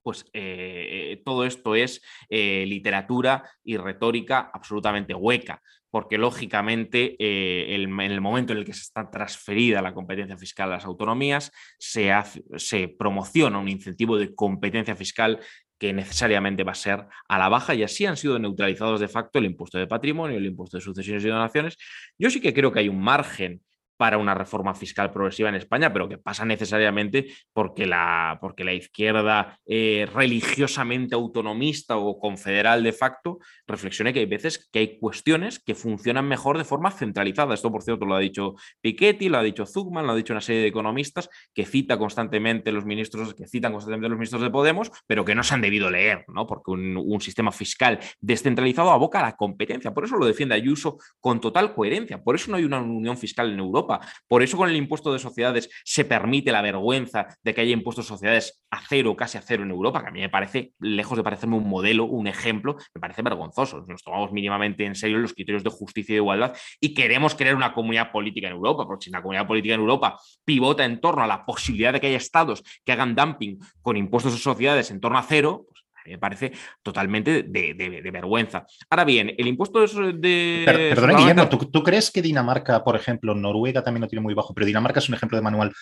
pues 0.07 0.25
eh, 0.31 1.21
todo 1.25 1.43
esto 1.43 1.75
es 1.75 2.01
eh, 2.29 2.63
literatura 2.65 3.43
y 3.61 3.75
retórica 3.75 4.49
absolutamente 4.53 5.13
hueca 5.13 5.61
porque 5.89 6.17
lógicamente 6.17 7.17
eh, 7.19 7.75
en 7.75 7.99
el 7.99 8.21
momento 8.21 8.53
en 8.53 8.59
el 8.59 8.63
que 8.63 8.71
se 8.71 8.83
está 8.83 9.11
transferida 9.11 9.81
la 9.81 9.93
competencia 9.93 10.37
fiscal 10.37 10.69
a 10.69 10.75
las 10.75 10.85
autonomías, 10.85 11.51
se, 11.77 12.13
se 12.55 12.87
promociona 12.87 13.59
un 13.59 13.67
incentivo 13.67 14.17
de 14.17 14.33
competencia 14.33 14.95
fiscal 14.95 15.41
que 15.77 15.91
necesariamente 15.91 16.63
va 16.63 16.71
a 16.71 16.75
ser 16.75 17.05
a 17.27 17.37
la 17.37 17.49
baja 17.49 17.75
y 17.75 17.83
así 17.83 18.05
han 18.05 18.15
sido 18.15 18.39
neutralizados 18.39 19.01
de 19.01 19.09
facto 19.09 19.39
el 19.39 19.45
impuesto 19.45 19.77
de 19.77 19.87
patrimonio, 19.87 20.37
el 20.37 20.45
impuesto 20.45 20.77
de 20.77 20.83
sucesiones 20.83 21.25
y 21.25 21.27
donaciones. 21.27 21.77
Yo 22.17 22.29
sí 22.29 22.39
que 22.39 22.53
creo 22.53 22.71
que 22.71 22.79
hay 22.79 22.87
un 22.87 23.01
margen 23.01 23.61
para 23.97 24.17
una 24.17 24.35
reforma 24.35 24.73
fiscal 24.75 25.11
progresiva 25.11 25.49
en 25.49 25.55
España, 25.55 25.91
pero 25.91 26.07
que 26.07 26.17
pasa 26.17 26.45
necesariamente 26.45 27.27
porque 27.51 27.85
la, 27.85 28.37
porque 28.39 28.63
la 28.63 28.73
izquierda 28.73 29.59
eh, 29.65 30.07
religiosamente 30.13 31.15
autonomista 31.15 31.97
o 31.97 32.19
confederal 32.19 32.83
de 32.83 32.93
facto 32.93 33.39
reflexione 33.65 34.13
que 34.13 34.19
hay 34.19 34.25
veces 34.25 34.69
que 34.71 34.79
hay 34.79 34.99
cuestiones 34.99 35.59
que 35.59 35.75
funcionan 35.75 36.27
mejor 36.27 36.57
de 36.57 36.63
forma 36.63 36.91
centralizada. 36.91 37.53
Esto, 37.53 37.71
por 37.71 37.83
cierto, 37.83 38.05
lo 38.05 38.15
ha 38.15 38.19
dicho 38.19 38.53
Piketty, 38.81 39.29
lo 39.29 39.39
ha 39.39 39.43
dicho 39.43 39.65
Zugman, 39.65 40.05
lo 40.05 40.13
ha 40.13 40.15
dicho 40.15 40.33
una 40.33 40.41
serie 40.41 40.61
de 40.61 40.67
economistas 40.67 41.29
que 41.53 41.65
cita 41.65 41.97
constantemente 41.97 42.71
los 42.71 42.85
ministros, 42.85 43.33
que 43.33 43.47
citan 43.47 43.71
constantemente 43.71 44.09
los 44.09 44.17
ministros 44.17 44.41
de 44.41 44.51
Podemos, 44.51 44.91
pero 45.07 45.25
que 45.25 45.35
no 45.35 45.43
se 45.43 45.53
han 45.53 45.61
debido 45.61 45.89
leer, 45.89 46.23
¿no? 46.29 46.47
Porque 46.47 46.71
un, 46.71 46.97
un 46.97 47.21
sistema 47.21 47.51
fiscal 47.51 47.99
descentralizado 48.19 48.91
aboca 48.91 49.19
a 49.19 49.23
la 49.23 49.35
competencia. 49.35 49.93
Por 49.93 50.05
eso 50.05 50.15
lo 50.15 50.25
defiende 50.25 50.55
Ayuso 50.55 50.97
con 51.19 51.41
total 51.41 51.73
coherencia. 51.73 52.23
Por 52.23 52.35
eso 52.35 52.51
no 52.51 52.57
hay 52.57 52.63
una 52.63 52.79
unión 52.79 53.17
fiscal 53.17 53.51
en 53.51 53.59
Europa 53.59 53.86
por 54.27 54.43
eso 54.43 54.57
con 54.57 54.69
el 54.69 54.75
impuesto 54.75 55.11
de 55.13 55.19
sociedades 55.19 55.69
se 55.83 56.05
permite 56.05 56.51
la 56.51 56.61
vergüenza 56.61 57.27
de 57.43 57.53
que 57.53 57.61
haya 57.61 57.73
impuestos 57.73 58.05
de 58.05 58.09
sociedades 58.09 58.63
a 58.69 58.81
cero, 58.87 59.15
casi 59.15 59.37
a 59.37 59.41
cero 59.41 59.63
en 59.63 59.71
Europa, 59.71 60.01
que 60.01 60.09
a 60.09 60.11
mí 60.11 60.19
me 60.19 60.29
parece, 60.29 60.73
lejos 60.79 61.17
de 61.17 61.23
parecerme 61.23 61.55
un 61.55 61.69
modelo, 61.69 62.05
un 62.05 62.27
ejemplo, 62.27 62.75
me 62.93 63.01
parece 63.01 63.21
vergonzoso. 63.21 63.83
Nos 63.87 64.03
tomamos 64.03 64.31
mínimamente 64.31 64.85
en 64.85 64.95
serio 64.95 65.17
los 65.17 65.33
criterios 65.33 65.63
de 65.63 65.69
justicia 65.69 66.13
y 66.13 66.15
de 66.15 66.21
igualdad 66.21 66.55
y 66.79 66.93
queremos 66.93 67.35
crear 67.35 67.55
una 67.55 67.73
comunidad 67.73 68.11
política 68.11 68.47
en 68.47 68.53
Europa, 68.53 68.85
porque 68.85 69.05
si 69.05 69.11
la 69.11 69.21
comunidad 69.21 69.47
política 69.47 69.75
en 69.75 69.81
Europa 69.81 70.19
pivota 70.43 70.85
en 70.85 70.99
torno 70.99 71.23
a 71.23 71.27
la 71.27 71.45
posibilidad 71.45 71.93
de 71.93 71.99
que 71.99 72.07
haya 72.07 72.17
estados 72.17 72.63
que 72.83 72.91
hagan 72.91 73.15
dumping 73.15 73.59
con 73.81 73.97
impuestos 73.97 74.33
de 74.33 74.39
sociedades 74.39 74.91
en 74.91 74.99
torno 74.99 75.17
a 75.17 75.23
cero, 75.23 75.65
me 76.07 76.17
parece 76.17 76.51
totalmente 76.81 77.43
de, 77.43 78.09
vergüenza. 78.11 78.65
Ahora 78.89 79.05
bien, 79.05 79.33
el 79.37 79.47
impuesto 79.47 79.79
de... 79.81 80.63
perdona, 80.65 81.17
Guillermo, 81.17 81.49
¿tú, 81.49 81.83
crees 81.83 82.11
que 82.11 82.21
Dinamarca, 82.21 82.83
por 82.83 82.95
ejemplo, 82.95 83.35
Noruega 83.35 83.83
también 83.83 84.01
lo 84.01 84.07
tiene 84.07 84.23
muy 84.23 84.33
bajo, 84.33 84.53
pero 84.53 84.65
Dinamarca 84.65 84.99
es 84.99 85.09
un 85.09 85.15
ejemplo 85.15 85.37
de 85.37 85.43
manual, 85.43 85.73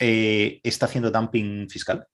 eh, 0.00 0.60
está 0.62 0.86
haciendo 0.86 1.10
dumping 1.10 1.68
fiscal? 1.68 2.06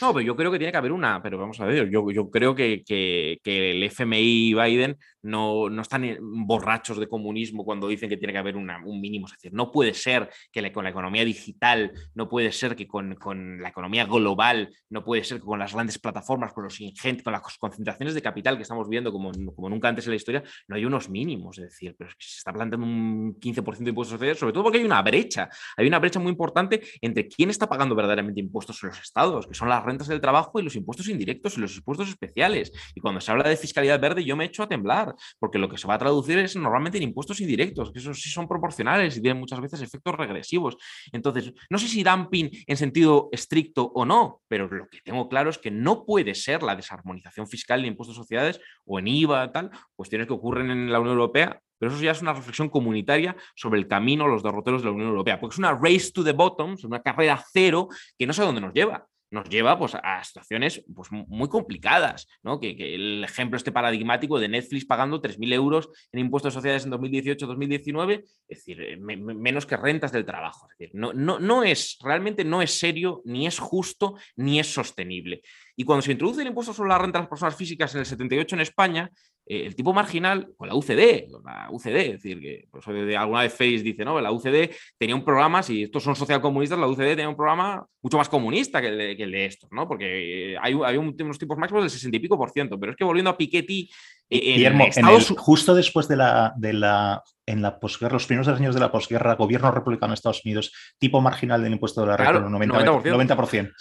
No, 0.00 0.12
pero 0.12 0.20
yo 0.20 0.36
creo 0.36 0.50
que 0.50 0.58
tiene 0.58 0.72
que 0.72 0.78
haber 0.78 0.92
una, 0.92 1.22
pero 1.22 1.38
vamos 1.38 1.60
a 1.60 1.64
ver, 1.64 1.88
yo, 1.88 2.10
yo 2.10 2.30
creo 2.30 2.54
que, 2.54 2.82
que, 2.84 3.38
que, 3.42 3.70
el 3.70 3.82
FMI 3.84 4.50
y 4.50 4.54
Biden 4.54 4.96
no, 5.28 5.68
no, 5.68 5.82
están 5.82 6.04
borrachos 6.20 6.98
de 6.98 7.08
comunismo 7.08 7.64
cuando 7.64 7.88
dicen 7.88 8.08
que 8.08 8.16
tiene 8.16 8.32
que 8.32 8.38
haber 8.38 8.56
un 8.56 9.00
mínimo. 9.00 9.26
Es 9.26 9.32
decir, 9.32 9.52
no 9.52 9.70
puede 9.70 9.94
ser 9.94 10.30
que 10.50 10.72
con 10.72 10.84
la 10.84 10.90
economía 10.90 11.24
digital, 11.24 11.92
no 12.14 12.28
puede 12.28 12.52
ser 12.52 12.74
que 12.74 12.86
con, 12.86 13.14
con, 13.16 13.62
la 13.62 13.68
economía 13.68 14.04
global, 14.04 14.74
no 14.90 15.04
puede 15.04 15.24
ser 15.24 15.38
que 15.38 15.46
con 15.46 15.58
las 15.58 15.74
grandes 15.74 15.98
plataformas, 15.98 16.52
con 16.52 16.64
los 16.64 16.80
ingentes, 16.80 17.22
con 17.22 17.32
las 17.32 17.42
concentraciones 17.58 18.14
de 18.14 18.22
capital 18.22 18.56
que 18.56 18.62
estamos 18.62 18.88
viendo 18.88 19.12
como, 19.12 19.32
como 19.54 19.68
nunca 19.68 19.88
antes 19.88 20.06
en 20.06 20.10
la 20.10 20.16
historia, 20.16 20.42
no 20.66 20.76
hay 20.76 20.84
unos 20.84 21.08
mínimos. 21.08 21.58
Es 21.58 21.64
decir, 21.64 21.94
pero 21.96 22.10
es 22.10 22.16
que 22.16 22.26
se 22.26 22.38
está 22.38 22.52
planteando 22.52 22.86
un 22.86 23.38
15% 23.38 23.78
de 23.78 23.90
impuestos 23.90 24.18
sociales, 24.18 24.38
sobre 24.38 24.52
todo 24.52 24.64
porque 24.64 24.78
hay 24.78 24.84
una 24.84 25.02
brecha. 25.02 25.48
Hay 25.76 25.86
una 25.86 25.98
brecha 25.98 26.18
muy 26.18 26.30
importante 26.30 26.80
entre 27.00 27.28
quién 27.28 27.50
está 27.50 27.68
pagando 27.68 27.94
verdaderamente 27.94 28.40
impuestos 28.40 28.82
en 28.82 28.90
los 28.90 29.00
estados, 29.00 29.46
que 29.46 29.54
son 29.54 29.68
las 29.68 29.84
rentas 29.84 30.08
del 30.08 30.20
trabajo 30.20 30.58
y 30.58 30.62
los 30.62 30.76
impuestos 30.76 31.08
indirectos 31.08 31.56
y 31.56 31.60
los 31.60 31.76
impuestos 31.76 32.08
especiales. 32.08 32.72
Y 32.94 33.00
cuando 33.00 33.20
se 33.20 33.30
habla 33.30 33.48
de 33.48 33.56
fiscalidad 33.56 34.00
verde, 34.00 34.24
yo 34.24 34.36
me 34.36 34.44
echo 34.44 34.62
a 34.62 34.68
temblar, 34.68 35.14
porque 35.38 35.58
lo 35.58 35.68
que 35.68 35.78
se 35.78 35.86
va 35.86 35.94
a 35.94 35.98
traducir 35.98 36.38
es 36.38 36.56
normalmente 36.56 36.98
en 36.98 37.04
impuestos 37.04 37.40
indirectos, 37.40 37.92
que 37.92 37.98
esos 37.98 38.20
sí 38.20 38.30
son 38.30 38.48
proporcionales 38.48 39.16
y 39.16 39.22
tienen 39.22 39.40
muchas 39.40 39.60
veces 39.60 39.80
efectos 39.80 40.14
regresivos. 40.14 40.76
Entonces, 41.12 41.52
no 41.70 41.78
sé 41.78 41.88
si 41.88 42.02
dumping 42.02 42.50
en 42.66 42.76
sentido 42.76 43.28
estricto 43.32 43.90
o 43.94 44.04
no, 44.04 44.42
pero 44.48 44.68
lo 44.68 44.88
que 44.88 45.00
tengo 45.00 45.28
claro 45.28 45.50
es 45.50 45.58
que 45.58 45.70
no 45.70 46.04
puede 46.04 46.34
ser 46.34 46.62
la 46.62 46.76
desarmonización 46.76 47.46
fiscal 47.46 47.82
de 47.82 47.88
impuestos 47.88 48.16
sociedades 48.16 48.60
o 48.84 48.98
en 48.98 49.08
IVA, 49.08 49.52
tal, 49.52 49.70
cuestiones 49.94 50.26
que 50.26 50.32
ocurren 50.32 50.70
en 50.70 50.92
la 50.92 51.00
Unión 51.00 51.14
Europea 51.14 51.60
pero 51.78 51.92
eso 51.92 52.02
ya 52.02 52.10
es 52.10 52.22
una 52.22 52.32
reflexión 52.32 52.68
comunitaria 52.68 53.36
sobre 53.54 53.78
el 53.78 53.86
camino, 53.86 54.26
los 54.26 54.42
derroteros 54.42 54.82
de 54.82 54.86
la 54.88 54.94
Unión 54.94 55.10
Europea, 55.10 55.38
porque 55.38 55.54
es 55.54 55.58
una 55.58 55.78
race 55.80 56.10
to 56.12 56.24
the 56.24 56.32
bottom, 56.32 56.74
es 56.74 56.84
una 56.84 57.00
carrera 57.00 57.42
cero 57.52 57.88
que 58.18 58.26
no 58.26 58.32
sé 58.32 58.42
a 58.42 58.46
dónde 58.46 58.60
nos 58.60 58.74
lleva 58.74 59.06
nos 59.30 59.48
lleva 59.48 59.78
pues, 59.78 59.94
a 59.94 60.22
situaciones 60.24 60.84
pues, 60.94 61.10
muy 61.10 61.48
complicadas, 61.48 62.28
¿no? 62.42 62.60
Que, 62.60 62.94
el 62.94 63.24
ejemplo 63.24 63.56
este 63.56 63.72
paradigmático 63.72 64.38
de 64.38 64.48
Netflix 64.48 64.86
pagando 64.86 65.20
3.000 65.20 65.52
euros 65.52 65.88
en 66.12 66.20
impuestos 66.20 66.52
de 66.52 66.58
sociedades 66.58 66.84
en 66.84 66.92
2018-2019, 66.92 68.24
es 68.48 68.58
decir, 68.58 68.80
eh, 68.80 68.96
menos 68.96 69.66
que 69.66 69.76
rentas 69.76 70.12
del 70.12 70.24
trabajo. 70.24 70.68
Es 70.70 70.78
decir, 70.78 70.94
no, 70.94 71.12
no, 71.12 71.38
no 71.38 71.64
es, 71.64 71.98
realmente 72.02 72.44
no 72.44 72.62
es 72.62 72.78
serio, 72.78 73.22
ni 73.24 73.46
es 73.46 73.58
justo, 73.58 74.16
ni 74.36 74.60
es 74.60 74.72
sostenible. 74.72 75.42
Y 75.80 75.84
cuando 75.84 76.02
se 76.02 76.10
introduce 76.10 76.42
el 76.42 76.48
impuesto 76.48 76.72
sobre 76.74 76.88
la 76.88 76.98
renta 76.98 77.18
de 77.18 77.22
las 77.22 77.28
personas 77.28 77.54
físicas 77.54 77.94
en 77.94 78.00
el 78.00 78.06
78 78.06 78.56
en 78.56 78.60
España, 78.62 79.12
eh, 79.46 79.64
el 79.64 79.76
tipo 79.76 79.92
marginal, 79.92 80.48
con 80.56 80.66
la 80.66 80.74
UCD, 80.74 81.28
la 81.44 81.68
UCD, 81.70 81.96
es 81.96 82.12
decir, 82.14 82.40
que 82.40 82.66
pues, 82.68 82.84
alguna 82.88 83.42
vez 83.42 83.52
Face 83.52 83.84
dice, 83.84 84.04
no, 84.04 84.20
la 84.20 84.32
UCD 84.32 84.74
tenía 84.98 85.14
un 85.14 85.24
programa, 85.24 85.62
si 85.62 85.84
estos 85.84 86.02
son 86.02 86.16
socialcomunistas, 86.16 86.80
la 86.80 86.88
UCD 86.88 87.14
tenía 87.14 87.28
un 87.28 87.36
programa 87.36 87.86
mucho 88.02 88.18
más 88.18 88.28
comunista 88.28 88.80
que 88.80 88.88
el 88.88 88.98
de, 88.98 89.16
que 89.16 89.22
el 89.22 89.30
de 89.30 89.44
estos, 89.44 89.70
¿no? 89.70 89.86
Porque 89.86 90.56
hay, 90.60 90.76
hay 90.84 90.96
unos 90.96 91.38
tipos 91.38 91.56
máximos 91.56 91.84
del 91.84 91.90
60 91.90 92.16
y 92.16 92.20
pico 92.20 92.36
por 92.36 92.50
ciento, 92.50 92.76
pero 92.80 92.90
es 92.90 92.98
que 92.98 93.04
volviendo 93.04 93.30
a 93.30 93.38
Piketty, 93.38 93.88
eh, 94.30 94.66
en 94.66 94.80
Estados... 94.80 95.34
justo 95.36 95.74
después 95.74 96.08
de 96.08 96.16
la, 96.16 96.52
de 96.56 96.72
la 96.72 97.22
en 97.46 97.62
la 97.62 97.80
posguerra, 97.80 98.12
los 98.12 98.26
primeros 98.26 98.46
años 98.48 98.74
de 98.74 98.80
la 98.80 98.92
posguerra, 98.92 99.34
gobierno 99.36 99.70
republicano 99.70 100.10
de 100.10 100.16
Estados 100.16 100.44
Unidos, 100.44 100.70
tipo 100.98 101.22
marginal 101.22 101.62
del 101.62 101.72
impuesto 101.72 102.02
de 102.02 102.08
la 102.08 102.16
renta, 102.18 102.40
90%. 102.40 103.02
90%. 103.02 103.72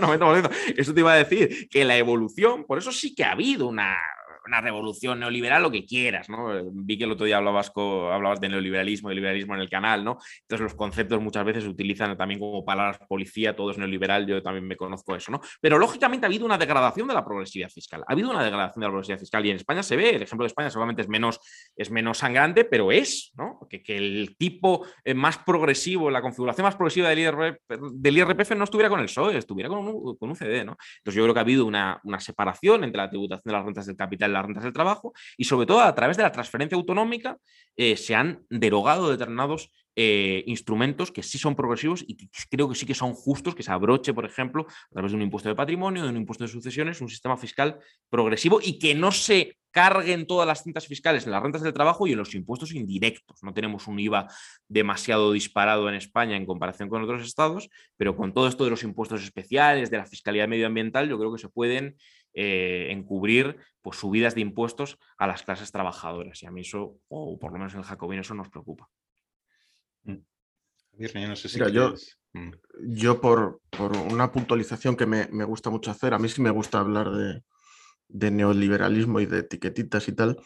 90%. 0.00 0.50
Eso 0.76 0.94
te 0.94 1.00
iba 1.00 1.12
a 1.12 1.16
decir, 1.16 1.68
que 1.68 1.84
la 1.84 1.98
evolución, 1.98 2.64
por 2.64 2.78
eso 2.78 2.92
sí 2.92 3.14
que 3.14 3.24
ha 3.24 3.32
habido 3.32 3.68
una 3.68 3.94
una 4.46 4.60
revolución 4.60 5.20
neoliberal, 5.20 5.62
lo 5.62 5.70
que 5.70 5.84
quieras, 5.84 6.28
¿no? 6.28 6.48
Vi 6.72 6.98
que 6.98 7.04
el 7.04 7.12
otro 7.12 7.26
día 7.26 7.38
hablabas, 7.38 7.72
hablabas 7.76 8.40
de 8.40 8.48
neoliberalismo, 8.48 9.08
de 9.08 9.14
liberalismo 9.14 9.54
en 9.54 9.60
el 9.60 9.70
canal, 9.70 10.04
¿no? 10.04 10.18
Entonces 10.42 10.64
los 10.64 10.74
conceptos 10.74 11.20
muchas 11.20 11.44
veces 11.44 11.64
se 11.64 11.70
utilizan 11.70 12.16
también 12.16 12.40
como 12.40 12.64
palabras 12.64 12.98
policía, 13.08 13.54
todo 13.54 13.70
es 13.70 13.78
neoliberal, 13.78 14.26
yo 14.26 14.42
también 14.42 14.66
me 14.66 14.76
conozco 14.76 15.14
eso, 15.14 15.32
¿no? 15.32 15.40
Pero 15.60 15.78
lógicamente 15.78 16.26
ha 16.26 16.28
habido 16.28 16.46
una 16.46 16.58
degradación 16.58 17.08
de 17.08 17.14
la 17.14 17.24
progresividad 17.24 17.70
fiscal, 17.70 18.02
ha 18.06 18.12
habido 18.12 18.30
una 18.30 18.42
degradación 18.42 18.80
de 18.80 18.86
la 18.86 18.90
progresividad 18.90 19.20
fiscal 19.20 19.46
y 19.46 19.50
en 19.50 19.56
España 19.56 19.82
se 19.82 19.96
ve, 19.96 20.16
el 20.16 20.22
ejemplo 20.22 20.44
de 20.44 20.48
España 20.48 20.70
seguramente 20.70 21.02
es 21.02 21.08
menos, 21.08 21.40
es 21.76 21.90
menos 21.90 22.18
sangrante, 22.18 22.64
pero 22.64 22.92
es, 22.92 23.32
¿no? 23.36 23.66
Que, 23.68 23.82
que 23.82 23.96
el 23.96 24.36
tipo 24.38 24.86
eh, 25.04 25.14
más 25.14 25.38
progresivo, 25.38 26.10
la 26.10 26.22
configuración 26.22 26.64
más 26.64 26.76
progresiva 26.76 27.08
del 27.08 27.18
IRPF, 27.20 27.60
del 27.92 28.18
IRPF 28.18 28.52
no 28.52 28.64
estuviera 28.64 28.88
con 28.88 29.00
el 29.00 29.06
PSOE, 29.06 29.36
estuviera 29.36 29.68
con 29.68 29.78
un, 29.86 30.16
con 30.16 30.30
un 30.30 30.36
CD, 30.36 30.64
¿no? 30.64 30.76
Entonces 30.98 31.14
yo 31.14 31.22
creo 31.22 31.34
que 31.34 31.40
ha 31.40 31.42
habido 31.42 31.66
una, 31.66 32.00
una 32.04 32.20
separación 32.20 32.84
entre 32.84 32.98
la 32.98 33.10
tributación 33.10 33.42
de 33.44 33.52
las 33.52 33.64
rentas 33.64 33.86
del 33.86 33.96
capital 33.96 34.29
las 34.32 34.44
rentas 34.44 34.64
del 34.64 34.72
trabajo 34.72 35.12
y 35.36 35.44
sobre 35.44 35.66
todo 35.66 35.80
a 35.80 35.94
través 35.94 36.16
de 36.16 36.22
la 36.22 36.32
transferencia 36.32 36.76
autonómica 36.76 37.38
eh, 37.76 37.96
se 37.96 38.14
han 38.14 38.44
derogado 38.50 39.10
determinados 39.10 39.70
eh, 39.96 40.44
instrumentos 40.46 41.10
que 41.10 41.22
sí 41.22 41.36
son 41.36 41.56
progresivos 41.56 42.04
y 42.06 42.16
que 42.16 42.28
creo 42.48 42.68
que 42.68 42.74
sí 42.74 42.86
que 42.86 42.94
son 42.94 43.12
justos, 43.12 43.54
que 43.54 43.62
se 43.62 43.72
abroche, 43.72 44.14
por 44.14 44.24
ejemplo, 44.24 44.66
a 44.68 44.92
través 44.92 45.12
de 45.12 45.16
un 45.16 45.22
impuesto 45.22 45.48
de 45.48 45.54
patrimonio, 45.54 46.04
de 46.04 46.08
un 46.08 46.16
impuesto 46.16 46.44
de 46.44 46.48
sucesiones, 46.48 47.00
un 47.00 47.08
sistema 47.08 47.36
fiscal 47.36 47.78
progresivo 48.08 48.60
y 48.62 48.78
que 48.78 48.94
no 48.94 49.12
se 49.12 49.58
carguen 49.72 50.26
todas 50.26 50.46
las 50.46 50.62
cintas 50.62 50.86
fiscales 50.86 51.24
en 51.24 51.32
las 51.32 51.42
rentas 51.42 51.62
del 51.62 51.72
trabajo 51.72 52.06
y 52.06 52.12
en 52.12 52.18
los 52.18 52.34
impuestos 52.34 52.72
indirectos. 52.72 53.42
No 53.42 53.52
tenemos 53.52 53.86
un 53.88 53.98
IVA 53.98 54.26
demasiado 54.68 55.32
disparado 55.32 55.88
en 55.88 55.94
España 55.94 56.36
en 56.36 56.46
comparación 56.46 56.88
con 56.88 57.02
otros 57.02 57.22
estados, 57.22 57.68
pero 57.96 58.16
con 58.16 58.32
todo 58.32 58.48
esto 58.48 58.64
de 58.64 58.70
los 58.70 58.82
impuestos 58.82 59.22
especiales, 59.22 59.90
de 59.90 59.98
la 59.98 60.06
fiscalidad 60.06 60.48
medioambiental, 60.48 61.08
yo 61.08 61.18
creo 61.18 61.32
que 61.32 61.38
se 61.38 61.48
pueden 61.48 61.96
eh, 62.34 62.88
encubrir 62.90 63.56
pues, 63.82 63.98
subidas 63.98 64.34
de 64.34 64.42
impuestos 64.42 64.98
a 65.18 65.26
las 65.26 65.42
clases 65.42 65.72
trabajadoras. 65.72 66.42
Y 66.42 66.46
a 66.46 66.50
mí 66.50 66.60
eso, 66.62 66.98
o 67.08 67.38
por 67.38 67.52
lo 67.52 67.58
menos 67.58 67.72
en 67.74 67.80
el 67.80 67.84
Jacobino, 67.84 68.22
eso 68.22 68.34
nos 68.34 68.48
preocupa. 68.48 68.88
Mm. 70.04 70.18
yo, 71.72 71.94
mm. 72.32 72.50
yo 72.88 73.20
por, 73.20 73.60
una 74.10 74.30
puntualización 74.30 74.96
que 74.96 75.06
me, 75.06 75.44
gusta 75.44 75.70
mucho 75.70 75.90
hacer, 75.90 76.14
a 76.14 76.18
mí 76.18 76.28
sí 76.28 76.40
me 76.40 76.50
gusta 76.50 76.78
hablar 76.80 77.10
de, 77.10 78.30
neoliberalismo 78.30 79.20
y 79.20 79.26
de 79.26 79.40
etiquetitas 79.40 80.08
y 80.08 80.12
tal. 80.12 80.36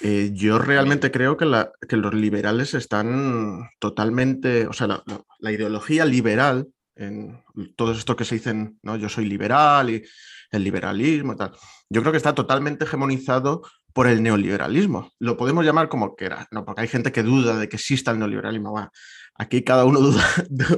Eh, 0.00 0.30
yo 0.34 0.58
realmente 0.58 1.12
creo 1.12 1.36
que, 1.36 1.46
los 1.46 2.14
liberales 2.14 2.74
están 2.74 3.68
totalmente, 3.78 4.66
o 4.66 4.72
sea, 4.72 5.02
la, 5.38 5.52
ideología 5.52 6.04
liberal, 6.04 6.68
en 6.96 7.42
todo 7.76 7.92
esto 7.92 8.16
que 8.16 8.24
se 8.24 8.36
dicen, 8.36 8.78
¿no? 8.82 8.96
yo 8.96 9.08
soy 9.08 9.26
liberal 9.26 9.90
y 9.90 10.02
el 10.50 10.64
liberalismo 10.64 11.32
y 11.32 11.36
tal, 11.36 11.52
yo 11.88 12.00
creo 12.00 12.12
que 12.12 12.18
está 12.18 12.34
totalmente 12.34 12.84
hegemonizado 12.84 13.62
por 13.92 14.06
el 14.08 14.22
neoliberalismo. 14.22 15.12
Lo 15.18 15.36
podemos 15.36 15.64
llamar 15.64 15.88
como 15.88 16.14
quiera, 16.14 16.48
¿no? 16.50 16.64
porque 16.64 16.82
hay 16.82 16.88
gente 16.88 17.12
que 17.12 17.22
duda 17.22 17.56
de 17.56 17.68
que 17.68 17.76
exista 17.76 18.10
el 18.10 18.18
neoliberalismo. 18.18 18.90
aquí 19.34 19.62
cada 19.62 19.84
uno 19.84 20.00
duda, 20.00 20.24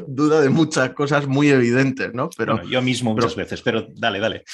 duda, 0.06 0.40
de 0.40 0.50
muchas 0.50 0.90
cosas 0.90 1.26
muy 1.26 1.48
evidentes, 1.48 2.12
¿no? 2.14 2.28
Pero, 2.36 2.62
yo 2.64 2.82
mismo 2.82 3.14
muchas 3.14 3.36
veces, 3.36 3.62
pero 3.62 3.86
dale, 3.94 4.20
dale. 4.20 4.44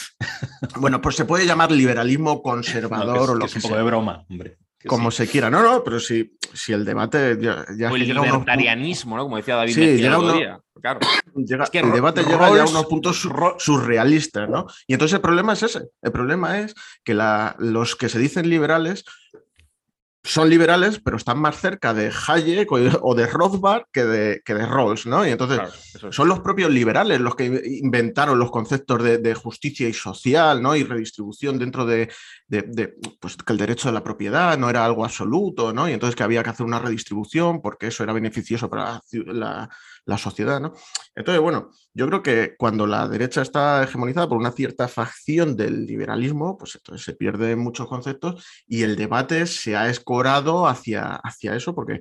Bueno, 0.76 1.00
pues 1.00 1.16
se 1.16 1.24
puede 1.24 1.46
llamar 1.46 1.72
liberalismo 1.72 2.42
conservador 2.42 3.30
o 3.30 3.34
lo 3.34 3.40
que, 3.40 3.46
es 3.46 3.56
un 3.56 3.62
poco 3.62 3.76
de 3.76 3.82
broma, 3.82 4.24
hombre 4.28 4.58
como 4.86 5.10
se 5.10 5.26
quiera. 5.26 5.50
No, 5.50 5.62
no, 5.62 5.82
pero 5.84 6.00
si, 6.00 6.36
si 6.52 6.72
el 6.72 6.84
debate 6.84 7.38
ya, 7.40 7.64
o 7.90 7.96
el 7.96 8.06
libertarianismo, 8.06 9.16
¿no? 9.16 9.24
Como 9.24 9.36
decía 9.36 9.56
David. 9.56 9.74
Sí, 9.74 9.96
llega 9.96 10.60
Claro. 10.80 10.98
el 11.34 11.92
debate 11.92 12.24
llega 12.24 12.54
ya 12.56 12.62
a 12.64 12.68
unos 12.68 12.86
puntos 12.86 13.28
surrealistas, 13.58 14.48
¿no? 14.48 14.66
Y 14.86 14.94
entonces 14.94 15.14
el 15.14 15.20
problema 15.20 15.52
es 15.52 15.62
ese. 15.62 15.82
El 16.02 16.10
problema 16.10 16.58
es 16.60 16.74
que 17.04 17.14
la, 17.14 17.54
los 17.58 17.94
que 17.94 18.08
se 18.08 18.18
dicen 18.18 18.48
liberales 18.48 19.04
son 20.24 20.48
liberales, 20.48 21.00
pero 21.00 21.16
están 21.16 21.38
más 21.40 21.60
cerca 21.60 21.92
de 21.92 22.12
Hayek 22.28 22.70
o 22.70 23.14
de 23.14 23.26
Rothbard 23.26 23.86
que 23.92 24.04
de, 24.04 24.42
que 24.44 24.54
de 24.54 24.66
Rawls, 24.66 25.04
¿no? 25.06 25.26
Y 25.26 25.30
entonces 25.30 25.60
son 26.10 26.28
los 26.28 26.40
propios 26.40 26.70
liberales 26.70 27.20
los 27.20 27.34
que 27.34 27.46
inventaron 27.82 28.38
los 28.38 28.50
conceptos 28.50 29.02
de, 29.02 29.34
justicia 29.34 29.88
y 29.88 29.92
social, 29.92 30.62
¿no? 30.62 30.76
Y 30.76 30.84
redistribución 30.84 31.58
dentro 31.58 31.84
de, 31.84 32.08
pues, 33.18 33.36
que 33.36 33.52
el 33.52 33.58
derecho 33.58 33.88
de 33.88 33.94
la 33.94 34.04
propiedad 34.04 34.56
no 34.58 34.70
era 34.70 34.84
algo 34.84 35.04
absoluto, 35.04 35.72
¿no? 35.72 35.88
Y 35.88 35.92
entonces 35.92 36.14
que 36.14 36.22
había 36.22 36.44
que 36.44 36.50
hacer 36.50 36.66
una 36.66 36.78
redistribución 36.78 37.60
porque 37.60 37.88
eso 37.88 38.04
era 38.04 38.12
beneficioso 38.12 38.70
para 38.70 39.00
la, 39.12 39.68
la 40.01 40.01
sociedad, 40.18 40.60
¿no? 40.60 40.72
Entonces, 41.14 41.40
bueno, 41.40 41.70
yo 41.94 42.06
creo 42.06 42.22
que 42.22 42.54
cuando 42.56 42.86
la 42.86 43.08
derecha 43.08 43.42
está 43.42 43.82
hegemonizada 43.84 44.28
por 44.28 44.38
una 44.38 44.52
cierta 44.52 44.88
facción 44.88 45.56
del 45.56 45.86
liberalismo, 45.86 46.56
pues 46.56 46.76
entonces 46.76 47.04
se 47.04 47.14
pierden 47.14 47.58
muchos 47.58 47.88
conceptos 47.88 48.44
y 48.66 48.82
el 48.82 48.96
debate 48.96 49.46
se 49.46 49.76
ha 49.76 49.88
escorado 49.88 50.66
hacia, 50.66 51.16
hacia 51.16 51.54
eso, 51.54 51.74
porque 51.74 52.00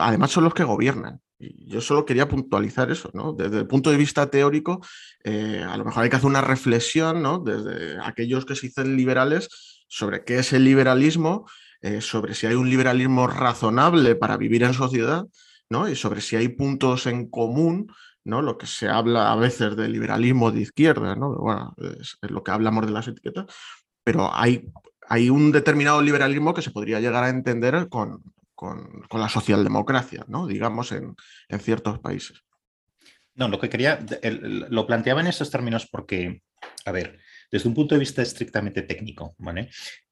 además 0.00 0.30
son 0.30 0.44
los 0.44 0.54
que 0.54 0.64
gobiernan. 0.64 1.20
Yo 1.38 1.80
solo 1.80 2.04
quería 2.04 2.28
puntualizar 2.28 2.90
eso, 2.90 3.10
¿no? 3.14 3.32
Desde 3.32 3.58
el 3.58 3.66
punto 3.68 3.90
de 3.90 3.96
vista 3.96 4.28
teórico, 4.28 4.84
eh, 5.22 5.64
a 5.66 5.76
lo 5.76 5.84
mejor 5.84 6.02
hay 6.02 6.10
que 6.10 6.16
hacer 6.16 6.28
una 6.28 6.40
reflexión, 6.40 7.22
¿no? 7.22 7.38
Desde 7.38 7.96
aquellos 8.02 8.44
que 8.44 8.56
se 8.56 8.66
dicen 8.66 8.96
liberales 8.96 9.84
sobre 9.86 10.24
qué 10.24 10.40
es 10.40 10.52
el 10.52 10.64
liberalismo, 10.64 11.46
eh, 11.80 12.00
sobre 12.00 12.34
si 12.34 12.46
hay 12.46 12.54
un 12.54 12.68
liberalismo 12.68 13.28
razonable 13.28 14.16
para 14.16 14.36
vivir 14.36 14.64
en 14.64 14.74
sociedad, 14.74 15.26
¿no? 15.70 15.88
Y 15.88 15.96
sobre 15.96 16.20
si 16.20 16.36
hay 16.36 16.48
puntos 16.48 17.06
en 17.06 17.28
común 17.28 17.92
¿no? 18.28 18.42
Lo 18.42 18.58
que 18.58 18.66
se 18.66 18.88
habla 18.88 19.32
a 19.32 19.36
veces 19.36 19.74
del 19.74 19.92
liberalismo 19.92 20.52
de 20.52 20.60
izquierda, 20.60 21.16
¿no? 21.16 21.34
Bueno, 21.34 21.74
es, 22.00 22.18
lo 22.20 22.44
que 22.44 22.50
hablamos 22.50 22.86
de 22.86 22.92
las 22.92 23.08
etiquetas, 23.08 23.46
pero 24.04 24.30
hay, 24.32 24.68
hay 25.08 25.30
un 25.30 25.50
determinado 25.50 26.02
liberalismo 26.02 26.52
que 26.52 26.60
se 26.60 26.70
podría 26.70 27.00
llegar 27.00 27.24
a 27.24 27.30
entender 27.30 27.88
con, 27.88 28.22
la 29.12 29.28
socialdemocracia, 29.30 30.24
¿no? 30.28 30.46
Digamos, 30.46 30.92
en, 30.92 31.16
ciertos 31.58 32.00
países. 32.00 32.44
No, 33.34 33.48
lo 33.48 33.58
que 33.58 33.70
quería, 33.70 33.98
lo 34.22 34.86
planteaba 34.86 35.22
en 35.22 35.28
esos 35.28 35.50
términos 35.50 35.88
porque, 35.90 36.42
a 36.84 36.92
ver, 36.92 37.20
desde 37.50 37.68
un 37.68 37.74
punto 37.74 37.94
de 37.94 38.00
vista 38.00 38.22
estrictamente 38.22 38.82
técnico. 38.82 39.34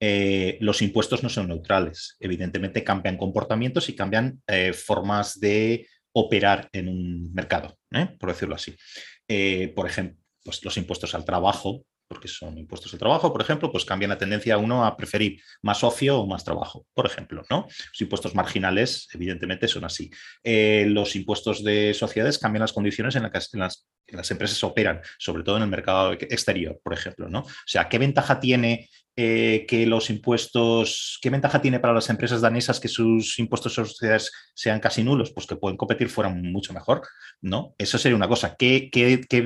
Eh, 0.01 0.59
los 0.61 0.83
impuestos 0.83 1.23
no 1.23 1.29
son 1.29 1.49
neutrales. 1.49 2.17
Evidentemente 2.21 2.85
cambian 2.85 3.17
comportamientos 3.17 3.89
y 3.89 3.95
cambian 3.95 4.43
eh, 4.47 4.73
formas 4.73 5.39
de 5.39 5.87
operar 6.13 6.69
en 6.73 6.89
un 6.89 7.33
mercado, 7.35 7.79
¿eh? 7.93 8.09
por 8.19 8.31
decirlo 8.31 8.55
así. 8.55 8.75
Por 9.75 9.87
ejemplo, 9.87 10.19
pues 10.43 10.65
los 10.65 10.77
impuestos 10.77 11.15
al 11.15 11.25
trabajo, 11.25 11.85
porque 12.09 12.29
son 12.29 12.57
impuestos 12.57 12.93
al 12.93 13.01
trabajo, 13.01 13.33
por 13.33 13.43
ejemplo, 13.43 13.71
pues 13.71 13.85
cambian 13.85 14.11
la 14.11 14.19
tendencia 14.19 14.55
a 14.55 14.59
uno 14.59 14.87
a 14.87 14.97
preferir 14.97 15.43
más 15.61 15.83
ocio 15.83 16.21
o 16.21 16.27
más 16.27 16.45
trabajo, 16.45 16.87
por 16.95 17.05
ejemplo, 17.05 17.43
¿no? 17.51 17.67
Los 17.67 18.01
impuestos 18.01 18.35
marginales, 18.35 19.09
evidentemente, 19.13 19.67
son 19.67 19.85
así. 19.85 20.09
Los 20.45 21.17
impuestos 21.17 21.65
de 21.65 21.93
sociedades 21.93 22.39
cambian 22.39 22.61
las 22.61 22.73
condiciones 22.73 23.17
en 23.17 23.25
las 23.25 23.51
que 23.51 23.59
las, 23.59 23.87
las, 24.09 24.31
empresas 24.31 24.63
operan, 24.65 25.01
sobre 25.19 25.43
todo 25.43 25.57
en 25.57 25.63
el 25.63 25.69
mercado 25.69 26.13
exterior, 26.13 26.81
por 26.83 26.93
ejemplo, 26.93 27.29
¿no? 27.29 27.41
O 27.41 27.67
sea, 27.67 27.89
¿qué 27.89 27.99
ventaja 27.99 28.41
tiene 28.41 28.89
eh, 29.19 29.65
que 29.67 29.87
los 29.87 30.11
impuestos, 30.11 31.19
¿qué 31.23 31.31
ventaja 31.31 31.63
tiene 31.63 31.81
para 31.81 31.95
las 31.95 32.11
empresas 32.11 32.43
danesas 32.43 32.79
que 32.79 32.89
sus 32.89 33.39
impuestos 33.39 33.79
a 33.79 33.87
sociedades 33.87 34.31
sean 34.53 34.79
casi 34.79 35.03
nulos? 35.03 35.33
Pues 35.33 35.47
que 35.47 35.57
pueden 35.57 35.79
competir 35.79 36.11
fuera 36.11 36.29
mucho 36.29 36.75
mejor, 36.75 37.01
¿no? 37.41 37.75
Eso 37.79 37.97
sería 37.97 38.15
una 38.15 38.29
cosa. 38.29 38.57
¿Qué, 38.59 38.91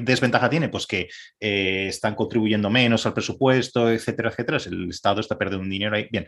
desventaja 0.04 0.50
tiene? 0.50 0.70
Pues 0.70 0.88
que 0.88 1.08
eh, 1.38 1.86
están 1.88 2.16
contribuyendo 2.16 2.68
menos 2.68 3.06
al 3.06 3.14
presupuesto, 3.14 3.88
etcétera, 3.92 4.30
etcétera. 4.30 4.58
El 4.66 4.90
Estado 4.90 5.20
está 5.20 5.38
perdiendo 5.38 5.62
un 5.62 5.70
dinero 5.70 5.94
ahí. 5.94 6.08
Bien, 6.10 6.26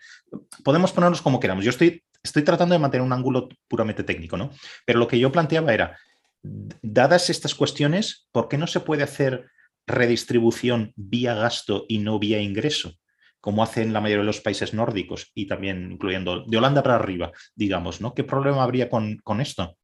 podemos 0.62 0.93
ponernos 0.93 1.20
como 1.20 1.41
queramos. 1.41 1.64
Yo 1.64 1.70
estoy, 1.70 2.01
estoy 2.22 2.45
tratando 2.45 2.74
de 2.74 2.78
mantener 2.78 3.05
un 3.05 3.12
ángulo 3.12 3.49
puramente 3.66 4.05
técnico, 4.05 4.37
¿no? 4.37 4.53
Pero 4.87 5.01
lo 5.01 5.09
que 5.09 5.18
yo 5.18 5.33
planteaba 5.33 5.74
era, 5.74 5.99
dadas 6.43 7.30
estas 7.30 7.55
cuestiones, 7.55 8.28
¿por 8.32 8.49
qué 8.49 8.59
no 8.59 8.66
se 8.66 8.80
puede 8.80 9.03
hacer 9.03 9.51
redistribución 9.86 10.93
vía 10.97 11.34
gasto 11.34 11.84
y 11.88 11.99
no 11.99 12.18
vía 12.18 12.40
ingreso? 12.40 12.95
como 13.43 13.64
hacen 13.64 13.93
la 13.93 14.01
mayoría 14.01 14.22
de 14.22 14.26
los 14.26 14.40
países 14.40 14.72
nórdicos 14.72 15.32
y 15.34 15.47
también 15.47 15.90
incluyendo 15.90 16.45
de 16.47 16.57
Holanda 16.57 16.82
para 16.82 16.95
arriba, 16.95 17.32
digamos, 17.57 18.01
¿no? 18.01 18.14
¿Qué 18.14 18.22
problema 18.22 18.62
habría 18.62 18.88
con, 18.88 19.20
esto? 19.40 19.76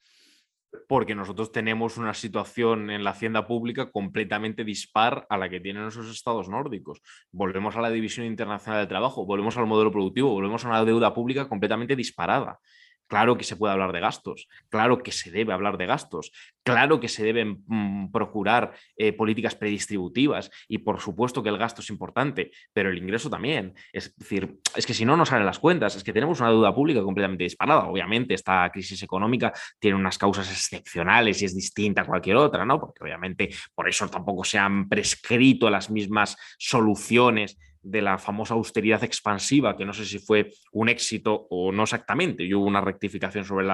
Porque 0.86 1.16
nosotros 1.16 1.50
tenemos 1.50 1.96
una 1.96 2.14
situación 2.14 2.88
en 2.88 3.02
la 3.02 3.11
hacienda 3.11 3.48
pública 3.48 3.90
completamente 3.90 4.62
dispar 4.62 5.26
a 5.28 5.36
la 5.36 5.48
que 5.48 5.59
tienen 5.59 5.88
esos 5.88 6.09
estados 6.09 6.48
nórdicos. 6.48 7.00
Volvemos 7.32 7.74
a 7.74 7.80
la 7.80 7.90
división 7.90 8.26
internacional 8.26 8.82
del 8.82 8.88
trabajo, 8.88 9.26
volvemos 9.26 9.56
al 9.56 9.66
modelo 9.66 9.90
productivo, 9.90 10.30
volvemos 10.30 10.64
a 10.64 10.68
una 10.68 10.84
deuda 10.84 11.12
pública 11.12 11.48
completamente 11.48 11.96
disparada. 11.96 12.61
Claro 13.09 13.38
que 13.38 13.44
se 13.44 13.56
puede 13.56 13.72
hablar 13.72 13.92
de 13.92 14.00
gastos, 14.00 14.48
claro 14.68 14.98
que 14.98 15.12
se 15.12 15.30
debe 15.30 15.54
hablar 15.54 15.78
de 15.78 15.86
gastos, 15.86 16.30
claro 16.62 17.00
que 17.00 17.09
se 17.09 17.24
deben 17.24 17.64
mm, 17.66 18.11
procurar 18.12 18.74
eh, 18.98 19.14
políticas 19.14 19.54
predistributivas 19.54 20.50
y 20.68 20.78
por 20.78 21.00
supuesto 21.00 21.42
que 21.42 21.48
el 21.48 21.56
gasto 21.56 21.80
es 21.80 21.88
importante, 21.88 22.50
pero 22.74 22.90
el 22.90 22.98
ingreso 22.98 23.30
también. 23.30 23.74
Es 23.94 24.14
decir, 24.14 24.59
es 24.76 24.84
que 24.84 24.92
si 24.92 25.06
no 25.06 25.16
nos 25.16 25.30
salen 25.30 25.46
las 25.46 25.59
cuentas, 25.59 25.96
es 25.96 26.04
que 26.04 26.12
tenemos 26.12 26.40
una 26.40 26.50
deuda 26.50 26.74
pública 26.74 27.02
completamente 27.02 27.44
disparada. 27.44 27.88
Obviamente 27.88 28.34
esta 28.34 28.68
crisis 28.70 29.02
económica 29.02 29.54
tiene 29.78 29.96
unas 29.96 30.18
causas 30.18 30.50
excepcionales 30.50 31.40
y 31.40 31.46
es 31.46 31.54
distinta 31.54 32.02
a 32.02 32.04
cualquier 32.04 32.36
otra, 32.36 32.66
¿no? 32.66 32.78
Porque 32.78 33.02
obviamente 33.02 33.48
por 33.74 33.88
eso 33.88 34.06
tampoco 34.09 34.44
se 34.44 34.59
han 34.59 34.86
prescrito 34.86 35.70
las 35.70 35.90
mismas 35.90 36.36
soluciones 36.59 37.59
de 37.83 38.03
la 38.03 38.18
famosa 38.18 38.55
austeridad 38.55 39.03
expansiva, 39.05 39.76
que 39.76 39.85
no 39.85 39.93
sé 39.93 40.05
si 40.05 40.18
fue 40.18 40.51
un 40.72 40.89
éxito 40.89 41.47
o 41.51 41.72
no 41.72 41.85
exactamente, 41.85 42.45
y 42.45 42.55
hubo 42.55 42.66
una 42.66 42.81
rectificación 42.81 43.45
sobre, 43.45 43.66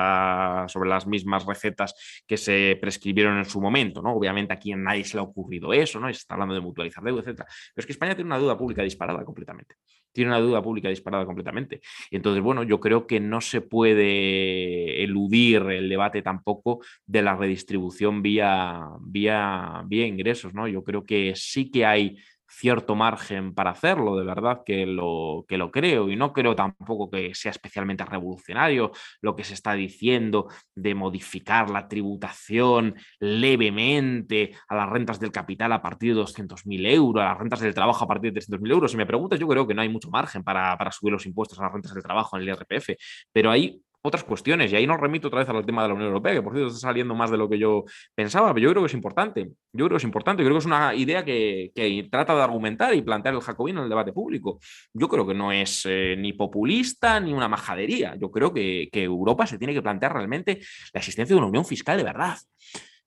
sobre 0.69 0.89
las 0.89 1.07
mismas 1.07 1.47
recetas 1.47 2.23
que 2.27 2.37
se 2.37 2.79
prescribieron 2.81 3.39
en 3.39 3.45
su 3.45 3.61
momento, 3.61 4.03
¿no? 4.03 4.15
Obviamente 4.15 4.53
aquí 4.53 4.73
a 4.73 4.77
nadie 4.77 5.05
se 5.05 5.17
le 5.17 5.21
ha 5.21 5.25
ocurrido 5.25 5.73
eso, 5.73 6.01
¿no? 6.01 6.07
Se 6.09 6.13
está 6.13 6.35
hablando 6.35 6.55
de 6.55 6.61
mutualizar 6.61 7.03
deuda, 7.03 7.23
etc. 7.23 7.37
Pero 7.37 7.49
es 7.77 7.87
que 7.87 7.93
España 7.93 8.15
tiene 8.15 8.29
una 8.29 8.39
deuda 8.39 8.57
pública 8.57 8.83
disparada 8.83 9.25
completamente. 9.25 9.77
Tiene 10.13 10.31
una 10.31 10.41
deuda 10.41 10.63
pública 10.63 10.89
disparada 10.89 11.27
completamente. 11.27 11.81
Y 12.11 12.17
entonces, 12.17 12.43
bueno, 12.43 12.63
yo 12.63 12.79
creo 12.79 13.07
que 13.07 13.19
no 13.19 13.41
se 13.41 13.61
puede 13.61 15.03
eludir 15.03 15.63
el 15.63 15.89
debate 15.89 16.23
tampoco 16.23 16.81
de 17.05 17.23
la 17.23 17.35
redistribución 17.35 18.23
vía, 18.23 18.81
vía, 19.01 19.83
vía 19.87 20.07
ingresos, 20.07 20.55
¿no? 20.55 20.69
Yo 20.69 20.85
creo 20.85 21.05
que 21.05 21.33
sí 21.35 21.71
que 21.71 21.85
hay 21.85 22.17
cierto 22.55 22.95
margen 22.95 23.55
para 23.55 23.71
hacerlo, 23.71 24.17
de 24.17 24.25
verdad 24.25 24.63
que 24.65 24.87
lo, 24.87 25.45
que 25.49 25.59
lo 25.59 25.71
creo 25.71 26.09
y 26.09 26.17
no 26.17 26.33
creo 26.33 26.55
tampoco 26.55 27.11
que 27.11 27.35
sea 27.35 27.51
especialmente 27.51 28.05
revolucionario 28.05 28.93
lo 29.21 29.35
que 29.35 29.45
se 29.45 29.55
está 29.55 29.75
diciendo 29.75 30.49
de 30.75 30.95
modificar 30.95 31.71
la 31.71 31.89
tributación 31.89 32.95
levemente 33.19 34.53
a 34.69 34.77
las 34.77 34.89
rentas 34.89 35.19
del 35.21 35.33
capital 35.33 35.73
a 35.73 35.83
partir 35.83 36.15
de 36.15 36.21
200.000 36.23 36.87
euros, 36.87 37.23
a 37.23 37.29
las 37.29 37.39
rentas 37.39 37.61
del 37.61 37.75
trabajo 37.75 38.05
a 38.05 38.09
partir 38.09 38.33
de 38.33 38.41
300.000 38.41 38.71
euros. 38.71 38.91
Si 38.91 38.97
me 38.97 39.07
preguntas, 39.07 39.39
yo 39.39 39.49
creo 39.49 39.67
que 39.67 39.75
no 39.75 39.83
hay 39.83 39.89
mucho 39.89 40.11
margen 40.11 40.43
para, 40.43 40.77
para 40.79 40.93
subir 40.93 41.13
los 41.13 41.27
impuestos 41.27 41.59
a 41.59 41.65
las 41.65 41.73
rentas 41.73 41.95
del 41.95 42.03
trabajo 42.03 42.37
en 42.37 42.43
el 42.43 42.49
IRPF, 42.49 42.91
pero 43.33 43.51
hay 43.51 43.81
otras 44.07 44.23
cuestiones. 44.23 44.71
Y 44.71 44.77
ahí 44.77 44.87
nos 44.87 45.01
remito 45.01 45.29
otra 45.29 45.41
vez 45.41 45.49
al 45.49 45.65
tema 45.65 45.83
de 45.83 45.89
la 45.89 45.95
Unión 45.95 46.09
Europea, 46.09 46.35
que 46.35 46.43
por 46.43 46.53
cierto 46.53 46.69
está 46.69 46.89
saliendo 46.89 47.15
más 47.15 47.31
de 47.31 47.39
lo 47.39 47.49
que 47.49 47.59
yo 47.59 47.85
pensaba, 48.15 48.53
pero 48.53 48.65
yo 48.65 48.71
creo 48.71 48.83
que 48.83 48.89
es 48.89 48.95
importante. 48.95 49.51
Yo 49.73 49.87
creo 49.87 49.91
que 49.91 49.97
es 49.97 50.05
importante. 50.05 50.43
Yo 50.43 50.47
creo 50.47 50.57
que 50.57 50.61
es 50.61 50.67
una 50.67 50.95
idea 50.95 51.25
que, 51.25 51.73
trata 52.11 52.35
de 52.35 52.43
argumentar 52.43 52.95
y 52.95 53.01
plantear 53.01 53.35
el 53.35 53.41
jacobino 53.41 53.81
en 53.81 53.85
el 53.85 53.89
debate 53.89 54.13
público. 54.13 54.61
Yo 54.93 55.09
creo 55.09 55.27
que 55.27 55.35
no 55.35 55.53
es 55.53 55.87
eh, 55.87 56.17
ni 56.19 56.35
populista 56.35 57.19
ni 57.19 57.33
una 57.33 57.49
majadería. 57.49 58.15
Yo 58.17 58.31
creo 58.31 58.53
que, 58.53 58.91
que 58.93 59.05
Europa 59.05 59.47
se 59.47 59.57
tiene 59.57 59.73
que 59.73 59.83
plantear 59.83 60.13
realmente 60.13 60.61
la 60.93 60.99
existencia 60.99 61.35
de 61.35 61.39
una 61.39 61.49
unión 61.49 61.65
fiscal 61.65 61.97
de 61.97 62.05
verdad 62.05 62.37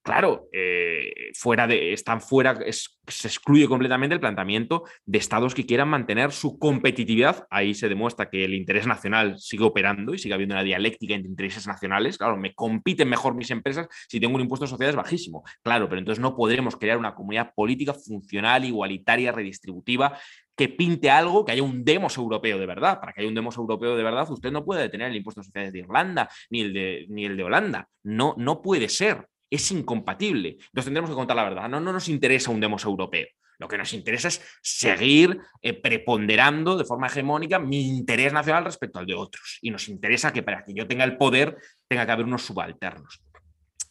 claro, 0.08 0.48
eh, 0.54 1.32
fuera 1.34 1.68
de, 1.68 1.92
están 1.92 2.22
fuera, 2.22 2.58
se 2.72 3.28
excluye 3.28 3.68
completamente 3.68 4.14
el 4.14 4.22
planteamiento 4.22 4.86
de 5.06 5.18
estados 5.18 5.54
que 5.54 5.66
quieran 5.66 5.90
mantener 5.90 6.32
su 6.32 6.58
competitividad. 6.58 7.46
Ahí 7.50 7.74
se 7.74 7.90
demuestra 7.90 8.30
que 8.30 8.46
el 8.46 8.54
interés 8.54 8.88
nacional 8.88 9.38
sigue 9.38 9.66
operando 9.66 10.14
y 10.14 10.18
sigue 10.18 10.34
habiendo 10.34 10.56
una 10.56 10.64
dialéctica 10.64 11.14
entre 11.14 11.30
intereses 11.30 11.68
nacionales. 11.68 12.18
Claro, 12.18 12.38
me 12.38 12.56
compiten 12.56 13.10
mejor 13.10 13.36
mis 13.36 13.52
empresas 13.52 13.90
si 14.08 14.22
tengo 14.22 14.36
un 14.36 14.42
impuesto 14.42 14.64
de 14.64 14.70
sociedades 14.70 14.96
bajísimo. 14.96 15.44
Claro, 15.62 15.90
pero 15.90 16.00
entonces 16.00 16.22
no 16.22 16.38
podremos 16.38 16.78
crear 16.78 16.98
una 16.98 17.14
comunidad 17.14 17.52
política 17.54 17.94
funcional, 17.94 18.64
igualitaria, 18.64 19.34
redistributiva, 19.34 20.18
que 20.56 20.70
pinte 20.70 21.10
algo, 21.10 21.44
que 21.44 21.52
haya 21.52 21.64
un 21.64 21.84
demos 21.84 22.16
europeo 22.16 22.58
de 22.58 22.66
verdad. 22.66 23.02
Para 23.02 23.12
que 23.12 23.20
haya 23.20 23.28
un 23.28 23.36
demos 23.36 23.58
europeo 23.58 23.98
de 23.98 24.04
verdad, 24.04 24.32
usted 24.32 24.54
no 24.54 24.64
puede 24.64 24.84
detener 24.84 25.10
el 25.10 25.18
impuesto 25.18 25.42
de 25.42 25.48
sociedades 25.48 25.74
de 25.74 25.80
Irlanda 25.80 26.30
ni 26.50 26.62
el 26.62 26.74
de, 26.74 27.06
ni 27.10 27.26
el 27.26 27.36
de 27.36 27.44
Holanda. 27.44 27.90
No, 28.04 28.36
no 28.38 28.62
puede 28.62 28.88
ser 28.88 29.28
es 29.50 29.72
incompatible. 29.72 30.50
Entonces 30.50 30.86
tendremos 30.86 31.10
que 31.10 31.16
contar 31.16 31.36
la 31.36 31.44
verdad. 31.44 31.70
No, 31.70 31.80
no 31.80 31.94
nos 31.94 32.10
interesa 32.10 32.52
un 32.52 32.60
demos 32.60 32.84
europeo. 32.86 33.28
Lo 33.60 33.68
que 33.68 33.78
nos 33.78 33.94
interesa 33.94 34.28
es 34.28 34.42
seguir 34.62 35.40
eh, 35.62 35.74
preponderando 35.74 36.78
de 36.78 36.86
forma 36.86 37.08
hegemónica 37.08 37.58
mi 37.58 37.88
interés 37.88 38.32
nacional 38.32 38.66
respecto 38.66 39.00
al 39.00 39.06
de 39.06 39.16
otros. 39.16 39.58
Y 39.62 39.72
nos 39.72 39.90
interesa 39.90 40.32
que 40.32 40.44
para 40.44 40.64
que 40.64 40.74
yo 40.74 40.88
tenga 40.88 41.04
el 41.04 41.18
poder 41.18 41.58
tenga 41.88 42.06
que 42.06 42.12
haber 42.12 42.26
unos 42.26 42.44
subalternos. 42.44 43.22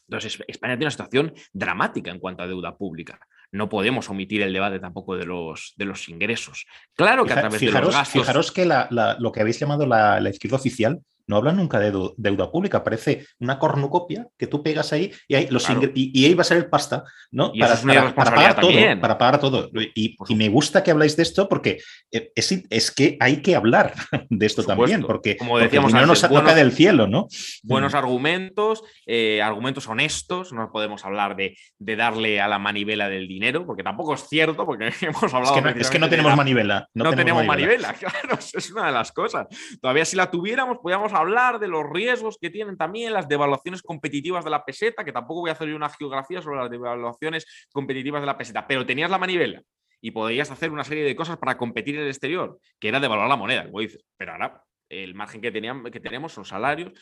Entonces, 0.09 0.39
España 0.47 0.75
tiene 0.75 0.85
una 0.85 0.91
situación 0.93 1.35
dramática 1.53 2.13
en 2.13 2.21
cuanto 2.21 2.45
a 2.45 2.47
deuda 2.47 2.77
pública. 2.77 3.19
No 3.51 3.69
podemos 3.69 4.09
omitir 4.09 4.43
el 4.43 4.53
debate 4.53 4.79
tampoco 4.79 5.17
de 5.17 5.27
los, 5.27 5.75
de 5.77 5.85
los 5.85 6.09
ingresos. 6.09 6.65
Claro 6.95 7.25
que 7.25 7.33
a 7.33 7.41
través 7.41 7.61
de 7.61 7.73
los 7.73 7.93
gastos... 7.93 8.23
Fijaros 8.23 8.53
que 8.53 8.67
lo 8.67 9.33
que 9.33 9.41
habéis 9.41 9.59
llamado 9.59 9.85
la, 9.85 10.21
la 10.21 10.31
izquierda 10.31 10.57
oficial 10.59 11.01
no 11.27 11.37
hablan 11.37 11.57
nunca 11.57 11.79
de 11.79 11.93
deuda 12.17 12.51
pública, 12.51 12.85
parece 12.85 13.27
una 13.41 13.59
cornucopia 13.59 14.27
que 14.39 14.47
tú 14.47 14.63
pegas 14.63 14.93
ahí 14.93 15.13
y 15.29 15.35
ahí, 15.35 15.49
los 15.51 15.67
y, 15.95 16.25
ahí 16.25 16.35
va 16.35 16.43
a 16.43 16.45
ser 16.45 16.59
el 16.59 16.69
pasta, 16.69 17.05
¿no? 17.31 17.53
para, 17.53 17.77
pagar 18.15 18.61
todo, 18.61 18.73
para 19.01 19.19
pagar 19.19 19.41
todo. 19.41 19.71
Y, 19.95 20.17
me 20.35 20.49
gusta 20.49 20.83
que 20.83 20.91
habláis 20.91 21.17
de 21.17 21.23
esto 21.23 21.49
porque 21.49 21.79
eh, 22.13 22.31
es, 22.35 22.91
que 22.91 23.17
hay 23.21 23.43
que 23.43 23.57
hablar 23.57 23.95
de 24.31 24.47
esto 24.47 24.63
también, 24.63 25.03
porque, 25.03 25.37
como 25.37 25.59
decíamos 25.59 25.93
no 25.93 26.07
nos 26.07 26.21
toca 26.21 26.55
del 26.55 26.73
cielo, 26.73 27.07
¿no? 27.07 27.29
Buenos 27.63 27.95
argumentos, 27.95 28.83
eh, 29.07 29.43
argumentos 29.43 29.89
honestos, 29.89 30.53
no 30.53 30.71
podemos 30.71 31.05
hablar 31.05 31.37
de, 31.37 31.57
darle 31.79 32.41
a 32.41 32.49
la 32.49 32.59
manivela 32.59 33.09
del 33.09 33.27
dinero, 33.27 33.67
porque 33.67 33.83
tampoco 33.83 34.15
es 34.15 34.29
cierto, 34.29 34.67
porque 34.67 34.91
hemos 35.01 35.35
hablado... 35.35 35.57
Es 35.77 35.91
que 35.91 35.99
no, 35.99 36.09
tenemos 36.09 36.37
manivela. 36.37 36.89
No, 36.95 37.11
tenemos, 37.15 37.45
manivela. 37.45 37.93
claro, 37.99 38.39
es 38.39 38.71
una 38.71 38.87
de 38.87 38.93
las 38.93 39.13
cosas. 39.13 39.47
Todavía 39.81 40.05
si 40.05 40.17
la 40.17 40.31
tuviéramos, 40.31 40.79
hablar 41.17 41.59
de 41.59 41.69
los 41.69 41.89
riesgos 41.89 42.39
que 42.41 42.51
tienen 42.51 42.77
también 42.77 43.13
las 43.13 43.29
devaluaciones 43.29 43.83
competitivas 43.83 44.45
de 44.45 44.51
la 44.51 44.65
peseta, 44.65 45.05
que 45.05 45.13
tampoco 45.13 45.41
voy 45.41 45.51
a 45.51 45.55
hacer 45.55 45.73
una 45.75 45.89
geografía 45.91 46.43
sobre 46.43 46.61
las 46.61 46.71
devaluaciones 46.71 47.47
competitivas 47.73 48.23
de 48.23 48.27
la 48.27 48.39
peseta, 48.39 48.67
pero 48.67 48.87
tenías 48.87 49.11
la 49.11 49.19
manivela 49.19 49.63
y 50.01 50.11
podías 50.11 50.51
hacer 50.51 50.71
una 50.71 50.85
serie 50.85 51.05
de 51.05 51.17
cosas 51.17 51.39
para 51.39 51.57
competir 51.57 51.97
en 51.97 52.03
el 52.03 52.09
exterior, 52.09 52.59
que 52.79 52.89
era 52.89 53.01
devaluar 53.01 53.29
la 53.29 53.37
moneda, 53.37 53.65
como 53.65 53.81
dices, 53.81 54.05
pero 54.17 54.33
ahora 54.33 54.63
el 54.89 55.15
margen 55.15 55.41
que, 55.41 55.51
teníamos, 55.51 55.91
que 55.91 56.01
tenemos 56.01 56.33
son 56.33 56.45
salarios. 56.45 56.93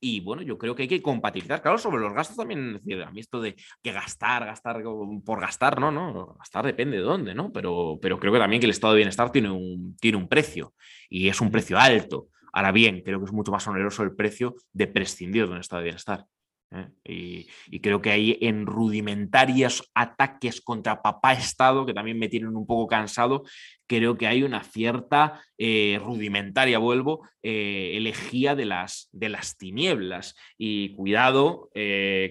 y 0.00 0.20
bueno, 0.20 0.42
yo 0.42 0.58
creo 0.58 0.74
que 0.74 0.82
hay 0.82 0.88
que 0.88 1.02
compatibilizar. 1.02 1.62
Claro, 1.62 1.78
sobre 1.78 2.00
los 2.00 2.12
gastos 2.12 2.36
también, 2.36 2.80
a 3.04 3.10
mí 3.10 3.20
esto 3.20 3.40
de 3.40 3.56
que 3.82 3.92
gastar, 3.92 4.44
gastar 4.44 4.82
por 5.24 5.40
gastar, 5.40 5.80
no, 5.80 5.90
no, 5.90 6.36
gastar 6.38 6.64
depende 6.64 6.98
de 6.98 7.02
dónde, 7.02 7.34
¿no? 7.34 7.52
Pero, 7.52 7.98
pero 8.00 8.18
creo 8.18 8.32
que 8.32 8.38
también 8.38 8.60
que 8.60 8.66
el 8.66 8.70
estado 8.70 8.92
de 8.92 8.98
bienestar 8.98 9.30
tiene 9.30 9.50
un, 9.50 9.96
tiene 9.96 10.18
un 10.18 10.28
precio 10.28 10.74
y 11.08 11.28
es 11.28 11.40
un 11.40 11.50
precio 11.50 11.78
alto. 11.78 12.28
Ahora 12.54 12.70
bien, 12.72 13.02
creo 13.02 13.18
que 13.18 13.24
es 13.26 13.32
mucho 13.32 13.50
más 13.50 13.66
oneroso 13.66 14.04
el 14.04 14.14
precio 14.14 14.54
de 14.72 14.86
prescindir 14.86 15.46
de 15.46 15.52
un 15.52 15.58
estado 15.58 15.80
de 15.80 15.86
bienestar. 15.86 16.26
¿Eh? 16.74 17.46
Y, 17.70 17.80
creo 17.80 18.00
que 18.00 18.10
hay 18.10 18.38
en 18.40 18.66
rudimentarios 18.66 19.90
ataques 19.94 20.60
contra 20.60 21.02
papá 21.02 21.34
Estado, 21.34 21.84
que 21.84 21.94
también 21.94 22.18
me 22.18 22.28
tienen 22.28 22.56
un 22.56 22.66
poco 22.66 22.86
cansado, 22.86 23.44
creo 23.86 24.16
que 24.16 24.26
hay 24.26 24.42
una 24.42 24.62
cierta 24.64 25.42
eh, 25.58 26.00
rudimentaria, 26.02 26.78
vuelvo, 26.78 27.28
eh, 27.42 27.92
elegía 27.96 28.54
de 28.54 28.64
las, 28.64 29.10
de 29.12 29.28
las 29.28 29.58
tinieblas. 29.58 30.34
Y 30.56 30.94
cuidado 30.94 31.68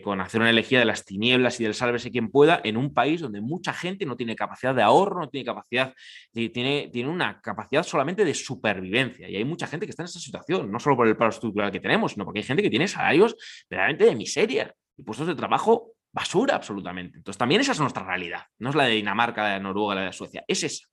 con 0.03 0.21
hacer 0.21 0.41
una 0.41 0.49
elegía 0.49 0.79
de 0.79 0.85
las 0.85 1.05
tinieblas 1.05 1.59
y 1.59 1.63
del 1.63 1.75
sálvese 1.75 2.09
quien 2.09 2.31
pueda 2.31 2.59
en 2.63 2.77
un 2.77 2.93
país 2.93 3.21
donde 3.21 3.41
mucha 3.41 3.73
gente 3.73 4.05
no 4.05 4.15
tiene 4.15 4.35
capacidad 4.35 4.73
de 4.73 4.81
ahorro, 4.81 5.21
no 5.21 5.29
tiene 5.29 5.45
capacidad, 5.45 5.93
tiene, 6.31 6.89
tiene 6.91 7.09
una 7.09 7.39
capacidad 7.41 7.83
solamente 7.83 8.25
de 8.25 8.33
supervivencia. 8.33 9.29
Y 9.29 9.35
hay 9.35 9.45
mucha 9.45 9.67
gente 9.67 9.85
que 9.85 9.91
está 9.91 10.03
en 10.03 10.05
esa 10.05 10.19
situación, 10.19 10.71
no 10.71 10.79
solo 10.79 10.95
por 10.95 11.07
el 11.07 11.15
paro 11.15 11.29
estructural 11.29 11.71
que 11.71 11.79
tenemos, 11.79 12.13
sino 12.13 12.25
porque 12.25 12.39
hay 12.39 12.45
gente 12.45 12.63
que 12.63 12.69
tiene 12.69 12.87
salarios 12.87 13.35
verdaderamente 13.69 14.05
de 14.05 14.15
miseria 14.33 14.75
y 14.97 15.03
puestos 15.03 15.27
de 15.27 15.35
trabajo 15.35 15.93
basura 16.11 16.55
absolutamente. 16.55 17.17
Entonces 17.17 17.37
también 17.37 17.61
esa 17.61 17.71
es 17.71 17.79
nuestra 17.79 18.03
realidad, 18.03 18.45
no 18.59 18.69
es 18.69 18.75
la 18.75 18.85
de 18.85 18.95
Dinamarca, 18.95 19.43
la 19.43 19.53
de 19.53 19.59
Noruega, 19.59 19.95
la 19.95 20.05
de 20.07 20.13
Suecia, 20.13 20.43
es 20.47 20.63
esa 20.63 20.87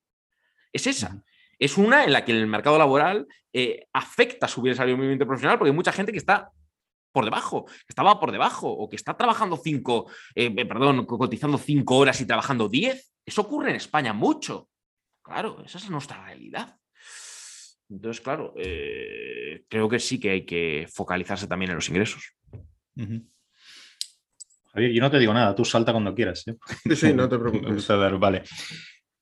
es 0.72 0.86
esa. 0.86 1.22
Es 1.58 1.76
una 1.76 2.04
en 2.04 2.12
la 2.12 2.24
que 2.24 2.32
el 2.32 2.46
mercado 2.46 2.78
laboral 2.78 3.26
eh, 3.52 3.86
afecta 3.92 4.48
subir 4.48 4.70
el 4.70 4.76
salario 4.76 4.96
mínimo 4.96 5.12
interprofesional 5.12 5.58
porque 5.58 5.70
hay 5.70 5.76
mucha 5.76 5.92
gente 5.92 6.12
que 6.12 6.18
está 6.18 6.50
por 7.12 7.24
debajo, 7.24 7.64
que 7.66 7.88
estaba 7.88 8.18
por 8.20 8.32
debajo 8.32 8.70
o 8.70 8.88
que 8.88 8.96
está 8.96 9.16
trabajando 9.16 9.56
cinco, 9.56 10.10
eh, 10.34 10.54
eh, 10.56 10.66
perdón, 10.66 11.04
cotizando 11.04 11.58
cinco 11.58 11.96
horas 11.96 12.20
y 12.20 12.26
trabajando 12.26 12.68
diez. 12.68 13.12
Eso 13.26 13.42
ocurre 13.42 13.70
en 13.70 13.76
España 13.76 14.12
mucho. 14.12 14.68
Claro, 15.22 15.62
esa 15.64 15.78
es 15.78 15.90
nuestra 15.90 16.24
realidad. 16.24 16.76
Entonces, 17.90 18.20
claro, 18.22 18.54
creo 18.54 19.88
que 19.88 19.98
sí 19.98 20.20
que 20.20 20.30
hay 20.30 20.46
que 20.46 20.88
focalizarse 20.92 21.48
también 21.48 21.72
en 21.72 21.74
los 21.74 21.88
ingresos. 21.88 22.36
Javier, 24.72 24.92
yo 24.92 25.00
no 25.00 25.10
te 25.10 25.18
digo 25.18 25.34
nada, 25.34 25.54
tú 25.54 25.64
salta 25.64 25.92
cuando 25.92 26.14
quieras. 26.14 26.44
Sí, 26.44 26.96
sí, 26.96 27.12
no 27.12 27.28
te 27.28 27.38
preocupes. 27.38 27.88
Vale. 28.20 28.42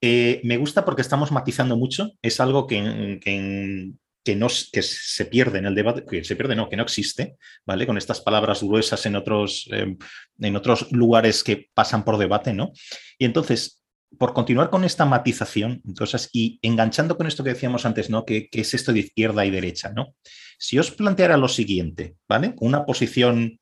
Eh, 0.01 0.41
me 0.45 0.57
gusta 0.57 0.85
porque 0.85 1.03
estamos 1.03 1.33
matizando 1.33 1.77
mucho. 1.77 2.13
Es 2.23 2.41
algo 2.41 2.67
que, 2.67 3.19
que, 3.23 4.37
no, 4.37 4.47
que 4.73 4.83
se 4.83 5.25
pierde 5.27 5.59
en 5.59 5.67
el 5.67 5.75
debate, 5.75 6.05
que 6.05 6.23
se 6.23 6.37
pierde, 6.37 6.55
no, 6.55 6.69
que 6.69 6.77
no 6.77 6.83
existe, 6.83 7.37
¿vale? 7.65 7.87
Con 7.87 7.97
estas 7.97 8.21
palabras 8.21 8.63
gruesas 8.63 9.05
en 9.07 9.17
otros, 9.17 9.69
em, 9.73 9.97
en 10.39 10.57
otros 10.57 10.93
lugares 10.93 11.43
que 11.43 11.69
pasan 11.75 12.05
por 12.05 12.19
debate, 12.19 12.53
¿no? 12.53 12.73
Y 13.19 13.25
entonces, 13.25 13.83
por 14.17 14.33
continuar 14.33 14.71
con 14.71 14.85
esta 14.85 15.05
matización, 15.05 15.83
entonces, 15.87 16.31
y 16.33 16.59
enganchando 16.63 17.17
con 17.17 17.27
esto 17.27 17.45
que 17.45 17.51
decíamos 17.51 17.85
antes, 17.85 18.09
¿no? 18.09 18.25
Que, 18.25 18.49
que 18.49 18.63
es 18.63 18.73
esto 18.75 18.93
de 18.93 19.01
izquierda 19.01 19.45
y 19.45 19.51
derecha, 19.51 19.91
¿no? 19.91 20.15
Si 20.59 20.79
os 20.79 20.91
planteara 20.91 21.37
lo 21.37 21.49
siguiente, 21.49 22.17
¿vale? 22.29 22.55
Una 22.61 22.87
posición 22.87 23.61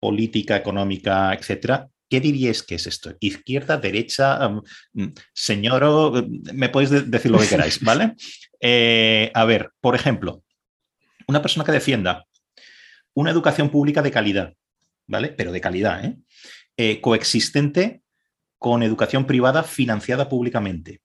política, 0.00 0.56
económica, 0.56 1.32
etcétera, 1.34 1.88
¿Qué 2.12 2.20
diríais 2.20 2.62
que 2.62 2.74
es 2.74 2.86
esto? 2.86 3.16
¿Izquierda, 3.20 3.78
derecha, 3.78 4.46
mm, 4.92 5.14
señor? 5.32 6.28
Me 6.52 6.68
podéis 6.68 7.10
decir 7.10 7.30
lo 7.30 7.38
que 7.38 7.48
queráis, 7.48 7.80
¿vale? 7.80 8.16
Eh, 8.60 9.30
a 9.32 9.46
ver, 9.46 9.70
por 9.80 9.94
ejemplo, 9.94 10.44
una 11.26 11.40
persona 11.40 11.64
que 11.64 11.72
defienda 11.72 12.26
una 13.14 13.30
educación 13.30 13.70
pública 13.70 14.02
de 14.02 14.10
calidad, 14.10 14.52
¿vale? 15.06 15.28
Pero 15.28 15.52
de 15.52 15.62
calidad, 15.62 16.04
¿eh? 16.04 16.18
¿eh? 16.76 17.00
coexistente 17.00 18.01
con 18.62 18.84
educación 18.84 19.26
privada 19.26 19.64
financiada 19.64 20.28
públicamente. 20.28 21.00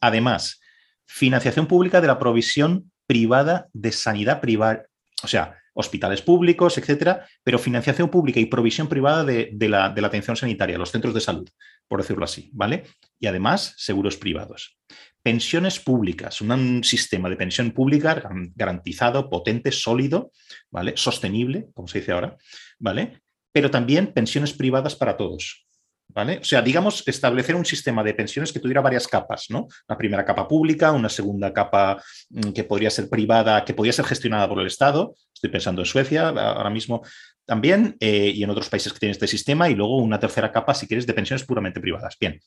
Además, 0.00 0.62
financiación 1.04 1.66
pública 1.66 2.00
de 2.00 2.06
la 2.06 2.18
provisión 2.18 2.90
privada 3.06 3.68
de 3.74 3.92
sanidad 3.92 4.40
privada, 4.40 4.86
o 5.22 5.28
sea, 5.28 5.58
hospitales 5.74 6.22
públicos, 6.22 6.78
etcétera, 6.78 7.28
pero 7.44 7.58
financiación 7.58 8.08
pública 8.08 8.40
y 8.40 8.46
provisión 8.46 8.88
privada 8.88 9.24
de, 9.24 9.54
la, 9.68 9.94
la, 9.94 10.06
atención 10.06 10.36
sanitaria, 10.36 10.78
los 10.78 10.90
centros 10.90 11.12
de 11.12 11.20
salud, 11.20 11.46
por 11.86 12.00
decirlo 12.00 12.24
así, 12.24 12.48
¿vale? 12.54 12.84
Y 13.20 13.26
además, 13.26 13.74
seguros 13.76 14.16
privados. 14.16 14.78
Pensiones 15.22 15.78
públicas, 15.78 16.40
un 16.40 16.82
sistema 16.82 17.28
de 17.28 17.36
pensión 17.36 17.72
pública 17.72 18.26
garantizado, 18.54 19.28
potente, 19.28 19.70
sólido, 19.70 20.32
¿vale? 20.70 20.94
Sostenible, 20.96 21.68
como 21.74 21.88
se 21.88 21.98
dice 21.98 22.12
ahora, 22.12 22.38
¿vale? 22.78 23.20
Pero 23.52 23.70
también 23.70 24.14
pensiones 24.14 24.54
privadas 24.54 24.96
para 24.96 25.18
todos, 25.18 25.65
O 26.14 26.44
sea, 26.44 26.62
digamos, 26.62 27.06
establecer 27.06 27.54
un 27.54 27.64
sistema 27.64 28.02
de 28.02 28.14
pensiones 28.14 28.50
que 28.50 28.58
tuviera 28.58 28.80
varias 28.80 29.06
capas, 29.06 29.46
¿no? 29.50 29.68
Una 29.86 29.98
primera 29.98 30.24
capa 30.24 30.48
pública, 30.48 30.92
una 30.92 31.10
segunda 31.10 31.52
capa 31.52 32.02
mm, 32.30 32.52
que 32.52 32.64
podría 32.64 32.88
ser 32.90 33.10
privada, 33.10 33.64
que 33.64 33.74
podría 33.74 33.92
ser 33.92 34.06
gestionada 34.06 34.48
por 34.48 34.60
el 34.60 34.66
Estado. 34.66 35.14
Estoy 35.34 35.50
pensando 35.50 35.82
en 35.82 35.86
Suecia 35.86 36.28
ahora 36.28 36.70
mismo 36.70 37.02
también 37.44 37.96
eh, 38.00 38.32
y 38.34 38.42
en 38.42 38.50
otros 38.50 38.68
países 38.68 38.92
que 38.92 38.98
tienen 38.98 39.12
este 39.12 39.26
sistema, 39.26 39.68
y 39.68 39.74
luego 39.74 39.98
una 39.98 40.18
tercera 40.18 40.50
capa, 40.50 40.74
si 40.74 40.86
quieres, 40.86 41.06
de 41.06 41.12
pensiones 41.12 41.44
puramente 41.44 41.80
privadas. 41.80 42.16
Bien. 42.18 42.40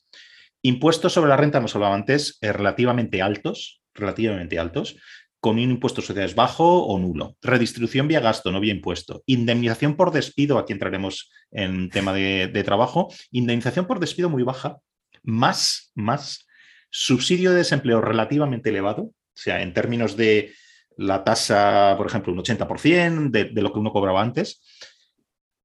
Impuestos 0.62 1.12
sobre 1.12 1.30
la 1.30 1.36
renta, 1.36 1.58
hemos 1.58 1.74
hablado 1.74 1.94
antes, 1.94 2.38
eh, 2.40 2.52
relativamente 2.52 3.22
altos, 3.22 3.80
relativamente 3.94 4.58
altos 4.58 4.96
con 5.40 5.56
un 5.56 5.70
impuesto 5.70 6.00
de 6.00 6.06
sociedades 6.06 6.34
bajo 6.34 6.84
o 6.84 6.98
nulo. 6.98 7.36
Redistribución 7.40 8.06
vía 8.06 8.20
gasto, 8.20 8.52
no 8.52 8.60
vía 8.60 8.74
impuesto. 8.74 9.22
Indemnización 9.26 9.96
por 9.96 10.12
despido, 10.12 10.58
aquí 10.58 10.72
entraremos 10.72 11.30
en 11.50 11.88
tema 11.88 12.12
de, 12.12 12.62
trabajo. 12.64 13.08
Indemnización 13.30 13.86
por 13.86 14.00
despido 14.00 14.28
muy 14.28 14.42
baja, 14.42 14.78
más, 15.22 15.92
más. 15.94 16.46
Subsidio 16.90 17.50
de 17.50 17.58
desempleo 17.58 18.00
relativamente 18.00 18.68
elevado, 18.68 19.02
o 19.02 19.14
sea, 19.32 19.62
en 19.62 19.72
términos 19.72 20.16
de 20.16 20.52
la 20.96 21.24
tasa, 21.24 21.94
por 21.96 22.06
ejemplo, 22.06 22.32
un 22.32 22.40
80% 22.40 23.30
de, 23.30 23.44
de 23.44 23.62
lo 23.62 23.72
que 23.72 23.78
uno 23.78 23.92
cobraba 23.92 24.20
antes 24.20 24.60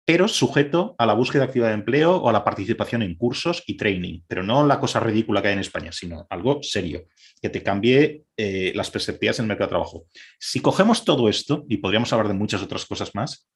pero 0.06 0.28
sujeto 0.28 0.94
a 1.00 1.08
la 1.08 1.16
búsqueda 1.16 1.46
activa 1.46 1.68
de 1.68 1.74
empleo 1.74 2.16
o 2.18 2.30
a 2.30 2.32
la 2.32 2.44
participación 2.44 3.02
en 3.02 3.16
cursos 3.16 3.64
y 3.66 3.76
training, 3.76 4.22
pero 4.28 4.44
no 4.44 4.66
la 4.66 4.80
cosa 4.80 5.00
ridícula 5.00 5.42
que 5.42 5.48
hay 5.48 5.56
en 5.56 5.60
España, 5.60 5.92
sino 5.92 6.28
algo 6.30 6.60
serio, 6.62 7.08
que 7.42 7.50
te 7.50 7.64
cambie 7.64 8.24
eh, 8.38 8.72
las 8.76 8.92
perspectivas 8.92 9.40
en 9.40 9.46
el 9.46 9.50
mercado 9.50 9.68
de 9.68 9.72
trabajo. 9.72 10.06
Si 10.40 10.60
cogemos 10.60 11.04
todo 11.04 11.28
esto, 11.28 11.66
y 11.68 11.78
podríamos 11.78 12.14
hablar 12.14 12.28
de 12.28 12.36
muchas 12.36 12.62
otras 12.62 12.86
cosas 12.86 13.16
más, 13.16 13.48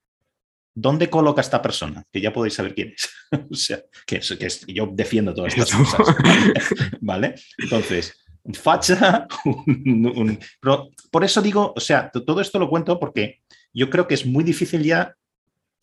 ¿dónde 0.73 1.09
coloca 1.09 1.41
esta 1.41 1.61
persona? 1.61 2.03
Que 2.11 2.19
ya 2.19 2.33
podéis 2.33 2.55
saber 2.55 2.73
quién 2.73 2.95
es. 2.95 3.09
o 3.51 3.55
sea, 3.55 3.83
que, 4.07 4.17
es, 4.17 4.65
yo 4.65 4.89
defiendo 4.91 5.35
todas 5.35 5.55
estas 5.55 5.71
cosas. 5.71 6.15
¿Vale? 6.99 7.35
Entonces, 7.59 8.25
facha, 8.53 9.27
por 11.11 11.23
eso 11.23 11.43
digo, 11.43 11.73
o 11.75 11.79
sea, 11.79 12.09
todo 12.09 12.41
esto 12.41 12.57
lo 12.57 12.69
cuento 12.69 12.99
porque 12.99 13.41
yo 13.71 13.89
creo 13.91 14.07
que 14.07 14.15
es 14.15 14.25
muy 14.25 14.43
difícil 14.43 14.83
ya 14.83 15.15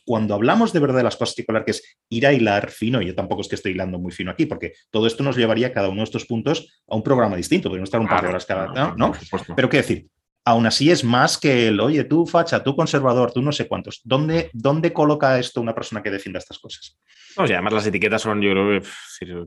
cuando 0.07 0.35
hablamos 0.35 0.73
de 0.73 0.79
verdad 0.79 0.99
de 0.99 1.03
las 1.03 1.17
cosas 1.17 1.35
que 1.35 1.45
que 1.45 1.71
es 1.73 1.99
ir 2.09 2.27
a 2.27 2.33
hilar 2.33 2.71
fino, 2.71 3.03
yo 3.03 3.15
tampoco 3.15 3.43
es 3.43 3.49
que 3.49 3.57
estoy 3.57 3.73
hilando 3.73 3.99
muy 3.99 4.13
fino 4.13 4.31
aquí, 4.31 4.47
porque 4.47 4.73
todo 4.91 5.07
esto 5.07 5.25
nos 5.25 5.37
llevaría 5.37 5.73
cada 5.73 5.89
uno 5.89 5.99
de 5.99 6.05
estos 6.05 6.25
puntos 6.25 6.83
a 6.89 6.95
un 6.95 7.03
programa 7.03 7.37
distinto, 7.37 7.69
podemos 7.69 7.89
estar 7.89 8.01
un 8.01 8.09
par 8.09 8.23
de 8.23 8.29
horas 8.29 8.47
cada, 8.47 8.95
¿no? 8.97 9.13
Pero 9.57 9.69
qué 9.69 9.79
decir, 9.79 10.07
aún 10.47 10.65
así 10.65 10.91
es 10.93 11.03
más 11.03 11.39
que 11.39 11.69
el, 11.69 11.81
oye, 11.81 12.05
tú 12.05 12.25
facha, 12.25 12.63
tú 12.63 12.77
conservador, 12.77 13.33
tú 13.33 13.43
no 13.43 13.51
sé 13.51 13.67
cuántos. 13.67 14.01
¿Dónde, 14.05 14.49
dónde 14.53 14.93
coloca 14.93 15.39
esto 15.41 15.61
una 15.61 15.75
persona 15.75 16.05
que 16.05 16.11
defienda 16.11 16.39
estas 16.39 16.61
cosas? 16.61 16.97
No, 17.37 17.43
además 17.43 17.73
las 17.73 17.87
etiquetas 17.87 18.23
son, 18.23 18.41
yo 18.41 18.53
creo 18.53 18.81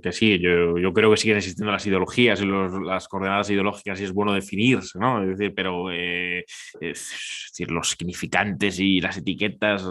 que, 0.02 0.12
sí, 0.12 0.40
yo, 0.40 0.94
creo 0.94 1.10
que 1.10 1.18
siguen 1.18 1.38
existiendo 1.38 1.72
las 1.72 1.88
ideologías 1.88 2.42
y 2.42 2.46
las 2.46 3.08
coordenadas 3.08 3.50
ideológicas 3.50 4.00
y 4.00 4.04
es 4.04 4.14
bueno 4.14 4.34
definirse, 4.34 5.00
¿no? 5.00 5.24
Es 5.24 5.38
decir, 5.38 5.56
pero 5.56 5.90
es 5.90 6.46
decir, 6.80 7.72
los 7.72 7.92
significantes 7.92 8.78
y 8.80 9.00
las 9.00 9.18
etiquetas, 9.18 9.86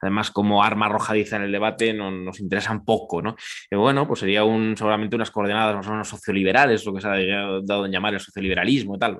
además 0.00 0.30
como 0.30 0.64
arma 0.64 0.86
arrojadiza 0.86 1.36
en 1.36 1.42
el 1.42 1.52
debate, 1.52 1.92
no, 1.92 2.10
nos 2.10 2.40
interesan 2.40 2.84
poco, 2.86 3.20
¿no? 3.20 3.36
Y 3.70 3.76
bueno, 3.76 4.08
pues 4.08 4.20
sería 4.20 4.44
un, 4.44 4.76
seguramente 4.76 5.14
unas 5.14 5.30
coordenadas 5.30 5.76
más 5.76 5.86
o 5.86 5.90
menos 5.90 6.08
socioliberales, 6.08 6.84
lo 6.86 6.94
que 6.94 7.02
se 7.02 7.08
ha 7.08 7.60
dado 7.62 7.84
en 7.84 7.92
llamar 7.92 8.14
el 8.14 8.20
socioliberalismo 8.20 8.96
y 8.96 8.98
tal 8.98 9.18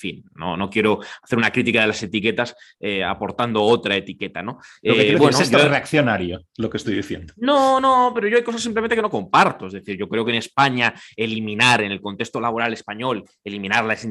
fin, 0.00 0.24
no, 0.34 0.56
no 0.56 0.70
quiero 0.70 1.00
hacer 1.22 1.38
una 1.38 1.50
crítica 1.50 1.82
de 1.82 1.88
las 1.88 2.02
etiquetas 2.02 2.56
eh, 2.80 3.04
aportando 3.04 3.62
otra 3.62 3.94
etiqueta, 3.96 4.42
¿no? 4.42 4.58
Lo 4.82 4.94
que 4.94 5.12
eh, 5.12 5.16
bueno, 5.16 5.36
es 5.36 5.42
esto 5.42 5.58
reaccionario, 5.68 6.42
lo 6.56 6.70
que 6.70 6.78
estoy 6.78 6.94
diciendo. 6.94 7.34
No, 7.36 7.80
no, 7.80 8.12
pero 8.14 8.28
yo 8.28 8.36
hay 8.36 8.42
cosas 8.42 8.62
simplemente 8.62 8.96
que 8.96 9.02
no 9.02 9.10
comparto. 9.10 9.66
Es 9.66 9.74
decir, 9.74 9.96
yo 9.96 10.08
creo 10.08 10.24
que 10.24 10.30
en 10.32 10.38
España 10.38 10.94
eliminar, 11.16 11.82
en 11.82 11.92
el 11.92 12.00
contexto 12.00 12.40
laboral 12.40 12.72
español, 12.72 13.24
eliminar, 13.44 13.84
las, 13.84 14.06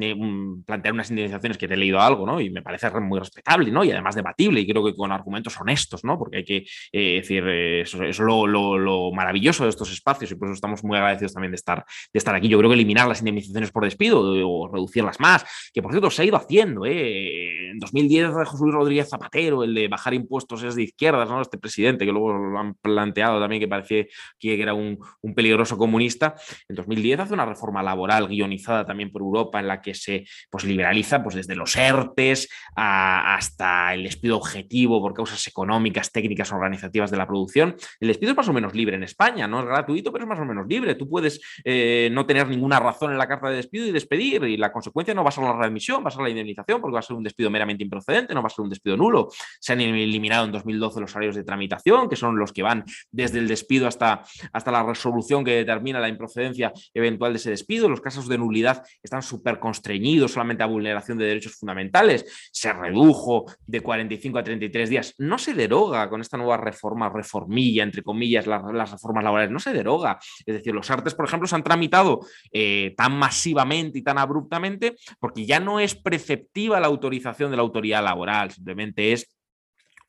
plantear 0.66 0.94
unas 0.94 1.10
indemnizaciones 1.10 1.58
que 1.58 1.68
te 1.68 1.74
he 1.74 1.78
leído 1.78 2.00
algo, 2.00 2.26
¿no? 2.26 2.40
Y 2.40 2.50
me 2.50 2.62
parece 2.62 2.88
muy 3.00 3.20
respetable, 3.20 3.72
¿no? 3.72 3.84
Y 3.84 3.92
además 3.92 4.16
debatible, 4.16 4.62
y 4.62 4.68
creo 4.68 4.84
que 4.84 4.96
con 4.96 5.12
argumentos 5.12 5.60
honestos, 5.60 6.04
¿no? 6.04 6.18
Porque 6.18 6.38
hay 6.38 6.46
que 6.46 6.66
eh, 6.92 7.16
decir, 7.22 7.48
eso, 7.48 8.04
es 8.04 8.20
lo, 8.20 8.48
lo, 8.48 9.12
maravilloso 9.12 9.64
de 9.64 9.70
estos 9.70 9.92
espacios 9.92 10.32
y 10.32 10.36
por 10.36 10.48
eso 10.48 10.54
estamos 10.54 10.84
muy 10.84 10.98
agradecidos 10.98 11.34
también 11.34 11.52
de 11.52 11.56
estar, 11.56 11.84
de 12.14 12.18
estar 12.18 12.36
aquí. 12.36 12.48
Yo 12.48 12.58
creo 12.58 12.70
que 12.70 12.76
eliminar 12.76 13.08
las 13.08 13.20
indemnizaciones 13.20 13.72
por 13.72 13.84
despido 13.84 14.22
o 14.22 14.68
reducirlas 14.68 15.20
más, 15.20 15.46
que 15.74 15.79
por 15.82 15.92
cierto 15.92 16.10
se 16.10 16.22
ha 16.22 16.26
ido 16.26 16.38
haciendo. 16.38 16.86
¿eh? 16.86 17.70
En 17.72 17.80
2010 17.80 18.32
José 18.46 18.64
Luis 18.64 18.74
Rodríguez 18.74 19.10
Zapatero, 19.10 19.64
el 19.64 19.74
de 19.74 19.88
bajar 19.88 20.14
impuestos 20.14 20.64
es 20.64 20.76
de 20.76 20.84
izquierdas, 20.84 21.30
¿no? 21.30 21.42
este 21.42 21.58
presidente 21.58 22.06
que 22.06 22.12
luego 22.12 22.34
lo 22.34 22.60
han 22.60 22.74
planteado 22.76 23.40
también 23.40 23.60
que 23.60 23.68
parecía 23.68 24.06
que 24.40 24.62
era 24.62 24.74
un, 24.74 25.00
peligroso 25.36 25.78
comunista. 25.78 26.36
En 26.68 26.76
2010 26.76 27.20
hace 27.22 27.34
una 27.34 27.46
reforma 27.46 27.82
laboral 27.84 28.28
guionizada 28.28 28.86
también 28.86 29.12
por 29.12 29.22
Europa 29.22 29.60
en 29.60 29.68
la 29.68 29.82
que 29.82 29.94
se 29.94 30.26
pues, 30.50 30.64
liberaliza 30.64 31.24
pues, 31.24 31.36
desde 31.36 31.56
los 31.56 31.76
ERTES 31.76 32.50
hasta 32.76 33.94
el 33.94 34.04
despido 34.04 34.38
objetivo 34.38 35.02
por 35.02 35.14
causas 35.14 35.46
económicas, 35.48 36.12
técnicas, 36.12 36.52
organizativas 36.52 37.12
de 37.12 37.18
la 37.18 37.28
producción. 37.28 37.76
El 38.00 38.10
despido 38.10 38.32
es 38.32 38.38
más 38.38 38.50
o 38.50 38.54
menos 38.54 38.74
libre 38.74 38.96
en 38.96 39.04
España, 39.04 39.48
no 39.48 39.60
es 39.60 39.66
gratuito, 39.66 40.12
pero 40.12 40.26
es 40.26 40.30
más 40.30 40.40
o 40.40 40.46
menos 40.46 40.68
libre. 40.68 40.96
Tú 40.96 41.08
puedes 41.08 41.40
eh, 41.64 42.10
no 42.12 42.26
tener 42.26 42.48
ninguna 42.48 42.80
razón 42.80 43.12
en 43.12 43.18
la 43.18 43.28
carta 43.28 43.50
de 43.50 43.58
despido 43.58 43.86
y 43.86 43.92
despedir 43.92 44.44
y 44.44 44.58
la 44.58 44.72
consecuencia 44.72 45.14
no 45.14 45.24
va 45.24 45.30
a 45.30 45.32
ser 45.32 45.44
la 45.44 45.54
readmisión, 45.70 46.04
va 46.04 46.10
a 46.10 46.12
ser 46.12 46.22
la 46.22 46.30
indemnización 46.30 46.82
porque 46.82 46.94
va 46.94 47.00
a 47.00 47.04
ser 47.04 47.16
un 47.16 47.24
despido 47.24 47.50
meramente 47.50 47.84
improcedente, 47.84 48.34
no 48.34 48.42
va 48.42 48.48
a 48.48 48.50
ser 48.50 48.64
un 48.64 48.70
despido 48.70 48.98
nulo. 48.98 49.30
Se 49.60 49.74
han 49.74 49.82
eliminado 49.82 50.46
en 50.46 50.52
2012 50.52 51.02
los 51.02 51.12
salarios 51.12 51.36
de 51.36 51.44
tramitación, 51.44 52.10
que 52.10 52.16
son 52.16 52.38
los 52.38 52.52
que 52.52 52.64
van 52.64 52.86
desde 53.12 53.40
el 53.40 53.48
despido 53.48 53.88
hasta, 53.88 54.24
hasta 54.52 54.72
la 54.72 54.84
resolución 54.84 55.44
que 55.44 55.52
determina 55.52 56.00
la 56.00 56.10
improcedencia 56.10 56.74
eventual 56.94 57.34
de 57.34 57.38
ese 57.38 57.52
despido. 57.52 57.90
Los 57.90 58.02
casos 58.02 58.28
de 58.28 58.38
nulidad 58.38 58.84
están 59.04 59.22
súper 59.22 59.60
constreñidos 59.60 60.32
solamente 60.32 60.64
a 60.64 60.68
vulneración 60.68 61.18
de 61.18 61.26
derechos 61.26 61.56
fundamentales. 61.56 62.50
Se 62.52 62.74
redujo 62.74 63.46
de 63.66 63.82
45 63.82 64.40
a 64.40 64.44
33 64.44 64.90
días. 64.90 65.14
No 65.18 65.38
se 65.38 65.54
deroga 65.54 66.10
con 66.10 66.22
esta 66.22 66.38
nueva 66.38 66.58
reforma, 66.58 67.10
reformilla, 67.10 67.84
entre 67.84 68.04
comillas, 68.04 68.48
las, 68.48 68.92
reformas 68.92 69.24
laborales. 69.24 69.52
No 69.52 69.60
se 69.60 69.74
deroga. 69.74 70.20
Es 70.46 70.56
decir, 70.56 70.74
los 70.74 70.90
artes, 70.90 71.14
por 71.14 71.26
ejemplo, 71.26 71.48
se 71.48 71.56
han 71.56 71.64
tramitado 71.64 72.20
eh, 72.52 72.94
tan 72.98 73.18
masivamente 73.18 74.00
y 74.00 74.02
tan 74.02 74.18
abruptamente 74.18 74.96
porque 75.20 75.46
ya 75.46 75.59
no 75.60 75.80
es 75.80 75.96
preceptiva 75.96 76.80
la 76.80 76.88
autorización 76.88 77.52
de 77.52 77.58
la 77.58 77.64
autoridad 77.64 78.04
laboral, 78.04 78.52
simplemente 78.52 79.14
es 79.14 79.28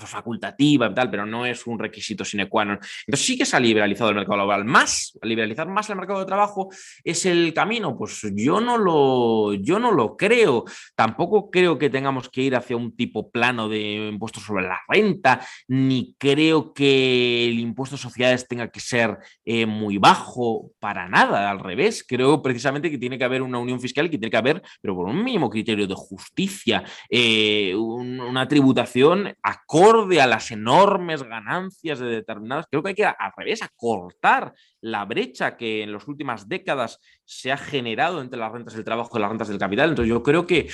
facultativa 0.07 0.87
y 0.87 0.95
tal, 0.95 1.11
pero 1.11 1.27
no 1.27 1.47
es 1.47 1.67
un 1.67 1.79
requisito 1.79 2.25
sine 2.25 2.49
qua 2.49 2.65
non. 2.65 2.79
Entonces 3.07 3.27
sí 3.27 3.37
que 3.37 3.45
se 3.45 3.57
ha 3.57 3.61
liberalizado 3.61 4.11
el 4.11 4.17
mercado 4.17 4.39
laboral. 4.39 4.65
Más, 4.65 5.19
liberalizar 5.23 5.69
más 5.69 5.89
el 5.91 5.97
mercado 5.97 6.21
de 6.21 6.27
trabajo 6.27 6.69
es 7.05 7.27
el 7.27 7.53
camino. 7.55 7.97
Pues 7.97 8.21
yo 8.35 8.61
no 8.61 8.79
lo, 8.79 9.55
yo 9.55 9.79
no 9.79 9.93
lo 9.93 10.17
creo. 10.17 10.65
Tampoco 10.95 11.51
creo 11.51 11.79
que 11.79 11.91
tengamos 11.91 12.29
que 12.29 12.43
ir 12.43 12.57
hacia 12.57 12.77
un 12.77 12.97
tipo 12.97 13.31
plano 13.31 13.69
de 13.69 14.09
impuestos 14.09 14.43
sobre 14.43 14.65
la 14.65 14.81
renta, 14.89 15.41
ni 15.69 16.15
creo 16.19 16.73
que 16.73 17.47
el 17.47 17.59
impuesto 17.59 17.97
de 17.97 18.03
sociedades 18.03 18.49
tenga 18.49 18.69
que 18.69 18.81
ser 18.81 19.19
eh, 19.45 19.67
muy 19.67 19.99
bajo 19.99 20.73
para 20.79 21.09
nada. 21.09 21.51
Al 21.51 21.61
revés, 21.61 22.05
creo 22.07 22.43
precisamente 22.43 22.91
que 22.91 22.99
tiene 22.99 23.19
que 23.19 23.25
haber 23.25 23.43
una 23.43 23.59
unión 23.59 23.81
fiscal 23.81 24.09
que 24.09 24.19
tiene 24.19 24.31
que 24.31 24.37
haber, 24.37 24.63
pero 24.81 24.95
por 24.95 25.07
un 25.07 25.23
mínimo 25.23 25.51
criterio 25.51 25.87
de 25.87 25.95
justicia, 25.95 26.85
eh, 27.09 27.75
una 27.75 28.47
tributación 28.49 29.35
acorde 29.43 29.90
a 29.91 30.27
las 30.27 30.51
enormes 30.51 31.23
ganancias 31.23 31.99
de 31.99 32.07
determinadas. 32.07 32.67
Creo 32.71 32.83
que 32.83 32.91
hay 32.91 32.95
que, 32.95 33.05
al 33.05 33.33
revés, 33.37 33.63
acortar 33.63 34.55
la 34.81 35.05
brecha 35.05 35.57
que 35.57 35.83
en 35.83 35.93
las 35.93 36.09
últimas 36.09 36.49
décadas 36.49 36.99
se 37.25 37.53
ha 37.53 37.57
generado 37.57 38.21
entre 38.21 38.39
las 38.39 38.53
rentas 38.53 38.75
del 38.75 38.85
trabajo 38.85 39.17
y 39.17 39.21
las 39.21 39.31
rentas 39.31 39.49
del 39.49 39.59
capital. 39.59 39.91
Entonces, 39.91 40.09
yo 40.09 40.23
creo 40.23 40.47
que 40.47 40.69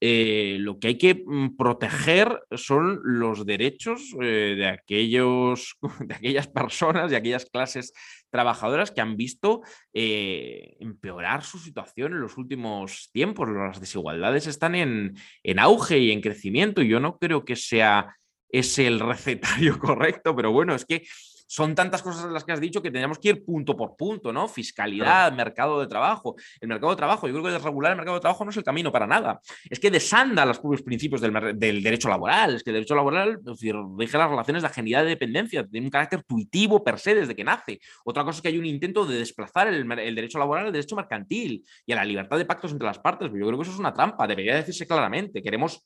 eh, 0.00 0.56
lo 0.60 0.78
que 0.78 0.88
hay 0.88 0.98
que 0.98 1.24
mm, 1.26 1.56
proteger 1.56 2.40
son 2.52 3.00
los 3.02 3.44
derechos 3.46 4.14
eh, 4.20 4.54
de, 4.56 4.66
aquellos, 4.66 5.76
de 6.00 6.14
aquellas 6.14 6.46
personas 6.46 7.10
y 7.10 7.14
aquellas 7.14 7.46
clases 7.46 7.92
trabajadoras 8.30 8.90
que 8.90 9.00
han 9.00 9.16
visto 9.16 9.62
eh, 9.92 10.76
empeorar 10.80 11.42
su 11.42 11.58
situación 11.58 12.12
en 12.12 12.20
los 12.20 12.36
últimos 12.36 13.10
tiempos. 13.12 13.48
Las 13.48 13.80
desigualdades 13.80 14.46
están 14.46 14.74
en, 14.74 15.16
en 15.42 15.58
auge 15.58 15.98
y 15.98 16.12
en 16.12 16.20
crecimiento. 16.20 16.82
Yo 16.82 17.00
no 17.00 17.18
creo 17.18 17.44
que 17.44 17.56
sea 17.56 18.17
es 18.48 18.78
el 18.78 19.00
recetario 19.00 19.78
correcto, 19.80 20.34
pero 20.34 20.52
bueno, 20.52 20.74
es 20.74 20.84
que 20.84 21.04
son 21.48 21.74
tantas 21.74 22.02
cosas 22.02 22.30
las 22.30 22.44
que 22.44 22.52
has 22.52 22.60
dicho 22.60 22.82
que 22.82 22.90
tendríamos 22.90 23.18
que 23.18 23.30
ir 23.30 23.44
punto 23.44 23.74
por 23.74 23.96
punto, 23.96 24.32
¿no? 24.34 24.48
Fiscalidad, 24.48 25.32
mercado 25.32 25.80
de 25.80 25.86
trabajo. 25.86 26.36
El 26.60 26.68
mercado 26.68 26.90
de 26.90 26.96
trabajo, 26.96 27.26
yo 27.26 27.32
creo 27.32 27.44
que 27.44 27.50
desregular 27.52 27.92
el 27.92 27.96
mercado 27.96 28.16
de 28.16 28.20
trabajo 28.20 28.44
no 28.44 28.50
es 28.50 28.56
el 28.58 28.64
camino 28.64 28.92
para 28.92 29.06
nada. 29.06 29.40
Es 29.70 29.80
que 29.80 29.90
desanda 29.90 30.44
los 30.44 30.58
propios 30.58 30.82
principios 30.82 31.22
del, 31.22 31.58
derecho 31.58 32.10
laboral. 32.10 32.56
Es 32.56 32.62
que 32.62 32.68
el 32.68 32.74
derecho 32.74 32.94
laboral 32.94 33.38
es 33.38 33.44
decir, 33.44 33.74
rige 33.96 34.18
las 34.18 34.28
relaciones 34.28 34.62
de 34.62 34.68
ajenidad 34.68 35.04
de 35.04 35.08
dependencia, 35.08 35.66
tiene 35.66 35.86
un 35.86 35.90
carácter 35.90 36.22
tuitivo 36.22 36.84
per 36.84 36.98
se 36.98 37.14
desde 37.14 37.34
que 37.34 37.44
nace. 37.44 37.80
Otra 38.04 38.24
cosa 38.24 38.36
es 38.36 38.42
que 38.42 38.48
hay 38.48 38.58
un 38.58 38.66
intento 38.66 39.06
de 39.06 39.16
desplazar 39.16 39.68
el, 39.68 39.90
el 39.90 40.14
derecho 40.14 40.38
laboral 40.38 40.66
al 40.66 40.72
derecho 40.72 40.96
mercantil 40.96 41.64
y 41.86 41.92
a 41.92 41.96
la 41.96 42.04
libertad 42.04 42.36
de 42.36 42.44
pactos 42.44 42.72
entre 42.72 42.86
las 42.86 42.98
partes. 42.98 43.30
Yo 43.32 43.46
creo 43.46 43.56
que 43.56 43.62
eso 43.62 43.72
es 43.72 43.78
una 43.78 43.94
trampa, 43.94 44.26
debería 44.26 44.54
decirse 44.54 44.86
claramente. 44.86 45.42
Queremos 45.42 45.82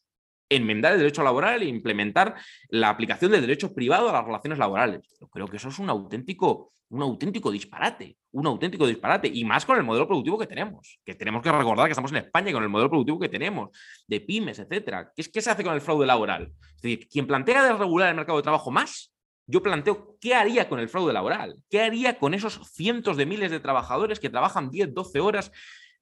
enmendar 0.49 0.93
el 0.93 0.99
derecho 0.99 1.23
laboral 1.23 1.63
e 1.63 1.67
implementar 1.67 2.35
la 2.69 2.91
aplicación 2.91 3.31
del 3.33 3.41
derecho 3.41 3.75
privado 3.75 4.09
a 4.09 4.13
las 4.13 4.25
relaciones 4.25 4.59
laborales. 4.59 5.17
Yo 5.21 5.29
creo 5.29 5.47
que 5.47 5.57
eso 5.57 5.69
es 5.69 5.79
un 5.79 5.91
auténtico, 5.91 6.73
un 6.91 7.03
auténtico 7.03 7.51
disparate, 7.51 8.17
un 8.33 8.47
auténtico 8.47 8.87
disparate, 8.87 9.29
y 9.29 9.45
más 9.45 9.65
con 9.65 9.77
el 9.77 9.85
modelo 9.85 10.07
productivo 10.07 10.39
que 10.39 10.47
tenemos, 10.47 10.99
que 11.05 11.15
tenemos 11.15 11.43
que 11.43 11.53
recordar 11.53 11.87
que 11.87 11.93
estamos 11.93 12.13
en 12.13 12.19
España 12.19 12.51
y 12.51 12.53
con 12.53 12.63
el 12.63 12.69
modelo 12.69 12.91
productivo 12.91 13.19
que 13.19 13.29
tenemos, 13.29 13.71
de 14.07 14.21
pymes, 14.21 14.59
etcétera. 14.59 15.11
¿Qué, 15.15 15.25
¿Qué 15.25 15.41
se 15.41 15.51
hace 15.51 15.65
con 15.65 15.75
el 15.75 15.81
fraude 15.81 16.07
laboral? 16.07 16.53
Es 16.77 16.83
decir, 16.83 17.09
quien 17.09 17.27
plantea 17.27 17.65
desregular 17.65 18.11
el 18.11 18.17
mercado 18.17 18.39
de 18.39 18.43
trabajo 18.43 18.71
más, 18.71 19.13
yo 19.47 19.63
planteo 19.63 20.17
qué 20.21 20.35
haría 20.35 20.69
con 20.69 20.79
el 20.79 20.89
fraude 20.89 21.13
laboral, 21.13 21.57
qué 21.69 21.81
haría 21.81 22.19
con 22.19 22.35
esos 22.35 22.61
cientos 22.73 23.17
de 23.17 23.27
miles 23.27 23.51
de 23.51 23.61
trabajadores 23.61 24.21
que 24.21 24.31
trabajan 24.31 24.71
10, 24.71 24.95
12 24.95 25.21
horas, 25.21 25.53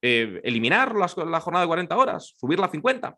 eh, 0.02 0.40
eliminar 0.44 0.94
la 0.94 1.40
jornada 1.40 1.64
de 1.64 1.68
40 1.68 1.96
horas, 1.96 2.34
subirla 2.38 2.66
a 2.66 2.70
50. 2.70 3.16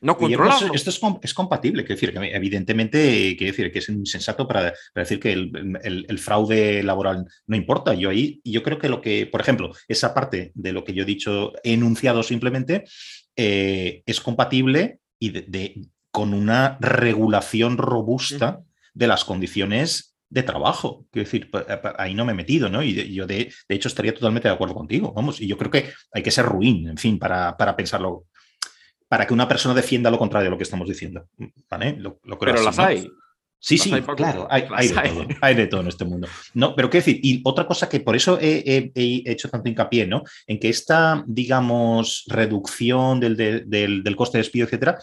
No 0.00 0.16
controlarlo. 0.16 0.72
Esto 0.72 0.90
es, 1.22 1.34
compatible, 1.34 1.84
quiero 1.84 2.00
decir, 2.00 2.12
que 2.12 2.34
evidentemente 2.34 3.36
quiero 3.36 3.52
decir 3.52 3.70
que 3.70 3.80
es 3.80 3.88
insensato 3.90 4.48
para, 4.48 4.72
decir 4.94 5.20
que 5.20 5.32
el, 5.32 6.18
fraude 6.18 6.82
laboral 6.82 7.26
no 7.46 7.56
importa. 7.56 7.92
Yo 7.92 8.08
ahí, 8.08 8.40
yo 8.42 8.62
creo 8.62 8.78
que 8.78 8.88
lo 8.88 9.02
que, 9.02 9.26
por 9.26 9.42
ejemplo, 9.42 9.72
esa 9.88 10.14
parte 10.14 10.52
de 10.54 10.72
lo 10.72 10.84
que 10.84 10.94
yo 10.94 11.02
he 11.02 11.06
dicho, 11.06 11.52
he 11.62 11.74
enunciado 11.74 12.22
simplemente, 12.22 12.84
eh, 13.36 14.02
es 14.06 14.20
compatible 14.20 15.00
y 15.18 15.30
de, 15.30 15.82
con 16.10 16.32
una 16.32 16.78
regulación 16.80 17.76
robusta 17.76 18.60
de 18.94 19.06
las 19.06 19.24
condiciones 19.24 20.16
de 20.30 20.42
trabajo. 20.42 21.06
Quiero 21.10 21.26
decir, 21.26 21.50
ahí 21.98 22.14
no 22.14 22.24
me 22.24 22.32
he 22.32 22.36
metido, 22.36 22.70
¿no? 22.70 22.82
Y 22.82 23.12
yo 23.12 23.26
de, 23.26 23.52
hecho 23.68 23.88
estaría 23.88 24.14
totalmente 24.14 24.48
de 24.48 24.54
acuerdo 24.54 24.74
contigo, 24.74 25.12
vamos, 25.12 25.40
y 25.40 25.46
yo 25.46 25.58
creo 25.58 25.70
que 25.70 25.92
hay 26.12 26.22
que 26.22 26.30
ser 26.30 26.46
ruin, 26.46 26.88
en 26.88 26.96
fin, 26.96 27.18
para, 27.18 27.56
para 27.56 27.76
pensarlo 27.76 28.26
para 29.10 29.26
que 29.26 29.34
una 29.34 29.48
persona 29.48 29.74
defienda 29.74 30.08
lo 30.08 30.18
contrario 30.18 30.44
de 30.44 30.50
lo 30.52 30.56
que 30.56 30.62
estamos 30.62 30.86
diciendo. 30.86 31.26
¿vale? 31.68 31.96
Lo, 31.98 32.20
pero 32.20 32.62
las 32.62 32.78
hay. 32.78 33.10
Sí, 33.58 33.76
sí, 33.76 33.90
claro, 34.16 34.46
hay, 34.48 34.62
de 34.88 34.94
todo, 34.94 35.26
hay 35.42 35.54
de 35.56 35.66
todo 35.66 35.80
en 35.80 35.88
este 35.88 36.04
mundo. 36.04 36.28
No, 36.54 36.76
pero 36.76 36.88
qué 36.88 36.98
decir, 36.98 37.18
y 37.20 37.42
otra 37.44 37.66
cosa 37.66 37.88
que 37.88 37.98
por 38.00 38.14
eso 38.14 38.38
he, 38.40 38.92
hecho 38.94 39.50
tanto 39.50 39.68
hincapié, 39.68 40.06
¿no? 40.06 40.22
En 40.46 40.60
que 40.60 40.68
esta, 40.68 41.24
digamos, 41.26 42.24
reducción 42.28 43.18
del, 43.18 44.14
coste 44.16 44.38
de 44.38 44.42
despido, 44.42 44.66
etcétera, 44.66 44.98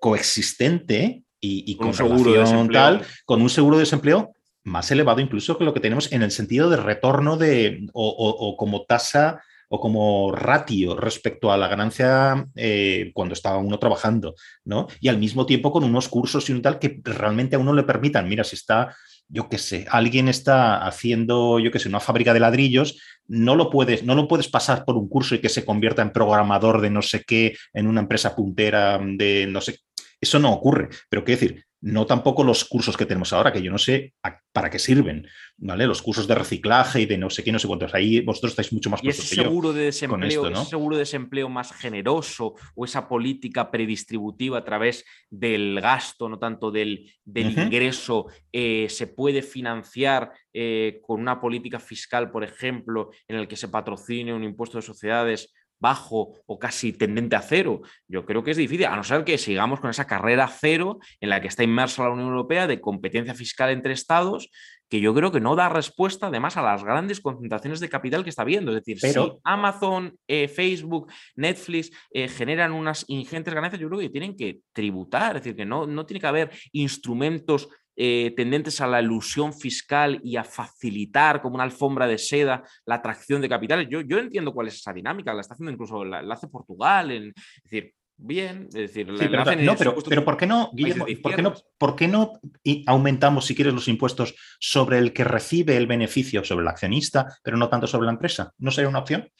coexistente 0.00 1.24
y, 1.38 1.76
con, 1.76 1.92
seguro 1.92 2.42
tal, 2.72 3.02
con 3.26 3.42
un 3.42 3.50
seguro 3.50 3.76
de 3.76 3.82
desempleo 3.82 4.32
más 4.64 4.90
elevado 4.90 5.20
incluso 5.20 5.56
que 5.58 5.64
lo 5.64 5.72
que 5.72 5.80
tenemos 5.80 6.10
en 6.10 6.22
el 6.22 6.32
sentido 6.32 6.70
de 6.70 6.78
retorno 6.78 7.36
de, 7.36 7.86
o 7.92 8.56
como 8.58 8.84
tasa 8.84 9.42
o 9.68 9.80
como 9.80 10.32
ratio 10.32 10.96
respecto 10.96 11.50
a 11.50 11.56
la 11.56 11.68
ganancia 11.68 12.46
eh, 12.54 13.10
cuando 13.14 13.34
estaba 13.34 13.58
uno 13.58 13.78
trabajando, 13.78 14.34
¿no? 14.64 14.86
Y 15.00 15.08
al 15.08 15.18
mismo 15.18 15.46
tiempo 15.46 15.72
con 15.72 15.84
unos 15.84 16.08
cursos 16.08 16.48
y 16.48 16.52
un 16.52 16.62
tal 16.62 16.78
que 16.78 17.00
realmente 17.02 17.56
a 17.56 17.58
uno 17.58 17.72
le 17.72 17.82
permitan, 17.82 18.28
mira, 18.28 18.44
si 18.44 18.56
está, 18.56 18.94
yo 19.28 19.48
qué 19.48 19.58
sé, 19.58 19.86
alguien 19.90 20.28
está 20.28 20.86
haciendo, 20.86 21.58
yo 21.58 21.70
qué 21.70 21.78
sé, 21.78 21.88
una 21.88 22.00
fábrica 22.00 22.32
de 22.32 22.40
ladrillos, 22.40 23.00
no 23.26 23.56
lo 23.56 23.70
puedes, 23.70 24.04
no 24.04 24.14
lo 24.14 24.28
puedes 24.28 24.48
pasar 24.48 24.84
por 24.84 24.96
un 24.96 25.08
curso 25.08 25.34
y 25.34 25.40
que 25.40 25.48
se 25.48 25.64
convierta 25.64 26.02
en 26.02 26.12
programador 26.12 26.80
de 26.80 26.90
no 26.90 27.02
sé 27.02 27.24
qué, 27.26 27.56
en 27.72 27.86
una 27.86 28.00
empresa 28.00 28.36
puntera 28.36 28.98
de 28.98 29.46
no 29.48 29.60
sé. 29.60 29.78
Eso 30.20 30.38
no 30.38 30.52
ocurre, 30.52 30.88
pero 31.10 31.24
qué 31.24 31.32
decir, 31.32 31.65
no 31.80 32.06
tampoco 32.06 32.42
los 32.42 32.64
cursos 32.64 32.96
que 32.96 33.06
tenemos 33.06 33.32
ahora, 33.32 33.52
que 33.52 33.62
yo 33.62 33.70
no 33.70 33.78
sé 33.78 34.14
para 34.52 34.70
qué 34.70 34.78
sirven, 34.78 35.26
¿vale? 35.58 35.86
Los 35.86 36.00
cursos 36.00 36.26
de 36.26 36.34
reciclaje 36.34 37.02
y 37.02 37.06
de 37.06 37.18
no 37.18 37.28
sé 37.28 37.44
qué, 37.44 37.52
no 37.52 37.58
sé 37.58 37.68
cuántos. 37.68 37.94
Ahí 37.94 38.20
vosotros 38.20 38.52
estáis 38.52 38.72
mucho 38.72 38.88
más 38.90 39.02
puestos 39.02 39.26
ese 39.26 39.42
seguro 39.42 39.72
de 39.72 39.84
desempleo, 39.84 40.48
ese 40.48 40.64
seguro 40.64 40.96
de 40.96 41.00
desempleo 41.00 41.48
más 41.48 41.72
generoso 41.72 42.54
o 42.74 42.84
esa 42.84 43.08
política 43.08 43.70
predistributiva 43.70 44.58
a 44.58 44.64
través 44.64 45.04
del 45.30 45.80
gasto, 45.80 46.28
no 46.28 46.38
tanto 46.38 46.70
del, 46.70 47.12
ingreso, 47.26 48.26
eh, 48.52 48.86
se 48.88 49.06
puede 49.08 49.42
financiar 49.42 50.32
eh, 50.54 51.00
con 51.02 51.20
una 51.20 51.40
política 51.40 51.78
fiscal, 51.78 52.30
por 52.30 52.42
ejemplo, 52.42 53.10
en 53.28 53.36
el 53.36 53.46
que 53.46 53.56
se 53.56 53.68
patrocine 53.68 54.32
un 54.32 54.44
impuesto 54.44 54.78
de 54.78 54.82
sociedades 54.82 55.52
bajo 55.78 56.34
o 56.46 56.58
casi 56.58 56.92
tendente 56.92 57.36
a 57.36 57.42
cero. 57.42 57.82
Yo 58.08 58.24
creo 58.24 58.42
que 58.42 58.52
es 58.52 58.56
difícil, 58.56 58.86
a 58.86 58.96
no 58.96 59.04
ser 59.04 59.24
que 59.24 59.38
sigamos 59.38 59.80
con 59.80 59.90
esa 59.90 60.06
carrera 60.06 60.48
cero 60.48 60.98
en 61.20 61.30
la 61.30 61.40
que 61.40 61.48
está 61.48 61.62
inmersa 61.62 62.04
la 62.04 62.10
Unión 62.10 62.28
Europea 62.28 62.66
de 62.66 62.80
competencia 62.80 63.34
fiscal 63.34 63.70
entre 63.70 63.92
estados, 63.92 64.50
que 64.88 65.00
yo 65.00 65.14
creo 65.14 65.32
que 65.32 65.40
no 65.40 65.56
da 65.56 65.68
respuesta 65.68 66.28
además 66.28 66.56
a 66.56 66.62
las 66.62 66.84
grandes 66.84 67.20
concentraciones 67.20 67.80
de 67.80 67.88
capital 67.88 68.22
que 68.22 68.30
está 68.30 68.42
habiendo. 68.42 68.70
Es 68.70 68.84
decir, 68.84 69.00
si 69.00 69.18
Amazon, 69.42 70.16
eh, 70.28 70.48
Facebook, 70.48 71.10
Netflix 71.34 71.90
eh, 72.12 72.28
generan 72.28 72.72
unas 72.72 73.04
ingentes 73.08 73.52
ganancias, 73.52 73.80
yo 73.80 73.88
creo 73.88 74.00
que 74.00 74.10
tienen 74.10 74.36
que 74.36 74.60
tributar, 74.72 75.36
es 75.36 75.42
decir, 75.42 75.56
que 75.56 75.66
no, 75.66 75.86
no 75.86 76.06
tiene 76.06 76.20
que 76.20 76.26
haber 76.26 76.50
instrumentos 76.72 77.68
eh, 77.96 78.34
tendentes 78.36 78.80
a 78.80 78.86
la 78.86 79.00
ilusión 79.00 79.52
fiscal 79.52 80.20
y 80.22 80.36
a 80.36 80.44
facilitar 80.44 81.40
como 81.40 81.54
una 81.54 81.64
alfombra 81.64 82.06
de 82.06 82.18
seda 82.18 82.62
la 82.84 82.96
atracción 82.96 83.40
de 83.40 83.48
capitales. 83.48 83.88
Yo, 83.90 84.02
yo 84.02 84.18
entiendo 84.18 84.52
cuál 84.52 84.68
es 84.68 84.74
esa 84.74 84.92
dinámica, 84.92 85.32
la 85.32 85.40
está 85.40 85.54
haciendo 85.54 85.72
incluso, 85.72 86.04
la, 86.04 86.18
hace 86.32 86.48
Portugal, 86.48 87.10
en, 87.10 87.28
es 87.28 87.62
decir, 87.64 87.94
bien, 88.18 88.66
es 88.68 88.92
decir, 88.92 89.06
pero, 89.18 89.44
no, 89.56 89.76
pero, 89.76 89.96
pero, 90.08 90.24
¿por 90.24 90.36
qué 90.36 90.46
no, 90.46 90.70
Guillermo, 90.74 91.06
¿por 91.22 91.34
qué 91.34 91.42
no, 91.42 91.54
por 91.78 91.96
qué 91.96 92.08
no 92.08 92.40
aumentamos, 92.86 93.46
si 93.46 93.54
quieres, 93.54 93.74
los 93.74 93.88
impuestos 93.88 94.34
sobre 94.58 94.98
el 94.98 95.12
que 95.12 95.24
recibe 95.24 95.76
el 95.76 95.86
beneficio, 95.86 96.44
sobre 96.44 96.62
el 96.62 96.68
accionista, 96.68 97.26
pero 97.42 97.56
no 97.56 97.68
tanto 97.68 97.86
sobre 97.86 98.06
la 98.06 98.12
empresa? 98.12 98.52
¿No 98.58 98.70
sería 98.70 98.88
una 98.88 99.00
opción? 99.00 99.30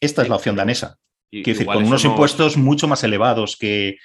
Esta 0.00 0.22
es 0.22 0.28
la 0.28 0.36
opción 0.36 0.56
danesa. 0.56 0.98
Quiero 1.42 1.58
decir, 1.58 1.66
con 1.66 1.84
unos 1.84 2.04
impuestos 2.04 2.56
mucho 2.56 2.86
más 2.88 3.02
elevados 3.04 3.56
que, 3.56 3.98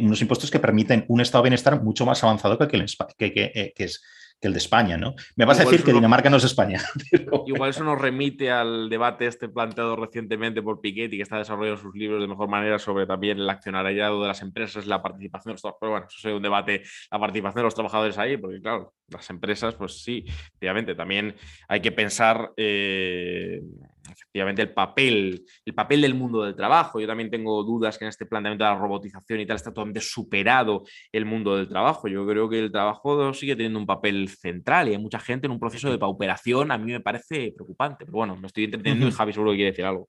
unos 0.00 0.20
impuestos 0.20 0.50
que 0.50 0.58
permiten 0.58 1.04
un 1.08 1.20
estado 1.20 1.42
de 1.42 1.48
bienestar 1.48 1.82
mucho 1.82 2.06
más 2.06 2.22
avanzado 2.22 2.58
que, 2.58 2.76
el, 2.76 2.86
eh, 3.18 3.72
que, 3.74 3.84
es 3.84 4.02
que 4.40 4.48
el 4.48 4.54
de 4.54 4.58
España, 4.58 4.96
¿no? 4.96 5.14
Me 5.36 5.44
vas 5.44 5.60
a 5.60 5.64
decir 5.64 5.84
que 5.84 5.92
Dinamarca 5.92 6.30
no 6.30 6.38
es 6.38 6.44
España. 6.44 6.80
Igual 7.46 7.70
eso 7.70 7.84
nos 7.84 8.00
remite 8.00 8.50
al 8.50 8.88
debate 8.88 9.26
este 9.26 9.50
planteado 9.50 9.96
recientemente 9.96 10.62
por 10.62 10.80
Piketty, 10.80 11.18
que 11.18 11.22
está 11.22 11.36
desarrollando 11.36 11.80
sus 11.80 11.94
libros 11.94 12.22
de 12.22 12.26
mejor 12.26 12.48
manera 12.48 12.78
sobre 12.78 13.06
también 13.06 13.38
el 13.38 13.50
accionariado 13.50 14.20
de 14.22 14.28
las 14.28 14.40
empresas, 14.40 14.86
la 14.86 15.02
participación 15.02 15.54
de 15.54 15.60
los 15.62 15.74
Pero 15.78 15.92
bueno, 15.92 16.06
eso 16.08 16.28
es 16.28 16.34
un 16.34 16.42
debate, 16.42 16.82
la 17.10 17.18
participación 17.18 17.56
de 17.56 17.64
los 17.64 17.74
trabajadores 17.74 18.16
ahí, 18.16 18.38
porque 18.38 18.62
claro, 18.62 18.94
las 19.08 19.28
empresas, 19.28 19.74
pues 19.74 20.02
sí, 20.02 20.24
efectivamente, 20.26 20.94
también 20.94 21.36
hay 21.68 21.80
que 21.80 21.92
pensar 21.92 22.52
eh, 22.56 23.60
efectivamente 24.08 24.62
el 24.62 24.72
papel, 24.72 25.44
el 25.64 25.74
papel 25.74 26.00
del 26.00 26.14
mundo 26.14 26.42
del 26.42 26.54
trabajo. 26.54 27.00
Yo 27.00 27.06
también 27.06 27.30
tengo 27.30 27.62
dudas 27.64 27.98
que 27.98 28.04
en 28.04 28.10
este 28.10 28.26
planteamiento 28.26 28.64
de 28.64 28.70
la 28.70 28.78
robotización 28.78 29.40
y 29.40 29.46
tal 29.46 29.56
está 29.56 29.70
totalmente 29.70 30.00
superado 30.00 30.84
el 31.12 31.24
mundo 31.24 31.56
del 31.56 31.68
trabajo. 31.68 32.08
Yo 32.08 32.26
creo 32.26 32.48
que 32.48 32.60
el 32.60 32.72
trabajo 32.72 33.32
sigue 33.34 33.56
teniendo 33.56 33.78
un 33.78 33.86
papel 33.86 34.28
central 34.28 34.88
y 34.88 34.92
hay 34.92 34.98
mucha 34.98 35.18
gente 35.18 35.46
en 35.46 35.52
un 35.52 35.60
proceso 35.60 35.90
de 35.90 35.98
pauperación. 35.98 36.70
A 36.70 36.78
mí 36.78 36.92
me 36.92 37.00
parece 37.00 37.52
preocupante, 37.54 38.04
pero 38.04 38.18
bueno, 38.18 38.36
me 38.36 38.46
estoy 38.46 38.64
entendiendo 38.64 39.06
y 39.06 39.12
Javi 39.12 39.32
seguro 39.32 39.52
que 39.52 39.56
quiere 39.56 39.70
decir 39.72 39.84
algo. 39.84 40.08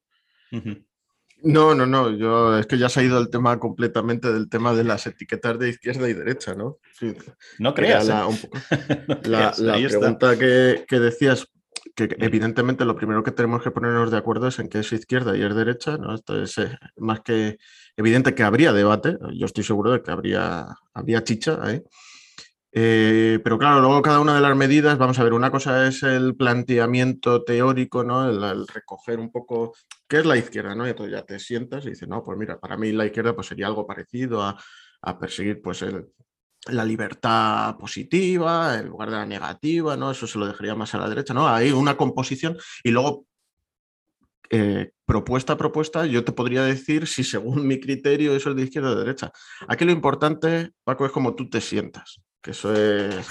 No, 1.44 1.74
no, 1.74 1.88
no, 1.88 2.12
yo 2.12 2.58
es 2.58 2.68
que 2.68 2.78
ya 2.78 2.88
se 2.88 3.00
ha 3.00 3.04
ido 3.04 3.18
el 3.18 3.32
tema 3.32 3.58
completamente 3.58 4.32
del 4.32 4.48
tema 4.48 4.74
de 4.74 4.84
las 4.84 5.08
etiquetas 5.08 5.58
de 5.58 5.70
izquierda 5.70 6.08
y 6.08 6.14
derecha, 6.14 6.54
¿no? 6.54 6.78
no 7.58 7.74
creas. 7.74 8.08
La, 8.08 8.28
¿eh? 8.30 9.20
la, 9.58 9.76
pregunta 9.76 10.38
que, 10.38 10.86
que, 10.88 11.00
decías, 11.00 11.51
que 11.96 12.16
evidentemente 12.20 12.86
lo 12.86 12.96
primero 12.96 13.24
que 13.24 13.32
tenemos 13.32 13.64
que 13.64 13.72
ponernos 13.72 14.12
de 14.12 14.18
acuerdo 14.18 14.48
es 14.48 14.60
en 14.60 14.70
qué 14.70 14.80
es 14.80 14.92
izquierda 14.92 15.36
y 15.36 15.44
es 15.44 15.56
derecha, 15.56 15.98
¿no? 15.98 16.16
Esto 16.16 16.42
es 16.42 16.58
eh, 16.58 16.78
más 16.98 17.22
que 17.22 17.58
evidente 17.98 18.36
que 18.36 18.44
habría 18.44 18.74
debate, 18.74 19.18
yo 19.34 19.46
estoy 19.46 19.64
seguro 19.64 19.92
de 19.92 20.02
que 20.02 20.12
habría, 20.12 20.68
habría 20.94 21.24
chicha 21.24 21.60
ahí. 21.62 21.82
Eh, 22.74 23.40
pero 23.44 23.60
claro, 23.60 23.82
luego 23.82 24.02
cada 24.02 24.22
una 24.22 24.36
de 24.36 24.42
las 24.42 24.56
medidas, 24.56 24.98
vamos 24.98 25.20
a 25.20 25.24
ver, 25.24 25.34
una 25.34 25.52
cosa 25.52 25.88
es 25.88 26.04
el 26.04 26.36
planteamiento 26.36 27.44
teórico, 27.44 28.04
¿no? 28.04 28.30
El, 28.30 28.68
recoger 28.68 29.20
un 29.20 29.30
poco 29.32 29.74
qué 30.08 30.20
es 30.20 30.26
la 30.26 30.38
izquierda, 30.38 30.74
¿no? 30.74 30.88
Y 30.88 30.92
entonces 30.92 31.14
ya 31.14 31.26
te 31.26 31.40
sientas 31.40 31.86
y 31.86 31.90
dices, 31.90 32.08
no, 32.08 32.24
pues 32.24 32.38
mira, 32.38 32.60
para 32.60 32.78
mí 32.78 32.92
la 32.94 33.06
izquierda 33.06 33.36
pues 33.36 33.48
sería 33.48 33.68
algo 33.68 33.86
parecido 33.86 34.42
a, 34.42 34.58
a 35.02 35.20
perseguir 35.20 35.62
pues 35.62 35.82
el, 35.82 36.08
la 36.68 36.86
libertad 36.86 37.78
positiva 37.78 38.78
en 38.78 38.88
lugar 38.88 39.10
de 39.10 39.16
la 39.18 39.26
negativa, 39.26 39.98
¿no? 39.98 40.12
Eso 40.12 40.28
se 40.28 40.38
lo 40.38 40.46
dejaría 40.46 40.76
más 40.76 40.94
a 40.94 41.00
la 41.00 41.10
derecha, 41.10 41.34
¿no? 41.34 41.48
Hay 41.48 41.72
una 41.72 41.98
composición 41.98 42.58
y 42.84 42.92
luego 42.92 43.26
eh, 44.50 44.92
propuesta 45.06 45.54
a 45.54 45.58
propuesta, 45.58 46.06
yo 46.06 46.24
te 46.24 46.34
podría 46.34 46.64
decir 46.64 47.08
si 47.08 47.24
según 47.24 47.66
mi 47.66 47.80
criterio 47.80 48.36
eso 48.36 48.50
es 48.50 48.56
de 48.56 48.64
izquierda 48.64 48.92
o 48.92 48.96
de 48.96 49.06
derecha. 49.06 49.32
Aquí 49.68 49.86
lo 49.86 49.92
importante, 49.92 50.72
Paco, 50.84 51.06
es 51.06 51.12
como 51.12 51.36
tú 51.36 51.50
te 51.50 51.62
sientas, 51.62 52.22
que 52.42 52.52
eso 52.52 52.74
es, 52.74 53.26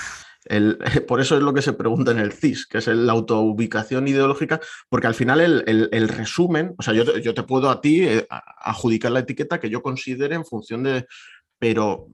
por 1.06 1.20
eso 1.20 1.36
es 1.36 1.42
lo 1.42 1.52
que 1.52 1.62
se 1.62 1.74
pregunta 1.74 2.10
en 2.10 2.18
el 2.18 2.32
CIS, 2.32 2.66
que 2.66 2.78
es 2.78 2.86
la 2.88 3.12
autoubicación 3.12 4.08
ideológica, 4.08 4.60
porque 4.88 5.06
al 5.06 5.14
final 5.14 5.40
el, 5.40 6.08
resumen, 6.08 6.74
o 6.78 6.82
sea, 6.82 6.94
yo, 6.94 7.04
yo, 7.18 7.34
te 7.34 7.42
puedo 7.42 7.70
a 7.70 7.80
ti 7.80 8.02
eh, 8.02 8.26
adjudicar 8.30 9.12
la 9.12 9.20
etiqueta 9.20 9.60
que 9.60 9.70
yo 9.70 9.82
considere 9.82 10.34
en 10.34 10.46
función 10.46 10.82
de, 10.82 11.06
pero 11.58 12.08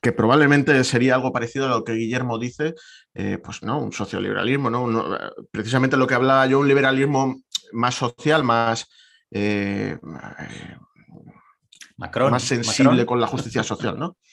que 0.00 0.12
probablemente 0.12 0.82
sería 0.84 1.14
algo 1.14 1.32
parecido 1.32 1.66
a 1.66 1.70
lo 1.70 1.84
que 1.84 1.92
Guillermo 1.92 2.38
dice, 2.38 2.74
eh, 3.14 3.38
pues 3.38 3.62
no, 3.62 3.80
un 3.80 3.92
socioliberalismo, 3.92 4.70
¿no? 4.70 5.18
precisamente 5.50 5.96
lo 5.96 6.06
que 6.06 6.14
hablaba 6.14 6.46
yo, 6.46 6.60
un 6.60 6.68
liberalismo 6.68 7.42
más 7.72 7.94
social, 7.94 8.44
más, 8.44 8.86
eh, 9.30 9.98
más 11.96 12.42
sensible 12.42 13.04
con 13.04 13.20
la 13.20 13.26
justicia 13.26 13.62
social, 13.62 13.98
¿no? 13.98 14.16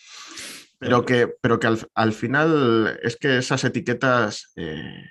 Pero 0.78 1.06
que, 1.06 1.34
pero 1.42 1.58
que 1.58 1.68
al, 1.96 2.14
final 2.14 3.00
es 3.02 3.16
que 3.16 3.38
esas 3.38 3.64
etiquetas, 3.64 4.52
eh, 4.58 5.06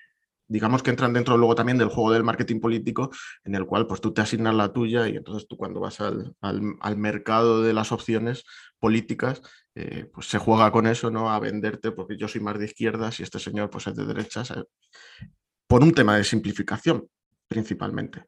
digamos 0.46 0.82
que 0.82 0.90
entran 0.90 1.14
dentro 1.14 1.38
luego 1.38 1.54
también 1.54 1.78
del 1.78 1.88
juego 1.88 2.12
del 2.12 2.22
marketing 2.22 2.60
político, 2.60 3.10
en 3.44 3.54
el 3.54 3.64
cual 3.64 3.86
pues 3.86 4.00
tú 4.00 4.12
te 4.12 4.20
asignas 4.20 4.54
la 4.54 4.72
tuya 4.72 5.08
y 5.08 5.16
entonces 5.16 5.48
tú 5.48 5.56
cuando 5.56 5.80
vas 5.80 6.00
al, 6.00 6.34
mercado 6.96 7.62
de 7.62 7.72
las 7.72 7.92
opciones 7.92 8.44
políticas, 8.84 9.40
eh, 9.74 10.04
pues 10.12 10.26
se 10.26 10.36
juega 10.36 10.70
con 10.70 10.86
eso, 10.86 11.10
¿no? 11.10 11.30
A 11.30 11.40
venderte 11.40 11.90
porque 11.90 12.18
yo 12.18 12.28
soy 12.28 12.42
más 12.42 12.58
de 12.58 12.66
izquierdas 12.66 13.18
y 13.18 13.22
este 13.22 13.38
señor 13.38 13.70
pues 13.70 13.86
es 13.86 13.96
de 13.96 14.04
derechas, 14.04 14.52
por 15.66 15.82
un 15.82 15.92
tema 15.94 16.18
de 16.18 16.24
simplificación 16.24 17.08
principalmente. 17.48 18.24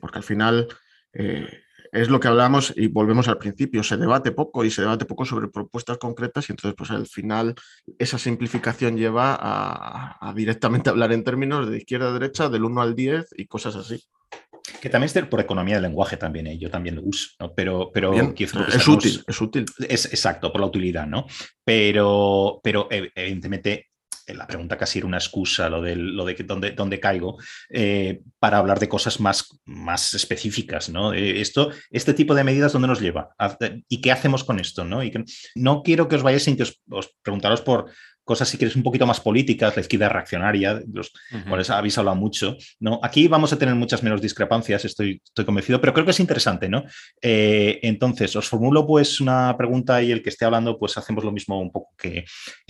Porque 0.00 0.18
al 0.18 0.24
final... 0.24 0.68
Eh, 1.12 1.48
es 1.90 2.10
lo 2.10 2.20
que 2.20 2.28
hablamos 2.28 2.74
y 2.76 2.88
volvemos 2.88 3.28
al 3.28 3.38
principio, 3.38 3.82
se 3.82 3.96
debate 3.96 4.32
poco 4.32 4.62
y 4.62 4.70
se 4.70 4.82
debate 4.82 5.06
poco 5.06 5.24
sobre 5.24 5.48
propuestas 5.48 5.96
concretas 5.96 6.46
y 6.46 6.52
entonces 6.52 6.74
pues 6.76 6.90
al 6.90 7.06
final 7.06 7.54
esa 7.98 8.18
simplificación 8.18 8.98
lleva 8.98 9.38
a, 9.40 10.34
directamente 10.34 10.90
hablar 10.90 11.12
en 11.12 11.24
términos 11.24 11.70
de 11.70 11.78
izquierda 11.78 12.10
a 12.10 12.12
derecha, 12.12 12.50
del 12.50 12.64
1 12.64 12.82
al 12.82 12.94
10 12.94 13.28
y 13.38 13.46
cosas 13.46 13.74
así. 13.74 14.04
Que 14.80 14.88
también 14.88 15.10
es 15.14 15.26
por 15.26 15.40
economía 15.40 15.74
del 15.74 15.84
lenguaje 15.84 16.16
también, 16.16 16.46
¿eh? 16.46 16.58
yo 16.58 16.70
también 16.70 16.96
lo 16.96 17.02
uso, 17.02 17.30
¿no? 17.40 17.54
pero, 17.54 17.90
pero 17.92 18.12
es 18.14 18.88
útil, 18.88 19.24
es 19.26 19.40
útil. 19.40 19.66
Es 19.88 20.06
exacto, 20.06 20.52
por 20.52 20.60
la 20.60 20.66
utilidad, 20.66 21.06
¿no? 21.06 21.26
Pero, 21.64 22.60
pero 22.62 22.88
evidentemente 22.90 23.88
la 24.34 24.46
pregunta 24.46 24.76
casi 24.76 24.98
era 24.98 25.06
una 25.06 25.18
excusa, 25.18 25.68
lo 25.68 25.80
de, 25.80 25.96
lo 25.96 26.24
de 26.24 26.34
dónde, 26.34 26.72
dónde 26.72 27.00
caigo, 27.00 27.38
eh, 27.70 28.20
para 28.38 28.58
hablar 28.58 28.78
de 28.78 28.88
cosas 28.88 29.20
más, 29.20 29.60
más 29.64 30.14
específicas. 30.14 30.88
¿no? 30.88 31.12
Eh, 31.12 31.40
esto, 31.40 31.70
este 31.90 32.14
tipo 32.14 32.34
de 32.34 32.44
medidas, 32.44 32.72
¿dónde 32.72 32.88
nos 32.88 33.00
lleva? 33.00 33.34
¿Y 33.88 34.00
qué 34.00 34.12
hacemos 34.12 34.44
con 34.44 34.60
esto? 34.60 34.84
¿no? 34.84 35.02
Y 35.02 35.10
que, 35.10 35.24
no 35.54 35.82
quiero 35.82 36.08
que 36.08 36.16
os 36.16 36.22
vayáis 36.22 36.44
sin 36.44 36.56
que 36.56 36.64
os, 36.64 36.80
os 36.90 37.14
preguntaros 37.22 37.62
por, 37.62 37.90
cosas, 38.28 38.46
si 38.46 38.58
quieres, 38.58 38.76
un 38.76 38.82
poquito 38.82 39.06
más 39.06 39.20
políticas, 39.20 39.74
la 39.74 39.80
izquierda 39.80 40.10
reaccionaria, 40.10 40.82
los 40.92 41.70
habéis 41.70 41.96
hablado 41.96 42.14
mucho. 42.14 42.58
¿no? 42.78 43.00
Aquí 43.02 43.26
vamos 43.26 43.54
a 43.54 43.58
tener 43.58 43.74
muchas 43.74 44.02
menos 44.02 44.20
discrepancias, 44.20 44.84
estoy, 44.84 45.22
estoy 45.24 45.46
convencido, 45.46 45.80
pero 45.80 45.94
creo 45.94 46.04
que 46.04 46.10
es 46.10 46.20
interesante. 46.20 46.68
¿no? 46.68 46.84
Eh, 47.22 47.80
entonces, 47.82 48.36
os 48.36 48.46
formulo 48.46 48.86
pues 48.86 49.18
una 49.22 49.56
pregunta 49.56 50.02
y 50.02 50.12
el 50.12 50.22
que 50.22 50.28
esté 50.28 50.44
hablando, 50.44 50.78
pues 50.78 50.98
hacemos 50.98 51.24
lo 51.24 51.32
mismo 51.32 51.58
un 51.58 51.72
poco 51.72 51.94
que, 51.96 52.26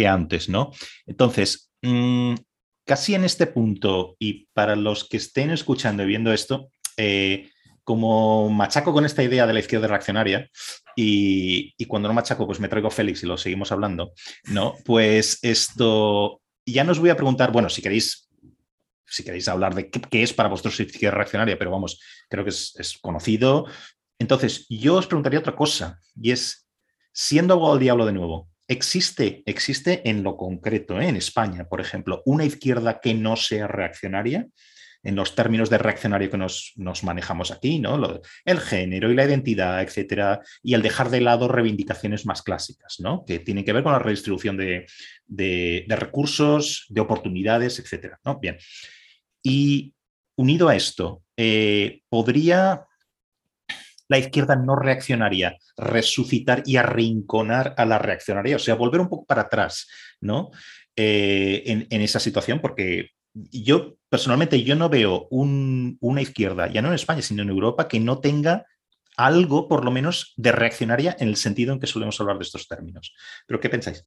antes. 0.06 0.48
¿no? 0.48 0.70
Entonces, 1.05 1.72
mm, 1.82 2.35
casi 2.86 3.16
en 3.16 3.24
este 3.24 3.48
punto, 3.48 4.14
y 4.20 4.47
para 4.52 4.76
los 4.76 5.09
que 5.09 5.16
estén 5.16 5.51
escuchando 5.51 6.05
y 6.05 6.06
viendo 6.06 6.32
esto, 6.32 6.70
eh, 6.97 7.51
como 7.89 8.51
machaco 8.51 8.93
con 8.93 9.06
esta 9.06 9.23
idea 9.23 9.47
de 9.47 9.55
la 9.55 9.60
izquierda 9.60 9.89
reaccionaria, 9.89 10.51
y, 10.94 11.73
cuando 11.86 12.06
no 12.06 12.12
machaco, 12.12 12.44
pues 12.44 12.60
me 12.60 12.69
traigo 12.69 12.90
Félix 12.90 13.23
y 13.23 13.27
lo 13.27 13.39
seguimos 13.39 13.73
hablando, 13.73 14.12
¿no? 14.44 14.74
Pues 14.85 15.39
esto, 15.40 16.43
ya 16.66 16.85
nos 16.85 16.98
voy 16.98 17.09
a 17.09 17.16
preguntar, 17.16 17.51
bueno, 17.51 17.70
si 17.70 17.81
queréis, 17.81 18.28
si 19.06 19.24
queréis 19.24 19.48
hablar 19.48 19.74
de 19.74 19.89
qué, 19.89 20.23
es 20.23 20.35
para 20.35 20.51
vosotros 20.51 20.78
izquierda 20.81 21.16
reaccionaria, 21.16 21.59
pero 21.59 21.70
vamos, 21.70 21.98
creo 22.28 22.44
que 22.44 22.51
es, 22.51 22.98
conocido. 23.01 23.65
Entonces, 24.19 24.66
yo 24.69 24.97
os 24.97 25.06
preguntaría 25.06 25.40
otra 25.40 25.56
cosa, 25.56 25.98
y 26.15 26.32
es, 26.32 26.69
siendo 27.10 27.55
algo 27.55 27.73
al 27.73 27.78
diablo 27.78 28.05
de 28.05 28.12
nuevo, 28.12 28.51
¿existe, 28.66 29.43
existe 29.47 30.06
en 30.10 30.23
lo 30.23 30.36
concreto, 30.36 31.01
¿eh? 31.01 31.09
en 31.09 31.16
España, 31.16 31.66
por 31.66 31.81
ejemplo, 31.81 32.20
una 32.27 32.44
izquierda 32.44 33.01
que 33.01 33.15
no 33.15 33.35
sea 33.36 33.66
reaccionaria? 33.66 34.47
En 35.03 35.15
los 35.15 35.35
términos 35.35 35.70
de 35.70 35.79
reaccionario 35.79 36.31
que 36.31 36.39
nos, 36.39 36.75
manejamos 37.03 37.51
aquí, 37.51 37.79
¿no? 37.79 38.20
el 38.45 38.61
género 38.61 39.11
y 39.11 39.15
la 39.15 39.25
identidad, 39.25 39.81
etcétera, 39.83 40.41
y 40.62 40.75
el 40.75 40.83
dejar 40.83 41.11
de 41.11 41.20
lado 41.20 41.49
reivindicaciones 41.49 42.27
más 42.27 42.43
clásicas, 42.43 42.97
¿no? 42.99 43.25
Que 43.25 43.39
tienen 43.39 43.65
que 43.65 43.73
ver 43.73 43.83
con 43.83 43.93
la 43.93 44.01
redistribución 44.01 44.57
de, 44.57 44.87
recursos, 45.89 46.87
de 46.89 47.01
oportunidades, 47.01 47.79
etcétera, 47.79 48.19
¿no? 48.25 48.39
Bien. 48.39 48.59
Y 49.43 49.95
unido 50.37 50.69
a 50.69 50.77
esto, 50.77 51.23
eh, 51.37 52.03
¿podría 52.09 52.85
la 54.09 54.19
izquierda 54.19 54.57
no 54.57 54.75
reaccionaria 54.75 55.59
resucitar 55.77 56.62
y 56.65 56.77
arrinconar 56.77 57.75
a 57.77 57.85
la 57.85 57.99
reaccionaria? 57.99 58.57
O 58.57 58.59
sea, 58.59 58.75
volver 58.75 59.01
un 59.01 59.09
poco 59.09 59.27
para 59.27 59.43
atrás, 59.43 59.87
¿no? 60.20 60.51
Eh, 60.97 61.62
en, 61.66 61.87
en, 61.91 62.01
esa 62.01 62.19
situación, 62.19 62.61
porque 62.61 63.11
yo 63.33 63.98
personalmente 64.09 64.62
yo 64.62 64.74
no 64.74 64.89
veo 64.89 65.28
una 65.30 66.22
izquierda, 66.22 66.70
ya 66.70 66.82
no 66.82 66.89
en 66.89 66.94
España, 66.94 67.22
sino 67.22 67.43
en 67.43 67.51
Europa, 67.51 67.89
que 67.89 68.01
no 68.01 68.18
tenga 68.20 68.66
algo, 69.16 69.68
por 69.68 69.85
lo 69.85 69.90
menos, 69.90 70.32
de 70.36 70.52
reaccionaria 70.52 71.16
en 71.18 71.28
el 71.28 71.36
sentido 71.36 71.72
en 71.72 71.80
que 71.80 71.86
solemos 71.86 72.20
hablar 72.20 72.39
de 72.39 72.44
estos 72.44 72.68
términos. 72.68 73.14
¿Pero 73.47 73.60
qué 73.60 73.68
pensáis? 73.68 74.06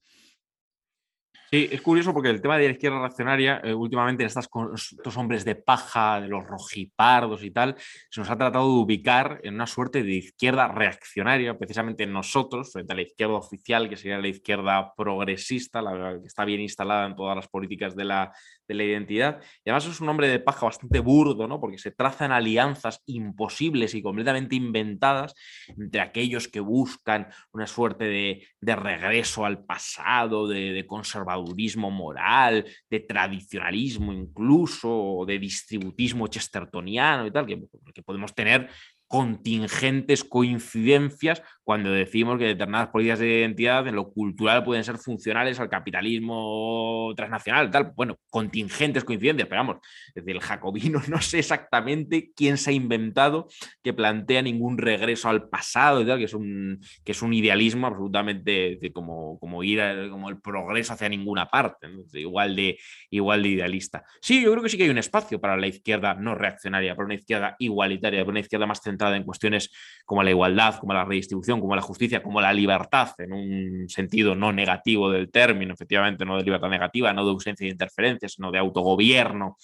Sí, 1.54 1.68
es 1.70 1.82
curioso 1.82 2.14
porque 2.14 2.30
el 2.30 2.42
tema 2.42 2.58
de 2.58 2.68
la 2.68 2.72
izquierda 2.72 3.00
reaccionaria, 3.00 3.60
eh, 3.62 3.74
últimamente 3.74 4.24
en 4.24 4.28
estas, 4.28 4.48
estos 4.74 5.18
hombres 5.18 5.44
de 5.44 5.56
paja, 5.56 6.22
de 6.22 6.30
los 6.30 6.46
rojipardos 6.46 7.44
y 7.44 7.52
tal, 7.52 7.76
se 8.10 8.22
nos 8.22 8.30
ha 8.30 8.38
tratado 8.38 8.64
de 8.68 8.80
ubicar 8.80 9.42
en 9.44 9.56
una 9.56 9.68
suerte 9.68 10.02
de 10.02 10.14
izquierda 10.14 10.70
reaccionaria, 10.70 11.58
precisamente 11.58 12.06
nosotros, 12.06 12.72
frente 12.72 12.94
a 12.94 12.96
la 12.96 13.02
izquierda 13.02 13.34
oficial, 13.34 13.90
que 13.90 13.98
sería 13.98 14.18
la 14.20 14.30
izquierda 14.30 14.94
progresista, 14.96 15.82
la 15.82 16.22
que 16.22 16.28
está 16.28 16.46
bien 16.46 16.62
instalada 16.62 17.06
en 17.06 17.18
todas 17.18 17.36
las 17.36 17.50
políticas 17.50 17.98
de 17.98 18.06
la, 18.06 18.32
de 18.72 18.78
la 18.78 18.84
identidad. 18.84 19.42
Y 19.64 19.70
además 19.70 19.86
es 19.86 20.02
un 20.02 20.10
hombre 20.10 20.28
de 20.28 20.40
paja 20.40 20.66
bastante 20.66 21.00
burdo, 21.00 21.48
¿no? 21.48 21.60
Porque 21.60 21.78
se 21.78 21.92
trazan 21.92 22.32
alianzas 22.32 23.02
imposibles 23.06 23.94
y 23.94 24.02
completamente 24.02 24.56
inventadas 24.56 25.34
entre 25.68 26.02
aquellos 26.02 26.48
que 26.48 26.60
buscan 26.60 27.28
una 27.52 27.68
suerte 27.68 28.06
de, 28.06 28.48
de 28.60 28.76
regreso 28.76 29.46
al 29.46 29.64
pasado, 29.64 30.48
de, 30.48 30.74
de 30.74 30.88
conservadurismo 30.88 31.92
moral, 31.92 32.66
de 32.90 33.00
tradicionalismo 33.02 34.14
incluso, 34.14 35.24
de 35.28 35.40
distributismo 35.40 36.28
chestertoniano 36.28 37.28
y 37.28 37.32
tal, 37.32 37.46
que, 37.46 37.62
que 37.94 38.04
podemos 38.04 38.34
tener 38.34 38.70
contingentes 39.12 40.24
coincidencias 40.24 41.44
cuando 41.66 41.92
decimos 41.92 42.40
que 42.40 42.46
determinadas 42.46 42.88
políticas 42.88 43.20
de 43.20 43.40
identidad 43.40 43.86
en 43.86 43.96
lo 43.96 44.10
cultural 44.10 44.64
pueden 44.64 44.86
ser 44.86 44.98
funcionales 44.98 45.60
al 45.60 45.70
capitalismo 45.70 47.12
transnacional, 47.18 47.70
tal. 47.70 47.92
Bueno, 47.94 48.18
contingentes 48.30 49.04
coincidencias, 49.04 49.50
pero 49.50 49.60
vamos, 49.60 49.78
desde 50.16 50.32
el 50.32 50.40
jacobino 50.40 51.02
no 51.10 51.22
sé 51.22 51.40
exactamente 51.40 52.32
quién 52.34 52.58
se 52.58 52.70
ha 52.70 52.74
inventado 52.74 53.50
que 53.84 53.94
plantea 53.94 54.42
ningún 54.42 54.78
regreso 54.78 55.28
al 55.28 55.50
pasado 55.50 56.02
y 56.02 56.06
tal, 56.06 56.18
que 56.18 56.26
es 56.26 56.34
un, 56.34 56.80
que 57.04 57.12
es 57.12 57.22
un 57.22 57.34
idealismo 57.34 57.88
absolutamente 57.88 58.80
como, 58.94 59.38
como 59.40 59.62
ir 59.62 59.82
como 60.10 60.30
el 60.30 60.40
progreso 60.40 60.94
hacia 60.94 61.10
ninguna 61.10 61.50
parte, 61.50 61.90
igual, 62.14 62.56
de, 62.56 62.80
igual 63.10 63.44
de 63.44 63.50
idealista. 63.50 64.06
Sí, 64.22 64.42
yo 64.42 64.52
creo 64.52 64.64
que 64.64 64.70
sí 64.70 64.78
que 64.78 64.84
hay 64.84 64.90
un 64.90 64.98
espacio 64.98 65.42
para 65.42 65.58
la 65.58 65.68
izquierda 65.68 66.14
no 66.14 66.34
reaccionaria, 66.34 66.96
para 66.96 67.08
una 67.08 67.16
izquierda 67.16 67.58
igualitaria, 67.60 68.22
para 68.22 68.32
una 68.32 68.40
izquierda 68.40 68.66
más 68.66 68.82
en 69.10 69.24
cuestiones 69.24 69.72
como 70.06 70.24
la 70.24 70.30
igualdad, 70.30 70.78
como 70.80 70.94
la 70.94 71.06
redistribución, 71.06 71.60
como 71.60 71.76
la 71.76 71.82
justicia, 71.82 72.22
como 72.22 72.42
la 72.42 72.54
libertad, 72.54 73.10
en 73.20 73.34
un 73.34 73.90
sentido 73.90 74.36
no 74.36 74.52
negativo 74.52 75.10
del 75.10 75.32
término, 75.32 75.74
efectivamente, 75.74 76.26
no 76.26 76.38
de 76.38 76.44
libertad 76.44 76.70
negativa, 76.70 77.14
no 77.14 77.24
de 77.24 77.32
ausencia 77.32 77.66
de 77.66 77.72
interferencias, 77.72 78.34
sino 78.34 78.52
de 78.52 78.60
autogobierno, 78.60 79.58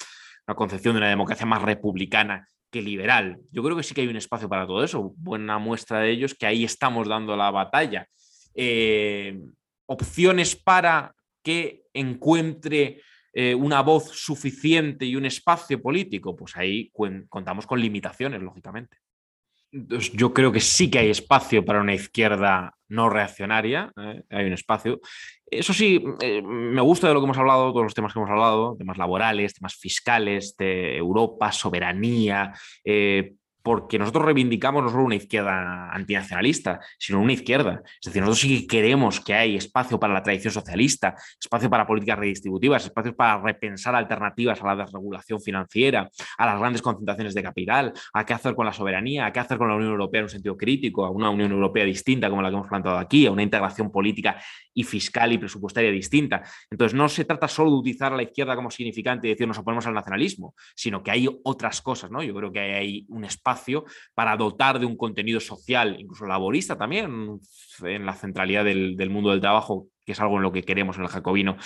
una 0.48 0.56
concepción 0.56 0.94
de 0.94 1.00
una 1.00 1.10
democracia 1.10 1.46
más 1.46 1.62
republicana 1.62 2.48
que 2.72 2.82
liberal. 2.82 3.40
Yo 3.52 3.64
creo 3.64 3.76
que 3.76 3.84
sí 3.84 3.94
que 3.94 4.02
hay 4.02 4.08
un 4.08 4.16
espacio 4.16 4.48
para 4.50 4.66
todo 4.66 4.84
eso. 4.84 5.14
Buena 5.18 5.58
muestra 5.58 6.00
de 6.00 6.12
ello 6.12 6.26
es 6.26 6.34
que 6.34 6.46
ahí 6.46 6.64
estamos 6.64 7.08
dando 7.08 7.36
la 7.36 7.52
batalla. 7.52 8.08
Eh, 8.56 9.38
opciones 9.86 10.56
para 10.56 11.14
que 11.44 11.84
encuentre 11.94 13.02
eh, 13.34 13.54
una 13.54 13.82
voz 13.82 14.10
suficiente 14.12 15.06
y 15.06 15.16
un 15.16 15.26
espacio 15.26 15.82
político, 15.82 16.36
pues 16.36 16.56
ahí 16.58 16.92
contamos 17.30 17.68
con 17.68 17.80
limitaciones, 17.80 18.42
lógicamente 18.42 18.98
yo 19.72 20.34
creo 20.34 20.52
que 20.52 20.60
sí 20.60 20.90
que 20.90 21.00
hay 21.00 21.10
espacio 21.10 21.66
para 21.66 21.82
una 21.82 21.94
izquierda 21.94 22.74
no 22.90 23.10
reaccionaria, 23.10 23.92
¿eh? 23.98 24.24
hay 24.30 24.46
un 24.46 24.54
espacio. 24.54 25.00
Eso 25.46 25.74
sí, 25.74 26.04
eh, 26.22 26.42
me 26.42 26.82
gusta 26.82 27.08
de 27.08 27.14
lo 27.14 27.20
que 27.20 27.26
hemos 27.26 27.38
hablado, 27.38 27.72
todos 27.72 27.84
los 27.84 27.94
temas 27.94 28.14
que 28.14 28.20
hemos 28.20 28.30
hablado, 28.30 28.76
temas 28.78 28.98
laborales, 28.98 29.54
temas 29.54 29.76
fiscales, 29.76 30.56
de 30.58 30.98
Europa, 30.98 31.52
soberanía, 31.52 32.54
eh, 32.84 33.34
porque 33.68 34.00
nosotros 34.00 34.24
reivindicamos 34.24 34.82
no 34.82 34.90
solo 34.90 35.04
una 35.04 35.16
izquierda 35.16 35.92
antinacionalista, 35.92 36.80
sino 36.98 37.20
una 37.20 37.34
izquierda. 37.34 37.82
Es 38.00 38.06
decir, 38.06 38.22
nosotros 38.22 38.40
sí 38.40 38.62
que 38.62 38.78
queremos 38.78 39.20
que 39.20 39.34
hay 39.34 39.58
espacio 39.58 40.00
para 40.00 40.14
la 40.14 40.24
tradición 40.24 40.54
socialista, 40.54 41.16
espacio 41.38 41.70
para 41.70 41.86
políticas 41.86 42.18
redistributivas, 42.18 42.86
espacio 42.86 43.14
para 43.14 43.42
repensar 43.42 43.94
alternativas 43.94 44.64
a 44.64 44.68
la 44.68 44.78
desregulación 44.78 45.42
financiera, 45.42 46.10
a 46.38 46.46
las 46.46 46.58
grandes 46.58 46.82
concentraciones 46.82 47.34
de 47.34 47.44
capital, 47.44 47.92
a 48.14 48.26
qué 48.26 48.34
hacer 48.34 48.56
con 48.56 48.66
la 48.66 48.72
soberanía, 48.72 49.26
a 49.26 49.34
qué 49.34 49.42
hacer 49.42 49.58
con 49.58 49.68
la 49.68 49.76
Unión 49.76 49.92
Europea 49.92 50.20
en 50.20 50.26
un 50.26 50.30
sentido 50.30 50.56
crítico, 50.56 51.06
a 51.06 51.10
una 51.10 51.30
Unión 51.30 51.52
Europea 51.52 51.84
distinta 51.84 52.30
como 52.30 52.42
la 52.42 52.48
que 52.48 52.56
hemos 52.56 52.70
planteado 52.70 53.00
aquí, 53.00 53.26
a 53.26 53.32
una 53.32 53.44
integración 53.44 53.92
política 53.92 54.42
y 54.74 54.84
fiscal 54.84 55.34
y 55.34 55.40
presupuestaria 55.40 55.92
distinta. 55.92 56.42
Entonces, 56.72 56.96
no 56.96 57.10
se 57.10 57.26
trata 57.26 57.50
solo 57.50 57.72
de 57.72 57.78
utilizar 57.80 58.14
a 58.14 58.16
la 58.16 58.24
izquierda 58.24 58.56
como 58.56 58.72
significante 58.72 59.28
y 59.28 59.32
decir 59.32 59.46
nos 59.46 59.58
oponemos 59.58 59.86
al 59.88 59.94
nacionalismo, 59.94 60.56
sino 60.74 61.04
que 61.04 61.12
hay 61.12 61.28
otras 61.44 61.82
cosas, 61.82 62.10
¿no? 62.12 62.24
Yo 62.24 62.34
creo 62.34 62.50
que 62.50 62.60
hay 62.60 63.06
un 63.10 63.26
espacio 63.26 63.57
para 64.14 64.38
dotar 64.38 64.80
de 64.80 64.86
un 64.86 64.98
contenido 64.98 65.40
social, 65.40 65.96
incluso 66.00 66.26
laborista 66.26 66.78
también, 66.78 67.40
en 67.84 68.06
la 68.06 68.14
centralidad 68.14 68.66
del, 68.66 69.10
mundo 69.10 69.32
del 69.32 69.42
trabajo, 69.42 69.88
que 70.06 70.14
es 70.14 70.20
algo 70.20 70.38
en 70.38 70.44
lo 70.44 70.52
que 70.52 70.64
queremos 70.64 70.98
en 70.98 71.04
el 71.04 71.10
jacobino. 71.10 71.58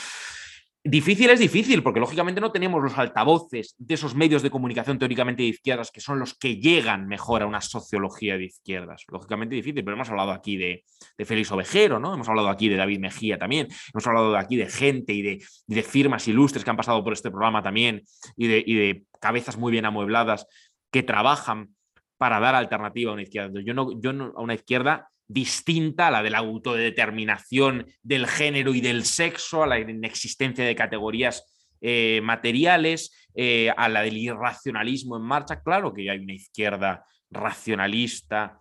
Difícil 0.84 1.30
es 1.30 1.39
difícil, 1.39 1.84
porque 1.84 1.99
lógicamente 1.99 2.41
no 2.41 2.51
tenemos 2.51 2.81
los 2.81 2.97
altavoces 2.97 3.76
de 3.77 3.93
esos 3.93 4.15
medios 4.15 4.41
de 4.41 4.49
comunicación 4.49 4.97
teóricamente 4.97 5.43
de 5.43 5.49
izquierdas 5.49 5.91
que 5.91 6.01
son 6.01 6.18
los 6.18 6.34
que 6.34 6.55
llegan 6.55 7.07
mejor 7.07 7.43
a 7.43 7.45
una 7.45 7.61
sociología 7.61 8.35
de 8.35 8.45
izquierdas. 8.45 9.03
Lógicamente 9.07 9.53
difícil, 9.53 9.84
pero 9.84 9.95
hemos 9.95 10.09
hablado 10.09 10.31
aquí 10.31 10.57
de, 10.57 10.84
Félix 11.23 11.51
Ovejero, 11.51 11.99
¿no? 11.99 12.15
Hemos 12.15 12.27
hablado 12.30 12.49
aquí 12.49 12.68
de 12.68 12.77
David 12.77 12.97
Mejía 12.97 13.38
también, 13.38 13.68
hemos 13.93 14.07
hablado 14.07 14.35
aquí 14.35 14.55
de 14.55 14.65
gente 14.65 15.13
y 15.13 15.22
de, 15.22 15.45
de 15.68 15.84
firmas 15.84 16.27
ilustres 16.27 16.63
que 16.63 16.72
han 16.72 16.77
pasado 16.77 17.03
por 17.03 17.13
este 17.13 17.30
programa 17.30 17.61
también 17.61 18.01
de, 18.35 18.63
y 18.65 18.73
de 18.73 19.03
cabezas 19.19 19.57
muy 19.57 19.72
bien 19.72 19.85
amuebladas 19.85 20.47
que 20.91 21.03
trabajan 21.03 21.76
para 22.22 22.39
dar 22.39 22.53
alternativa 22.53 23.10
a 23.10 23.14
una 23.15 23.23
izquierda. 23.23 23.61
Yo 23.65 23.73
no, 23.73 23.99
yo 23.99 24.14
no, 24.14 24.31
a 24.35 24.41
una 24.43 24.53
izquierda 24.53 25.10
distinta 25.27 26.06
a 26.06 26.11
la 26.11 26.22
de 26.22 26.30
la 26.30 26.38
autodeterminación 26.38 27.88
del 28.03 28.27
género 28.27 28.76
y 28.76 28.81
del 28.81 29.06
sexo, 29.06 29.64
a 29.64 29.65
la 29.65 29.80
inexistencia 29.80 30.64
de 30.64 30.76
categorías 30.76 31.43
eh, 31.81 32.22
materiales, 32.23 33.27
eh, 33.34 33.72
a 33.76 33.89
la 33.89 34.03
del 34.03 34.19
irracionalismo 34.19 35.18
en 35.18 35.23
marcha. 35.23 35.64
Claro 35.64 35.95
que 35.95 36.11
hay 36.11 36.19
una 36.19 36.35
izquierda 36.35 37.03
racionalista 37.31 38.61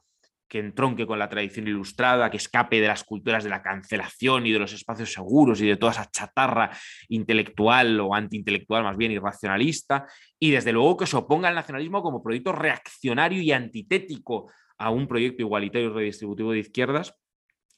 que 0.51 0.59
entronque 0.59 1.07
con 1.07 1.21
la 1.21 1.29
tradición 1.29 1.69
ilustrada, 1.69 2.29
que 2.29 2.39
escape 2.39 2.81
de 2.81 2.89
las 2.89 3.05
culturas 3.05 3.45
de 3.45 3.51
la 3.51 3.63
cancelación 3.63 4.47
y 4.47 4.53
de 4.53 4.59
los 4.59 4.73
espacios 4.73 5.13
seguros 5.13 5.61
y 5.61 5.67
de 5.69 5.77
toda 5.77 5.93
esa 5.93 6.11
chatarra 6.11 6.71
intelectual 7.09 8.01
o 8.01 8.13
antiintelectual 8.13 8.83
más 8.83 8.97
bien 8.97 9.13
irracionalista, 9.13 10.07
y 10.41 10.51
desde 10.51 10.73
luego 10.73 10.97
que 10.97 11.07
se 11.07 11.17
oponga 11.17 11.49
al 11.49 11.55
nacionalismo 11.55 12.03
como 12.03 12.21
proyecto 12.21 12.51
reaccionario 12.51 13.41
y 13.41 13.53
antitético 13.53 14.51
a 14.77 14.91
un 14.91 15.07
proyecto 15.07 15.43
igualitario 15.43 15.91
y 15.91 15.93
redistributivo 15.93 16.51
de 16.51 16.59
izquierdas 16.59 17.15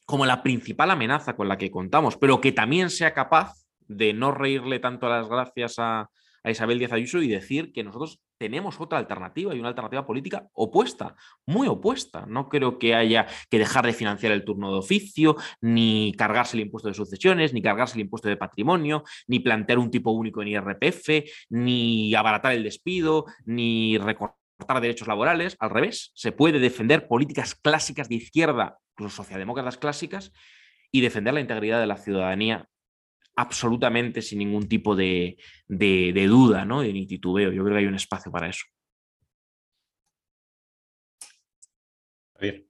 como 0.05 0.25
la 0.25 0.41
principal 0.41 0.89
amenaza 0.89 1.35
con 1.35 1.47
la 1.47 1.59
que 1.59 1.69
contamos, 1.69 2.17
pero 2.17 2.41
que 2.41 2.51
también 2.51 2.89
sea 2.89 3.13
capaz 3.13 3.53
de 3.87 4.13
no 4.13 4.31
reírle 4.31 4.79
tanto 4.79 5.05
a 5.05 5.17
las 5.17 5.29
gracias 5.29 5.75
a, 5.77 6.09
Isabel 6.45 6.77
Díaz 6.77 6.91
Ayuso 6.91 7.21
y 7.21 7.29
decir 7.29 7.71
que 7.71 7.85
nosotros 7.85 8.19
tenemos 8.37 8.79
otra 8.79 8.97
alternativa 8.97 9.53
y 9.55 9.59
una 9.59 9.69
alternativa 9.69 10.05
política 10.05 10.47
opuesta, 10.53 11.15
muy 11.45 11.67
opuesta. 11.67 12.25
No 12.27 12.49
creo 12.49 12.77
que 12.77 12.95
haya 12.95 13.27
que 13.49 13.59
dejar 13.59 13.85
de 13.85 13.93
financiar 13.93 14.31
el 14.31 14.43
turno 14.43 14.71
de 14.71 14.79
oficio, 14.79 15.35
ni 15.61 16.13
cargarse 16.17 16.57
el 16.57 16.63
impuesto 16.63 16.89
de 16.89 16.95
sucesiones, 16.95 17.53
ni 17.53 17.61
cargarse 17.61 17.95
el 17.95 18.01
impuesto 18.01 18.29
de 18.29 18.37
patrimonio, 18.37 19.03
ni 19.27 19.39
plantear 19.39 19.79
un 19.79 19.91
tipo 19.91 20.11
único 20.11 20.41
en 20.41 20.49
IRPF, 20.49 21.09
ni 21.49 22.13
abaratar 22.15 22.53
el 22.53 22.63
despido, 22.63 23.25
ni 23.45 23.97
recortar 23.97 24.35
derechos 24.81 25.07
laborales, 25.07 25.57
al 25.59 25.69
revés, 25.69 26.11
se 26.15 26.31
puede 26.31 26.59
defender 26.59 27.07
políticas 27.07 27.55
clásicas 27.55 28.09
de 28.09 28.15
izquierda, 28.15 28.77
incluso 28.93 29.23
socialdemócratas 29.23 29.77
clásicas, 29.77 30.31
y 30.91 31.01
defender 31.01 31.33
la 31.33 31.41
integridad 31.41 31.79
de 31.79 31.87
la 31.87 31.97
ciudadanía 31.97 32.69
absolutamente 33.35 34.21
sin 34.21 34.39
ningún 34.39 34.67
tipo 34.67 34.95
de, 34.95 35.37
duda, 35.67 36.65
¿no? 36.65 36.83
Ni 36.83 37.07
titubeo. 37.07 37.51
Yo 37.51 37.63
creo 37.63 37.75
que 37.75 37.79
hay 37.79 37.87
un 37.87 37.95
espacio 37.95 38.31
para 38.31 38.49
eso. 38.49 38.65
Javier, 42.35 42.65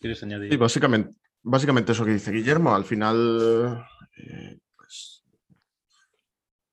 ¿quieres 0.00 0.22
añadir? 0.22 0.50
Sí, 0.50 0.56
básicamente, 0.56 1.16
básicamente 1.42 1.92
eso 1.92 2.04
que 2.04 2.12
dice 2.12 2.32
Guillermo. 2.32 2.74
Al 2.74 2.84
final, 2.84 3.86
eh, 4.16 4.58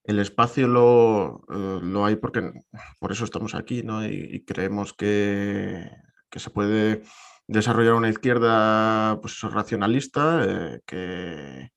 el 0.03 0.19
espacio 0.19 0.67
lo, 0.67 1.43
eh, 1.49 1.79
lo, 1.83 2.05
hay 2.05 2.15
porque 2.15 2.51
por 2.99 3.11
eso 3.11 3.23
estamos 3.25 3.55
aquí, 3.55 3.83
¿no? 3.83 4.05
Y, 4.05 4.43
creemos 4.45 4.93
que, 4.93 5.89
se 6.31 6.49
puede 6.49 7.03
desarrollar 7.47 7.93
una 7.93 8.09
izquierda 8.09 9.19
pues, 9.21 9.39
racionalista, 9.41 10.43
eh, 10.47 10.79
que 10.85 11.71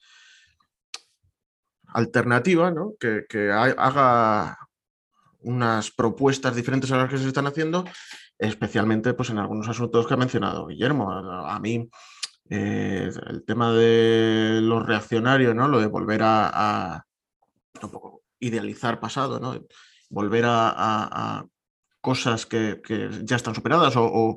alternativa, 1.95 2.71
¿no? 2.71 2.93
que, 3.01 3.51
haga 3.51 4.59
unas 5.41 5.91
propuestas 5.91 6.55
diferentes 6.55 6.91
a 6.93 6.99
las 6.99 7.11
que 7.11 7.19
se 7.19 7.29
están 7.29 7.47
haciendo, 7.47 7.85
especialmente 8.39 9.15
pues, 9.15 9.31
en 9.31 9.39
algunos 9.39 9.69
asuntos 9.69 10.07
que 10.07 10.15
ha 10.15 10.19
mencionado 10.19 10.67
Guillermo. 10.67 11.11
A, 11.11 11.59
mí 11.61 11.89
eh, 12.51 13.11
el 13.29 13.45
tema 13.45 13.73
de 13.73 14.61
los 14.63 14.85
reaccionarios, 14.85 15.55
¿no? 15.55 15.69
lo 15.69 15.81
de 15.81 15.87
volver 15.87 16.21
a 16.23 17.05
idealizar 18.39 19.01
pasado, 19.01 19.41
¿no? 19.41 19.59
volver 20.15 20.45
a, 20.47 21.45
cosas 22.01 22.45
que, 22.47 22.81
ya 23.23 23.37
están 23.37 23.55
superadas 23.55 23.95
o, 23.97 24.37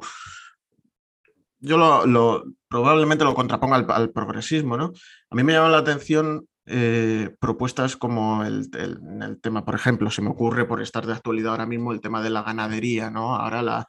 yo 1.60 1.78
lo, 1.78 2.44
probablemente 2.70 3.26
lo 3.26 3.36
contraponga 3.36 3.76
al, 3.78 4.12
progresismo. 4.12 4.78
¿no? 4.78 4.94
A 5.30 5.36
mí 5.36 5.44
me 5.44 5.54
llama 5.54 5.70
la 5.70 5.80
atención 5.80 6.48
eh, 6.68 7.36
propuestas 7.40 7.96
como 7.96 8.44
el, 8.44 8.70
el, 8.74 9.40
tema, 9.42 9.64
por 9.64 9.76
ejemplo, 9.76 10.12
se 10.12 10.22
me 10.22 10.30
ocurre 10.30 10.66
por 10.66 10.82
estar 10.82 11.06
de 11.06 11.14
actualidad 11.14 11.52
ahora 11.52 11.66
mismo 11.66 11.94
el 11.94 12.02
tema 12.02 12.22
de 12.22 12.30
la 12.30 12.44
ganadería, 12.44 13.10
¿no? 13.10 13.36
Ahora 13.36 13.62
la, 13.62 13.88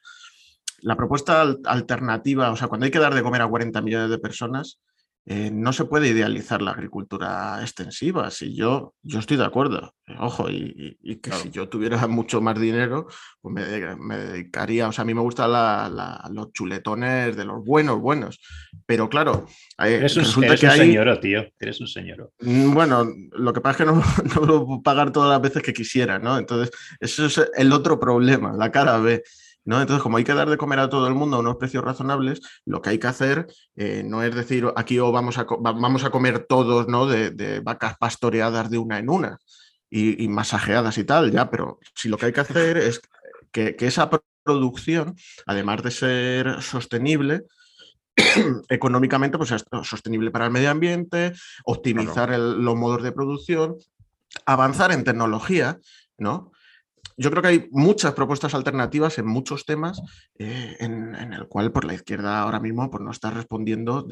la 0.80 0.96
propuesta 0.96 1.42
alternativa, 1.64 2.50
o 2.50 2.56
sea, 2.56 2.68
cuando 2.68 2.84
hay 2.84 2.92
que 2.92 3.00
dar 3.00 3.14
de 3.14 3.22
comer 3.22 3.42
a 3.42 3.48
40 3.48 3.82
millones 3.82 4.10
de 4.10 4.18
personas, 4.18 4.78
eh, 5.27 5.51
no 5.53 5.74
se 5.74 5.85
puede 5.85 6.09
idealizar 6.09 6.62
la 6.62 6.70
agricultura 6.70 7.59
extensiva. 7.61 8.31
Si 8.31 8.55
yo, 8.55 8.95
yo 9.03 9.19
estoy 9.19 9.36
de 9.36 9.45
acuerdo, 9.45 9.95
eh, 10.07 10.15
ojo, 10.19 10.49
y, 10.49 10.97
que 11.20 11.32
si 11.32 11.51
yo 11.51 11.69
tuviera 11.69 12.07
mucho 12.09 12.40
más 12.40 12.59
dinero, 12.59 13.07
pues 13.43 13.55
me, 13.55 14.16
dedicaría, 14.16 14.89
o 14.89 14.93
sea, 14.93 15.03
a 15.03 15.05
mí 15.05 15.12
me 15.12 15.20
gustan 15.20 15.51
los 16.32 16.53
chuletones 16.53 17.36
de 17.36 17.45
los 17.45 17.62
buenos, 17.62 18.01
buenos. 18.01 18.40
Pero 18.86 19.11
claro, 19.11 19.47
eres 19.78 20.16
un, 20.16 20.24
resulta 20.24 20.57
que 20.57 20.66
hay... 20.66 20.78
señor, 20.78 21.20
tío, 21.20 21.45
eres 21.61 21.81
un 21.81 21.89
señor. 21.89 22.32
Mm, 22.40 22.73
bueno, 22.73 23.07
lo 23.32 23.53
que 23.53 23.61
pasa 23.61 23.73
es 23.73 23.77
que 23.77 23.85
no, 23.85 24.03
no 24.35 24.47
lo 24.47 24.65
puedo 24.66 24.82
pagar 24.82 25.12
todas 25.12 25.28
las 25.28 25.43
veces 25.43 25.62
que 25.62 25.74
quisiera, 25.74 26.19
¿no? 26.19 26.39
Entonces, 26.39 26.70
eso 27.01 27.27
es 27.27 27.51
el 27.55 27.73
otro 27.74 28.01
problema, 28.01 28.55
la 28.55 28.73
cara 28.73 28.97
B. 28.99 29.23
Entonces, 29.81 30.03
como 30.03 30.16
hay 30.16 30.24
que 30.24 30.32
dar 30.32 30.49
de 30.49 30.57
comer 30.57 30.78
a 30.78 30.89
todo 30.89 31.07
el 31.07 31.15
mundo 31.15 31.36
a 31.36 31.40
unos 31.40 31.57
precios 31.57 31.85
razonables, 31.85 32.40
lo 32.65 32.81
que 32.81 32.90
hay 32.90 32.99
que 32.99 33.07
hacer 33.07 33.47
eh, 33.77 34.03
no 34.05 34.23
es 34.23 34.35
decir 34.35 34.66
aquí 34.77 34.99
vamos 34.99 35.36
a, 35.36 35.45
vamos 35.45 36.05
a 36.05 36.11
comer 36.11 36.47
todos 36.49 36.89
¿no? 36.89 37.07
de, 37.07 37.61
vacas 37.61 37.99
pastoreadas 37.99 38.70
de 38.70 38.78
una 38.78 38.99
en 38.99 39.11
una 39.11 39.39
y, 39.90 40.27
masajeadas 40.28 40.97
y 40.99 41.05
tal, 41.05 41.31
ya, 41.31 41.51
pero 41.51 41.78
si 41.95 42.09
lo 42.09 42.16
que 42.16 42.27
hay 42.27 42.32
que 42.32 42.40
hacer 42.40 42.77
es 42.78 43.01
que, 43.53 43.77
esa 43.78 44.11
producción, 44.43 45.16
además 45.47 45.82
de 45.82 45.90
ser 45.90 46.62
sostenible, 46.62 47.45
económicamente, 48.69 49.39
pues 49.39 49.51
es 49.51 49.65
sostenible 49.82 50.31
para 50.31 50.47
el 50.47 50.51
medio 50.51 50.70
ambiente, 50.70 51.32
optimizar 51.65 52.31
los 52.39 52.77
modos 52.77 53.03
de 53.03 53.12
producción, 53.12 53.77
avanzar 54.45 54.93
en 54.93 55.05
tecnología, 55.05 55.78
¿no? 56.19 56.53
Yo 57.19 57.31
creo 57.31 57.43
que 57.43 57.49
hay 57.49 57.69
muchas 57.73 58.15
propuestas 58.15 58.55
alternativas 58.55 59.19
en 59.19 59.27
muchos 59.27 59.66
temas 59.66 60.01
eh, 60.39 60.77
en, 60.78 61.15
el 61.32 61.49
cual 61.49 61.73
por 61.73 61.85
la 61.85 61.95
izquierda 61.95 62.40
ahora 62.40 62.61
mismo 62.61 62.89
pues, 62.90 63.03
no 63.03 63.11
está 63.11 63.31
respondiendo 63.31 64.07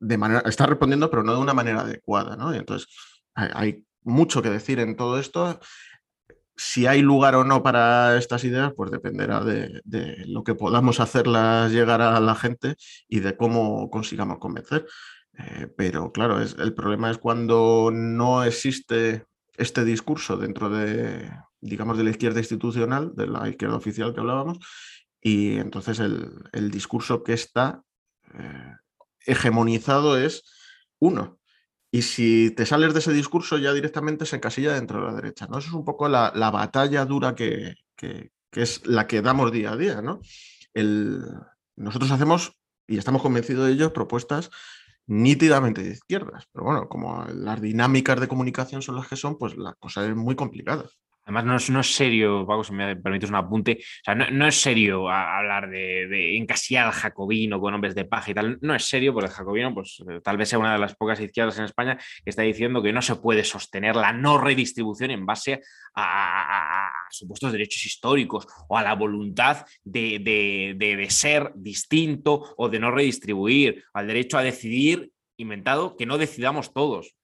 de, 0.00 0.18
manera, 0.18 0.42
está 0.44 0.66
respondiendo 0.66 1.08
pero 1.08 1.22
no 1.22 1.34
de 1.34 1.40
una 1.40 1.54
manera 1.54 1.82
adecuada, 1.82 2.36
¿no? 2.36 2.52
Y 2.52 2.58
entonces 2.58 2.88
hay, 3.34 3.84
mucho 4.02 4.40
que 4.40 4.48
decir 4.48 4.80
en 4.80 4.96
todo 4.96 5.18
esto. 5.18 5.60
Si 6.56 6.86
hay 6.86 7.02
lugar 7.02 7.34
o 7.34 7.44
no 7.44 7.62
para 7.62 8.16
estas 8.16 8.42
ideas, 8.44 8.72
pues 8.74 8.90
dependerá 8.90 9.44
de, 9.44 9.82
lo 10.26 10.42
que 10.44 10.54
podamos 10.54 10.98
hacerlas 10.98 11.70
llegar 11.70 12.00
a 12.00 12.18
la 12.20 12.34
gente 12.34 12.76
y 13.06 13.20
de 13.20 13.36
cómo 13.36 13.90
consigamos 13.90 14.38
convencer. 14.38 14.86
Eh, 15.38 15.68
pero 15.76 16.10
claro, 16.10 16.40
es, 16.40 16.56
el 16.58 16.74
problema 16.74 17.10
es 17.10 17.18
cuando 17.18 17.90
no 17.92 18.44
existe 18.44 19.26
este 19.56 19.84
discurso 19.84 20.36
dentro 20.36 20.70
de, 20.70 21.30
digamos, 21.60 21.98
de 21.98 22.04
la 22.04 22.10
izquierda 22.10 22.40
institucional, 22.40 23.12
de 23.14 23.26
la 23.26 23.48
izquierda 23.48 23.76
oficial 23.76 24.14
que 24.14 24.20
hablábamos, 24.20 24.58
y 25.20 25.56
entonces 25.56 25.98
el, 26.00 26.70
discurso 26.70 27.22
que 27.24 27.32
está 27.32 27.82
eh, 28.34 28.74
hegemonizado 29.26 30.16
es 30.16 30.44
uno. 30.98 31.38
Y 31.90 32.02
si 32.02 32.50
te 32.50 32.66
sales 32.66 32.92
de 32.92 33.00
ese 33.00 33.12
discurso, 33.12 33.56
ya 33.58 33.72
directamente 33.72 34.26
se 34.26 34.36
encasilla 34.36 34.74
dentro 34.74 35.00
de 35.00 35.06
la 35.06 35.14
derecha. 35.14 35.46
¿no? 35.46 35.58
Eso 35.58 35.68
es 35.68 35.74
un 35.74 35.84
poco 35.84 36.08
la, 36.08 36.30
batalla 36.50 37.04
dura 37.04 37.34
que, 37.34 37.74
es 38.52 38.86
la 38.86 39.06
que 39.06 39.22
damos 39.22 39.50
día 39.50 39.72
a 39.72 39.76
día. 39.76 40.02
¿no? 40.02 40.20
el, 40.74 41.24
nosotros 41.76 42.10
hacemos, 42.10 42.52
y 42.86 42.98
estamos 42.98 43.22
convencidos 43.22 43.66
de 43.66 43.72
ello, 43.72 43.92
propuestas 43.92 44.50
nítidamente 45.06 45.82
de 45.82 45.92
izquierdas. 45.92 46.44
Pero 46.52 46.64
bueno, 46.66 46.88
como 46.88 47.24
las 47.24 47.60
dinámicas 47.60 48.20
de 48.20 48.28
comunicación 48.28 48.82
son 48.82 48.96
las 48.96 49.08
que 49.08 49.16
son, 49.16 49.38
pues 49.38 49.56
la 49.56 49.74
cosa 49.74 50.06
es 50.06 50.14
muy 50.14 50.36
complicada. 50.36 50.86
Además, 51.28 51.68
no 51.68 51.80
es, 51.80 51.94
serio, 51.94 52.46
Paco, 52.46 52.64
si 52.64 52.72
me 52.72 52.96
permites 52.96 53.28
un 53.28 53.36
apunte, 53.36 53.80
o 53.82 54.02
sea, 54.02 54.14
no, 54.14 54.46
es 54.46 54.58
serio 54.58 55.10
hablar 55.10 55.68
de, 55.68 56.08
de, 56.08 56.38
encasillar 56.38 56.86
al 56.86 56.92
jacobino 56.92 57.60
con 57.60 57.74
hombres 57.74 57.94
de 57.94 58.06
paja 58.06 58.30
y 58.30 58.34
tal. 58.34 58.58
No 58.62 58.74
es 58.74 58.86
serio 58.86 59.12
porque 59.12 59.26
el 59.26 59.34
jacobino, 59.34 59.74
pues 59.74 60.02
eh, 60.08 60.22
tal 60.24 60.38
vez 60.38 60.48
sea 60.48 60.58
una 60.58 60.72
de 60.72 60.78
las 60.78 60.96
pocas 60.96 61.20
izquierdas 61.20 61.58
en 61.58 61.66
España 61.66 61.98
que 62.24 62.30
está 62.30 62.40
diciendo 62.40 62.82
que 62.82 62.94
no 62.94 63.02
se 63.02 63.16
puede 63.16 63.44
sostener 63.44 63.94
la 63.94 64.14
no 64.14 64.38
redistribución 64.38 65.10
en 65.10 65.26
base 65.26 65.60
a, 65.94 66.90
supuestos 67.10 67.52
derechos 67.52 67.84
históricos 67.84 68.46
o 68.66 68.78
a 68.78 68.82
la 68.82 68.94
voluntad 68.94 69.66
de, 69.84 70.74
de 70.78 71.10
ser 71.10 71.52
distinto 71.54 72.54
o 72.56 72.70
de 72.70 72.80
no 72.80 72.90
redistribuir, 72.90 73.84
al 73.92 74.06
derecho 74.06 74.38
a 74.38 74.42
decidir 74.42 75.10
inventado 75.36 75.94
que 75.94 76.06
no 76.06 76.16
decidamos 76.16 76.72
todos 76.72 77.18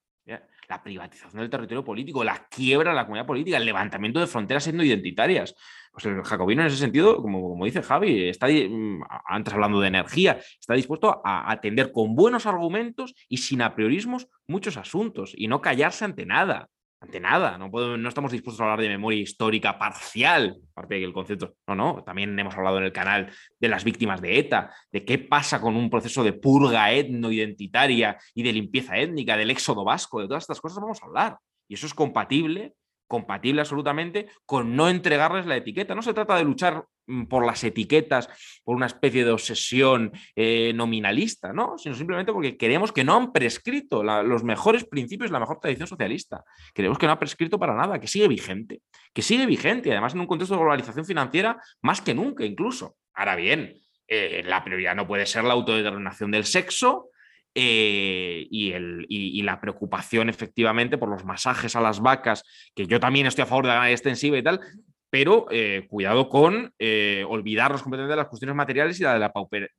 la 0.74 0.82
privatización 0.82 1.40
del 1.40 1.50
territorio 1.50 1.84
político, 1.84 2.24
la 2.24 2.48
quiebra 2.48 2.90
de 2.90 2.96
la 2.96 3.04
comunidad 3.04 3.26
política, 3.26 3.56
el 3.56 3.64
levantamiento 3.64 4.18
de 4.18 4.26
fronteras 4.26 4.64
siendo 4.64 4.82
identitarias. 4.82 5.54
Pues 5.92 6.06
el 6.06 6.22
jacobino 6.24 6.62
en 6.62 6.68
ese 6.68 6.76
sentido, 6.76 7.22
como, 7.22 7.48
como 7.50 7.64
dice 7.64 7.82
Javi, 7.82 8.28
está 8.28 8.48
mm, 8.48 9.02
antes 9.26 9.54
hablando 9.54 9.80
de 9.80 9.88
energía, 9.88 10.40
está 10.58 10.74
dispuesto 10.74 11.22
a 11.24 11.52
atender 11.52 11.92
con 11.92 12.16
buenos 12.16 12.46
argumentos 12.46 13.14
y 13.28 13.36
sin 13.36 13.62
apriorismos 13.62 14.26
muchos 14.48 14.76
asuntos 14.76 15.32
y 15.36 15.46
no 15.46 15.60
callarse 15.60 16.04
ante 16.04 16.26
nada 16.26 16.68
ante 17.04 17.20
nada. 17.20 17.58
No, 17.58 17.68
no 17.68 18.08
estamos 18.08 18.32
dispuestos 18.32 18.60
a 18.60 18.64
hablar 18.64 18.80
de 18.80 18.88
memoria 18.88 19.20
histórica 19.20 19.78
parcial, 19.78 20.56
aparte 20.72 20.94
de 20.94 21.00
que 21.00 21.06
el 21.06 21.12
concepto. 21.12 21.54
No, 21.66 21.74
no. 21.74 22.02
También 22.04 22.36
hemos 22.38 22.54
hablado 22.54 22.78
en 22.78 22.84
el 22.84 22.92
canal 22.92 23.30
de 23.60 23.68
las 23.68 23.84
víctimas 23.84 24.20
de 24.20 24.38
ETA, 24.38 24.74
de 24.90 25.04
qué 25.04 25.18
pasa 25.18 25.60
con 25.60 25.76
un 25.76 25.90
proceso 25.90 26.24
de 26.24 26.32
purga 26.32 26.92
etno-identitaria 26.92 28.16
y 28.34 28.42
de 28.42 28.52
limpieza 28.52 28.96
étnica, 28.98 29.36
del 29.36 29.50
éxodo 29.50 29.84
vasco, 29.84 30.20
de 30.20 30.28
todas 30.28 30.44
estas 30.44 30.60
cosas 30.60 30.80
vamos 30.80 31.02
a 31.02 31.06
hablar. 31.06 31.38
Y 31.68 31.74
eso 31.74 31.86
es 31.86 31.94
compatible 31.94 32.74
compatible 33.06 33.60
absolutamente 33.60 34.26
con 34.46 34.76
no 34.76 34.88
entregarles 34.88 35.46
la 35.46 35.56
etiqueta. 35.56 35.94
No 35.94 36.02
se 36.02 36.14
trata 36.14 36.36
de 36.36 36.44
luchar 36.44 36.84
mm, 37.06 37.24
por 37.24 37.44
las 37.46 37.62
etiquetas, 37.64 38.28
por 38.64 38.76
una 38.76 38.86
especie 38.86 39.24
de 39.24 39.30
obsesión 39.30 40.12
eh, 40.34 40.72
nominalista, 40.74 41.52
¿no? 41.52 41.78
sino 41.78 41.94
simplemente 41.94 42.32
porque 42.32 42.56
queremos 42.56 42.92
que 42.92 43.04
no 43.04 43.16
han 43.16 43.32
prescrito 43.32 44.02
los 44.02 44.44
mejores 44.44 44.84
principios, 44.84 45.30
la 45.30 45.40
mejor 45.40 45.60
tradición 45.60 45.88
socialista. 45.88 46.44
Queremos 46.74 46.98
que 46.98 47.06
no 47.06 47.12
ha 47.12 47.18
prescrito 47.18 47.58
para 47.58 47.74
nada, 47.74 48.00
que 48.00 48.08
sigue 48.08 48.28
vigente, 48.28 48.80
que 49.12 49.22
sigue 49.22 49.46
vigente, 49.46 49.90
además 49.90 50.14
en 50.14 50.20
un 50.20 50.26
contexto 50.26 50.54
de 50.54 50.60
globalización 50.60 51.04
financiera 51.04 51.60
más 51.82 52.00
que 52.00 52.14
nunca 52.14 52.44
incluso. 52.44 52.96
Ahora 53.14 53.36
bien, 53.36 53.74
eh, 54.06 54.42
la 54.44 54.62
prioridad 54.64 54.94
no 54.94 55.06
puede 55.06 55.26
ser 55.26 55.44
la 55.44 55.54
autodeterminación 55.54 56.30
del 56.30 56.44
sexo, 56.44 57.10
eh, 57.54 58.46
y, 58.50 58.72
el, 58.72 59.06
y, 59.08 59.42
la 59.42 59.60
preocupación 59.60 60.28
efectivamente 60.28 60.98
por 60.98 61.08
los 61.08 61.24
masajes 61.24 61.76
a 61.76 61.80
las 61.80 62.00
vacas, 62.00 62.42
que 62.74 62.86
yo 62.86 62.98
también 62.98 63.26
estoy 63.26 63.42
a 63.42 63.46
favor 63.46 63.66
de 63.66 63.72
la 63.72 63.90
extensiva 63.90 64.36
y 64.36 64.42
tal, 64.42 64.60
pero 65.08 65.46
eh, 65.50 65.86
cuidado 65.88 66.28
con 66.28 66.72
eh, 66.78 67.24
olvidarnos 67.28 67.82
completamente 67.82 68.12
de 68.12 68.22
las 68.22 68.28
cuestiones 68.28 68.56
materiales 68.56 68.98
y 68.98 69.04
la 69.04 69.14
de 69.14 69.20
la 69.20 69.32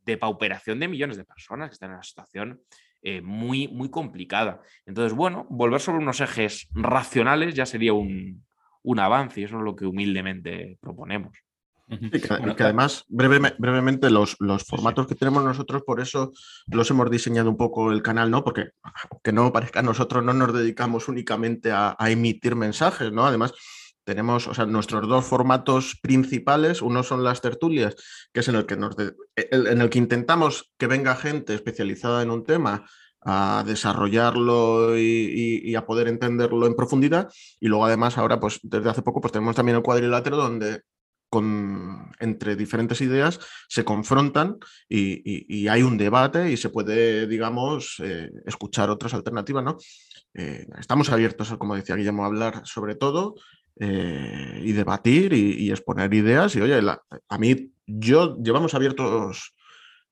depauperación 0.06 0.80
de 0.80 0.88
millones 0.88 1.18
de 1.18 1.26
personas 1.26 1.69
que 1.69 1.73
están 1.73 1.89
en 1.89 1.95
una 1.95 2.03
situación 2.03 2.61
muy, 3.22 3.68
muy 3.68 3.91
complicada. 3.91 4.61
Entonces, 4.88 5.15
bueno, 5.15 5.45
volver 5.52 5.80
sobre 5.80 5.99
unos 5.99 6.22
ejes 6.22 6.68
racionales 6.72 7.53
ya 7.53 7.68
sería 7.68 7.93
un, 7.93 8.43
un 8.81 8.99
avance 8.99 9.41
y 9.41 9.43
eso 9.43 9.57
es 9.57 9.64
lo 9.64 9.76
que 9.76 9.85
humildemente 9.85 10.80
proponemos 10.81 11.44
que, 11.87 12.63
además, 12.63 13.05
brevemente, 13.07 14.09
los, 14.09 14.35
formatos 14.67 15.07
que 15.07 15.15
tenemos 15.15 15.43
nosotros, 15.43 15.83
por 15.85 15.99
eso 15.99 16.31
los 16.67 16.89
hemos 16.89 17.11
diseñado 17.11 17.49
un 17.49 17.57
poco 17.57 17.91
el 17.91 18.01
canal, 18.01 18.31
¿no? 18.31 18.43
Porque, 18.43 18.69
que 19.23 19.31
no 19.31 19.51
parezca, 19.53 19.81
nosotros 19.81 20.23
no 20.23 20.33
nos 20.33 20.53
dedicamos 20.53 21.07
únicamente 21.07 21.71
a, 21.71 21.95
emitir 21.99 22.55
mensajes, 22.55 23.11
¿no? 23.11 23.25
Además, 23.25 23.53
tenemos, 24.03 24.47
o 24.47 24.53
sea, 24.53 24.65
nuestros 24.65 25.07
dos 25.07 25.25
formatos 25.25 25.97
principales, 26.01 26.81
uno 26.81 27.03
son 27.03 27.23
las 27.23 27.41
tertulias, 27.41 27.95
que 28.31 28.41
es 28.41 28.47
en 28.47 28.55
el 28.55 28.65
que, 28.65 28.77
nos 28.77 28.95
en 29.35 29.81
el 29.81 29.89
que 29.89 29.97
intentamos 29.97 30.71
que 30.77 30.87
venga 30.87 31.15
gente 31.15 31.55
especializada 31.55 32.21
en 32.21 32.29
un 32.29 32.43
tema 32.43 32.85
a 33.25 33.63
desarrollarlo 33.65 34.97
y, 34.97 35.73
a 35.75 35.85
poder 35.85 36.07
entenderlo 36.07 36.67
en 36.67 36.75
profundidad. 36.75 37.31
Y 37.59 37.67
luego 37.67 37.85
además 37.85 38.17
ahora, 38.19 38.39
pues 38.39 38.59
desde 38.61 38.89
hace 38.89 39.01
poco, 39.01 39.19
pues 39.19 39.31
tenemos 39.31 39.55
también 39.55 39.77
el 39.77 39.83
cuadrilátero 39.83 40.37
donde 40.37 40.83
entre 41.39 42.55
diferentes 42.55 43.01
ideas 43.01 43.39
se 43.67 43.83
confrontan 43.83 44.57
y, 44.89 45.67
hay 45.67 45.83
un 45.83 45.97
debate 45.97 46.51
y 46.51 46.57
se 46.57 46.69
puede, 46.69 47.27
digamos, 47.27 48.01
eh, 48.03 48.29
escuchar 48.45 48.89
otras 48.89 49.13
alternativas, 49.13 49.63
¿no? 49.63 49.77
Eh, 50.33 50.67
estamos 50.79 51.09
abiertos, 51.09 51.55
como 51.57 51.75
decía 51.75 51.95
Guillermo, 51.95 52.23
a 52.23 52.27
hablar 52.27 52.61
sobre 52.65 52.95
todo 52.95 53.35
eh, 53.79 54.61
y 54.63 54.71
debatir 54.73 55.33
y, 55.33 55.71
exponer 55.71 56.13
ideas. 56.13 56.55
Y 56.55 56.61
oye, 56.61 56.79
a 57.29 57.37
mí, 57.37 57.71
yo 57.85 58.37
llevamos 58.41 58.73
abiertos, 58.73 59.53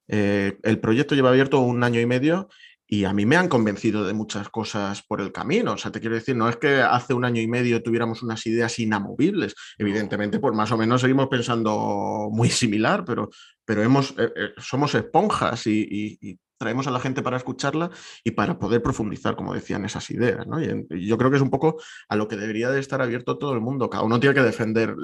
el 0.08 0.80
proyecto 0.80 1.16
lleva 1.16 1.30
abierto 1.30 1.60
un 1.60 1.84
año 1.84 2.00
y 2.00 2.06
medio 2.06 2.50
y 2.94 3.06
a 3.06 3.14
mí 3.14 3.26
me 3.26 3.38
han 3.38 3.48
convencido 3.48 4.06
de 4.06 4.14
muchas 4.14 4.50
cosas 4.50 5.02
por 5.02 5.20
el 5.20 5.32
camino. 5.32 5.72
O 5.74 5.78
sea, 5.78 5.92
te 5.92 6.00
quiero 6.00 6.14
decir, 6.14 6.36
no 6.36 6.48
es 6.48 6.58
que 6.58 6.80
hace 6.80 7.16
un 7.16 7.26
año 7.26 7.42
y 7.42 7.48
medio 7.48 7.82
tuviéramos 7.82 8.22
unas 8.22 8.46
ideas 8.46 8.78
inamovibles. 8.78 9.56
Evidentemente, 9.80 10.40
pues 10.40 10.54
más 10.54 10.72
o 10.72 10.78
menos 10.78 11.02
seguimos 11.02 11.28
pensando 11.28 12.30
muy 12.32 12.52
similar, 12.52 13.04
pero, 13.04 13.32
pero 13.66 13.82
hemos, 13.82 14.12
eh, 14.12 14.32
eh, 14.36 14.50
somos 14.58 14.94
esponjas 14.94 15.66
y, 15.66 16.38
traemos 16.56 16.86
a 16.86 16.92
la 16.92 17.00
gente 17.00 17.24
para 17.24 17.36
escucharla 17.36 17.90
y 18.24 18.32
para 18.32 18.58
poder 18.60 18.82
profundizar, 18.84 19.36
como 19.36 19.56
decían, 19.56 19.84
esas 19.86 20.12
ideas. 20.12 20.46
¿no? 20.46 20.62
Y, 20.62 21.08
yo 21.08 21.18
creo 21.18 21.32
que 21.32 21.38
es 21.38 21.42
un 21.42 21.50
poco 21.50 21.82
a 22.08 22.16
lo 22.16 22.28
que 22.28 22.38
debería 22.38 22.70
de 22.70 22.80
estar 22.80 23.02
abierto 23.02 23.40
todo 23.40 23.54
el 23.54 23.60
mundo. 23.60 23.90
Cada 23.90 24.04
uno 24.04 24.20
tiene 24.20 24.36
que 24.36 24.44
defender 24.44 24.96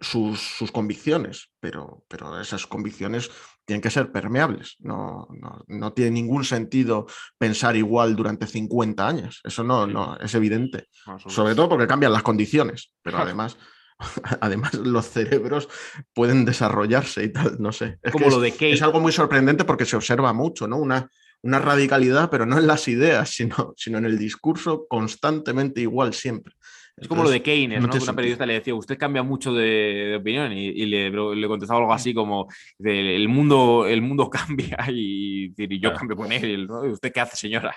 sus, 0.00 0.70
convicciones, 0.72 1.50
pero, 1.60 2.04
pero 2.08 2.40
esas 2.40 2.66
convicciones 2.66 3.30
tienen 3.64 3.80
que 3.80 3.90
ser 3.90 4.12
permeables. 4.12 4.76
No, 4.78 5.28
no, 5.66 5.92
tiene 5.92 6.12
ningún 6.12 6.44
sentido 6.44 7.06
pensar 7.36 7.76
igual 7.76 8.14
durante 8.14 8.46
50 8.46 9.06
años. 9.06 9.40
Eso 9.44 9.64
no, 9.64 9.86
no 9.86 10.16
es 10.18 10.34
evidente. 10.34 10.88
Sobre 11.26 11.54
todo 11.54 11.68
porque 11.68 11.86
cambian 11.86 12.12
las 12.12 12.22
condiciones, 12.22 12.92
pero 13.02 13.18
además, 13.18 13.58
además 14.40 14.74
los 14.74 15.06
cerebros 15.06 15.68
pueden 16.14 16.44
desarrollarse 16.44 17.24
y 17.24 17.32
tal, 17.32 17.56
no 17.58 17.72
sé. 17.72 17.98
Es, 18.02 18.12
Como 18.12 18.28
lo 18.28 18.40
de 18.40 18.54
es, 18.58 18.82
algo 18.82 19.00
muy 19.00 19.12
sorprendente 19.12 19.64
porque 19.64 19.84
se 19.84 19.96
observa 19.96 20.32
mucho, 20.32 20.68
¿no? 20.68 20.76
Una, 20.76 21.10
una 21.42 21.58
radicalidad, 21.58 22.30
pero 22.30 22.46
no 22.46 22.58
en 22.58 22.66
las 22.66 22.86
ideas, 22.88 23.30
sino, 23.30 23.74
sino 23.76 23.98
en 23.98 24.04
el 24.04 24.16
discurso 24.16 24.86
constantemente 24.88 25.80
igual 25.80 26.14
siempre. 26.14 26.54
Es 27.00 27.08
como 27.08 27.22
lo 27.22 27.30
de 27.30 27.42
Keynes, 27.42 27.80
¿no? 27.80 27.88
Una 28.02 28.16
periodista 28.16 28.46
le 28.46 28.54
decía, 28.54 28.74
usted 28.74 28.98
cambia 28.98 29.22
mucho 29.22 29.52
de, 29.52 30.16
opinión 30.20 30.52
y, 30.52 30.86
le, 30.86 31.10
le, 31.10 31.48
contestaba 31.48 31.80
algo 31.80 31.92
así 31.92 32.12
como, 32.14 32.48
el, 32.78 33.28
mundo, 33.28 33.86
el 33.86 34.02
mundo 34.02 34.28
cambia 34.30 34.78
y, 34.90 35.52
yo 35.80 35.92
cambio 35.92 36.16
con 36.16 36.32
él, 36.32 36.66
¿no? 36.66 36.80
¿Usted 36.82 37.12
qué 37.12 37.20
hace, 37.20 37.36
señora? 37.36 37.74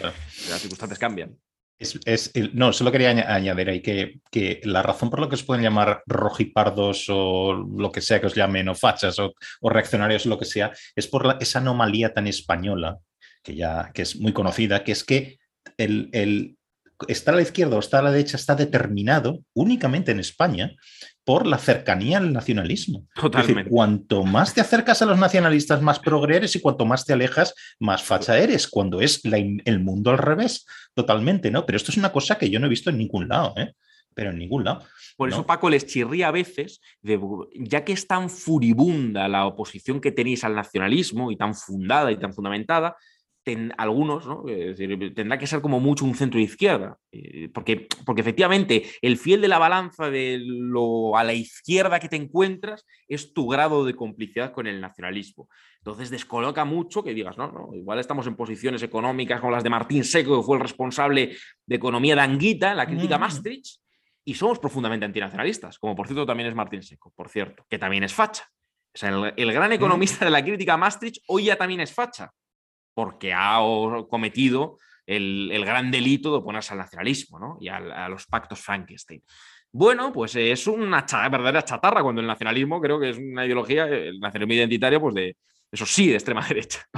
Las 0.00 0.60
circunstancias 0.60 0.98
cambian. 0.98 1.36
Es, 1.80 2.32
no, 2.54 2.72
solo 2.72 2.90
quería 2.90 3.10
añadir 3.10 3.70
ahí 3.70 3.80
que, 3.80 4.18
que, 4.32 4.60
la 4.64 4.82
razón 4.82 5.10
por 5.10 5.20
la 5.20 5.28
que 5.28 5.36
os 5.36 5.44
pueden 5.44 5.62
llamar 5.62 6.02
rojipardos 6.06 7.06
o 7.08 7.52
lo 7.52 7.92
que 7.92 8.00
sea 8.00 8.20
que 8.20 8.26
os 8.26 8.34
llamen, 8.34 8.68
o 8.68 8.74
fachas 8.74 9.16
o, 9.20 9.34
reaccionarios 9.62 10.26
o 10.26 10.28
lo 10.28 10.38
que 10.38 10.44
sea, 10.44 10.72
es 10.96 11.06
por 11.06 11.36
esa 11.40 11.60
anomalía 11.60 12.12
tan 12.12 12.26
española, 12.26 12.98
que 13.44 13.54
ya 13.54 13.92
que 13.94 14.02
es 14.02 14.16
muy 14.16 14.32
conocida, 14.32 14.82
que 14.82 14.90
es 14.90 15.04
que 15.04 15.38
el, 15.76 16.10
el, 16.12 16.57
está 17.06 17.30
a 17.30 17.36
la 17.36 17.42
izquierda 17.42 17.76
o 17.76 17.78
está 17.78 18.00
a 18.00 18.02
la 18.02 18.10
derecha 18.10 18.36
está 18.36 18.54
determinado 18.54 19.40
únicamente 19.54 20.10
en 20.10 20.20
España 20.20 20.72
por 21.24 21.46
la 21.46 21.58
cercanía 21.58 22.16
al 22.16 22.32
nacionalismo. 22.32 23.06
Totalmente. 23.14 23.70
cuanto 23.70 24.24
más 24.24 24.54
te 24.54 24.62
acercas 24.62 25.02
a 25.02 25.06
los 25.06 25.18
nacionalistas, 25.18 25.82
más 25.82 25.98
progre 25.98 26.40
y 26.42 26.60
cuanto 26.60 26.86
más 26.86 27.04
te 27.04 27.12
alejas, 27.12 27.54
más 27.78 28.02
facha 28.02 28.38
eres, 28.38 28.66
cuando 28.66 29.02
es 29.02 29.20
el 29.24 29.80
mundo 29.80 30.10
al 30.10 30.16
revés, 30.16 30.64
totalmente, 30.94 31.50
¿no? 31.50 31.66
Pero 31.66 31.76
esto 31.76 31.90
es 31.90 31.98
una 31.98 32.12
cosa 32.12 32.38
que 32.38 32.48
yo 32.48 32.58
no 32.58 32.66
he 32.66 32.70
visto 32.70 32.88
en 32.88 32.96
ningún 32.96 33.28
lado, 33.28 33.52
¿eh? 33.58 33.74
Pero 34.14 34.30
en 34.30 34.38
ningún 34.38 34.64
lado. 34.64 34.84
Por 35.18 35.28
eso 35.28 35.44
Paco 35.44 35.68
les 35.68 35.84
chirría 35.84 36.28
a 36.28 36.32
veces, 36.32 36.80
ya 37.02 37.84
que 37.84 37.92
es 37.92 38.06
tan 38.06 38.30
furibunda 38.30 39.28
la 39.28 39.44
oposición 39.44 40.00
que 40.00 40.12
tenéis 40.12 40.44
al 40.44 40.54
nacionalismo 40.54 41.30
y 41.30 41.36
tan 41.36 41.54
fundada 41.54 42.10
y 42.10 42.18
tan 42.18 42.32
fundamentada, 42.32 42.96
algunos, 43.76 44.26
¿no? 44.26 44.44
tendrá 45.14 45.38
que 45.38 45.46
ser 45.46 45.60
como 45.60 45.80
mucho 45.80 46.04
un 46.04 46.14
centro 46.14 46.38
de 46.38 46.44
izquierda, 46.44 46.96
eh, 47.12 47.48
porque, 47.52 47.88
porque 48.04 48.20
efectivamente 48.20 48.84
el 49.02 49.16
fiel 49.16 49.40
de 49.40 49.48
la 49.48 49.58
balanza 49.58 50.10
de 50.10 50.38
lo 50.40 51.16
a 51.16 51.24
la 51.24 51.34
izquierda 51.34 52.00
que 52.00 52.08
te 52.08 52.16
encuentras 52.16 52.84
es 53.06 53.32
tu 53.32 53.48
grado 53.48 53.84
de 53.84 53.94
complicidad 53.94 54.52
con 54.52 54.66
el 54.66 54.80
nacionalismo. 54.80 55.48
Entonces 55.78 56.10
descoloca 56.10 56.64
mucho 56.64 57.02
que 57.02 57.14
digas, 57.14 57.38
no, 57.38 57.50
no, 57.52 57.74
igual 57.74 57.98
estamos 57.98 58.26
en 58.26 58.36
posiciones 58.36 58.82
económicas 58.82 59.40
como 59.40 59.52
las 59.52 59.64
de 59.64 59.70
Martín 59.70 60.04
Seco, 60.04 60.38
que 60.38 60.46
fue 60.46 60.56
el 60.56 60.62
responsable 60.62 61.36
de 61.66 61.76
economía 61.76 62.14
de 62.14 62.22
Anguita 62.22 62.70
en 62.70 62.76
la 62.76 62.86
crítica 62.86 63.16
a 63.16 63.18
Maastricht, 63.18 63.80
y 64.24 64.34
somos 64.34 64.58
profundamente 64.58 65.06
antinacionalistas, 65.06 65.78
como 65.78 65.96
por 65.96 66.06
cierto 66.06 66.26
también 66.26 66.48
es 66.48 66.54
Martín 66.54 66.82
Seco, 66.82 67.12
por 67.16 67.28
cierto, 67.28 67.64
que 67.68 67.78
también 67.78 68.04
es 68.04 68.12
facha 68.12 68.48
sea, 68.98 69.32
el, 69.36 69.52
gran 69.52 69.72
economista 69.72 70.24
de 70.24 70.30
la 70.30 70.42
crítica 70.42 70.76
Maastricht 70.76 71.22
hoy 71.28 71.44
ya 71.44 71.56
también 71.56 71.80
es 71.80 71.92
facha, 71.92 72.32
porque 72.98 73.32
ha 73.32 73.60
cometido 74.10 74.76
el, 75.06 75.64
gran 75.64 75.88
delito 75.88 76.32
de 76.32 76.38
oponerse 76.38 76.72
al 76.72 76.80
nacionalismo 76.80 77.38
¿no? 77.38 77.56
y 77.60 77.68
a, 77.68 78.08
los 78.08 78.26
pactos 78.26 78.58
Frankenstein. 78.58 79.22
Bueno, 79.70 80.12
pues 80.12 80.34
es 80.34 80.66
una 80.66 81.06
verdadera 81.30 81.62
chatarra 81.62 82.02
cuando 82.02 82.20
el 82.20 82.26
nacionalismo 82.26 82.80
creo 82.80 82.98
que 82.98 83.10
es 83.10 83.18
una 83.18 83.46
ideología, 83.46 83.84
el 83.84 84.18
nacionalismo 84.18 84.54
identitario, 84.54 85.00
pues 85.00 85.14
de, 85.14 85.36
eso 85.70 85.86
sí, 85.86 86.08
de 86.08 86.14
extrema 86.14 86.44
derecha. 86.48 86.88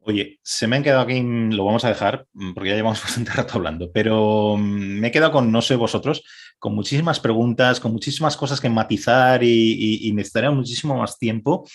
Oye, 0.00 0.40
se 0.42 0.66
me 0.66 0.74
han 0.76 0.82
quedado 0.82 1.00
aquí, 1.00 1.22
lo 1.22 1.64
vamos 1.64 1.84
a 1.84 1.88
dejar 1.88 2.26
mm, 2.32 2.52
porque 2.52 2.70
ya 2.70 2.76
llevamos 2.76 3.00
bastante 3.04 3.30
rato 3.30 3.54
hablando, 3.54 3.92
pero 3.92 4.56
mm, 4.58 4.98
me 4.98 5.08
he 5.08 5.10
quedado 5.12 5.30
con, 5.30 5.52
no 5.52 5.62
sé 5.62 5.76
vosotros, 5.76 6.24
con 6.58 6.74
muchísimas 6.74 7.20
preguntas, 7.20 7.80
con 7.80 7.92
muchísimas 7.92 8.36
cosas 8.36 8.60
que 8.60 8.68
matizar 8.68 9.42
y, 9.42 10.12
necesitaría 10.14 10.50
muchísimo 10.50 10.96
más 10.96 11.18
tiempo, 11.18 11.66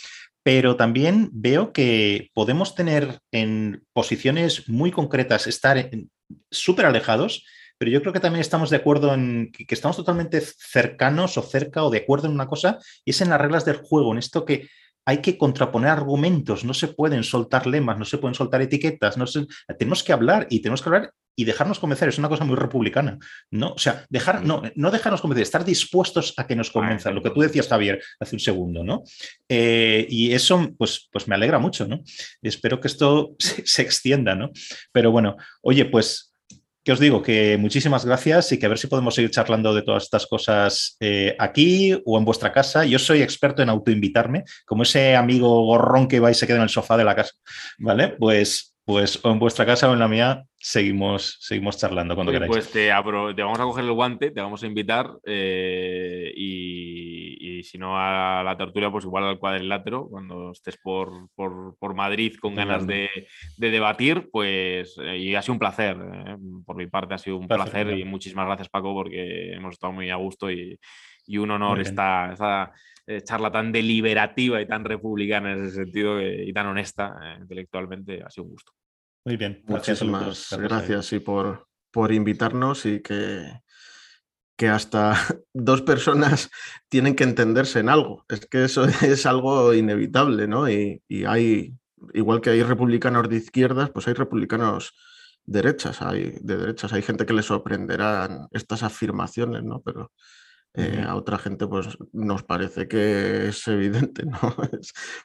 pero 0.52 0.76
también 0.76 1.30
veo 1.32 1.72
que 1.74 2.32
podemos 2.34 2.74
tener 2.74 3.20
en 3.32 3.86
posiciones 3.94 4.68
muy 4.68 4.90
concretas, 4.90 5.46
estar 5.46 5.92
súper 6.50 6.88
alejados, 6.88 7.46
pero 7.78 7.92
yo 7.92 8.02
creo 8.02 8.14
que 8.14 8.20
también 8.20 8.42
estamos 8.42 8.72
de 8.72 8.78
acuerdo 8.78 9.14
en 9.14 9.52
que, 9.52 9.72
estamos 9.72 9.98
totalmente 9.98 10.42
cercanos 10.42 11.38
o 11.38 11.44
cerca 11.44 11.84
o 11.84 11.92
de 11.92 12.00
acuerdo 12.00 12.26
en 12.26 12.34
una 12.34 12.48
cosa, 12.48 12.80
y 13.06 13.12
es 13.12 13.22
en 13.22 13.30
las 13.30 13.40
reglas 13.40 13.64
del 13.64 13.76
juego, 13.76 14.12
en 14.12 14.18
esto 14.18 14.44
que 14.44 14.68
hay 15.06 15.20
que 15.20 15.38
contraponer 15.38 15.92
argumentos, 15.92 16.66
no 16.66 16.74
se 16.74 16.88
pueden 16.88 17.24
soltar 17.24 17.68
lemas, 17.68 18.00
no 18.00 18.06
se 18.06 18.18
pueden 18.18 18.34
soltar 18.34 18.64
etiquetas, 18.64 19.18
no 19.18 19.26
tenemos 19.78 20.04
que 20.04 20.14
hablar 20.14 20.48
y 20.50 20.64
tenemos 20.64 20.82
que 20.82 20.90
hablar 20.90 21.14
y 21.40 21.46
dejarnos 21.46 21.80
convencer, 21.80 22.10
es 22.10 22.18
una 22.18 22.28
cosa 22.28 22.44
muy 22.44 22.58
republicana, 22.58 23.18
¿no? 23.50 23.70
O 23.70 23.78
sea, 23.78 24.06
dejar, 24.10 24.44
no, 24.44 24.62
no 24.76 24.92
dejarnos 24.92 25.22
convencer, 25.22 25.44
estar 25.44 25.64
dispuestos 25.64 26.34
a 26.36 26.46
que 26.46 26.56
nos 26.56 26.70
convenzan, 26.70 27.16
lo 27.16 27.24
que 27.24 27.30
tú 27.30 27.40
decías, 27.40 27.70
Javier, 27.70 28.02
hace 28.20 28.36
un 28.36 28.42
segundo, 28.42 28.84
¿no? 28.84 29.04
Eh, 29.48 30.06
y 30.10 30.34
eso, 30.34 30.70
pues, 30.78 31.08
pues 31.10 31.30
me 31.30 31.36
alegra 31.36 31.58
mucho, 31.58 31.88
¿no? 31.88 32.02
espero 32.42 32.82
que 32.82 32.90
esto 32.90 33.36
se, 33.40 33.66
se 33.66 33.82
extienda, 33.82 34.36
¿no? 34.36 34.52
Pero 34.92 35.12
bueno, 35.12 35.38
oye, 35.62 35.86
pues 35.86 36.30
os 36.92 37.00
digo 37.00 37.22
que 37.22 37.58
muchísimas 37.58 38.06
gracias 38.06 38.52
y 38.52 38.60
que 38.60 38.66
a 38.66 38.70
ver 38.70 38.78
si 38.78 38.88
podemos 38.88 39.16
seguir 39.16 39.32
charlando 39.32 39.74
de 39.74 39.82
todas 39.82 40.04
estas 40.04 40.26
cosas 40.28 40.98
eh, 41.00 41.36
aquí 41.40 42.00
o 42.06 42.18
en 42.18 42.26
vuestra 42.26 42.52
casa. 42.52 42.86
Yo 42.86 43.00
soy 43.00 43.22
experto 43.22 43.62
en 43.62 43.70
autoinvitarme, 43.70 44.44
como 44.66 44.84
ese 44.84 45.16
amigo 45.16 45.66
gorrón 45.66 46.08
que 46.08 46.20
va 46.20 46.32
y 46.32 46.36
se 46.36 46.48
queda 46.48 46.58
en 46.58 46.64
el 46.64 46.70
sofá 46.70 46.98
de 46.98 47.04
la 47.04 47.16
casa, 47.16 47.34
¿vale? 47.78 48.10
Pues, 48.10 48.76
pues 48.90 49.24
o 49.24 49.32
en 49.32 49.38
vuestra 49.38 49.68
casa 49.68 49.88
o 49.88 49.94
en 49.94 50.00
la 50.00 50.08
mía 50.08 50.46
seguimos, 50.58 51.38
seguimos 51.42 51.78
charlando 51.78 52.16
cuando 52.16 52.32
queráis. 52.32 52.50
Pues 52.50 52.72
te, 52.72 52.90
vamos 52.90 53.60
a 53.60 53.64
coger 53.64 53.86
el 53.86 53.92
guante, 53.92 54.32
te 54.32 54.42
vamos 54.42 54.64
a 54.64 54.66
invitar 54.66 55.12
eh, 55.28 56.34
y, 56.36 57.62
si 57.62 57.78
no 57.78 58.00
a 58.00 58.42
la 58.42 58.58
tertulia, 58.58 58.90
pues 58.90 59.06
igual 59.06 59.26
al 59.26 59.38
cuadrilátero, 59.38 60.08
cuando 60.10 60.54
estés 60.54 60.76
por, 60.82 61.30
Madrid 61.94 62.34
con 62.42 62.56
ganas 62.56 62.88
de, 62.88 63.28
debatir, 63.58 64.28
pues 64.32 64.98
eh, 64.98 65.18
y 65.20 65.36
ha 65.36 65.44
sido 65.44 65.54
un 65.54 65.60
placer. 65.60 65.96
Eh, 65.96 66.38
por 66.66 66.76
mi 66.76 66.88
parte 66.88 67.14
ha 67.14 67.20
sido 67.20 67.38
un 67.38 67.48
placer 67.48 67.96
y 67.96 68.06
muchísimas 68.06 68.48
gracias 68.48 68.70
Paco 68.70 68.96
porque 68.96 69.54
hemos 69.54 69.74
estado 69.74 69.94
muy 69.94 70.10
a 70.10 70.16
gusto 70.16 70.50
y, 70.50 70.80
un 71.38 71.52
honor 71.52 71.80
esta, 71.80 72.32
esta 72.34 72.74
charla 73.24 73.52
tan 73.52 73.72
deliberativa 73.72 74.62
y 74.62 74.68
tan 74.68 74.86
republicana 74.86 75.54
en 75.54 75.66
ese 75.66 75.76
sentido 75.76 76.22
y 76.22 76.52
tan 76.54 76.68
honesta 76.68 77.38
intelectualmente. 77.40 78.24
Ha 78.24 78.30
sido 78.30 78.46
un 78.46 78.52
gusto. 78.52 78.72
Muy 79.26 79.38
bien. 79.38 79.64
Muchísimas 79.68 80.56
gracias 80.58 81.14
y 81.14 81.20
por, 81.20 81.68
por 81.92 82.12
invitarnos 82.12 82.86
y 82.86 83.02
que, 83.02 83.62
que 84.60 84.68
hasta 84.68 85.16
dos 85.54 85.82
personas 85.82 86.52
tienen 86.90 87.16
que 87.16 87.24
entenderse 87.24 87.80
en 87.80 87.90
algo. 87.90 88.26
Es 88.28 88.46
que 88.46 88.66
eso 88.66 88.84
es 89.02 89.26
algo 89.26 89.74
inevitable, 89.74 90.48
¿no? 90.48 90.70
Y, 90.70 91.02
hay, 91.26 91.74
igual 92.14 92.42
que 92.42 92.52
hay 92.52 92.62
republicanos 92.62 93.30
de 93.30 93.38
izquierdas, 93.38 93.90
pues 93.90 94.08
hay 94.08 94.14
republicanos 94.14 94.94
derechas, 95.46 96.02
hay 96.02 96.38
de 96.42 96.58
derechas, 96.58 96.94
hay 96.94 97.02
gente 97.02 97.26
que 97.26 97.34
le 97.34 97.42
sorprenderán 97.42 98.48
estas 98.52 98.84
afirmaciones, 98.84 99.64
¿no? 99.64 99.82
Pero 99.82 100.12
eh, 100.76 101.04
a 101.06 101.16
otra 101.16 101.40
gente 101.40 101.66
pues 101.66 101.98
nos 102.14 102.44
parece 102.44 102.88
que 102.88 103.48
es 103.48 103.68
evidente, 103.68 104.24
¿no? 104.26 104.56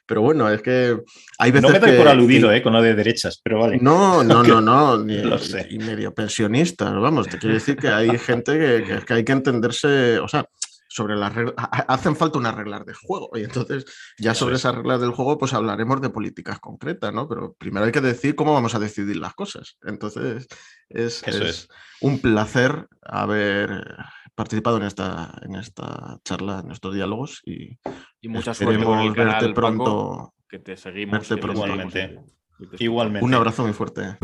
pero 0.05 0.21
bueno, 0.21 0.49
es 0.49 0.61
que 0.61 0.97
hay 1.37 1.51
veces 1.51 1.69
No 1.69 1.69
me 1.69 1.79
doy 1.79 1.97
por 1.97 2.07
aludido, 2.07 2.51
¿eh? 2.51 2.63
Con 2.63 2.73
lo 2.73 2.81
de 2.81 2.95
derechas, 2.95 3.39
pero 3.43 3.59
vale. 3.59 3.77
No, 3.79 4.23
no, 4.23 4.43
no, 4.43 4.59
no, 4.59 4.97
ni, 4.97 5.21
y 5.69 5.77
medio 5.79 6.13
pensionistas, 6.13 6.93
vamos, 6.99 7.27
te 7.27 7.37
quiero 7.37 7.53
decir 7.53 7.75
que 7.75 7.89
hay 7.89 8.17
gente 8.17 8.57
que, 8.57 9.03
que, 9.05 9.13
hay 9.13 9.23
que 9.23 9.31
entenderse, 9.31 10.17
o 10.19 10.27
sea, 10.27 10.47
sobre 10.87 11.15
las 11.15 11.35
reglas, 11.35 11.55
hacen 11.57 12.15
falta 12.15 12.39
unas 12.39 12.55
reglas 12.55 12.85
de 12.85 12.93
juego 12.93 13.29
y 13.35 13.43
entonces 13.43 13.85
ya 14.17 14.33
sobre 14.33 14.55
esas 14.55 14.73
reglas 14.73 15.01
del 15.01 15.11
juego 15.11 15.37
pues 15.37 15.53
hablaremos 15.53 15.99
de 16.01 16.09
políticas 16.09 16.59
concretas, 16.59 17.13
¿no? 17.13 17.27
Pero 17.27 17.53
primero 17.53 17.85
hay 17.85 17.91
que 17.91 18.01
decir 18.01 18.33
cómo 18.33 18.53
vamos 18.53 18.75
a 18.75 18.79
decidir 18.79 19.17
las 19.17 19.33
cosas. 19.33 19.77
Entonces 19.83 20.47
es, 20.87 21.21
es. 21.27 21.67
un 21.99 22.19
placer 22.19 22.87
haber 23.01 23.83
participado 24.35 24.77
en 24.77 24.83
esta, 24.83 25.33
en 25.41 25.55
esta 25.55 26.19
charla, 26.23 26.61
en 26.63 26.71
estos 26.71 26.93
diálogos 26.93 27.41
y, 27.45 27.79
y 28.21 28.27
mucha 28.27 28.53
suerte 28.53 28.83
con 28.83 28.99
el 28.99 29.13
canal, 29.13 29.53
pronto. 29.53 30.33
que 30.47 30.59
te 30.59 30.77
seguimos. 30.77 31.29
Igualmente. 31.31 32.19
Igualmente. 32.79 33.25
Un 33.25 33.33
abrazo 33.33 33.63
muy 33.63 33.73
fuerte. 33.73 34.17